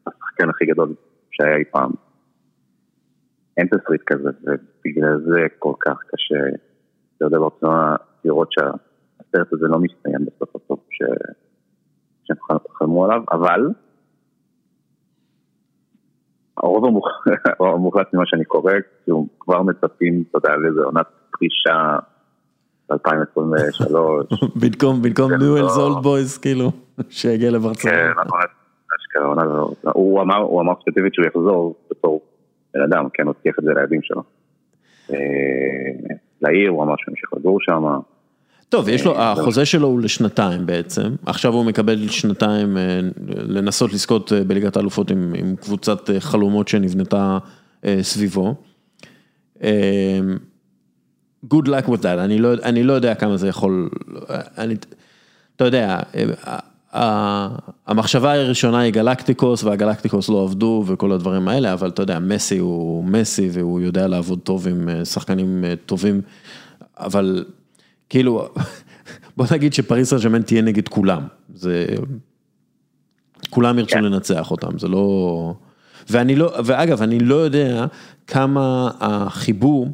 השחקן 0.06 0.48
הכי 0.51 0.66
גדול 0.66 0.94
שהיה 1.31 1.56
אי 1.56 1.65
פעם. 1.70 1.90
אין 3.59 3.66
תסריט 3.66 4.02
כזה, 4.06 4.30
ובגלל 4.43 5.20
זה 5.26 5.40
כל 5.59 5.72
כך 5.80 5.98
קשה, 6.06 6.56
אתה 7.16 7.24
יודע, 7.24 7.39
ברצונה 7.39 7.97
לראות 8.24 8.52
שהסרט 8.52 9.52
הזה 9.52 9.66
לא 9.68 9.78
מסתיים 9.78 10.26
בסוף 10.26 10.56
הסוף 10.56 10.80
שהם 12.24 12.36
חלמו 12.72 13.05
עליו, 13.05 13.22
אבל 13.32 13.60
הרוב 16.56 16.85
המוחלט 17.74 18.14
ממה 18.14 18.22
שאני 18.26 18.44
קורא, 18.44 18.72
כאילו 19.05 19.26
כבר 19.40 19.62
מצפים, 19.62 20.24
אתה 20.30 20.39
יודע, 20.39 20.56
לאיזה 20.56 20.80
עונת 20.80 21.06
פרישה 21.30 21.98
2023. 22.93 24.26
במקום, 24.62 25.02
במקום 25.02 25.32
ניואלס 25.32 25.76
אולד 25.76 26.02
בויז, 26.02 26.39
כאילו, 26.39 26.70
שיגיע 27.09 27.51
לברצלונה. 27.51 27.97
כן, 27.97 28.10
נכון, 28.26 28.40
אשכרה, 29.01 29.26
הוא 29.93 30.20
אמר, 30.22 30.36
הוא 30.36 30.60
אמר 30.60 30.72
ספציפית 30.82 31.14
שהוא 31.14 31.26
יחזור 31.26 31.74
בתור 31.90 32.20
בן 32.78 32.92
אדם, 32.92 33.09
כן, 33.14 33.22
הוא 33.22 33.34
הבטיח 33.36 33.59
את 33.59 33.64
זה 33.64 33.70
לילדים 33.74 34.02
שלו. 34.02 34.22
אה, 35.12 35.16
לעיר, 36.42 36.70
הוא 36.70 36.84
אמר 36.84 36.94
שהוא 36.98 37.12
ימשיך 37.12 37.30
לגור 37.36 37.59
שם. 37.60 37.84
טוב, 38.68 38.88
יש 38.88 39.05
לו, 39.05 39.20
החוזה 39.20 39.66
שלו 39.66 39.88
הוא 39.88 40.00
לשנתיים 40.00 40.66
בעצם, 40.66 41.14
עכשיו 41.26 41.55
הוא 41.55 41.64
מקבל 41.64 42.09
שנתיים 42.09 42.76
אה, 42.76 43.00
לנסות 43.28 43.92
לזכות 43.92 44.32
אה, 44.32 44.44
בליגת 44.44 44.76
האלופות 44.76 45.10
עם, 45.10 45.34
עם 45.36 45.56
קבוצת 45.56 46.10
אה, 46.10 46.20
חלומות 46.20 46.68
שנבנתה 46.68 47.38
סביבו. 48.02 48.55
Good 51.46 51.66
luck 51.66 51.86
with 51.86 52.02
that, 52.02 52.18
אני 52.18 52.38
לא, 52.38 52.55
אני 52.62 52.82
לא 52.82 52.92
יודע 52.92 53.14
כמה 53.14 53.36
זה 53.36 53.48
יכול, 53.48 53.90
אני, 54.59 54.74
אתה 55.56 55.64
יודע, 55.64 56.00
המחשבה 57.86 58.34
הראשונה 58.34 58.78
היא 58.78 58.92
גלקטיקוס 58.92 59.64
והגלקטיקוס 59.64 60.28
לא 60.28 60.42
עבדו 60.42 60.84
וכל 60.86 61.12
הדברים 61.12 61.48
האלה, 61.48 61.72
אבל 61.72 61.88
אתה 61.88 62.02
יודע, 62.02 62.18
מסי 62.18 62.58
הוא 62.58 63.04
מסי 63.04 63.48
והוא 63.52 63.80
יודע 63.80 64.06
לעבוד 64.06 64.38
טוב 64.38 64.68
עם 64.68 65.04
שחקנים 65.04 65.64
טובים, 65.86 66.20
אבל 66.96 67.44
כאילו, 68.08 68.48
בוא 69.36 69.46
נגיד 69.52 69.74
שפריס 69.74 70.14
סן 70.14 70.42
תהיה 70.42 70.62
נגד 70.62 70.88
כולם, 70.88 71.22
זה, 71.54 71.86
כולם 73.50 73.78
ירצו 73.78 73.92
כן. 73.92 74.04
לנצח 74.04 74.50
אותם, 74.50 74.78
זה 74.78 74.88
לא, 74.88 75.54
ואני 76.10 76.36
לא, 76.36 76.52
ואגב, 76.64 77.02
אני 77.02 77.18
לא 77.18 77.34
יודע 77.34 77.86
כמה 78.26 78.90
החיבור 79.00 79.88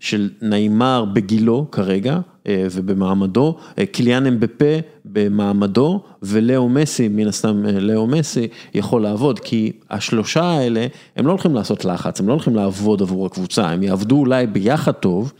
של 0.00 0.30
נעימר 0.42 1.04
בגילו 1.12 1.66
כרגע 1.72 2.18
אה, 2.46 2.66
ובמעמדו, 2.70 3.56
אה, 3.78 3.86
קיליאן 3.86 4.26
אמבפה 4.26 4.78
במעמדו 5.04 6.02
ולאו 6.22 6.68
מסי, 6.68 7.08
מן 7.08 7.26
הסתם 7.26 7.66
אה, 7.66 7.80
לאו 7.80 8.06
מסי 8.06 8.48
יכול 8.74 9.02
לעבוד, 9.02 9.38
כי 9.38 9.72
השלושה 9.90 10.44
האלה, 10.44 10.86
הם 11.16 11.26
לא 11.26 11.30
הולכים 11.30 11.54
לעשות 11.54 11.84
לחץ, 11.84 12.20
הם 12.20 12.28
לא 12.28 12.32
הולכים 12.32 12.56
לעבוד 12.56 13.02
עבור 13.02 13.26
הקבוצה, 13.26 13.68
הם 13.68 13.82
יעבדו 13.82 14.16
אולי 14.16 14.46
ביחד 14.46 14.92
טוב. 14.92 15.32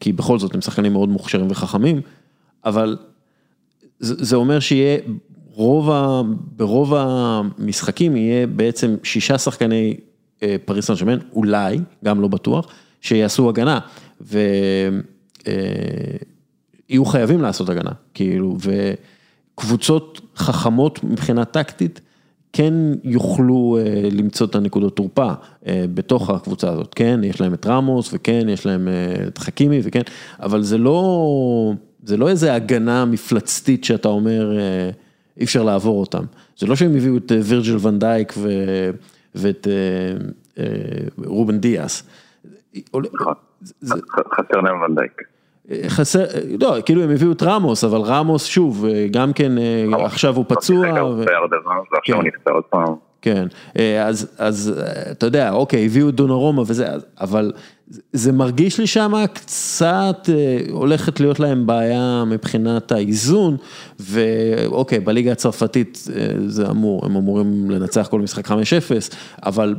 כי 0.00 0.12
בכל 0.12 0.38
זאת 0.38 0.54
הם 0.54 0.60
שחקנים 0.60 0.92
מאוד 0.92 1.08
מוכשרים 1.08 1.46
וחכמים, 1.50 2.00
אבל 2.64 2.96
זה, 4.00 4.36
אומר 4.36 4.60
שיהיה 4.60 4.98
רוב 5.50 5.90
ה... 5.90 6.22
ברוב 6.56 6.94
המשחקים 6.96 8.16
יהיה 8.16 8.46
בעצם 8.46 8.96
שישה 9.02 9.38
שחקני 9.38 9.96
פריס 10.64 10.90
סן 10.90 10.94
אולי, 11.32 11.78
גם 12.04 12.20
לא 12.20 12.28
בטוח, 12.28 12.68
שיעשו 13.04 13.48
הגנה, 13.48 13.78
ויהיו 14.20 15.54
אה, 17.04 17.10
חייבים 17.10 17.42
לעשות 17.42 17.68
הגנה, 17.68 17.90
כאילו, 18.14 18.56
וקבוצות 19.54 20.20
חכמות 20.36 21.04
מבחינה 21.04 21.44
טקטית, 21.44 22.00
כן 22.52 22.74
יוכלו 23.04 23.78
אה, 23.80 24.08
למצוא 24.12 24.46
את 24.46 24.54
הנקודות 24.54 24.96
תורפה 24.96 25.32
אה, 25.66 25.84
בתוך 25.94 26.30
הקבוצה 26.30 26.70
הזאת, 26.70 26.94
כן, 26.94 27.20
יש 27.24 27.40
להם 27.40 27.54
את 27.54 27.66
רמוס 27.66 28.10
וכן, 28.12 28.46
יש 28.48 28.66
להם 28.66 28.88
אה, 28.88 29.26
את 29.26 29.38
חכימי 29.38 29.80
וכן, 29.82 30.02
אבל 30.40 30.62
זה 30.62 30.78
לא, 30.78 31.72
זה 32.04 32.16
לא 32.16 32.28
איזה 32.28 32.54
הגנה 32.54 33.04
מפלצתית 33.04 33.84
שאתה 33.84 34.08
אומר, 34.08 34.58
אי 35.38 35.44
אפשר 35.44 35.62
לעבור 35.62 36.00
אותם. 36.00 36.24
זה 36.58 36.66
לא 36.66 36.76
שהם 36.76 36.96
הביאו 36.96 37.16
את 37.16 37.32
וירג'ל 37.44 37.76
ונדייק 37.86 38.34
ו... 38.36 38.48
ואת 39.34 39.68
רובן 41.24 41.58
דיאס. 41.58 42.02
נכון. 43.12 43.34
חסר 44.34 44.60
להם 44.60 44.82
ונדייק. 44.82 45.22
חסר, 45.88 46.24
לא, 46.60 46.76
כאילו 46.86 47.02
הם 47.02 47.10
הביאו 47.10 47.32
את 47.32 47.42
רמוס, 47.42 47.84
אבל 47.84 48.00
רמוס 48.00 48.44
שוב, 48.44 48.86
גם 49.10 49.32
כן 49.32 49.58
אה, 49.58 50.04
עכשיו 50.04 50.36
הוא 50.36 50.44
פצוע. 50.48 50.78
ועכשיו 51.90 52.16
הוא 52.16 52.24
נפצע 52.24 52.50
עוד 52.50 52.64
פעם. 52.64 52.94
כן, 53.24 53.46
אה, 53.78 54.06
אז, 54.06 54.26
אז 54.38 54.72
אה, 54.76 55.10
אתה 55.10 55.26
יודע, 55.26 55.52
אוקיי, 55.52 55.84
הביאו 55.84 56.08
את 56.08 56.14
דונרומה 56.14 56.62
וזה, 56.66 56.86
אבל 57.20 57.52
זה 58.12 58.32
מרגיש 58.32 58.80
לי 58.80 58.86
שמה 58.86 59.26
קצת 59.26 60.28
אה, 60.28 60.58
הולכת 60.70 61.20
להיות 61.20 61.40
להם 61.40 61.66
בעיה 61.66 62.24
מבחינת 62.26 62.92
האיזון, 62.92 63.56
ואוקיי, 64.00 65.00
בליגה 65.00 65.32
הצרפתית 65.32 66.08
זה 66.46 66.70
אמור, 66.70 67.06
הם 67.06 67.16
אמורים 67.16 67.70
לנצח 67.70 68.06
כל 68.10 68.20
משחק 68.20 68.48
5-0, 68.48 68.52
אבל 69.44 69.74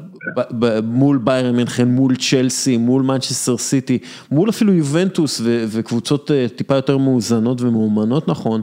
מול 0.83 1.17
ביירן 1.17 1.55
מינכן, 1.55 1.87
מול 1.87 2.15
צ'לסי, 2.15 2.77
מול 2.77 3.03
מנצ'סטר 3.03 3.57
סיטי, 3.57 3.97
מול 4.31 4.49
אפילו 4.49 4.73
יובנטוס 4.73 5.41
וקבוצות 5.67 6.31
טיפה 6.55 6.75
יותר 6.75 6.97
מאוזנות 6.97 7.61
ומאומנות 7.61 8.27
נכון, 8.27 8.61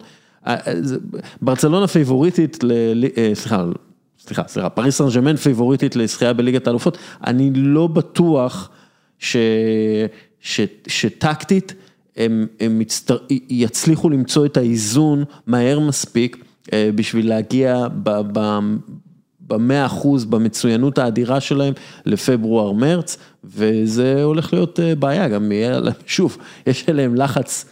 ברצלונה 1.43 1.87
פייבוריטית, 1.87 2.65
סליחה, 3.35 3.65
סליחה, 4.27 4.43
סליחה, 4.47 4.69
פריס 4.69 4.99
סן 4.99 5.05
ג'מאן 5.15 5.37
פיבוריטית 5.37 5.97
לזכייה 5.97 6.33
בליגת 6.33 6.67
האלופות, 6.67 6.99
אני 7.27 7.51
לא 7.55 7.87
בטוח 7.87 8.71
ש, 9.19 9.37
ש, 10.41 10.61
שטקטית 10.87 11.75
הם, 12.17 12.47
הם 12.61 12.79
מצטר, 12.79 13.19
יצליחו 13.51 14.11
למצוא 14.11 14.47
את 14.47 14.57
האיזון 14.57 15.25
מהר 15.47 15.81
מספיק 15.81 16.45
אה, 16.73 16.91
בשביל 16.95 17.29
להגיע 17.29 17.87
במאה 19.41 19.87
אחוז 19.87 20.25
במצוינות 20.25 20.99
האדירה 20.99 21.41
שלהם 21.41 21.75
לפברואר-מרץ, 22.07 23.17
וזה 23.45 24.23
הולך 24.23 24.53
להיות 24.53 24.81
אה, 24.81 24.95
בעיה, 24.95 25.29
גם 25.29 25.53
יהיה, 25.53 25.81
שוב, 26.07 26.37
יש 26.67 26.89
עליהם 26.89 27.15
לחץ 27.15 27.65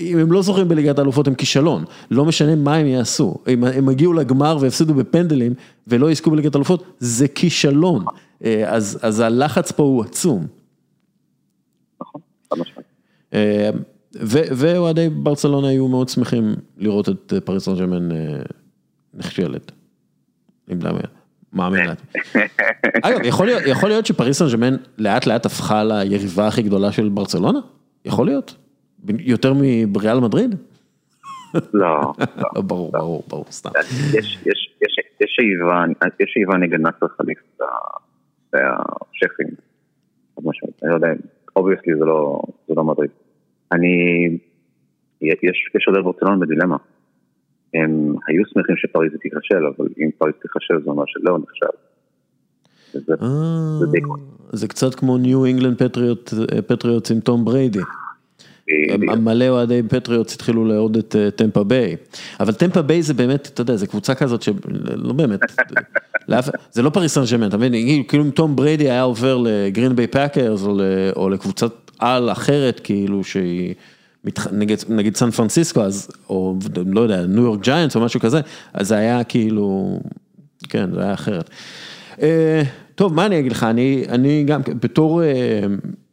אם 0.00 0.18
הם 0.18 0.32
לא 0.32 0.42
זוכרים 0.42 0.68
בליגת 0.68 0.98
האלופות 0.98 1.28
הם 1.28 1.34
כישלון, 1.34 1.84
לא 2.10 2.24
משנה 2.24 2.54
מה 2.56 2.74
הם 2.74 2.86
יעשו, 2.86 3.34
אם 3.48 3.64
הם 3.64 3.88
הגיעו 3.88 4.12
לגמר 4.12 4.58
והפסידו 4.60 4.94
בפנדלים 4.94 5.54
ולא 5.86 6.10
יזכו 6.10 6.30
בליגת 6.30 6.54
האלופות, 6.54 6.84
זה 6.98 7.28
כישלון, 7.28 8.04
אה, 8.44 8.64
אז, 8.68 8.98
אז 9.02 9.20
הלחץ 9.20 9.72
פה 9.72 9.82
הוא 9.82 10.04
עצום. 10.04 10.46
נכון, 12.00 12.20
אה, 13.34 13.70
ואוהדי 14.56 15.08
ברצלונה 15.08 15.68
היו 15.68 15.88
מאוד 15.88 16.08
שמחים 16.08 16.54
לראות 16.76 17.08
את 17.08 17.32
פריס 17.44 17.64
סן 17.64 17.74
ג'רמן 17.74 18.12
אה, 18.12 18.16
נכשלת. 19.14 19.72
מאמין 21.52 21.86
לעצמי. 21.86 22.20
אגב, 23.02 23.20
יכול 23.24 23.46
להיות, 23.46 23.62
יכול 23.66 23.88
להיות 23.88 24.06
שפריס 24.06 24.38
סן 24.38 24.48
ג'רמן 24.48 24.76
לאט 24.98 25.26
לאט 25.26 25.46
הפכה 25.46 25.84
ליריבה 25.84 26.46
הכי 26.46 26.62
גדולה 26.62 26.92
של 26.92 27.08
ברצלונה? 27.08 27.58
יכול 28.04 28.26
להיות. 28.26 28.65
יותר 29.18 29.52
מבריאל 29.60 30.20
מדריד? 30.20 30.54
לא, 31.54 31.62
לא. 31.74 32.12
ברור, 32.68 32.92
ברור, 32.92 33.24
ברור, 33.28 33.44
סתם. 33.50 33.70
יש 34.14 34.38
שאיבה 36.26 36.56
נגד 36.56 36.80
נאסר 36.80 37.06
חליף 37.16 37.38
והשפים. 38.52 39.46
אני 40.38 40.90
לא 40.90 40.94
יודע, 40.94 41.08
אובייסלי 41.56 41.94
זה 42.68 42.74
לא 42.76 42.84
מדריד. 42.84 43.10
אני, 43.72 43.96
יש 45.22 45.86
עוד 45.86 46.04
ברצלון 46.04 46.40
בדילמה. 46.40 46.76
הם 47.74 48.14
היו 48.28 48.42
שמחים 48.46 48.76
שפריז 48.76 49.12
תיכשל, 49.20 49.66
אבל 49.66 49.86
אם 49.98 50.10
פריז 50.18 50.34
תיכשל 50.42 50.74
זה 50.84 50.90
אומר 50.90 51.04
שלא 51.06 51.38
נכשל. 51.38 51.76
זה 54.52 54.68
קצת 54.68 54.94
כמו 54.94 55.18
ניו 55.18 55.44
אינגלנד 55.44 55.76
פטריוטס 56.66 57.10
עם 57.10 57.20
תום 57.20 57.44
בריידי. 57.44 57.80
מלא 58.98 59.48
אוהדי 59.48 59.82
פטריוטס 59.88 60.34
התחילו 60.34 60.64
לאהוד 60.64 60.96
את 60.96 61.16
אה, 61.16 61.30
טמפה 61.30 61.64
ביי, 61.64 61.96
אבל 62.40 62.52
טמפה 62.52 62.82
ביי 62.82 63.02
זה 63.02 63.14
באמת, 63.14 63.50
אתה 63.54 63.60
יודע, 63.60 63.76
זה 63.76 63.86
קבוצה 63.86 64.14
כזאת 64.14 64.42
שלא 64.42 65.12
באמת, 65.12 65.40
זה 66.72 66.82
לא 66.82 66.90
פריס 66.90 67.18
ג'רמן, 67.18 67.48
אתה 67.48 67.56
מבין, 67.56 68.02
כאילו 68.08 68.24
אם 68.24 68.30
תום 68.30 68.56
בריידי 68.56 68.90
היה 68.90 69.02
עובר 69.02 69.36
לגרין 69.36 69.96
ביי 69.96 70.06
פאקרס 70.06 70.62
או 71.16 71.28
לקבוצת 71.28 71.72
על 71.98 72.32
אחרת, 72.32 72.80
כאילו 72.84 73.24
שהיא... 73.24 73.74
נגיד, 74.52 74.78
נגיד 74.88 75.16
סן 75.16 75.30
פרנסיסקו, 75.30 75.80
אז, 75.80 76.10
או 76.30 76.56
לא 76.86 77.00
יודע, 77.00 77.26
ניו 77.26 77.42
יורק 77.42 77.60
ג'יינטס 77.60 77.96
או 77.96 78.00
משהו 78.00 78.20
כזה, 78.20 78.40
אז 78.72 78.88
זה 78.88 78.96
היה 78.96 79.24
כאילו, 79.24 79.98
כן, 80.68 80.92
זה 80.94 81.02
היה 81.02 81.14
אחרת. 81.14 81.50
אה, 82.22 82.62
טוב, 82.94 83.14
מה 83.14 83.26
אני 83.26 83.38
אגיד 83.38 83.52
לך, 83.52 83.62
אני, 83.62 84.04
אני 84.08 84.44
גם, 84.44 84.60
בתור 84.82 85.22
אה, 85.22 85.60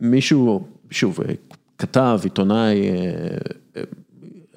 מישהו, 0.02 0.64
שוב, 0.90 1.20
כתב, 1.84 2.20
עיתונאי, 2.24 2.90
אה, 2.90 2.96
אה, 3.78 3.82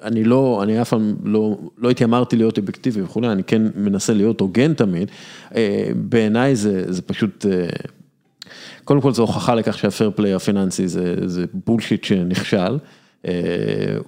אני 0.01 0.23
לא, 0.23 0.59
אני 0.63 0.81
אף 0.81 0.89
פעם 0.89 1.15
לא, 1.23 1.57
לא 1.77 1.89
התיימרתי 1.89 2.35
להיות 2.35 2.57
אובייקטיבי 2.57 3.01
וכולי, 3.01 3.27
אני 3.27 3.43
כן 3.43 3.61
מנסה 3.75 4.13
להיות 4.13 4.39
הוגן 4.39 4.73
תמיד, 4.73 5.11
אה, 5.55 5.89
בעיניי 5.95 6.55
זה, 6.55 6.93
זה 6.93 7.01
פשוט, 7.01 7.45
קודם 8.83 9.01
כל 9.01 9.13
זו 9.13 9.21
הוכחה 9.21 9.55
לכך 9.55 9.77
שהפייר 9.77 10.11
פליי 10.15 10.33
הפיננסי 10.33 10.87
זה, 10.87 11.15
זה 11.25 11.45
בולשיט 11.65 12.03
שנכשל, 12.03 12.77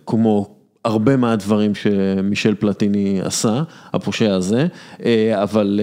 כמו 0.05 0.55
הרבה 0.85 1.17
מהדברים 1.17 1.75
שמישל 1.75 2.55
פלטיני 2.55 3.21
עשה, 3.23 3.63
הפושע 3.93 4.33
הזה, 4.33 4.67
אבל 5.35 5.79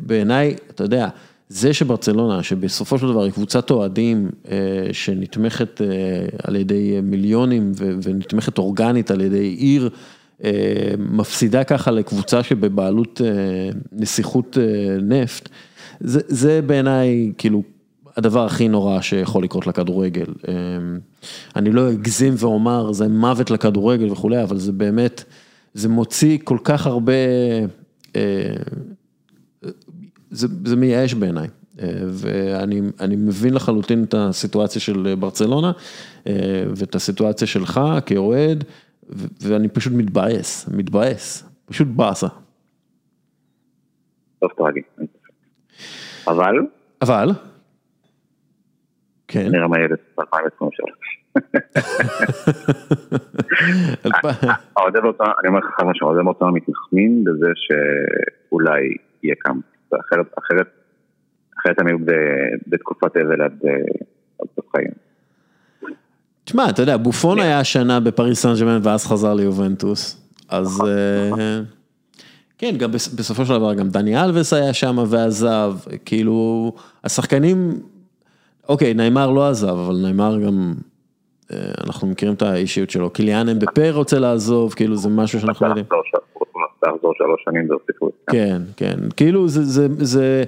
בעיניי, 0.00 0.54
אתה 0.70 0.84
יודע, 0.84 1.08
זה 1.54 1.72
שברצלונה, 1.72 2.42
שבסופו 2.42 2.98
של 2.98 3.06
דבר 3.06 3.22
היא 3.22 3.32
קבוצת 3.32 3.70
אוהדים 3.70 4.30
אה, 4.50 4.56
שנתמכת 4.92 5.80
אה, 5.80 5.86
על 6.42 6.56
ידי 6.56 7.00
מיליונים 7.02 7.72
ונתמכת 7.76 8.58
אורגנית 8.58 9.10
על 9.10 9.20
ידי 9.20 9.46
עיר, 9.46 9.90
אה, 10.44 10.50
מפסידה 10.98 11.64
ככה 11.64 11.90
לקבוצה 11.90 12.42
שבבעלות 12.42 13.20
נסיכות 13.92 14.58
נפט, 15.02 15.48
זה, 16.00 16.20
זה 16.26 16.62
בעיניי 16.62 17.32
כאילו 17.38 17.62
הדבר 18.16 18.44
הכי 18.44 18.68
נורא 18.68 19.00
שיכול 19.00 19.44
לקרות 19.44 19.66
לכדורגל. 19.66 20.26
אני 21.56 21.72
לא 21.72 21.90
אגזים 21.90 22.34
ואומר 22.36 22.92
זה 22.92 23.08
מוות 23.08 23.50
לכדורגל 23.50 24.12
וכולי, 24.12 24.42
אבל 24.42 24.58
זה 24.58 24.72
באמת, 24.72 25.24
זה 25.74 25.88
מוציא 25.88 26.38
כל 26.44 26.58
כך 26.64 26.86
הרבה, 26.86 27.12
זה, 30.32 30.48
זה 30.64 30.76
מייאש 30.76 31.14
בעיניי. 31.14 31.48
ואני 32.08 33.16
מבין 33.16 33.54
לחלוטין 33.54 34.04
את 34.04 34.14
הסיטואציה 34.14 34.80
של 34.80 35.14
ברצלונה 35.18 35.72
ואת 36.76 36.94
הסיטואציה 36.94 37.46
שלך 37.46 37.80
כאוהד, 38.06 38.64
ואני 39.42 39.68
פשוט 39.68 39.92
מתבאס, 39.92 40.68
מתבאס, 40.76 41.48
פשוט 41.66 41.88
באסה. 41.88 42.26
טוב 44.40 44.50
טרגי. 44.56 44.80
אבל? 46.26 46.54
אבל? 47.02 47.30
כן. 49.28 49.48
נראה 49.50 49.68
מה 49.68 49.78
יהיה 49.78 49.88
ב-2023. 50.18 50.24
אני 55.40 55.48
אומר 55.48 55.58
לך 55.58 55.64
חד 55.76 55.84
משמעית, 55.86 56.02
אוהדי 56.02 56.22
ברצלונה 56.24 56.50
מתנחמים 56.54 57.24
בזה 57.24 57.46
שאולי 57.54 58.80
יהיה 59.22 59.34
כמה, 59.40 59.60
אחרת, 60.00 60.26
אחרת, 60.38 60.66
אחרת 61.60 61.78
הם 61.78 61.86
היו 61.86 61.98
בתקופת 62.66 63.16
אבל 63.16 63.42
עד 63.42 63.52
סוף 64.56 64.64
חיים. 64.76 64.90
תשמע, 66.44 66.70
אתה 66.70 66.82
יודע, 66.82 66.96
בופון 66.96 67.40
היה 67.40 67.60
השנה 67.60 68.00
בפריס 68.00 68.42
סן 68.42 68.54
ג'מאן 68.60 68.80
ואז 68.82 69.06
חזר 69.06 69.34
ליובנטוס, 69.34 70.28
אז 70.48 70.66
נכון, 70.66 70.88
נכון. 71.26 71.40
אה, 71.40 71.60
כן, 72.58 72.76
גם 72.78 72.92
בסופו 72.92 73.44
של 73.44 73.54
דבר 73.54 73.74
גם 73.74 73.88
דני 73.88 74.24
אלווס 74.24 74.52
היה 74.52 74.72
שם 74.72 74.98
ועזב, 75.08 75.74
כאילו, 76.04 76.72
השחקנים, 77.04 77.80
אוקיי, 78.68 78.94
נעימר 78.94 79.30
לא 79.30 79.48
עזב, 79.48 79.68
אבל 79.68 79.96
נעימר 80.02 80.38
גם, 80.46 80.74
אה, 80.76 80.91
אנחנו 81.86 82.08
מכירים 82.08 82.34
את 82.34 82.42
האישיות 82.42 82.90
שלו, 82.90 83.10
קיליאן 83.10 83.48
אמבפה 83.48 83.90
רוצה 83.90 84.18
לעזוב, 84.18 84.72
כאילו 84.72 84.96
זה 84.96 85.08
משהו 85.08 85.40
שאנחנו 85.40 85.66
יודעים. 85.66 85.84
לחזור 86.82 87.12
שלוש 87.18 87.42
שנים 87.44 87.68
ברציפות. 87.68 88.12
כן, 88.30 88.62
כן, 88.76 88.98
כאילו 89.16 89.48
זה, 89.48 89.64
זה, 89.64 89.86
זה, 89.98 90.44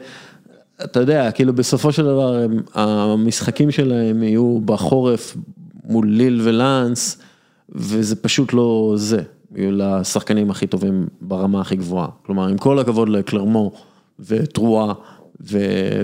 אתה 0.84 1.00
יודע, 1.00 1.30
כאילו 1.30 1.52
בסופו 1.52 1.92
של 1.92 2.04
דבר 2.04 2.46
המשחקים 2.74 3.70
שלהם 3.70 4.22
יהיו 4.22 4.60
בחורף 4.64 5.36
מול 5.84 6.08
ליל 6.08 6.40
ולאנס, 6.44 7.22
וזה 7.68 8.16
פשוט 8.16 8.52
לא 8.52 8.92
זה, 8.96 9.22
לשחקנים 9.52 10.50
הכי 10.50 10.66
טובים 10.66 11.06
ברמה 11.20 11.60
הכי 11.60 11.76
גבוהה. 11.76 12.08
כלומר, 12.26 12.48
עם 12.48 12.58
כל 12.58 12.78
הכבוד 12.78 13.08
לקלרמו 13.08 13.72
וטרואה 14.20 14.92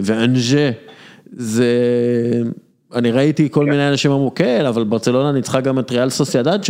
ואנג'ה, 0.02 0.70
זה... 1.32 1.72
אני 2.95 3.11
ראיתי 3.11 3.49
כל 3.51 3.65
מיני 3.67 3.89
אנשים 3.89 4.11
אמרו, 4.11 4.35
כן, 4.35 4.65
אבל 4.67 4.85
ברצלונה 4.85 5.33
ניצחה 5.33 5.61
גם 5.61 5.79
את 5.79 5.91
ריאל 5.91 6.11
סוסיידד 6.11 6.59
6-0 6.62 6.67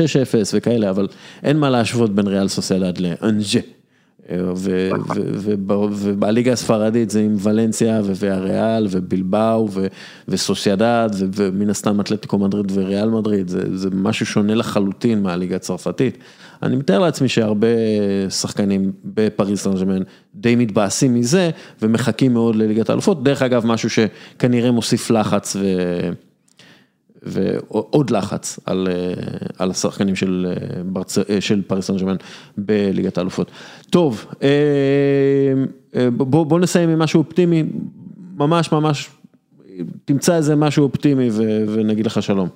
וכאלה, 0.55 0.91
אבל 0.91 1.09
אין 1.43 1.57
מה 1.57 1.71
להשוות 1.71 2.15
בין 2.15 2.27
ריאל 2.27 2.49
סוסיידד 2.49 2.99
לאנג'ה. 2.99 3.61
ובליגה 5.93 6.53
הספרדית 6.53 7.11
זה 7.11 7.21
עם 7.21 7.37
ולנסיה 7.43 8.01
והריאל 8.05 8.87
ובלבאו 8.91 9.69
וסוסיידד 10.29 11.09
ומן 11.37 11.71
הסתם 11.71 12.01
אתלטיקו 12.01 12.39
מדריד 12.39 12.73
וריאל 12.75 13.09
מדריד, 13.09 13.49
זה, 13.49 13.79
זה 13.79 13.89
משהו 13.93 14.27
שונה 14.27 14.55
לחלוטין 14.55 15.23
מהליגה 15.23 15.57
הצרפתית. 15.57 16.19
אני 16.63 16.77
מתאר 16.77 16.99
לעצמי 16.99 17.29
שהרבה 17.29 17.67
שחקנים 18.29 18.93
בפריס 19.05 19.63
סן 19.63 19.71
די 20.35 20.57
מתבאסים 20.57 21.15
מזה 21.15 21.51
ומחכים 21.83 22.33
מאוד 22.33 22.57
לליגת 22.57 22.91
האלופות, 22.91 23.25
דרך 23.25 23.43
אגב 23.43 23.67
משהו 23.67 23.91
שכנראה 23.91 24.71
מוסיף 24.71 25.11
לחץ 25.11 25.57
ו... 25.57 25.67
ועוד 27.23 28.11
לחץ 28.11 28.59
על, 28.67 28.89
על 29.59 29.71
השחקנים 29.71 30.17
של, 30.17 30.55
ברצ... 30.85 31.19
של 31.41 31.63
פריס 31.63 31.87
סן 31.87 31.97
ג'רמן 31.97 32.17
בליגת 32.59 33.19
האלופות. 33.19 33.51
טוב, 33.91 34.27
בוא, 36.17 36.47
בוא 36.47 36.61
נסיים 36.61 36.91
עם 36.91 36.99
משהו 36.99 37.19
אופטימי, 37.19 37.65
ממש 38.37 38.73
ממש, 38.73 39.11
תמצא 40.05 40.37
איזה 40.37 40.57
משהו 40.57 40.85
אופטימי 40.85 41.29
ו... 41.31 41.65
ונגיד 41.69 42.07
לך 42.07 42.23
שלום. 42.23 42.49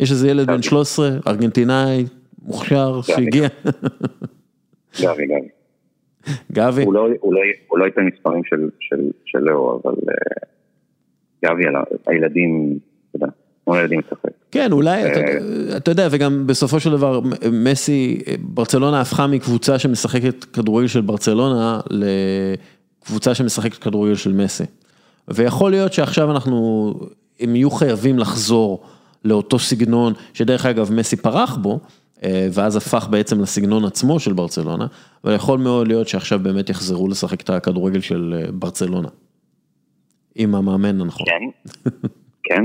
יש 0.00 0.10
איזה 0.10 0.28
ילד 0.28 0.46
בן 0.46 0.62
13, 0.62 1.10
ארגנטינאי, 1.26 2.04
מוכשר, 2.42 3.02
שהגיע. 3.02 3.48
גבי, 5.02 5.26
גבי. 5.26 5.48
גבי? 6.52 6.84
הוא 6.84 6.94
לא, 6.94 7.08
הוא 7.20 7.34
לא, 7.34 7.40
הוא 7.68 7.78
לא 7.78 7.84
ייתן 7.84 8.02
מספרים 8.04 8.44
של, 8.44 8.68
של, 8.80 9.10
של 9.24 9.38
לאו, 9.38 9.80
אבל 9.82 9.92
uh, 9.92 10.46
גבי, 11.44 11.62
הילדים, 12.06 12.78
אתה 13.10 13.16
יודע, 13.16 13.26
כמו 13.64 13.76
ילדים 13.76 14.00
לשחק. 14.00 14.30
כן, 14.50 14.72
אולי, 14.72 15.12
אתה, 15.12 15.20
אה, 15.20 15.76
אתה 15.76 15.90
יודע, 15.90 16.08
וגם 16.10 16.46
בסופו 16.46 16.80
של 16.80 16.90
דבר, 16.90 17.20
מסי, 17.52 18.22
ברצלונה 18.40 19.00
הפכה 19.00 19.26
מקבוצה 19.26 19.78
שמשחקת 19.78 20.44
כדורגל 20.44 20.86
של 20.86 21.00
ברצלונה 21.00 21.80
לקבוצה 21.90 23.34
שמשחקת 23.34 23.78
כדורגל 23.78 24.14
של 24.14 24.32
מסי. 24.32 24.64
ויכול 25.28 25.70
להיות 25.70 25.92
שעכשיו 25.92 26.30
אנחנו, 26.30 26.94
הם 27.40 27.56
יהיו 27.56 27.70
חייבים 27.70 28.18
לחזור 28.18 28.84
לאותו 29.24 29.58
סגנון, 29.58 30.12
שדרך 30.34 30.66
אגב 30.66 30.92
מסי 30.92 31.16
פרח 31.16 31.56
בו, 31.56 31.80
אה, 32.24 32.48
ואז 32.52 32.76
הפך 32.76 33.08
בעצם 33.10 33.40
לסגנון 33.40 33.84
עצמו 33.84 34.20
של 34.20 34.32
ברצלונה, 34.32 34.86
אבל 35.24 35.34
יכול 35.34 35.58
מאוד 35.58 35.88
להיות 35.88 36.08
שעכשיו 36.08 36.38
באמת 36.38 36.70
יחזרו 36.70 37.08
לשחק 37.08 37.40
את 37.40 37.50
הכדורגל 37.50 38.00
של 38.00 38.34
אה, 38.36 38.52
ברצלונה. 38.52 39.08
עם 40.34 40.54
המאמן 40.54 41.00
הנכון. 41.00 41.26
כן, 41.26 41.70
כן. 42.44 42.64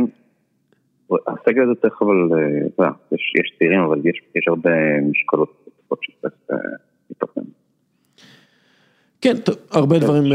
הסגל 1.28 1.62
הזה 1.64 1.82
צריך 1.82 2.02
אבל, 2.02 2.40
אה, 2.40 2.68
אתה 2.68 2.84
יודע, 2.84 2.92
יש 3.12 3.56
צעירים 3.60 3.80
אבל 3.80 4.02
יש 4.36 4.48
הרבה 4.48 4.72
משקולות 5.10 5.68
שצריך 6.02 6.34
מתוכן. 7.12 7.42
כן, 9.22 9.34
הרבה 9.72 10.00
דברים. 10.00 10.34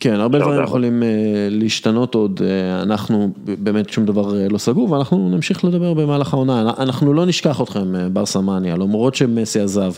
כן, 0.00 0.14
הרבה 0.14 0.38
דברים 0.38 0.62
יכולים 0.62 1.02
להשתנות 1.50 2.14
עוד, 2.14 2.40
אנחנו 2.82 3.28
באמת 3.58 3.90
שום 3.90 4.04
דבר 4.04 4.32
לא 4.50 4.58
סגור 4.58 4.90
ואנחנו 4.90 5.28
נמשיך 5.28 5.64
לדבר 5.64 5.94
במהלך 5.94 6.34
העונה, 6.34 6.74
אנחנו 6.78 7.14
לא 7.14 7.26
נשכח 7.26 7.62
אתכם 7.62 8.12
בר 8.12 8.26
סמניה, 8.26 8.76
למרות 8.76 9.14
שמסי 9.14 9.60
עזב, 9.60 9.92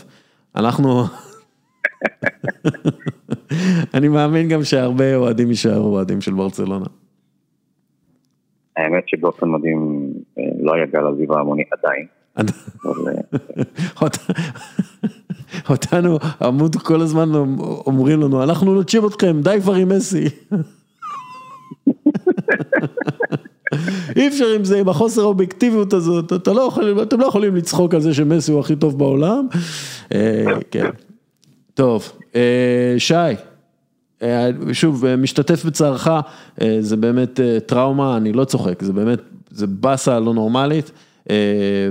אנחנו, 0.55 1.03
אני 3.95 4.07
מאמין 4.07 4.49
גם 4.49 4.63
שהרבה 4.63 5.15
אוהדים 5.15 5.49
יישארו 5.49 5.95
אוהדים 5.95 6.21
של 6.21 6.33
ברצלונה. 6.33 6.85
האמת 8.77 9.03
שבאופן 9.07 9.49
מדהים 9.49 10.13
לא 10.59 10.73
היה 10.73 10.85
גל 10.85 11.07
עזיבה 11.07 11.39
המוני 11.39 11.63
עדיין. 11.71 12.07
אותנו 15.69 16.19
עמוד 16.41 16.75
כל 16.75 17.01
הזמן 17.01 17.31
אומרים 17.85 18.21
לנו, 18.21 18.43
אנחנו 18.43 18.73
נוטשים 18.73 19.05
אתכם, 19.05 19.41
די 19.41 19.57
כבר 19.61 19.73
עם 19.73 19.89
מסי. 19.89 20.25
אי 24.15 24.27
אפשר 24.27 24.45
עם 24.55 24.65
זה, 24.65 24.79
עם 24.79 24.89
החוסר 24.89 25.21
האובייקטיביות 25.21 25.93
הזאת, 25.93 26.33
אתה 26.33 26.53
לא 26.53 26.61
יכול, 26.61 27.01
אתם 27.01 27.19
לא 27.19 27.25
יכולים 27.25 27.55
לצחוק 27.55 27.93
על 27.93 28.01
זה 28.01 28.13
שמסי 28.13 28.51
הוא 28.51 28.59
הכי 28.59 28.75
טוב 28.75 28.97
בעולם. 28.97 29.47
אה, 30.13 30.45
כן. 30.71 30.89
טוב, 31.73 32.11
אה, 32.35 32.95
שי, 32.97 33.13
אה, 34.21 34.49
שוב, 34.73 35.15
משתתף 35.15 35.65
בצערך, 35.65 36.09
זה 36.79 36.97
באמת 36.97 37.39
טראומה, 37.65 38.17
אני 38.17 38.33
לא 38.33 38.45
צוחק, 38.45 38.83
זה 38.83 38.93
באמת, 38.93 39.19
זה 39.51 39.67
באסה 39.67 40.19
לא 40.19 40.33
נורמלית. 40.33 40.91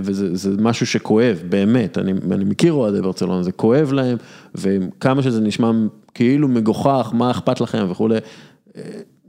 וזה 0.00 0.50
משהו 0.62 0.86
שכואב, 0.86 1.42
באמת, 1.48 1.98
אני, 1.98 2.12
אני 2.30 2.44
מכיר 2.44 2.72
אוהדי 2.72 3.00
ברצלונה, 3.00 3.42
זה 3.42 3.52
כואב 3.52 3.92
להם, 3.92 4.16
וכמה 4.54 5.22
שזה 5.22 5.40
נשמע 5.40 5.70
כאילו 6.14 6.48
מגוחך, 6.48 7.10
מה 7.14 7.30
אכפת 7.30 7.60
לכם 7.60 7.86
וכולי, 7.90 8.18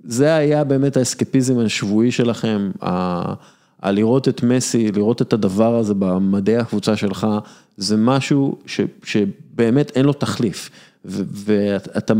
זה 0.03 0.35
היה 0.35 0.63
באמת 0.63 0.97
האסקפיזם 0.97 1.59
השבועי 1.59 2.11
שלכם, 2.11 2.71
ה 2.81 3.33
לראות 3.91 4.27
את 4.27 4.43
מסי, 4.43 4.91
לראות 4.91 5.21
את 5.21 5.33
הדבר 5.33 5.75
הזה 5.75 5.93
במדעי 5.93 6.57
הקבוצה 6.57 6.95
שלך, 6.95 7.27
זה 7.77 7.97
משהו 7.97 8.57
ש, 8.65 8.81
שבאמת 9.03 9.91
אין 9.95 10.05
לו 10.05 10.13
תחליף, 10.13 10.69
ואתה, 11.05 12.13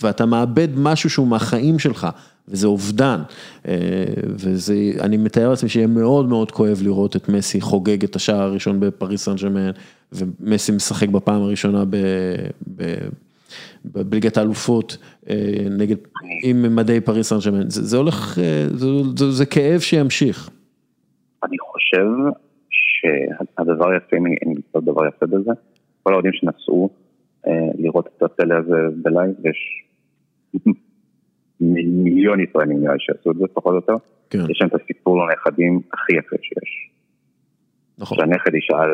ואתה 0.00 0.26
מאבד 0.26 0.68
משהו 0.76 1.10
שהוא 1.10 1.26
מהחיים 1.26 1.78
שלך. 1.78 2.06
וזה 2.48 2.66
אובדן, 2.66 3.20
אה, 3.68 4.04
וזה, 4.24 4.74
אני 5.00 5.16
מתאר 5.16 5.50
לעצמי 5.50 5.68
שיהיה 5.68 5.86
מאוד 5.86 6.28
מאוד 6.28 6.50
כואב 6.50 6.78
לראות 6.82 7.16
את 7.16 7.28
מסי 7.28 7.60
חוגג 7.60 8.04
את 8.04 8.16
השער 8.16 8.40
הראשון 8.40 8.80
בפריס 8.80 9.24
סן 9.24 9.34
ג'רמן, 9.34 9.70
ומסי 10.12 10.72
משחק 10.72 11.08
בפעם 11.08 11.42
הראשונה 11.42 11.84
בליגת 13.84 14.36
האלופות 14.36 14.96
אה, 15.30 15.66
נגד, 15.78 15.96
עם 16.42 16.76
מדי 16.76 17.00
פריס 17.00 17.28
סן 17.28 17.36
ג'רמן, 17.44 17.70
זה, 17.70 17.82
זה 17.82 17.96
הולך, 17.96 18.38
אה, 18.38 18.66
זה, 18.68 18.86
זה, 19.16 19.30
זה 19.30 19.46
כאב 19.46 19.80
שימשיך. 19.80 20.50
אני 21.44 21.56
חושב 21.58 22.06
שהדבר 22.70 23.94
יפה, 23.96 24.16
אם 24.16 24.26
אני 24.26 24.36
אמצא 24.46 24.80
דבר 24.80 25.06
יפה 25.06 25.26
בזה, 25.26 25.50
כל 26.02 26.12
האוהדים 26.12 26.32
שנסעו 26.32 26.90
לראות 27.78 28.08
את 28.16 28.22
הפלא 28.22 28.54
הזה 28.54 28.76
ב 29.02 29.09
live, 29.09 29.46
יש 29.46 29.82
מיליון 31.60 32.40
ישראלים 32.40 32.80
נראה 32.80 32.94
שעשו 32.98 33.30
את 33.30 33.36
זה 33.36 33.44
פחות 33.52 33.70
או 33.70 33.76
יותר. 33.76 33.94
כן, 34.30 34.38
יש 34.38 34.58
שם 34.58 34.66
את 34.66 34.74
הסיפור 34.74 35.26
לנכדים 35.26 35.80
הכי 35.92 36.12
יפה 36.16 36.36
שיש. 36.42 36.90
נכון. 37.98 38.18
כשהנכד 38.18 38.54
ישאל, 38.54 38.90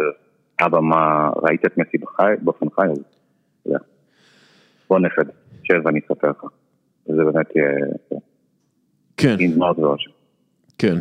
אבא 0.61 0.81
מה, 0.81 1.31
ראית 1.43 1.67
את 1.67 1.79
מסי 1.79 1.99
בחי, 1.99 2.33
באופן 2.43 2.67
חי? 2.77 2.83
אז, 2.83 2.99
אתה 2.99 3.69
יודע, 3.69 3.79
בוא 4.89 4.99
נכד, 4.99 5.25
שב 5.63 5.81
ואני 5.85 6.01
אספר 6.07 6.31
לך. 6.31 6.45
וזה 7.09 7.25
באמת 7.25 7.57
יהיה 7.57 7.69
כן, 9.17 9.37
עם 9.41 9.53
דמעות 9.53 9.79
ואושר. 9.79 10.11
כן. 10.79 10.97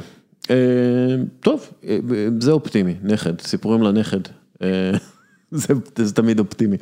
אה, 0.50 1.16
טוב, 1.40 1.74
אה, 1.88 1.98
זה 2.40 2.52
אופטימי, 2.52 2.96
נכד, 3.04 3.42
סיפורים 3.42 3.82
לנכד. 3.82 4.22
זה, 5.52 5.74
זה 5.96 6.16
תמיד 6.16 6.40
אופטימי. 6.40 6.78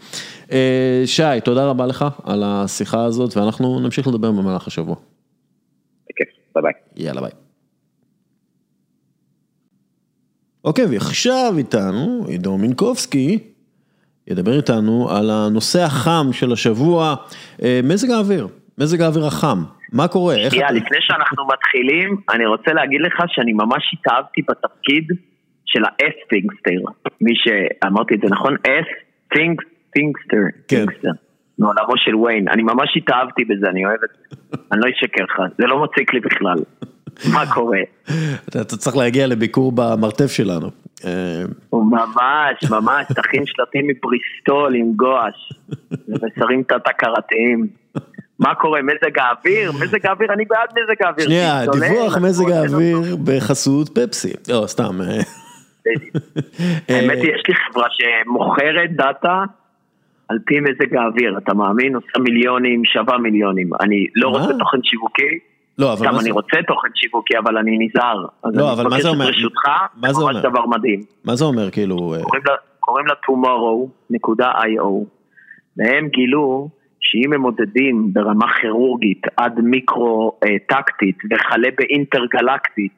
אה, 0.52 1.04
שי, 1.06 1.42
תודה 1.44 1.66
רבה 1.66 1.86
לך 1.86 2.06
על 2.24 2.44
השיחה 2.46 3.04
הזאת, 3.04 3.38
ואנחנו 3.38 3.80
נמשיך 3.80 4.08
לדבר 4.08 4.32
במהלך 4.32 4.68
השבוע. 4.68 4.96
בכיף, 6.10 6.28
ביי 6.56 6.64
ביי. 6.64 7.06
יאללה 7.06 7.22
ביי. 7.22 7.32
אוקיי, 10.64 10.86
ועכשיו 10.86 11.54
איתנו 11.58 12.26
עידו 12.28 12.58
מינקובסקי, 12.58 13.40
ידבר 14.28 14.58
איתנו 14.58 15.10
על 15.10 15.30
הנושא 15.30 15.80
החם 15.80 16.28
של 16.32 16.52
השבוע, 16.52 17.16
אה, 17.64 17.80
מזג 17.84 18.12
האוויר, 18.12 18.48
מזג 18.78 19.02
האוויר 19.02 19.26
החם, 19.26 19.64
מה 19.94 20.08
קורה, 20.08 20.36
איך 20.36 20.54
שנייה, 20.54 20.68
אתה... 20.68 20.76
לפני 20.76 20.98
שאנחנו 21.00 21.48
מתחילים, 21.48 22.18
אני 22.30 22.46
רוצה 22.46 22.74
להגיד 22.74 23.02
לך 23.02 23.24
שאני 23.28 23.54
ממש 23.54 23.84
התאהבתי 23.94 24.42
בתפקיד 24.42 25.08
של 25.72 25.84
ה-S 25.84 26.28
טינגסטר. 26.30 26.92
מי 27.22 27.34
שאמרתי 27.36 28.16
את 28.16 28.20
זה 28.22 28.28
נכון? 28.32 28.56
טינגסטר. 29.92 30.44
כן. 30.68 30.86
מעולמו 31.60 31.94
של 31.98 32.16
ויין. 32.16 32.48
אני 32.50 32.64
ממש 32.64 32.98
התאהבתי 32.98 33.46
בזה, 33.46 33.68
אני 33.70 33.86
אוהב 33.86 34.00
את 34.04 34.10
זה. 34.10 34.36
אני 34.72 34.82
לא 34.82 34.90
אשקר 34.90 35.24
לך, 35.24 35.42
זה 35.58 35.66
לא 35.68 35.84
מציק 35.84 36.14
לי 36.14 36.20
בכלל. 36.20 36.58
מה 37.34 37.54
קורה? 37.54 37.80
אתה 38.50 38.64
צריך 38.64 38.98
להגיע 38.98 39.28
לביקור 39.28 39.72
במרתף 39.76 40.32
שלנו. 40.32 40.68
אה, 41.06 41.44
הוא 41.70 41.86
ממש, 41.92 42.70
ממש, 42.70 43.06
תכין 43.16 43.46
שלטים 43.46 43.88
מבריסטול 43.88 44.76
עם 44.76 44.94
גואש. 44.96 45.54
ומסרים 46.08 46.64
תת-הכרתיים. 46.64 47.68
מה 48.40 48.56
קורה, 48.56 48.80
מזג 48.82 49.20
האוויר? 49.20 49.72
מזג 49.72 50.06
האוויר, 50.06 50.34
אני 50.34 50.46
בעד 50.46 50.70
מזג 50.70 51.04
האוויר. 51.04 51.26
שנייה, 51.26 51.62
דיווח 51.72 52.18
מזג. 52.18 52.52
האוויר 52.52 53.16
בחסות 53.24 53.90
פפסי. 53.90 54.34
לא, 54.48 54.64
סתם. 54.68 55.00
אה, 56.90 56.96
האמת 57.02 57.18
היא, 57.24 57.32
יש 57.36 57.42
לי 57.48 57.56
חברה 57.56 57.88
שמוכרת 57.90 58.92
דאטה 58.96 59.44
על 60.28 60.38
פי 60.46 60.60
מזג 60.60 60.96
האוויר, 60.96 61.38
אתה 61.38 61.54
מאמין? 61.54 61.96
עושה 61.96 62.20
מיליונים, 62.20 62.86
שווה 62.86 63.18
מיליונים. 63.18 63.70
אני 63.82 64.08
לא 64.16 64.32
מה? 64.32 64.38
רוצה 64.38 64.54
תוכן 64.60 64.78
שיווקי, 64.84 65.40
לא, 65.78 65.94
אבל 65.94 66.06
גם 66.06 66.20
אני 66.20 66.32
רוצה 66.32 66.58
תוכן 66.68 66.88
שיווקי, 66.96 67.38
אבל 67.38 67.58
אני 67.58 67.78
נזהר. 67.80 68.26
אז 68.44 68.56
לא, 68.56 68.66
אני 68.66 68.74
אבל 68.74 68.84
מה 68.84 68.90
מבקש 68.90 69.02
זה 69.02 69.10
את 69.10 69.14
אומר? 69.14 69.26
רשותך, 69.28 69.66
מה 69.96 70.08
זה 70.08 70.14
זה 70.14 70.26
ממש? 70.26 70.36
דבר 70.44 70.66
מדהים. 70.66 71.00
מה 71.26 71.36
זה 71.36 71.46
אומר, 71.46 71.72
כאילו... 71.72 72.14
אה, 72.14 72.22
קוראים 72.24 72.44
לה- 72.48 72.56
קוראים 72.80 73.06
לה 73.08 73.14
tomorrow.io, 73.28 75.06
והם 75.78 76.08
גילו 76.08 76.70
שאם 77.00 77.34
הם 77.34 77.42
מודדים 77.42 78.14
ברמה 78.14 78.46
כירורגית 78.62 79.22
עד 79.38 79.60
מיקרו-טקטית 79.64 81.18
וכלה 81.32 81.68
באינטרגלקטית 81.78 82.92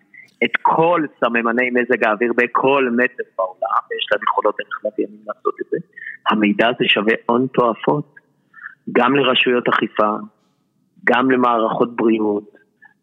את 0.43 0.51
כל 0.61 1.01
סממני 1.19 1.69
מזג 1.69 2.03
האוויר 2.05 2.33
בכל 2.37 2.89
מטר 2.97 3.23
בעולם, 3.37 3.81
ויש 3.91 4.05
להם 4.11 4.21
יכולות 4.23 4.55
דרך 4.59 4.79
לוויינים 4.85 5.19
לעשות 5.27 5.55
את 5.61 5.65
זה, 5.71 5.77
המידע 6.29 6.67
הזה 6.67 6.85
שווה 6.87 7.13
הון 7.25 7.47
תועפות, 7.53 8.15
גם 8.91 9.15
לרשויות 9.15 9.67
אכיפה, 9.67 10.09
גם 11.05 11.31
למערכות 11.31 11.95
בריאות, 11.95 12.43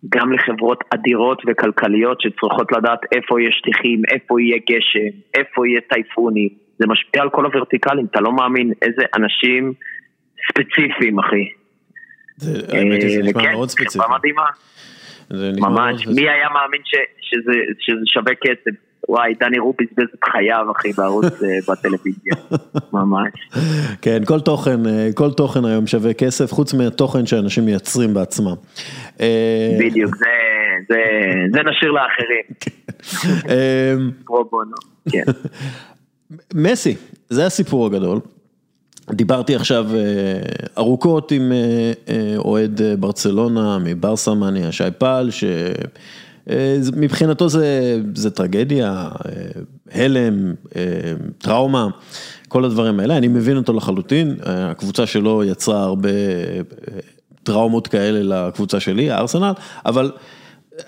גם 0.09 0.32
לחברות 0.32 0.85
אדירות 0.94 1.43
וכלכליות 1.47 2.20
שצריכות 2.20 2.73
לדעת 2.73 2.98
איפה 3.12 3.43
יש 3.43 3.56
שטיחים, 3.59 4.02
איפה 4.12 4.40
יהיה 4.40 4.59
גשם, 4.70 5.19
איפה 5.35 5.66
יהיה 5.69 5.81
טייפונים. 5.81 6.48
זה 6.78 6.86
משפיע 6.86 7.23
על 7.23 7.31
כל 7.31 7.44
הוורטיקלים, 7.47 8.06
אתה 8.10 8.20
לא 8.20 8.32
מאמין 8.32 8.73
איזה 8.82 9.02
אנשים 9.16 9.73
ספציפיים, 10.52 11.19
אחי. 11.19 11.48
זה- 12.36 12.77
האמת 12.78 13.02
היא, 13.02 13.10
זה 13.16 13.23
נשמע 13.23 13.40
וכן, 13.43 13.52
מאוד 13.52 13.69
ספציפי. 13.69 13.98
זה 15.30 15.50
ממש. 15.60 16.06
מי 16.06 16.22
היה 16.22 16.48
מאמין 16.55 16.80
ש- 16.84 16.96
שזה 17.20 17.52
שזה 17.78 18.00
שווה 18.06 18.32
כסף? 18.34 18.78
וואי, 19.09 19.34
דני 19.40 19.59
רופ 19.59 19.76
בזבז 19.80 20.09
את 20.14 20.24
חייו, 20.32 20.66
אחי, 20.78 20.92
בערוץ 20.92 21.24
אה, 21.42 21.48
בטלוויזיה. 21.74 22.34
ממש. 22.92 23.32
כן, 24.02 24.22
כל 24.24 24.40
תוכן, 24.40 24.86
אה, 24.86 25.09
כל 25.14 25.30
תוכן 25.32 25.64
היום 25.64 25.86
שווה 25.86 26.14
כסף, 26.14 26.52
חוץ 26.52 26.74
מהתוכן 26.74 27.26
שאנשים 27.26 27.64
מייצרים 27.64 28.14
בעצמם. 28.14 28.55
אה, 29.20 29.76
בדיוק, 29.80 30.16
זה- 30.16 30.24
זה- 30.88 31.02
זה 31.52 31.60
נשאיר 31.70 31.90
לאחרים. 31.92 32.44
אה, 33.50 33.94
פרו 34.24 34.44
בונו. 34.44 34.76
כן. 35.10 35.24
מסי, 36.55 36.96
זה 37.28 37.46
הסיפור 37.46 37.86
הגדול. 37.86 38.20
דיברתי 39.12 39.55
עכשיו 39.55 39.86
אה, 39.94 40.01
ארוכות 40.78 41.32
עם 41.32 41.52
אה, 41.52 41.93
אה, 42.09 42.35
אוהד 42.36 42.80
ברצלונה 42.98 43.78
מברסה 43.78 44.35
מניה, 44.35 44.72
שי 44.72 44.85
פל, 44.98 45.28
שמבחינתו 46.47 47.48
זה, 47.48 48.01
זה 48.14 48.30
טרגדיה, 48.30 49.09
הלם, 49.93 50.55
טראומה, 51.39 51.89
כל 52.48 52.64
הדברים 52.64 53.01
האלה, 53.01 53.16
אני 53.16 53.28
מבין 53.28 53.56
אותו 53.56 53.72
לחלוטין, 53.72 54.36
הקבוצה 54.43 55.06
שלו 55.06 55.44
יצרה 55.44 55.82
הרבה 55.82 56.09
טראומות 57.43 57.89
כאלה 57.89 58.48
לקבוצה 58.48 58.80
שלי, 58.80 59.10
הארסנל, 59.10 59.52
אבל 59.86 60.12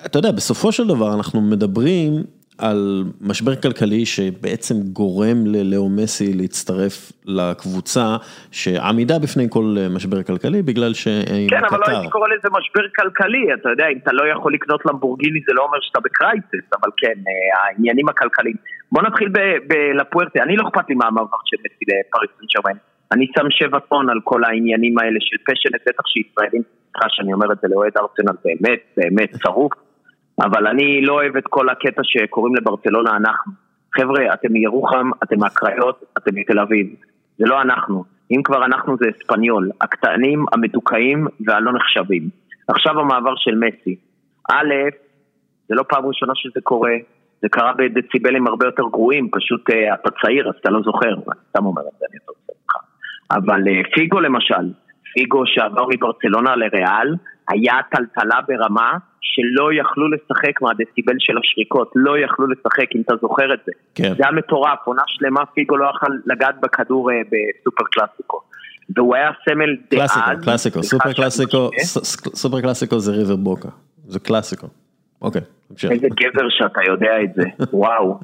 אתה 0.07 0.19
יודע, 0.19 0.31
בסופו 0.31 0.73
של 0.73 0.87
דבר 0.87 1.15
אנחנו 1.15 1.41
מדברים 1.41 2.25
על 2.61 3.05
משבר 3.21 3.57
כלכלי 3.57 4.07
שבעצם 4.07 4.75
גורם 4.93 5.47
ללאו 5.47 5.89
מסי 5.89 6.33
להצטרף 6.33 7.13
לקבוצה 7.25 8.17
שעמידה 8.53 9.19
בפני 9.19 9.47
כל 9.51 9.77
משבר 9.91 10.23
כלכלי 10.23 10.63
בגלל 10.63 10.95
שהיא 10.95 11.49
כן, 11.51 11.65
אבל 11.65 11.79
לא. 11.79 11.85
הייתי 11.87 12.09
קורא 12.11 12.29
לזה 12.29 12.49
משבר 12.59 12.83
כלכלי, 12.97 13.55
אתה 13.55 13.69
יודע, 13.69 13.87
אם 13.93 13.99
אתה 14.03 14.13
לא 14.13 14.33
יכול 14.33 14.55
לקנות 14.55 14.87
למבורגיני 14.87 15.41
זה 15.47 15.53
לא 15.55 15.63
אומר 15.63 15.79
שאתה 15.81 16.01
בקרייסיס, 16.01 16.67
אבל 16.81 16.91
כן, 16.97 17.19
אה, 17.29 17.65
העניינים 17.65 18.09
הכלכליים. 18.09 18.57
בוא 18.93 19.03
נתחיל 19.03 19.29
ב- 19.29 19.59
בלפוארטה, 19.69 20.43
אני 20.43 20.57
לא 20.57 20.69
אכפת 20.69 20.89
לי 20.89 20.95
מה 20.95 21.07
המעבר 21.07 21.37
של 21.45 21.57
מסי 21.61 21.85
לפריס 21.89 22.31
סן. 22.65 22.79
אני 23.13 23.27
שם 23.37 23.47
שבע 23.51 23.79
טון 23.79 24.11
על 24.11 24.21
כל 24.25 24.45
העניינים 24.45 24.99
האלה 24.99 25.19
של 25.21 25.37
פשנט, 25.47 25.81
בטח 25.87 26.07
שישראלים, 26.07 26.63
סליחה 26.93 27.07
שאני 27.09 27.33
אומר 27.33 27.53
את 27.53 27.59
זה 27.63 27.69
לאוהד 27.69 27.93
ארסנל, 27.97 28.37
באמת, 28.45 28.81
באמת 28.97 29.31
שרוף, 29.43 29.73
אבל 30.45 30.67
אני 30.67 31.01
לא 31.03 31.13
אוהב 31.13 31.37
את 31.37 31.45
כל 31.47 31.69
הקטע 31.69 32.03
שקוראים 32.05 32.55
לברצלונה 32.57 33.17
אנחנו. 33.17 33.53
חבר'ה, 33.95 34.35
אתם 34.35 34.53
מירוחם, 34.53 35.11
אתם 35.23 35.39
מהקריות, 35.39 36.05
אתם 36.19 36.35
מתל 36.35 36.59
אביב. 36.59 36.87
זה 37.39 37.45
לא 37.47 37.63
אנחנו. 37.63 38.05
אם 38.31 38.43
כבר 38.45 38.65
אנחנו 38.65 38.97
זה 39.01 39.07
אספניול, 39.17 39.71
הקטנים, 39.81 40.45
המדוכאים 40.53 41.27
והלא 41.47 41.73
נחשבים. 41.73 42.29
עכשיו 42.69 43.01
המעבר 43.01 43.33
של 43.37 43.55
מסי. 43.55 43.97
א', 44.51 44.75
זה 45.69 45.75
לא 45.75 45.83
פעם 45.89 46.07
ראשונה 46.07 46.33
שזה 46.37 46.61
קורה, 46.63 46.93
זה 47.43 47.49
קרה 47.49 47.73
בדציבלים 47.79 48.47
הרבה 48.47 48.67
יותר 48.67 48.83
גרועים, 48.93 49.29
פשוט 49.33 49.71
אה, 49.71 49.95
אתה 49.95 50.09
צעיר 50.23 50.49
אז 50.49 50.55
אתה 50.61 50.71
לא 50.71 50.81
זוכר, 50.83 51.13
אני 51.13 51.41
סתם 51.49 51.67
אומר 51.67 51.83
את 51.83 51.99
זה, 51.99 52.07
אני 52.11 52.19
לא 52.29 52.33
עושה 52.33 52.53
אותך. 52.53 52.75
אבל 53.31 53.69
אה, 53.69 53.83
פיגו 53.95 54.21
למשל, 54.21 54.73
פיגו 55.15 55.43
שעבר 55.47 55.87
מברצלונה 55.95 56.57
לריאל, 56.57 57.15
היה 57.51 57.75
טלטלה 57.91 58.41
ברמה 58.49 58.93
שלא 59.21 59.69
יכלו 59.81 60.09
לשחק 60.09 60.63
מהדציבל 60.63 61.15
של 61.19 61.39
השריקות, 61.39 61.93
לא 61.95 62.19
יכלו 62.19 62.47
לשחק 62.47 62.97
אם 62.97 63.01
אתה 63.01 63.15
זוכר 63.21 63.55
את 63.55 63.59
זה. 63.67 63.73
כן. 63.95 64.15
זה 64.17 64.23
היה 64.25 64.33
מטורף, 64.33 64.79
עונה 64.85 65.03
שלמה 65.07 65.47
פיגו 65.47 65.77
לא 65.77 65.91
יכל 65.97 66.13
לגעת 66.27 66.61
בכדור 66.61 67.11
אה, 67.11 67.17
בסופר 67.25 67.85
קלאסיקו. 67.93 68.41
והוא 68.97 69.15
היה 69.15 69.31
סמל 69.45 69.77
דאז. 69.91 70.13
קלאסיקו, 70.13 70.43
קלאסיקו, 70.45 70.83
סופר 70.83 71.13
קלאסיקו, 71.13 71.71
סופר 72.35 72.61
קלאסיקו 72.61 72.99
זה 72.99 73.13
ריבר 73.13 73.37
בוקה, 73.37 73.69
זה 74.07 74.19
קלאסיקו. 74.19 74.67
אוקיי, 75.23 75.41
תמשיך. 75.69 75.91
איזה 75.91 76.07
גבר 76.09 76.49
שאתה 76.49 76.81
יודע 76.89 77.23
את 77.25 77.35
זה, 77.35 77.45
וואו. 77.73 78.21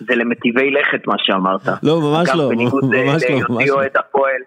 זה 0.00 0.14
למטיבי 0.14 0.70
לכת 0.70 1.06
מה 1.06 1.14
שאמרת. 1.18 1.68
לא, 1.82 2.00
ממש 2.00 2.28
לא, 2.34 2.48
בניגוד 2.48 2.84
ממש 2.84 3.22
לא, 3.22 3.28
להיותי 3.28 3.52
ממש 3.52 3.68
לא. 3.68 3.74
אוהד 3.74 3.96
הפועל. 3.96 4.42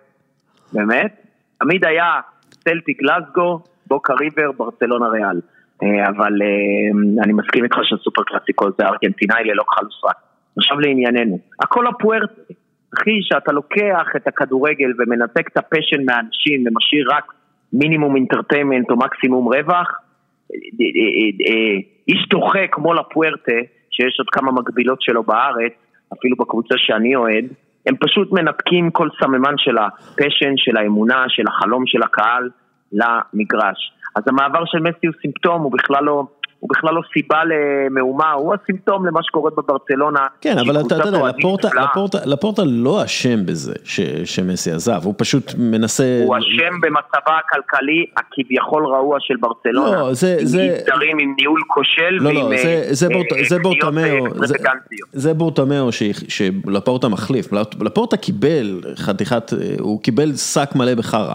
באמת? 0.74 1.26
תמיד 1.60 1.86
היה 1.86 2.20
סלטיק 2.64 2.98
גלסגו, 3.02 3.64
בוקה 3.92 4.14
ריבר, 4.14 4.52
ברצלונה 4.58 5.08
ריאל. 5.08 5.40
אה, 5.84 6.10
אבל 6.10 6.34
אה, 6.42 7.24
אני 7.24 7.34
מסכים 7.34 7.64
איתך 7.64 7.78
שסופר 7.84 8.24
קלאסיקו 8.24 8.66
זה 8.78 8.86
ארגנטינאי 8.86 9.44
ללא 9.44 9.64
ושרק. 9.88 10.16
עכשיו 10.58 10.80
לענייננו. 10.80 11.40
הכל 11.64 11.88
לפורטה. 11.88 12.42
אחי, 12.94 13.20
שאתה 13.22 13.52
לוקח 13.52 14.08
את 14.16 14.28
הכדורגל 14.28 14.92
ומנתק 15.00 15.48
את 15.48 15.58
ה 15.58 15.64
passion 15.64 16.06
מהאנשים 16.06 16.64
ומשאיר 16.68 17.06
רק 17.12 17.34
מינימום 17.74 18.16
entertainment 18.16 18.90
או 18.90 18.96
מקסימום 18.98 19.54
רווח, 19.54 19.88
איש 22.08 22.28
דוחה 22.30 22.68
כמו 22.72 22.94
לפוארטה, 22.94 23.60
שיש 23.92 24.16
עוד 24.20 24.28
כמה 24.32 24.52
מקבילות 24.52 25.02
שלו 25.02 25.24
בארץ, 25.24 25.74
אפילו 26.14 26.36
בקבוצה 26.38 26.76
שאני 26.78 27.16
אוהד, 27.16 27.46
הם 27.86 27.96
פשוט 28.00 28.32
מנתקים 28.32 28.92
כל 28.92 29.10
סממן 29.20 29.54
של 29.58 29.78
ה 29.78 29.86
passion, 29.86 30.54
של 30.58 30.78
האמונה, 30.78 31.26
של 31.28 31.44
החלום 31.48 31.84
של 31.88 32.04
הקהל 32.04 32.50
למגרש. 32.94 33.92
אז 34.16 34.24
המעבר 34.28 34.64
של 34.66 34.80
מסי 34.80 35.08
הוא 35.08 35.16
סימפטום, 35.22 35.62
הוא 35.62 35.72
בכלל 35.72 36.04
לא... 36.04 36.24
הוא 36.60 36.70
בכלל 36.70 36.94
לא 36.94 37.02
סיבה 37.14 37.42
למהומה, 37.46 38.32
הוא 38.32 38.54
הסימפטום 38.64 39.06
למה 39.06 39.20
שקורה 39.24 39.52
בברצלונה. 39.58 40.28
כן, 40.42 40.58
אבל 40.58 40.82
אתה 40.82 40.96
יודע, 40.96 41.20
לפורטה-. 41.30 41.68
לפורטה- 41.84 42.26
לפורטה 42.26 42.62
לא 42.66 43.04
אשם 43.06 43.46
בזה 43.46 43.74
ש- 43.84 44.00
שמסי 44.36 44.72
עזב, 44.72 45.02
הוא 45.04 45.14
פשוט 45.18 45.52
מנסה... 45.58 46.22
הוא 46.26 46.38
אשם 46.38 46.74
במצבה 46.82 47.38
הכלכלי 47.46 48.06
הכביכול 48.18 48.86
רעוע 48.88 49.18
של 49.20 49.34
ברצלונה. 49.40 49.98
לא, 49.98 50.14
זה- 50.14 50.38
עם 50.40 50.46
זה- 50.46 50.62
אי-סדרים, 50.62 51.20
עם 51.20 51.34
ניהול 51.40 51.62
כושל 51.68 52.10
לא, 52.20 52.30
ועם 52.30 52.52
לא, 52.52 52.58
זה- 52.58 52.86
זה 52.90 53.08
אה, 53.08 53.14
בורט- 53.14 53.34
אה, 53.38 53.44
זה 53.44 53.56
קניות, 53.60 53.62
בורטמאו, 53.82 54.26
אה, 54.42 54.48
זה-. 54.48 54.56
זה 55.14 55.34
בורטמאו 55.34 55.90
שלפורטה 55.92 57.08
מחליף, 57.08 57.54
לפורטה 57.82 58.18
קיבל 58.18 58.82
חתיכת, 58.96 59.52
הוא 59.80 60.04
קיבל 60.04 60.32
שק 60.34 60.70
מלא 60.76 60.96
בחרא. 60.96 61.34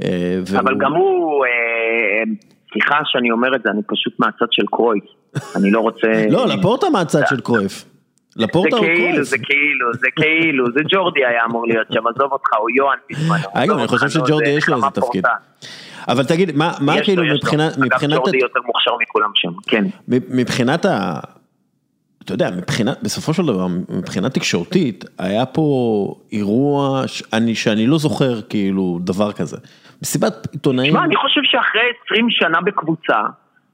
אה, 0.00 0.38
אבל 0.58 0.74
גם 0.78 0.92
הוא, 0.92 1.44
אה, 1.44 2.32
סליחה 2.72 2.98
שאני 3.04 3.30
אומר 3.30 3.56
את 3.56 3.62
זה, 3.62 3.70
אני 3.70 3.82
פשוט 3.86 4.20
מהצד 4.20 4.46
של 4.50 4.66
קרויף. 4.66 5.04
אני 5.56 5.70
לא 5.70 5.80
רוצה... 5.80 6.08
לא, 6.30 6.46
לפורטה 6.46 6.90
מהצד 6.90 7.22
של 7.28 7.40
קרויף. 7.40 7.84
לפורטה 8.36 8.76
הוא 8.76 8.84
כאילו. 8.84 9.24
זה 9.24 9.38
כאילו, 9.38 9.92
זה 9.92 10.08
כאילו, 10.16 10.64
זה 10.74 10.80
ג'ורדי 10.88 11.24
היה 11.24 11.44
אמור 11.44 11.66
להיות 11.66 11.86
שם, 11.92 12.06
עזוב 12.06 12.32
אותך, 12.32 12.48
או 12.58 12.70
יוהאן 12.70 12.98
בזמנו. 13.10 13.48
אגב, 13.52 13.78
אני 13.78 13.88
חושב 13.88 14.08
שג'ורדי 14.08 14.44
זה 14.46 14.50
יש 14.50 14.68
לו 14.68 14.76
איזה 14.76 14.86
תפקיד. 14.94 15.24
אבל 16.08 16.24
תגיד, 16.24 16.56
מה 16.56 16.94
כאילו. 17.04 17.22
מבחינת, 17.34 17.72
אגב, 17.78 18.16
ג'ורדי 18.16 18.38
יותר 18.38 18.60
מוכשר 18.66 18.90
מכולם 19.00 19.30
שם, 19.34 19.50
כן. 19.66 19.84
מבחינת 20.08 20.84
ה... 20.84 21.20
אתה 22.26 22.34
יודע, 22.34 22.50
מבחינת, 22.58 22.98
בסופו 23.02 23.34
של 23.34 23.46
דבר, 23.46 23.66
מבחינה 23.98 24.30
תקשורתית, 24.30 25.04
היה 25.18 25.46
פה 25.46 25.62
אירוע 26.32 27.02
ש- 27.06 27.22
אני- 27.32 27.54
שאני 27.54 27.86
לא 27.86 27.98
זוכר 27.98 28.42
כאילו 28.42 28.98
דבר 29.04 29.32
כזה. 29.32 29.56
מסיבת 30.02 30.46
עיתונאים, 30.52 30.92
תשמע, 30.92 31.04
אני 31.04 31.16
חושב 31.16 31.40
שאחרי 31.44 31.80
20 32.06 32.26
שנה 32.30 32.60
בקבוצה, 32.60 33.18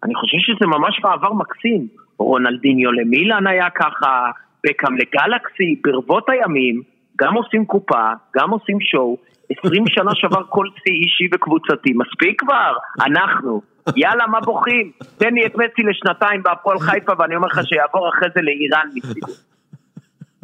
אני 0.05 0.15
חושב 0.15 0.39
שזה 0.41 0.67
ממש 0.67 1.01
מעבר 1.05 1.33
מקסים. 1.33 1.87
רונלדיניו 2.19 2.93
למילאן 2.93 3.47
היה 3.47 3.71
ככה, 3.71 4.31
בקאם 4.67 4.95
לגלקסי, 4.97 5.81
ברבות 5.85 6.27
הימים, 6.29 6.83
גם 7.21 7.35
עושים 7.35 7.65
קופה, 7.67 8.05
גם 8.37 8.51
עושים 8.51 8.81
שואו, 8.81 9.17
20 9.59 9.85
שנה 9.89 10.11
שבר 10.15 10.43
כל 10.49 10.67
שיא 10.83 10.95
אישי 10.95 11.25
וקבוצתי, 11.35 11.93
מספיק 11.95 12.41
כבר, 12.41 12.73
אנחנו. 13.07 13.61
יאללה, 13.97 14.27
מה 14.27 14.41
בוכים? 14.41 14.91
תן 15.19 15.35
לי 15.35 15.47
את 15.47 15.55
מסי 15.55 15.83
לשנתיים 15.83 16.43
בהפועל 16.43 16.79
חיפה 16.79 17.13
ואני 17.19 17.37
אומר 17.37 17.47
לך 17.47 17.61
שיעבור 17.65 18.09
אחרי 18.09 18.29
זה 18.35 18.43
לאיראן 18.43 18.89
מצידי. 18.95 19.33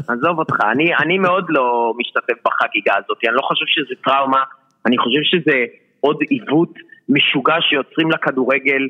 עזוב 0.09 0.39
אותך, 0.39 0.57
אני, 0.73 0.97
אני 0.97 1.19
מאוד 1.19 1.45
לא 1.49 1.93
משתתף 1.99 2.39
בחגיגה 2.45 2.93
הזאת, 2.97 3.19
אני 3.25 3.35
לא 3.35 3.43
חושב 3.43 3.65
שזה 3.69 3.95
טראומה, 4.05 4.43
אני 4.87 4.99
חושב 4.99 5.21
שזה 5.23 5.65
עוד 6.01 6.17
עיוות 6.31 6.73
משוגע 7.09 7.55
שיוצרים 7.61 8.11
לכדורגל. 8.11 8.89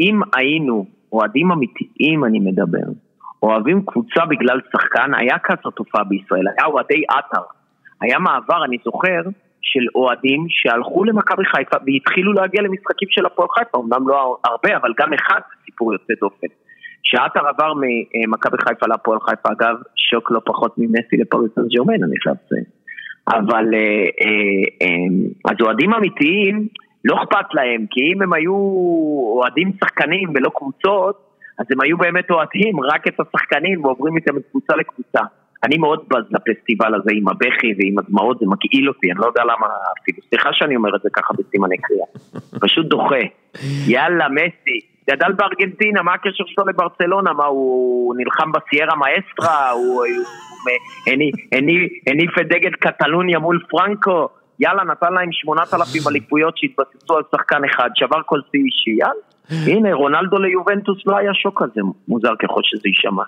אם 0.00 0.20
היינו 0.34 0.86
אוהדים 1.12 1.52
אמיתיים, 1.52 2.24
אני 2.24 2.40
מדבר, 2.40 2.92
אוהבים 3.42 3.82
קבוצה 3.86 4.24
בגלל 4.26 4.60
שחקן, 4.72 5.14
היה 5.14 5.36
כזאת 5.44 5.74
תופעה 5.74 6.04
בישראל, 6.04 6.44
היה 6.48 6.66
אוהדי 6.66 7.02
עטר. 7.08 7.42
היה 8.00 8.18
מעבר, 8.18 8.64
אני 8.64 8.76
זוכר, 8.84 9.22
של 9.62 9.84
אוהדים 9.94 10.46
שהלכו 10.48 11.04
למכבי 11.04 11.44
חיפה 11.44 11.76
והתחילו 11.86 12.32
להגיע 12.32 12.62
למשחקים 12.62 13.08
של 13.10 13.26
הפועל 13.26 13.48
חיפה, 13.58 13.78
אמנם 13.78 14.08
לא 14.08 14.38
הרבה, 14.44 14.76
אבל 14.76 14.92
גם 14.98 15.12
אחד 15.12 15.40
סיפור 15.64 15.92
יוצא 15.92 16.14
דופן. 16.20 16.46
שעטר 17.02 17.46
עבר 17.48 17.72
ממכבי 17.74 18.56
חיפה 18.58 18.86
להפועל 18.86 19.18
חיפה, 19.20 19.48
אגב, 19.52 19.76
שוק 19.96 20.30
לא 20.30 20.40
פחות 20.44 20.74
ממסי 20.78 21.16
לפריס 21.16 21.50
סן 21.54 21.68
ג'רמן, 21.68 22.04
אני 22.04 22.14
חייב 22.22 22.36
לציין. 22.44 22.64
אבל 23.28 23.74
אה, 23.74 24.04
אה, 24.22 24.64
אה, 24.82 25.50
אז 25.50 25.56
אוהדים 25.60 25.94
אמיתיים, 25.94 26.68
לא 27.04 27.22
אכפת 27.22 27.54
להם, 27.54 27.86
כי 27.90 28.00
אם 28.00 28.22
הם 28.22 28.32
היו 28.32 28.54
אוהדים 29.36 29.72
שחקנים 29.80 30.28
ולא 30.34 30.50
קבוצות, 30.54 31.28
אז 31.58 31.66
הם 31.70 31.80
היו 31.80 31.98
באמת 31.98 32.30
אוהדים 32.30 32.80
רק 32.80 33.08
את 33.08 33.20
השחקנים 33.20 33.84
ועוברים 33.84 34.16
איתם 34.16 34.36
מקבוצה 34.36 34.76
לקבוצה. 34.76 35.20
אני 35.64 35.78
מאוד 35.78 36.04
בז 36.08 36.24
לפסטיבל 36.30 36.94
הזה 36.94 37.10
עם 37.14 37.28
הבכי 37.28 37.74
ועם 37.78 37.98
הדמעות, 37.98 38.38
זה 38.38 38.46
מגעיל 38.46 38.88
אותי, 38.88 39.10
אני 39.12 39.18
לא 39.20 39.26
יודע 39.26 39.42
למה 39.44 39.66
אפילו. 40.02 40.18
סליחה 40.28 40.48
שאני 40.52 40.76
אומר 40.76 40.96
את 40.96 41.00
זה 41.02 41.08
ככה 41.12 41.34
בסימני 41.38 41.76
קריאה. 41.78 42.06
פשוט 42.60 42.86
דוחה. 42.86 43.16
יאללה, 43.88 44.28
מסי. 44.28 44.80
גדל 45.10 45.32
בארגנטינה, 45.32 46.02
מה 46.02 46.14
הקשר 46.14 46.44
שלו 46.46 46.66
לברצלונה? 46.66 47.32
מה, 47.32 47.44
הוא 47.44 48.14
נלחם 48.16 48.52
בסיירה 48.52 48.94
מאסטרה? 48.96 49.70
הוא 49.70 50.04
הניף- 51.52 51.90
הניף 52.06 52.38
את 52.40 52.48
דגל 52.48 52.70
קטלוניה 52.70 53.38
מול 53.38 53.62
פרנקו? 53.70 54.28
יאללה, 54.60 54.84
נתן 54.84 55.12
להם 55.12 55.32
8,000 55.32 56.08
אליפויות 56.08 56.58
שהתבססו 56.58 57.16
על 57.16 57.22
שחקן 57.34 57.64
אחד, 57.64 57.90
שבר 57.94 58.20
כל 58.26 58.40
שיא 58.50 58.60
אישי, 58.64 58.90
יאללה. 58.90 59.12
הנה, 59.66 59.94
רונלדו 59.94 60.38
ליובנטוס 60.38 60.98
לא 61.06 61.16
היה 61.16 61.34
שוק 61.34 61.62
כזה, 61.62 61.80
מוזר 62.08 62.32
ככל 62.42 62.60
שזה 62.64 62.82
יישמע. 62.88 63.22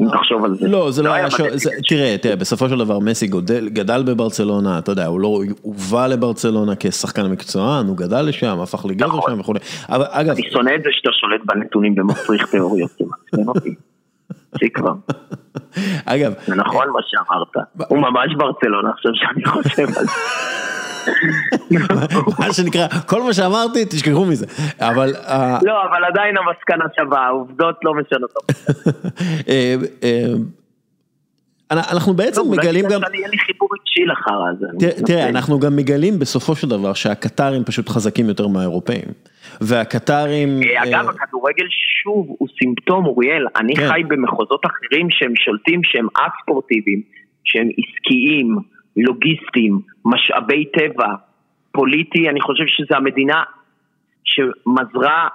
אם 0.00 0.06
תחשוב 0.12 0.44
על 0.44 0.54
זה. 0.60 0.68
לא, 0.68 0.90
זה 0.90 1.02
לא 1.02 1.12
היה. 1.12 1.30
שואו, 1.30 1.48
זה- 1.58 1.70
תראה, 1.88 2.16
תראה, 2.22 2.36
בסופו 2.36 2.68
של 2.68 2.78
דבר 2.78 2.98
מסי 2.98 3.26
גדל 3.72 4.02
בברצלונה, 4.06 4.78
אתה 4.78 4.92
יודע, 4.92 5.06
הוא 5.06 5.20
לא 5.20 5.28
הובא 5.62 6.06
לברצלונה 6.06 6.72
כשחקן 6.80 7.26
מקצוען, 7.26 7.86
הוא 7.86 7.96
גדל 7.96 8.22
לשם, 8.22 8.60
הפך 8.60 8.84
לגבר 8.84 9.06
נכון. 9.06 9.32
שם 9.34 9.40
וכולי. 9.40 9.58
אני 9.88 10.42
שונא 10.52 10.70
את 10.76 10.82
זה 10.82 10.88
שאתה 10.92 11.10
שולט 11.12 11.40
בנתונים 11.44 11.94
ומפריך 11.98 12.50
תיאוריות, 12.50 12.90
זה 12.98 13.04
מעצבן 13.34 13.48
אותי. 13.48 13.74
תפסיק 14.50 14.76
כבר. 14.78 14.92
אגב, 16.04 16.32
זה 16.46 16.54
נכון 16.54 16.88
מה 16.88 17.00
שאמרת. 17.06 17.66
הוא 17.88 17.98
ממש 17.98 18.34
ברצלונה 18.38 18.90
עכשיו 18.90 19.12
שאני 19.14 19.44
חושב 19.44 19.98
על 19.98 20.04
זה. 20.04 20.12
מה 22.38 22.52
שנקרא, 22.52 22.86
כל 23.06 23.22
מה 23.22 23.32
שאמרתי, 23.32 23.84
תשכחו 23.84 24.24
מזה. 24.24 24.46
אבל, 24.80 25.14
אה, 25.14 25.58
לא, 25.62 25.82
אבל 25.90 26.04
עדיין 26.04 26.34
המסקנה 26.36 26.84
שווה, 26.98 27.26
העובדות 27.26 27.76
לא 27.82 27.94
משנות. 27.94 28.30
אה, 29.48 29.74
אה, 30.02 30.34
אנחנו 31.70 32.14
בעצם 32.14 32.40
אולי 32.40 32.58
מגלים 32.58 32.84
גם, 32.84 33.00
יהיה 33.14 33.28
לי 33.28 33.38
חיבור 33.38 33.68
רגשי 33.72 34.04
לחרא 34.04 34.50
הזה. 34.50 34.66
תראה, 35.06 35.28
אנחנו 35.28 35.60
גם 35.60 35.76
מגלים 35.76 36.18
בסופו 36.18 36.54
של 36.54 36.68
דבר 36.68 36.92
שהקטרים 36.92 37.64
פשוט 37.64 37.88
חזקים 37.88 38.28
יותר 38.28 38.48
מהאירופאים. 38.48 39.08
והקטרים... 39.60 40.60
אגב, 40.76 41.08
הכדורגל 41.08 41.66
שוב 42.02 42.26
הוא 42.38 42.48
סימפטום, 42.58 43.06
אוריאל. 43.06 43.46
אני 43.56 43.76
כן. 43.76 43.88
חי 43.88 44.02
במחוזות 44.08 44.60
אחרים 44.66 45.06
שהם 45.10 45.32
שולטים, 45.36 45.80
שהם 45.84 46.06
א-ספורטיביים, 46.16 47.02
שהם 47.44 47.68
עסקיים, 47.78 48.56
לוגיסטיים, 48.96 49.80
משאבי 50.04 50.64
טבע, 50.64 51.14
פוליטי. 51.72 52.28
אני 52.28 52.40
חושב 52.40 52.64
שזו 52.66 52.96
המדינה 52.96 53.42
שמזרה 54.24 55.28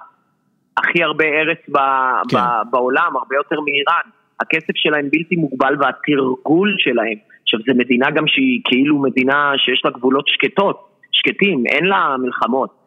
הכי 0.77 1.03
הרבה 1.03 1.25
ארץ 1.25 1.57
ב- 1.71 2.29
כן. 2.29 2.37
ב- 2.37 2.71
בעולם, 2.71 3.11
הרבה 3.15 3.35
יותר 3.35 3.61
מאיראן. 3.61 4.09
הכסף 4.39 4.75
שלהם 4.75 5.09
בלתי 5.11 5.35
מוגבל 5.35 5.75
והתרגול 5.79 6.75
שלהם. 6.77 7.17
עכשיו, 7.41 7.59
זו 7.67 7.73
מדינה 7.77 8.11
גם 8.11 8.27
שהיא 8.27 8.61
כאילו 8.65 9.01
מדינה 9.01 9.51
שיש 9.57 9.81
לה 9.85 9.91
גבולות 9.91 10.27
שקטות, 10.27 10.89
שקטים, 11.11 11.63
אין 11.67 11.85
לה 11.85 12.15
מלחמות. 12.19 12.80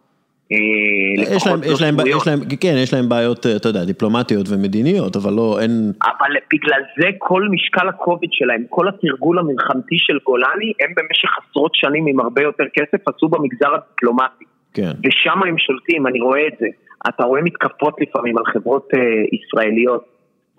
אה, 0.54 1.36
יש 1.36 1.46
לפחות 1.46 1.80
להם, 1.80 1.96
לא 1.96 2.02
יש 2.04 2.06
להם. 2.06 2.16
יש 2.16 2.26
להם, 2.26 2.40
כן, 2.60 2.74
יש 2.76 2.94
להם 2.94 3.08
בעיות, 3.08 3.46
אה, 3.46 3.56
אתה 3.56 3.68
יודע, 3.68 3.84
דיפלומטיות 3.84 4.46
ומדיניות, 4.50 5.16
אבל 5.16 5.32
לא, 5.32 5.58
אין, 5.60 5.92
אבל 6.02 6.32
בגלל 6.52 6.82
זה 6.98 7.08
כל 7.18 7.42
משקל 7.50 7.88
הכובד 7.88 8.28
שלהם, 8.32 8.62
כל 8.68 8.88
התרגול 8.88 9.38
המלחמתי 9.38 9.96
של 9.98 10.18
גולני, 10.26 10.72
הם 10.80 10.90
במשך 10.96 11.30
עשרות 11.38 11.74
שנים 11.74 12.06
עם 12.06 12.20
הרבה 12.20 12.42
יותר 12.42 12.64
כסף 12.74 13.08
עשו 13.08 13.28
במגזר 13.28 13.74
הדיפלומטי. 13.74 14.44
כן. 14.74 14.92
ושם 15.04 15.42
הם 15.48 15.58
שולטים, 15.58 16.06
אני 16.06 16.20
רואה 16.20 16.46
את 16.46 16.56
זה. 16.60 16.66
אתה 17.08 17.24
רואה 17.24 17.42
מתקפות 17.42 17.94
לפעמים 18.00 18.38
על 18.38 18.44
חברות 18.44 18.88
אה, 18.94 19.00
ישראליות. 19.32 20.04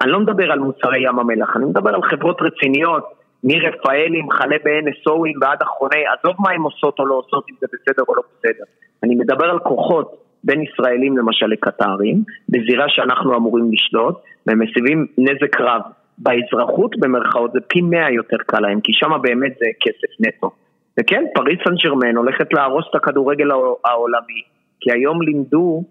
אני 0.02 0.12
לא 0.12 0.20
מדבר 0.20 0.52
על 0.52 0.60
מוצרי 0.60 1.08
ים 1.08 1.20
המלח, 1.20 1.56
אני 1.56 1.66
מדבר 1.66 1.96
על 1.96 2.04
חברות 2.04 2.38
רציניות, 2.42 3.04
מרפאלי, 3.44 4.22
מחנה 4.22 4.56
ב-NSOים 4.66 5.38
ועד 5.42 5.62
אחרוני, 5.62 6.04
עזוב 6.14 6.36
מה 6.40 6.52
הן 6.52 6.62
עושות 6.62 7.00
או 7.00 7.06
לא 7.06 7.16
עושות, 7.16 7.46
אם 7.50 7.56
זה 7.62 7.68
בסדר 7.74 8.04
או 8.08 8.16
לא 8.16 8.22
בסדר. 8.22 8.64
אני 9.04 9.16
מדבר 9.16 9.46
על 9.46 9.60
כוחות 9.60 10.16
בין 10.44 10.62
ישראלים 10.62 11.18
למשל 11.18 11.46
לקטרים, 11.46 12.24
בזירה 12.50 12.86
שאנחנו 12.88 13.38
אמורים 13.38 13.72
לשלוט, 13.72 14.16
והם 14.46 14.60
מסיבים 14.60 15.08
נזק 15.18 15.62
רב. 15.62 15.82
באזרחות 16.18 16.96
במרכאות 17.00 17.52
זה 17.52 17.60
פי 17.68 17.82
מאה 17.82 18.12
יותר 18.12 18.38
קל 18.38 18.60
להם, 18.60 18.82
כי 18.82 18.94
שם 18.94 19.12
באמת 19.22 19.54
זה 19.60 19.66
כסף 19.82 20.20
נטו. 20.20 20.52
וכן, 21.00 21.24
פריס 21.36 21.60
סן 21.68 21.76
ג'רמן 21.84 22.16
הולכת 22.16 22.54
להרוס 22.54 22.86
את 22.90 22.96
הכדורגל 22.96 23.52
העו- 23.52 23.78
העולמי, 23.86 24.42
כי 24.80 24.92
היום 24.92 25.22
לימדו 25.22 25.84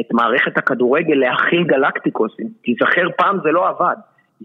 את 0.00 0.12
מערכת 0.12 0.58
הכדורגל 0.58 1.14
להכיל 1.14 1.64
גלקטיקוסים. 1.64 2.46
תיזכר, 2.64 3.08
פעם 3.16 3.38
זה 3.42 3.50
לא 3.52 3.68
עבד. 3.68 3.96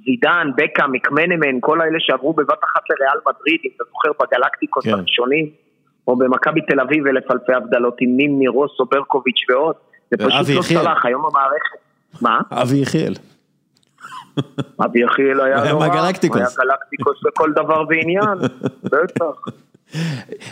זידן, 0.06 0.48
בקה, 0.58 0.88
מקמנמן, 0.88 1.58
כל 1.60 1.82
האלה 1.82 2.00
שעברו 2.00 2.34
בבת 2.34 2.64
אחת 2.64 2.82
לריאל 2.90 3.20
מדריד, 3.28 3.60
אם 3.66 3.70
אתה 3.76 3.84
זוכר, 3.84 4.10
בגלקטיקוס 4.26 4.86
כן. 4.86 4.94
הראשונים, 4.94 5.50
או 6.08 6.16
במכבי 6.16 6.62
תל 6.62 6.80
אביב 6.80 7.08
אלף 7.08 7.32
אלפי 7.32 7.54
הבדלות 7.54 7.96
עם 8.00 8.18
נימני, 8.18 8.48
רוסו, 8.48 8.86
ברקוביץ' 8.86 9.50
ועוד. 9.50 9.76
זה 10.12 10.18
פשוט 10.18 10.50
לא. 10.50 10.62
צלח, 10.62 11.06
היום 11.06 11.26
המערכת... 11.26 11.78
מה? 12.22 12.40
אבי 12.52 12.78
יחיאל. 12.78 13.14
אבי 14.86 15.00
יחיאל 15.00 15.42
היה 15.42 15.62
היה 15.62 15.74
לא 15.74 15.80
רע, 15.80 15.88
מהגלקטיקוס. 15.88 16.38
היה 16.38 16.48
גלקטיקוס 16.58 17.18
לכל 17.26 17.52
דבר 17.56 17.84
ועניין, 17.90 18.38
בטח. 18.92 19.52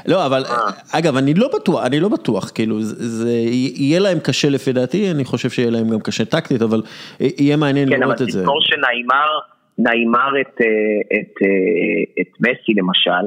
לא, 0.08 0.26
אבל 0.26 0.44
אגב, 0.92 1.18
אני 1.18 1.34
לא 1.34 1.50
בטוח, 1.56 1.86
אני 1.86 2.00
לא 2.00 2.10
בטוח, 2.10 2.52
כאילו, 2.56 2.82
זה, 2.82 3.30
יהיה 3.30 4.00
להם 4.00 4.20
קשה 4.20 4.50
לפי 4.50 4.74
דעתי, 4.74 5.12
אני 5.12 5.26
חושב 5.26 5.50
שיהיה 5.50 5.72
להם 5.72 5.90
גם 5.90 6.00
קשה 6.00 6.26
טקטית, 6.26 6.62
אבל 6.62 6.82
יהיה 7.20 7.58
מעניין 7.58 7.90
כן, 7.90 7.96
אבל 7.96 8.04
לראות 8.04 8.22
את 8.22 8.30
זה. 8.30 8.40
תזכור 8.40 8.58
שנעימר, 8.62 9.28
נעימר 9.78 10.42
את, 10.42 10.62
אה, 10.62 10.68
את, 11.20 11.42
אה, 11.42 12.22
את 12.22 12.28
מסי 12.40 12.74
למשל, 12.78 13.26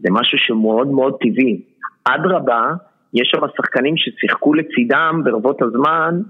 זה 0.00 0.08
משהו 0.10 0.38
שמאוד 0.38 0.88
מאוד 0.88 1.16
טבעי. 1.20 1.60
אדרבה, 2.04 2.72
יש 3.14 3.30
שם 3.34 3.40
שחקנים 3.56 3.94
ששיחקו 3.96 4.54
לצידם 4.54 5.20
ברבות 5.24 5.62
הזמן, 5.62 6.20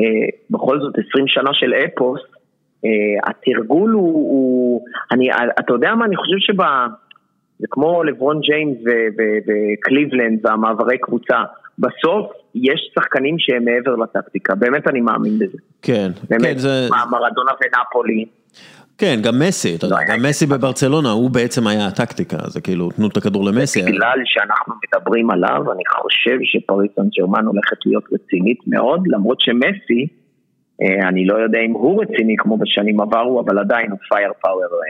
אה, 0.00 0.28
בכל 0.50 0.80
זאת 0.80 0.94
20 1.08 1.28
שנה 1.28 1.50
של 1.52 1.74
אפוס, 1.74 2.20
אה, 2.84 3.30
התרגול 3.30 3.90
הוא, 3.90 4.12
הוא 4.12 4.84
אני, 5.12 5.30
אתה 5.58 5.72
יודע 5.72 5.94
מה, 5.94 6.04
אני 6.04 6.16
חושב 6.16 6.36
שב... 6.38 6.62
זה 7.58 7.66
כמו 7.70 8.04
לברון 8.04 8.40
ג'יימס 8.40 8.78
וקליבלנד 9.46 10.46
והמעברי 10.46 10.98
קבוצה. 10.98 11.42
בסוף 11.78 12.32
יש 12.54 12.90
שחקנים 12.94 13.38
שהם 13.38 13.64
מעבר 13.64 13.96
לטקטיקה, 13.96 14.54
באמת 14.54 14.88
אני 14.88 15.00
מאמין 15.00 15.38
בזה. 15.38 15.58
כן, 15.82 16.10
באמת, 16.30 16.52
כן, 16.52 16.58
זה, 16.58 16.88
מרדונה 17.10 17.50
ונפולי. 17.60 18.24
כן, 18.98 19.16
גם 19.22 19.38
מסי, 19.38 19.74
אתה 19.76 19.86
יודע, 19.86 19.96
לא, 19.96 20.14
גם 20.14 20.22
מסי 20.22 20.46
בברצלונה, 20.46 21.10
הוא 21.10 21.30
בעצם 21.30 21.66
היה 21.66 21.86
הטקטיקה, 21.86 22.36
זה 22.46 22.60
כאילו, 22.60 22.90
תנו 22.90 23.08
את 23.08 23.16
הכדור 23.16 23.44
למסי. 23.44 23.82
בגלל 23.82 24.18
שאנחנו 24.24 24.74
מדברים 24.84 25.30
עליו, 25.30 25.72
אני 25.72 25.82
חושב 25.88 26.38
שפריס 26.42 26.90
סן 26.96 27.08
ג'רמן 27.18 27.44
הולכת 27.44 27.76
להיות 27.86 28.04
רצינית 28.12 28.58
מאוד, 28.66 29.00
למרות 29.06 29.40
שמסי, 29.40 30.06
אה, 30.82 31.08
אני 31.08 31.26
לא 31.26 31.34
יודע 31.34 31.58
אם 31.66 31.72
הוא 31.72 32.02
רציני 32.02 32.34
כמו 32.38 32.58
בשנים 32.58 33.00
עברו, 33.00 33.40
אבל 33.40 33.58
עדיין 33.58 33.90
הוא 33.90 33.98
פייר 34.08 34.32
פאוור 34.40 34.80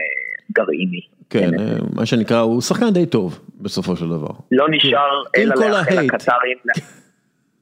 גרעיני. 0.51 1.01
כן, 1.29 1.59
אה, 1.59 1.77
מה 1.95 2.05
שנקרא, 2.05 2.39
הוא 2.39 2.61
שחקן 2.61 2.89
די 2.93 3.05
טוב, 3.05 3.39
בסופו 3.61 3.95
של 3.95 4.09
דבר. 4.09 4.31
לא 4.51 4.65
נשאר 4.69 5.23
עם 5.37 5.51
אלא 5.51 5.55
לאחל 5.55 5.97
ההייט. 5.97 6.13
לקטרים. 6.13 6.57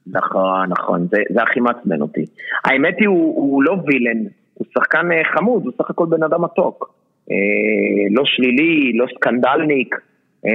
נכון, 0.07 0.69
נכון, 0.69 1.07
זה, 1.11 1.43
הכי 1.43 1.59
מעצבן 1.59 2.01
אותי. 2.01 2.25
האמת 2.65 2.95
היא, 2.99 3.07
הוא 3.07 3.63
לא 3.63 3.75
villain, 3.87 4.23
הוא 4.57 4.67
שחקן 4.73 5.11
אה, 5.11 5.21
חמוד, 5.35 5.65
הוא 5.65 5.71
סך 5.77 5.89
הכל 5.89 6.05
בן 6.05 6.23
אדם 6.23 6.43
מתוק. 6.43 6.93
אה, 7.31 7.35
לא 8.11 8.23
שלילי, 8.25 8.93
לא 8.93 9.05
סקנדלניק. 9.15 9.95
אה, 10.45 10.51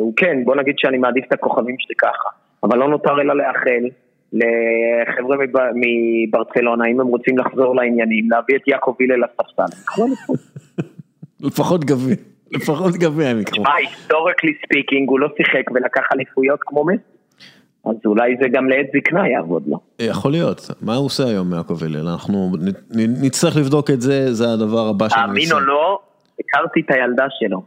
הוא 0.00 0.12
כן, 0.16 0.44
בוא 0.44 0.56
נגיד 0.56 0.74
שאני 0.78 0.98
מעדיף 0.98 1.24
את 1.28 1.32
הכוכבים 1.32 1.76
שלי 1.78 1.94
ככה. 1.98 2.28
אבל 2.62 2.78
לא 2.78 2.88
נותר 2.88 3.20
אלא 3.20 3.36
לאחל 3.36 3.84
לחבר'ה 4.32 5.36
מב- 5.36 5.72
מברצלונה, 5.74 6.84
אם 6.86 7.00
הם 7.00 7.06
רוצים 7.06 7.38
לחזור 7.38 7.76
לעניינים, 7.76 8.30
להביא 8.30 8.56
את 8.56 8.68
יעקב 8.68 8.94
הלל 9.00 9.24
לספסל. 9.24 9.76
לפחות 11.40 11.84
גביע, 11.84 12.16
לפחות 12.52 12.94
גביע 12.96 13.28
הם 13.28 13.40
יקחו. 13.40 13.62
מה, 13.62 13.74
historically 13.74 14.52
speaking, 14.64 15.08
הוא 15.08 15.20
לא 15.20 15.28
שיחק 15.36 15.70
ולקח 15.74 16.02
אליפויות 16.12 16.58
כמו 16.62 16.84
מסי. 16.86 17.17
אז 17.88 17.96
אולי 18.06 18.36
זה 18.42 18.48
גם 18.52 18.68
לעת 18.68 18.86
זקנה 18.96 19.28
יעבוד 19.28 19.62
לו. 19.66 19.78
יכול 19.98 20.30
להיות, 20.30 20.70
מה 20.82 20.96
הוא 20.96 21.06
עושה 21.06 21.24
היום 21.24 21.54
יעקב 21.54 21.84
הלל? 21.84 22.08
אנחנו 22.08 22.52
נצטרך 23.22 23.56
לבדוק 23.56 23.90
את 23.90 24.00
זה, 24.00 24.32
זה 24.32 24.52
הדבר 24.52 24.88
הבא 24.88 25.08
שאני 25.08 25.26
תאמין 25.26 25.52
או 25.52 25.60
לא, 25.60 25.98
הכרתי 26.40 26.80
את 26.80 26.90
הילדה 26.90 27.26
שלו. 27.30 27.62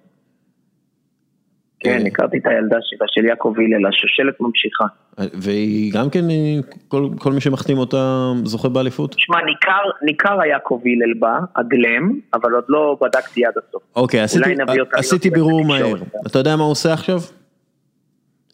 כן, 1.83 2.01
אה. 2.01 2.07
הכרתי 2.07 2.37
את 2.37 2.45
הילדה 2.45 2.77
שלה, 2.81 3.07
של 3.09 3.25
יעקב 3.25 3.53
הלל, 3.57 3.87
השושלת 3.87 4.41
ממשיכה. 4.41 4.85
והיא 5.17 5.93
גם 5.93 6.09
כן, 6.09 6.25
כל, 6.87 7.09
כל 7.19 7.31
מי 7.31 7.41
שמחתים 7.41 7.77
אותה 7.77 8.31
זוכה 8.43 8.69
באליפות? 8.69 9.15
תשמע, 9.15 9.37
ניכר, 9.45 9.89
ניכר 10.01 10.45
יעקב 10.45 10.81
הלל 10.85 11.13
בה, 11.19 11.39
הגלם, 11.55 12.19
אבל 12.33 12.51
עוד 12.51 12.63
לא 12.69 12.97
בדקתי 13.01 13.45
עד 13.45 13.53
הסוף. 13.57 13.83
אוקיי, 13.95 14.19
עשיתי, 14.19 14.55
עשיתי 14.93 15.29
בירור. 15.29 15.65
מהיר. 15.65 15.97
אתה 16.27 16.39
יודע 16.39 16.55
מה 16.55 16.63
הוא 16.63 16.71
עושה 16.71 16.93
עכשיו? 16.93 17.19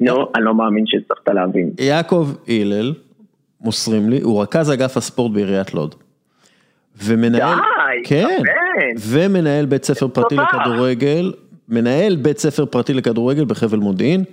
נו, 0.02 0.32
אני 0.36 0.44
לא 0.46 0.56
מאמין 0.56 0.84
שהצלחת 0.88 1.30
להבין. 1.30 1.72
יעקב 1.80 2.30
הלל, 2.48 2.94
מוסרים 3.62 4.10
לי, 4.10 4.22
הוא 4.22 4.42
רכז 4.42 4.74
אגף 4.74 4.98
הספורט 4.98 5.32
בעיריית 5.32 5.74
לוד. 5.74 5.96
ומנהל, 7.04 7.56
די, 7.58 8.04
כן. 8.04 8.42
ומנהל 9.00 9.66
בית 9.66 9.84
ספר 9.84 10.08
פרטי. 10.08 10.36
לכדורגל, 10.36 11.34
מנהל 11.70 12.16
בית 12.16 12.38
ספר 12.38 12.66
פרטי 12.66 12.94
לכדורגל 12.94 13.46
בחבל 13.46 13.78
מודיעין, 13.78 14.24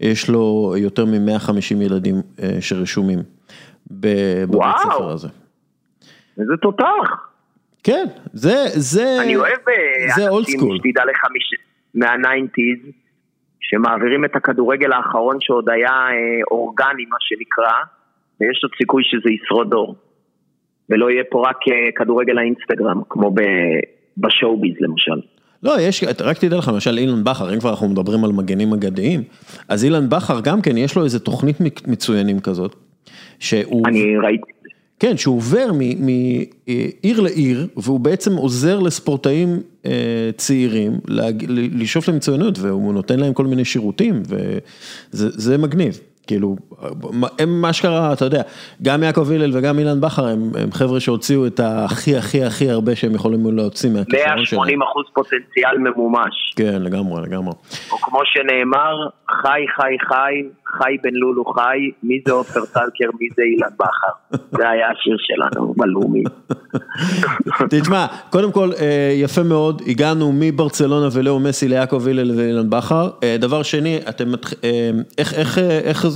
יש 0.00 0.28
לו 0.28 0.74
יותר 0.78 1.04
מ-150 1.04 1.82
ילדים 1.82 2.14
אה, 2.42 2.56
שרשומים 2.60 3.18
בבית. 3.90 4.76
ספר 4.82 5.10
הזה. 5.10 5.28
איזה 6.38 6.52
תותח. 6.62 7.28
כן, 7.82 8.06
זה, 8.32 8.54
זה, 8.68 9.16
אני 9.22 9.36
אוהב 9.36 9.58
אה, 9.68 10.14
זה 10.16 10.28
old 10.28 10.44
אנשים, 10.44 10.60
school. 10.60 10.78
שתדע 10.78 11.02
לך, 11.04 11.18
מה 11.94 12.09
nineties, 12.09 12.78
שמעבירים 13.74 14.24
את 14.24 14.36
הכדורגל 14.36 14.92
האחרון 14.92 15.36
שעוד 15.40 15.68
היה 15.68 15.90
אה, 15.90 16.40
אורגני, 16.50 17.04
מה 17.10 17.16
שנקרא, 17.20 17.72
ויש 18.40 18.60
עוד 18.62 18.72
סיכוי 18.78 19.02
שזה 19.04 19.30
ישרוד 19.30 19.70
דור. 19.70 19.96
ולא 20.90 21.10
יהיה 21.10 21.24
פה 21.30 21.48
רק 21.48 21.56
אה, 21.68 21.92
כדורגל 21.96 22.38
האינסטגרם, 22.38 23.00
כמו 23.08 23.30
ב- 23.30 23.80
ב 24.16 24.22
show-biz 24.22 24.74
למשל. 24.80 25.20
לא, 25.62 25.80
יש, 25.80 26.04
רק 26.20 26.38
תדע 26.38 26.56
לך, 26.56 26.68
למשל 26.68 26.98
אילן 26.98 27.24
בכר, 27.24 27.54
אם 27.54 27.60
כבר 27.60 27.70
אנחנו 27.70 27.88
מדברים 27.88 28.24
על 28.24 28.32
מגנים 28.32 28.72
אגדיים, 28.72 29.22
אז 29.68 29.84
אילן 29.84 30.08
בכר 30.08 30.40
גם 30.40 30.62
כן, 30.62 30.76
יש 30.76 30.96
לו 30.96 31.04
איזה 31.04 31.20
תוכנית 31.20 31.56
מצוינים 31.86 32.40
כזאת, 32.40 32.74
שהוא, 33.38 33.82
אני 33.88 34.16
ראיתי, 34.16 34.52
כן, 35.00 35.16
שהוא 35.16 35.36
עובר 35.36 35.66
מעיר 35.72 37.20
לעיר, 37.20 37.66
והוא 37.76 38.00
בעצם 38.00 38.32
עוזר 38.36 38.80
לספורטאים 38.80 39.48
אה, 39.48 39.73
צעירים 40.36 40.92
לשאוף 41.78 42.08
למצוינות, 42.08 42.58
והוא 42.58 42.94
נותן 42.94 43.20
להם 43.20 43.32
כל 43.32 43.46
מיני 43.46 43.64
שירותים, 43.64 44.22
וזה 44.26 45.28
זה 45.30 45.58
מגניב. 45.58 46.00
כאילו, 46.26 46.56
הם 47.38 47.60
מה 47.60 47.72
שקרה, 47.72 48.12
אתה 48.12 48.24
יודע, 48.24 48.42
גם 48.82 49.02
יעקב 49.02 49.30
הלל 49.32 49.56
וגם 49.56 49.78
אילן 49.78 50.00
בכר 50.00 50.26
הם, 50.26 50.50
הם 50.60 50.72
חבר'ה 50.72 51.00
שהוציאו 51.00 51.46
את 51.46 51.60
הכי 51.64 52.16
הכי 52.16 52.44
הכי 52.44 52.70
הרבה 52.70 52.96
שהם 52.96 53.14
יכולים 53.14 53.56
להוציא 53.56 53.90
מהכישרון 53.90 54.44
שלהם. 54.44 54.60
180 54.60 54.82
אחוז 54.82 55.04
פוטנציאל 55.14 55.78
ממומש. 55.78 56.52
כן, 56.56 56.82
לגמרי, 56.82 57.22
לגמרי. 57.22 57.54
או 57.92 57.96
כמו 57.96 58.20
שנאמר, 58.24 58.96
חי 59.30 59.64
חי 59.76 59.96
חי, 60.08 60.42
חי 60.78 60.96
בן 61.02 61.14
לולו 61.14 61.44
חי, 61.44 61.90
מי 62.02 62.20
זה 62.26 62.32
עופר 62.32 62.60
טלקר, 62.60 63.10
מי 63.20 63.28
זה 63.36 63.42
אילן 63.42 63.74
בכר. 63.78 64.38
זה 64.50 64.68
היה 64.68 64.86
השיר 64.90 65.16
שלנו 65.18 65.74
בלאומי. 65.76 66.24
תשמע, 67.70 68.06
קודם 68.30 68.52
כל, 68.52 68.70
אה, 68.80 69.12
יפה 69.14 69.42
מאוד, 69.42 69.82
הגענו 69.86 70.32
מברצלונה 70.34 71.08
ולאו 71.12 71.40
מסי 71.40 71.68
ליעקב 71.68 72.08
הלל 72.08 72.38
ואילן 72.38 72.70
בכר. 72.70 73.10
אה, 73.22 73.36
דבר 73.38 73.62
שני, 73.62 74.00
אתם, 74.08 74.32
אה, 74.64 74.90
איך, 75.18 75.34
איך, 75.34 75.58
איך, 75.58 76.06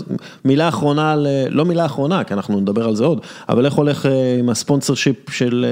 מילה 0.45 0.69
אחרונה, 0.69 1.15
לא 1.51 1.65
מילה 1.65 1.87
אחרונה, 1.87 2.25
כי 2.25 2.35
אנחנו 2.35 2.61
נדבר 2.61 2.85
על 2.85 2.95
זה 2.95 3.05
עוד, 3.05 3.21
אבל 3.49 3.65
איך 3.65 3.75
הולך 3.75 4.09
עם 4.39 4.49
הספונסר 4.51 4.95
שיפ 4.95 5.31
של 5.31 5.67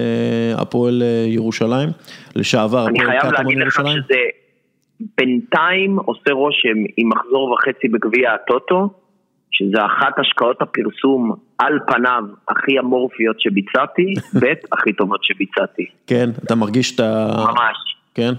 הפועל 0.57 1.03
ירושלים, 1.27 1.89
לשעבר 2.37 2.89
אני 2.89 2.99
הפועל 2.99 3.21
חייב 3.21 3.33
קטמון 3.33 3.45
להגיד 3.45 3.67
לך 3.67 3.79
ירושלים? 3.79 4.03
שזה 4.03 4.46
בינתיים 5.19 5.99
עושה 5.99 6.33
רושם 6.33 6.79
עם 6.97 7.09
מחזור 7.09 7.53
וחצי 7.53 7.89
בגביע 7.89 8.33
הטוטו, 8.33 8.89
שזה 9.51 9.85
אחת 9.87 10.19
השקעות 10.19 10.63
הפרסום 10.63 11.33
על 11.59 11.79
פניו 11.87 12.23
הכי 12.49 12.79
אמורפיות 12.79 13.41
שביצעתי, 13.41 14.15
ב' 14.43 14.53
הכי 14.73 14.93
טובות 14.93 15.25
שביצעתי. 15.25 15.87
כן, 16.07 16.31
אתה 16.45 16.55
מרגיש 16.55 16.95
את 16.95 17.01
ה... 17.01 17.27
ממש. 17.37 17.77
כן? 18.15 18.33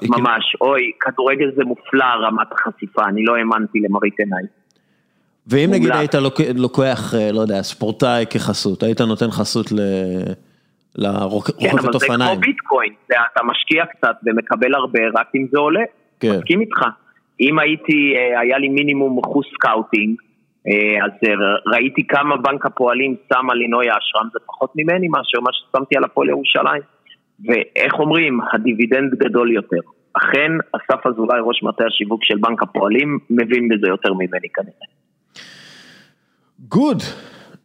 כאילו- 0.00 0.18
ממש, 0.18 0.56
אוי, 0.60 0.90
כדורגל 1.00 1.50
זה 1.56 1.64
מופלא 1.64 2.04
רמת 2.26 2.46
החשיפה, 2.52 3.02
אני 3.08 3.24
לא 3.24 3.36
האמנתי 3.36 3.78
למראית 3.88 4.14
עיניי. 4.18 4.42
ואם 5.46 5.70
נגיד. 5.70 5.90
היית 5.92 6.14
לוק- 6.14 6.40
לוקח, 6.54 7.14
אה, 7.14 7.32
לא 7.32 7.40
יודע, 7.40 7.62
ספורטאי 7.62 8.24
כחסות, 8.30 8.82
היית 8.82 9.00
נותן 9.00 9.30
חסות 9.30 9.72
ל... 9.72 9.78
כן, 10.94 11.02
לרוכבת 11.02 11.72
אבל 11.72 11.80
זה 11.82 11.88
אופניים. 11.94 12.34
כמו 12.34 12.40
ביטקוין, 12.40 12.92
אתה 13.06 13.44
משקיע 13.44 13.86
קצת 13.86 14.16
ומקבל 14.26 14.74
הרבה 14.74 15.00
רק 15.14 15.26
אם 15.34 15.46
זה 15.50 15.58
עולה. 15.58 15.82
כן. 16.20 16.36
מסכים 16.38 16.60
איתך. 16.60 16.80
אם 17.40 17.58
הייתי, 17.58 18.14
אה, 18.16 18.40
היה 18.40 18.58
לי 18.58 18.68
מינימום 18.68 19.18
אחוז 19.24 19.44
scouting, 19.54 20.20
אה, 20.66 21.04
אז 21.04 21.10
אה, 21.24 21.72
ראיתי 21.72 22.06
כמה 22.06 22.36
בנק 22.36 22.66
הפועלים 22.66 23.16
שם 23.32 23.50
על 23.50 23.58
לינוי 23.58 23.90
האשרם, 23.90 24.28
זה 24.32 24.38
פחות 24.46 24.72
ממני 24.76 25.08
מאשר 25.08 25.40
מה 25.40 25.50
ששמתי 25.52 25.96
על 25.96 26.04
הפועל 26.04 26.28
ירושלים. 26.28 26.82
ואיך 27.44 27.94
אומרים, 27.94 28.40
הדיבידנד 28.52 29.14
גדול 29.14 29.52
יותר. 29.52 29.80
אכן, 30.12 30.52
אסף 30.72 31.06
אזולאי, 31.06 31.40
ראש 31.42 31.62
מטה 31.62 31.84
השיווק 31.86 32.24
של 32.24 32.38
בנק 32.38 32.62
הפועלים, 32.62 33.18
מבין 33.30 33.68
בזה 33.68 33.88
יותר 33.88 34.12
ממני 34.12 34.48
כנראה. 34.54 34.86
גוד, 36.68 37.02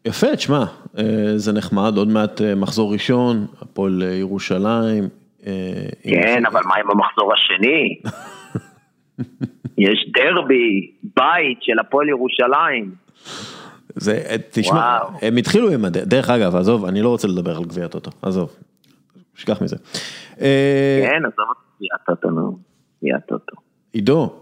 יפה, 0.06 0.36
תשמע, 0.36 0.66
אה, 0.98 1.04
זה 1.36 1.54
נחמד, 1.54 1.98
עוד 1.98 2.08
מעט 2.08 2.42
אה, 2.42 2.56
מחזור 2.56 2.94
ראשון, 2.94 3.46
הפועל 3.62 4.04
אה, 4.04 4.14
ירושלים. 4.14 5.10
כן, 6.04 6.46
אבל 6.46 6.62
מה 6.66 6.76
עם 6.76 6.92
המחזור 6.92 7.34
השני? 7.34 8.00
יש 9.78 10.10
דרבי, 10.14 10.92
בית 11.04 11.58
של 11.62 11.80
הפועל 11.80 12.10
ירושלים. 12.10 12.92
זה, 13.96 14.24
תשמע, 14.52 14.76
וואו. 14.76 15.10
הם 15.22 15.38
התחילו 15.38 15.72
עם 15.72 15.86
הדרך, 15.86 16.08
דרך 16.08 16.30
אגב, 16.30 16.56
עזוב, 16.56 16.86
אני 16.86 17.02
לא 17.02 17.10
רוצה 17.10 17.28
לדבר 17.28 17.58
על 17.58 17.64
גביע 17.64 17.86
הטוטו, 17.86 18.12
עזוב. 18.22 18.56
שכח 19.36 19.62
מזה. 19.62 19.76
כן, 20.38 21.22
עזוב 21.26 21.46
אותי, 21.50 21.62
יהיה 21.82 21.98
טוטו, 22.06 22.30
נו. 22.30 22.58
יהיה 23.04 23.20
טוטו. 23.20 23.56
עידו, 23.94 24.34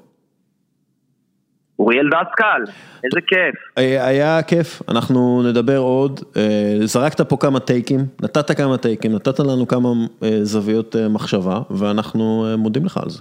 אוריאל 1.79 2.09
דסקל, 2.09 2.73
איזה 3.03 3.21
כיף. 3.27 3.55
אה, 3.77 4.07
היה 4.07 4.43
כיף, 4.43 4.81
אנחנו 4.89 5.43
נדבר 5.49 5.77
עוד, 5.77 6.19
אה, 6.37 6.77
זרקת 6.83 7.21
פה 7.21 7.37
כמה 7.37 7.59
טייקים, 7.59 7.99
נתת 8.21 8.57
כמה 8.57 8.77
טייקים, 8.77 9.11
נתת 9.15 9.39
לנו 9.39 9.67
כמה 9.67 9.89
אה, 10.23 10.39
זוויות 10.43 10.95
מחשבה, 11.09 11.61
ואנחנו 11.69 12.45
מודים 12.57 12.85
לך 12.85 12.97
על 12.97 13.09
זה. 13.09 13.19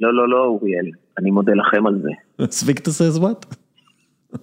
לא, 0.00 0.14
לא, 0.14 0.28
לא, 0.28 0.44
אוריאל, 0.44 0.86
אני 1.18 1.30
מודה 1.30 1.52
לכם 1.52 1.86
על 1.86 2.02
זה. 2.02 2.44
ספיק 2.50 2.78
את 2.78 2.86
הסזוואט? 2.86 3.54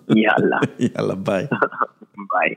יאללה, 0.09 0.57
יאללה 0.95 1.15
ביי. 1.15 1.45
ביי. 2.31 2.55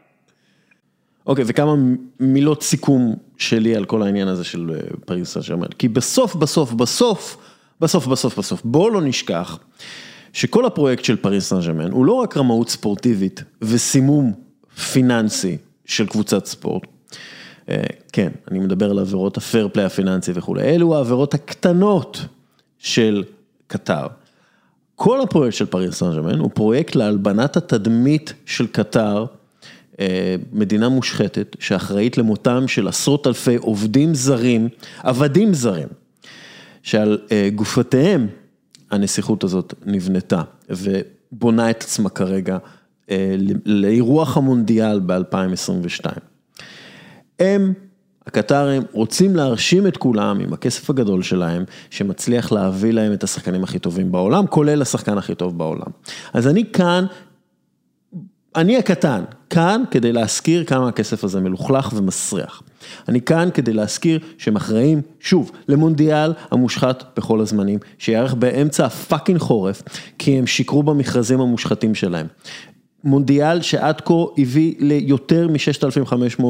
אוקיי, 1.26 1.44
וכמה 1.48 1.74
מילות 2.20 2.62
סיכום 2.62 3.16
שלי 3.38 3.76
על 3.76 3.84
כל 3.84 4.02
העניין 4.02 4.28
הזה 4.28 4.44
של 4.44 4.70
פריס 5.06 5.38
סן. 5.38 5.62
כי 5.78 5.88
בסוף, 5.88 6.36
בסוף, 6.36 6.72
בסוף, 6.72 7.36
בסוף, 7.80 8.06
בסוף, 8.06 8.38
בסוף, 8.38 8.62
בואו 8.64 8.90
לא 8.90 9.02
נשכח 9.02 9.58
שכל 10.32 10.66
הפרויקט 10.66 11.04
של 11.04 11.16
פריס 11.16 11.48
סן 11.48 11.60
ג'רמן 11.60 11.90
הוא 11.90 12.06
לא 12.06 12.12
רק 12.12 12.36
רמאות 12.36 12.68
ספורטיבית 12.68 13.42
וסימום 13.62 14.32
פיננסי 14.92 15.56
של 15.84 16.06
קבוצת 16.06 16.46
ספורט. 16.46 16.82
אה, 17.68 17.82
כן, 18.12 18.28
אני 18.50 18.58
מדבר 18.58 18.90
על 18.90 18.98
עבירות 18.98 19.36
ה 19.36 19.43
fair 19.43 19.68
play 19.72 19.84
הפיננסי 19.84 20.32
וכולי, 20.34 20.62
אלו 20.62 20.96
העבירות 20.96 21.34
הקטנות 21.34 22.24
של 22.78 23.24
קטר. 23.66 24.06
כל 24.94 25.20
הפרויקט 25.20 25.56
של 25.56 25.66
פריס 25.66 25.94
סן 25.94 26.12
ג'רמן 26.14 26.38
הוא 26.38 26.50
פרויקט 26.54 26.94
להלבנת 26.94 27.56
התדמית 27.56 28.32
של 28.46 28.66
קטר, 28.66 29.24
אה, 30.00 30.36
מדינה 30.52 30.88
מושחתת 30.88 31.56
שאחראית 31.60 32.18
למותם 32.18 32.68
של 32.68 32.88
עשרות 32.88 33.26
אלפי 33.26 33.56
עובדים 33.56 34.14
זרים, 34.14 34.68
עבדים 35.02 35.54
זרים, 35.54 35.88
שעל 36.86 37.18
אה, 37.32 37.48
גופותיהם 37.54 38.26
הנסיכות 38.90 39.44
הזאת 39.44 39.74
נבנתה 39.86 40.42
ובונה 40.70 41.70
את 41.70 41.82
עצמה 41.82 42.08
כרגע 42.08 42.58
אה, 43.10 43.36
לאירוח 43.64 44.36
המונדיאל 44.36 45.00
ב-2022. 45.00 46.10
הם, 47.40 47.72
הקטרים, 48.26 48.82
רוצים 48.92 49.36
להרשים 49.36 49.86
את 49.86 49.96
כולם 49.96 50.40
עם 50.40 50.52
הכסף 50.52 50.90
הגדול 50.90 51.22
שלהם, 51.22 51.64
שמצליח 51.90 52.52
להביא 52.52 52.92
להם 52.92 53.12
את 53.12 53.24
השחקנים 53.24 53.64
הכי 53.64 53.78
טובים 53.78 54.12
בעולם, 54.12 54.46
כולל 54.46 54.82
השחקן 54.82 55.18
הכי 55.18 55.34
טוב 55.34 55.58
בעולם. 55.58 55.90
אז 56.32 56.48
אני 56.48 56.64
כאן, 56.72 57.04
אני 58.56 58.76
הקטן, 58.76 59.24
כאן 59.50 59.82
כדי 59.90 60.12
להזכיר 60.12 60.64
כמה 60.64 60.88
הכסף 60.88 61.24
הזה 61.24 61.40
מלוכלך 61.40 61.92
ומסריח. 61.96 62.62
אני 63.08 63.20
כאן 63.20 63.48
כדי 63.54 63.72
להזכיר 63.72 64.18
שהם 64.38 64.56
אחראים, 64.56 65.02
שוב, 65.20 65.50
למונדיאל 65.68 66.32
המושחת 66.50 67.04
בכל 67.16 67.40
הזמנים, 67.40 67.78
שיערך 67.98 68.34
באמצע 68.34 68.86
הפאקינג 68.86 69.38
חורף, 69.38 69.82
כי 70.18 70.38
הם 70.38 70.46
שיקרו 70.46 70.82
במכרזים 70.82 71.40
המושחתים 71.40 71.94
שלהם. 71.94 72.26
מונדיאל 73.04 73.62
שעד 73.62 74.00
כה 74.00 74.14
הביא 74.38 74.74
ליותר 74.78 75.48
מ-6,500 75.48 76.44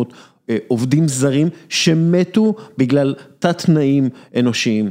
אה, 0.50 0.56
עובדים 0.68 1.08
זרים 1.08 1.48
שמתו 1.68 2.54
בגלל 2.78 3.14
תת 3.38 3.58
תנאים 3.58 4.08
אנושיים. 4.38 4.90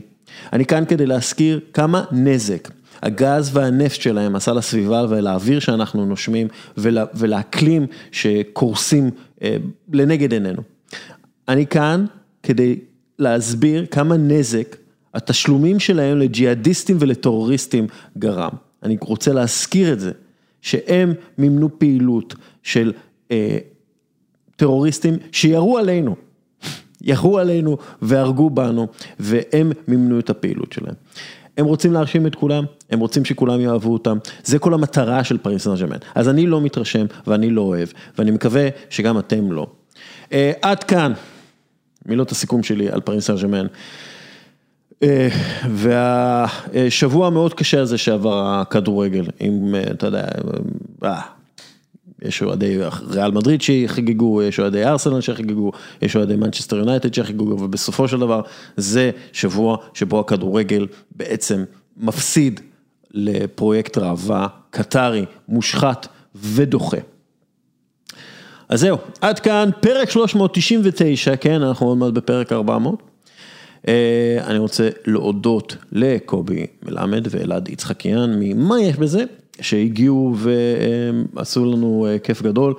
אני 0.53 0.65
כאן 0.65 0.83
כדי 0.85 1.05
להזכיר 1.05 1.59
כמה 1.73 2.03
נזק 2.11 2.69
הגז 3.05 3.49
והנפט 3.53 4.01
שלהם 4.01 4.35
עשה 4.35 4.53
לסביבה 4.53 5.05
ולאוויר 5.09 5.59
שאנחנו 5.59 6.05
נושמים 6.05 6.47
ולה, 6.77 7.05
ולאקלים 7.13 7.87
שקורסים 8.11 9.09
אה, 9.41 9.57
לנגד 9.93 10.33
עינינו. 10.33 10.61
אני 11.47 11.67
כאן 11.67 12.05
כדי 12.43 12.79
להסביר 13.19 13.85
כמה 13.85 14.17
נזק 14.17 14.75
התשלומים 15.13 15.79
שלהם 15.79 16.19
לג'יהאדיסטים 16.19 16.97
ולטרוריסטים 16.99 17.87
גרם. 18.17 18.51
אני 18.83 18.97
רוצה 19.01 19.33
להזכיר 19.33 19.93
את 19.93 19.99
זה. 19.99 20.11
שהם 20.65 21.13
מימנו 21.37 21.79
פעילות 21.79 22.35
של 22.63 22.93
אה, 23.31 23.57
טרוריסטים 24.55 25.17
שירו 25.31 25.77
עלינו, 25.77 26.15
ירו 27.01 27.39
עלינו 27.39 27.77
והרגו 28.01 28.49
בנו, 28.49 28.87
והם 29.19 29.71
מימנו 29.87 30.19
את 30.19 30.29
הפעילות 30.29 30.73
שלהם. 30.73 30.93
הם 31.57 31.65
רוצים 31.65 31.93
להרשים 31.93 32.27
את 32.27 32.35
כולם, 32.35 32.63
הם 32.89 32.99
רוצים 32.99 33.25
שכולם 33.25 33.61
יאהבו 33.61 33.93
אותם, 33.93 34.17
זה 34.43 34.59
כל 34.59 34.73
המטרה 34.73 35.23
של 35.23 35.37
פריס 35.37 35.63
סן 35.63 35.75
ג'רמן. 35.75 35.97
אז 36.15 36.29
אני 36.29 36.47
לא 36.47 36.61
מתרשם 36.61 37.05
ואני 37.27 37.49
לא 37.49 37.61
אוהב, 37.61 37.87
ואני 38.17 38.31
מקווה 38.31 38.67
שגם 38.89 39.19
אתם 39.19 39.51
לא. 39.51 39.67
אה, 40.33 40.51
עד 40.61 40.83
כאן 40.83 41.13
מילות 42.05 42.31
הסיכום 42.31 42.63
שלי 42.63 42.89
על 42.89 43.01
פריס 43.01 43.25
סן 43.25 43.35
ג'רמן. 43.35 43.65
אה, 45.03 45.27
והשבוע 45.71 47.27
המאוד 47.27 47.53
קשה 47.53 47.81
הזה 47.81 47.97
שעבר 47.97 48.47
הכדורגל, 48.47 49.25
אם 49.41 49.75
אתה 49.91 50.05
יודע, 50.05 50.27
אה, 51.03 51.21
יש 52.21 52.41
אוהדי 52.41 52.77
ריאל 53.09 53.31
מדריד 53.31 53.61
שחגגו, 53.61 54.41
יש 54.41 54.59
אוהדי 54.59 54.85
ארסנל 54.85 55.21
שחגגו, 55.21 55.71
יש 56.01 56.15
אוהדי 56.15 56.35
מנצ'סטר 56.35 56.75
יונייטד 56.75 57.13
שחגגו, 57.13 57.43
ובסופו 57.43 58.07
של 58.07 58.19
דבר 58.19 58.41
זה 58.77 59.11
שבוע 59.33 59.77
שבו 59.93 60.19
הכדורגל 60.19 60.87
בעצם 61.15 61.63
מפסיד 61.97 62.59
לפרויקט 63.15 63.97
ראווה 63.97 64.47
קטרי, 64.69 65.25
מושחת 65.47 66.07
ודוחה. 66.35 66.97
אז 68.69 68.79
זהו, 68.79 68.97
עד 69.21 69.39
כאן 69.39 69.69
פרק 69.79 70.09
399, 70.09 71.35
כן, 71.35 71.61
אנחנו 71.61 71.87
עוד 71.87 71.97
מעט 71.97 72.13
בפרק 72.13 72.51
400. 72.51 73.03
אה, 73.87 74.37
אני 74.47 74.57
רוצה 74.57 74.89
להודות 75.05 75.75
לקובי 75.91 76.65
מלמד 76.83 77.27
ואלעד 77.29 77.69
יצחקיאן 77.69 78.35
ממה 78.39 78.81
יש 78.81 78.95
בזה, 78.95 79.23
שהגיעו 79.61 80.35
ועשו 81.33 81.65
לנו 81.65 82.07
אה, 82.09 82.19
כיף 82.19 82.41
גדול, 82.41 82.73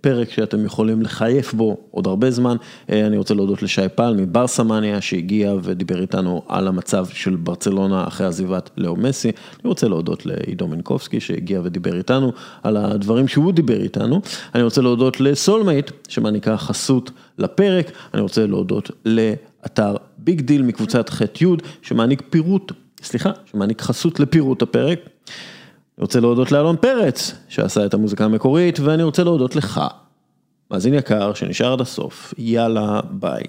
פרק 0.00 0.30
שאתם 0.30 0.64
יכולים 0.64 1.02
לחייף 1.02 1.54
בו 1.54 1.76
עוד 1.90 2.06
הרבה 2.06 2.30
זמן. 2.30 2.56
אני 2.88 3.16
רוצה 3.16 3.34
להודות 3.34 3.62
לשי 3.62 3.88
פל 3.94 4.14
מברסמניה 4.16 5.00
שהגיע 5.00 5.54
ודיבר 5.62 6.00
איתנו 6.00 6.42
על 6.48 6.68
המצב 6.68 7.06
של 7.06 7.36
ברצלונה 7.36 8.04
אחרי 8.06 8.26
עזיבת 8.26 8.70
לאו 8.76 8.96
מסי. 8.96 9.28
אני 9.28 9.68
רוצה 9.68 9.88
להודות 9.88 10.26
לעידו 10.26 10.68
מנקובסקי 10.68 11.20
שהגיע 11.20 11.60
ודיבר 11.64 11.96
איתנו 11.96 12.32
על 12.62 12.76
הדברים 12.76 13.28
שהוא 13.28 13.52
דיבר 13.52 13.82
איתנו. 13.82 14.20
אני 14.54 14.62
רוצה 14.62 14.82
להודות 14.82 15.20
לסולמייט 15.20 15.90
שמעניקה 16.08 16.56
חסות 16.56 17.10
לפרק. 17.38 17.90
אני 18.14 18.22
רוצה 18.22 18.46
להודות 18.46 18.90
ל... 19.04 19.32
אתר 19.66 19.96
ביג 20.18 20.40
דיל 20.40 20.62
מקבוצת 20.62 21.08
ח' 21.08 21.22
י' 21.42 21.46
שמעניק 21.82 22.22
פירוט, 22.30 22.72
סליחה, 23.02 23.30
שמעניק 23.44 23.82
חסות 23.82 24.20
לפירוט 24.20 24.62
הפרק. 24.62 24.98
אני 25.98 26.02
רוצה 26.02 26.20
להודות 26.20 26.52
לאלון 26.52 26.76
פרץ 26.76 27.34
שעשה 27.48 27.86
את 27.86 27.94
המוזיקה 27.94 28.24
המקורית 28.24 28.80
ואני 28.80 29.02
רוצה 29.02 29.24
להודות 29.24 29.56
לך, 29.56 29.80
מאזין 30.70 30.94
יקר 30.94 31.34
שנשאר 31.34 31.72
עד 31.72 31.80
הסוף, 31.80 32.34
יאללה 32.38 33.00
ביי. 33.10 33.42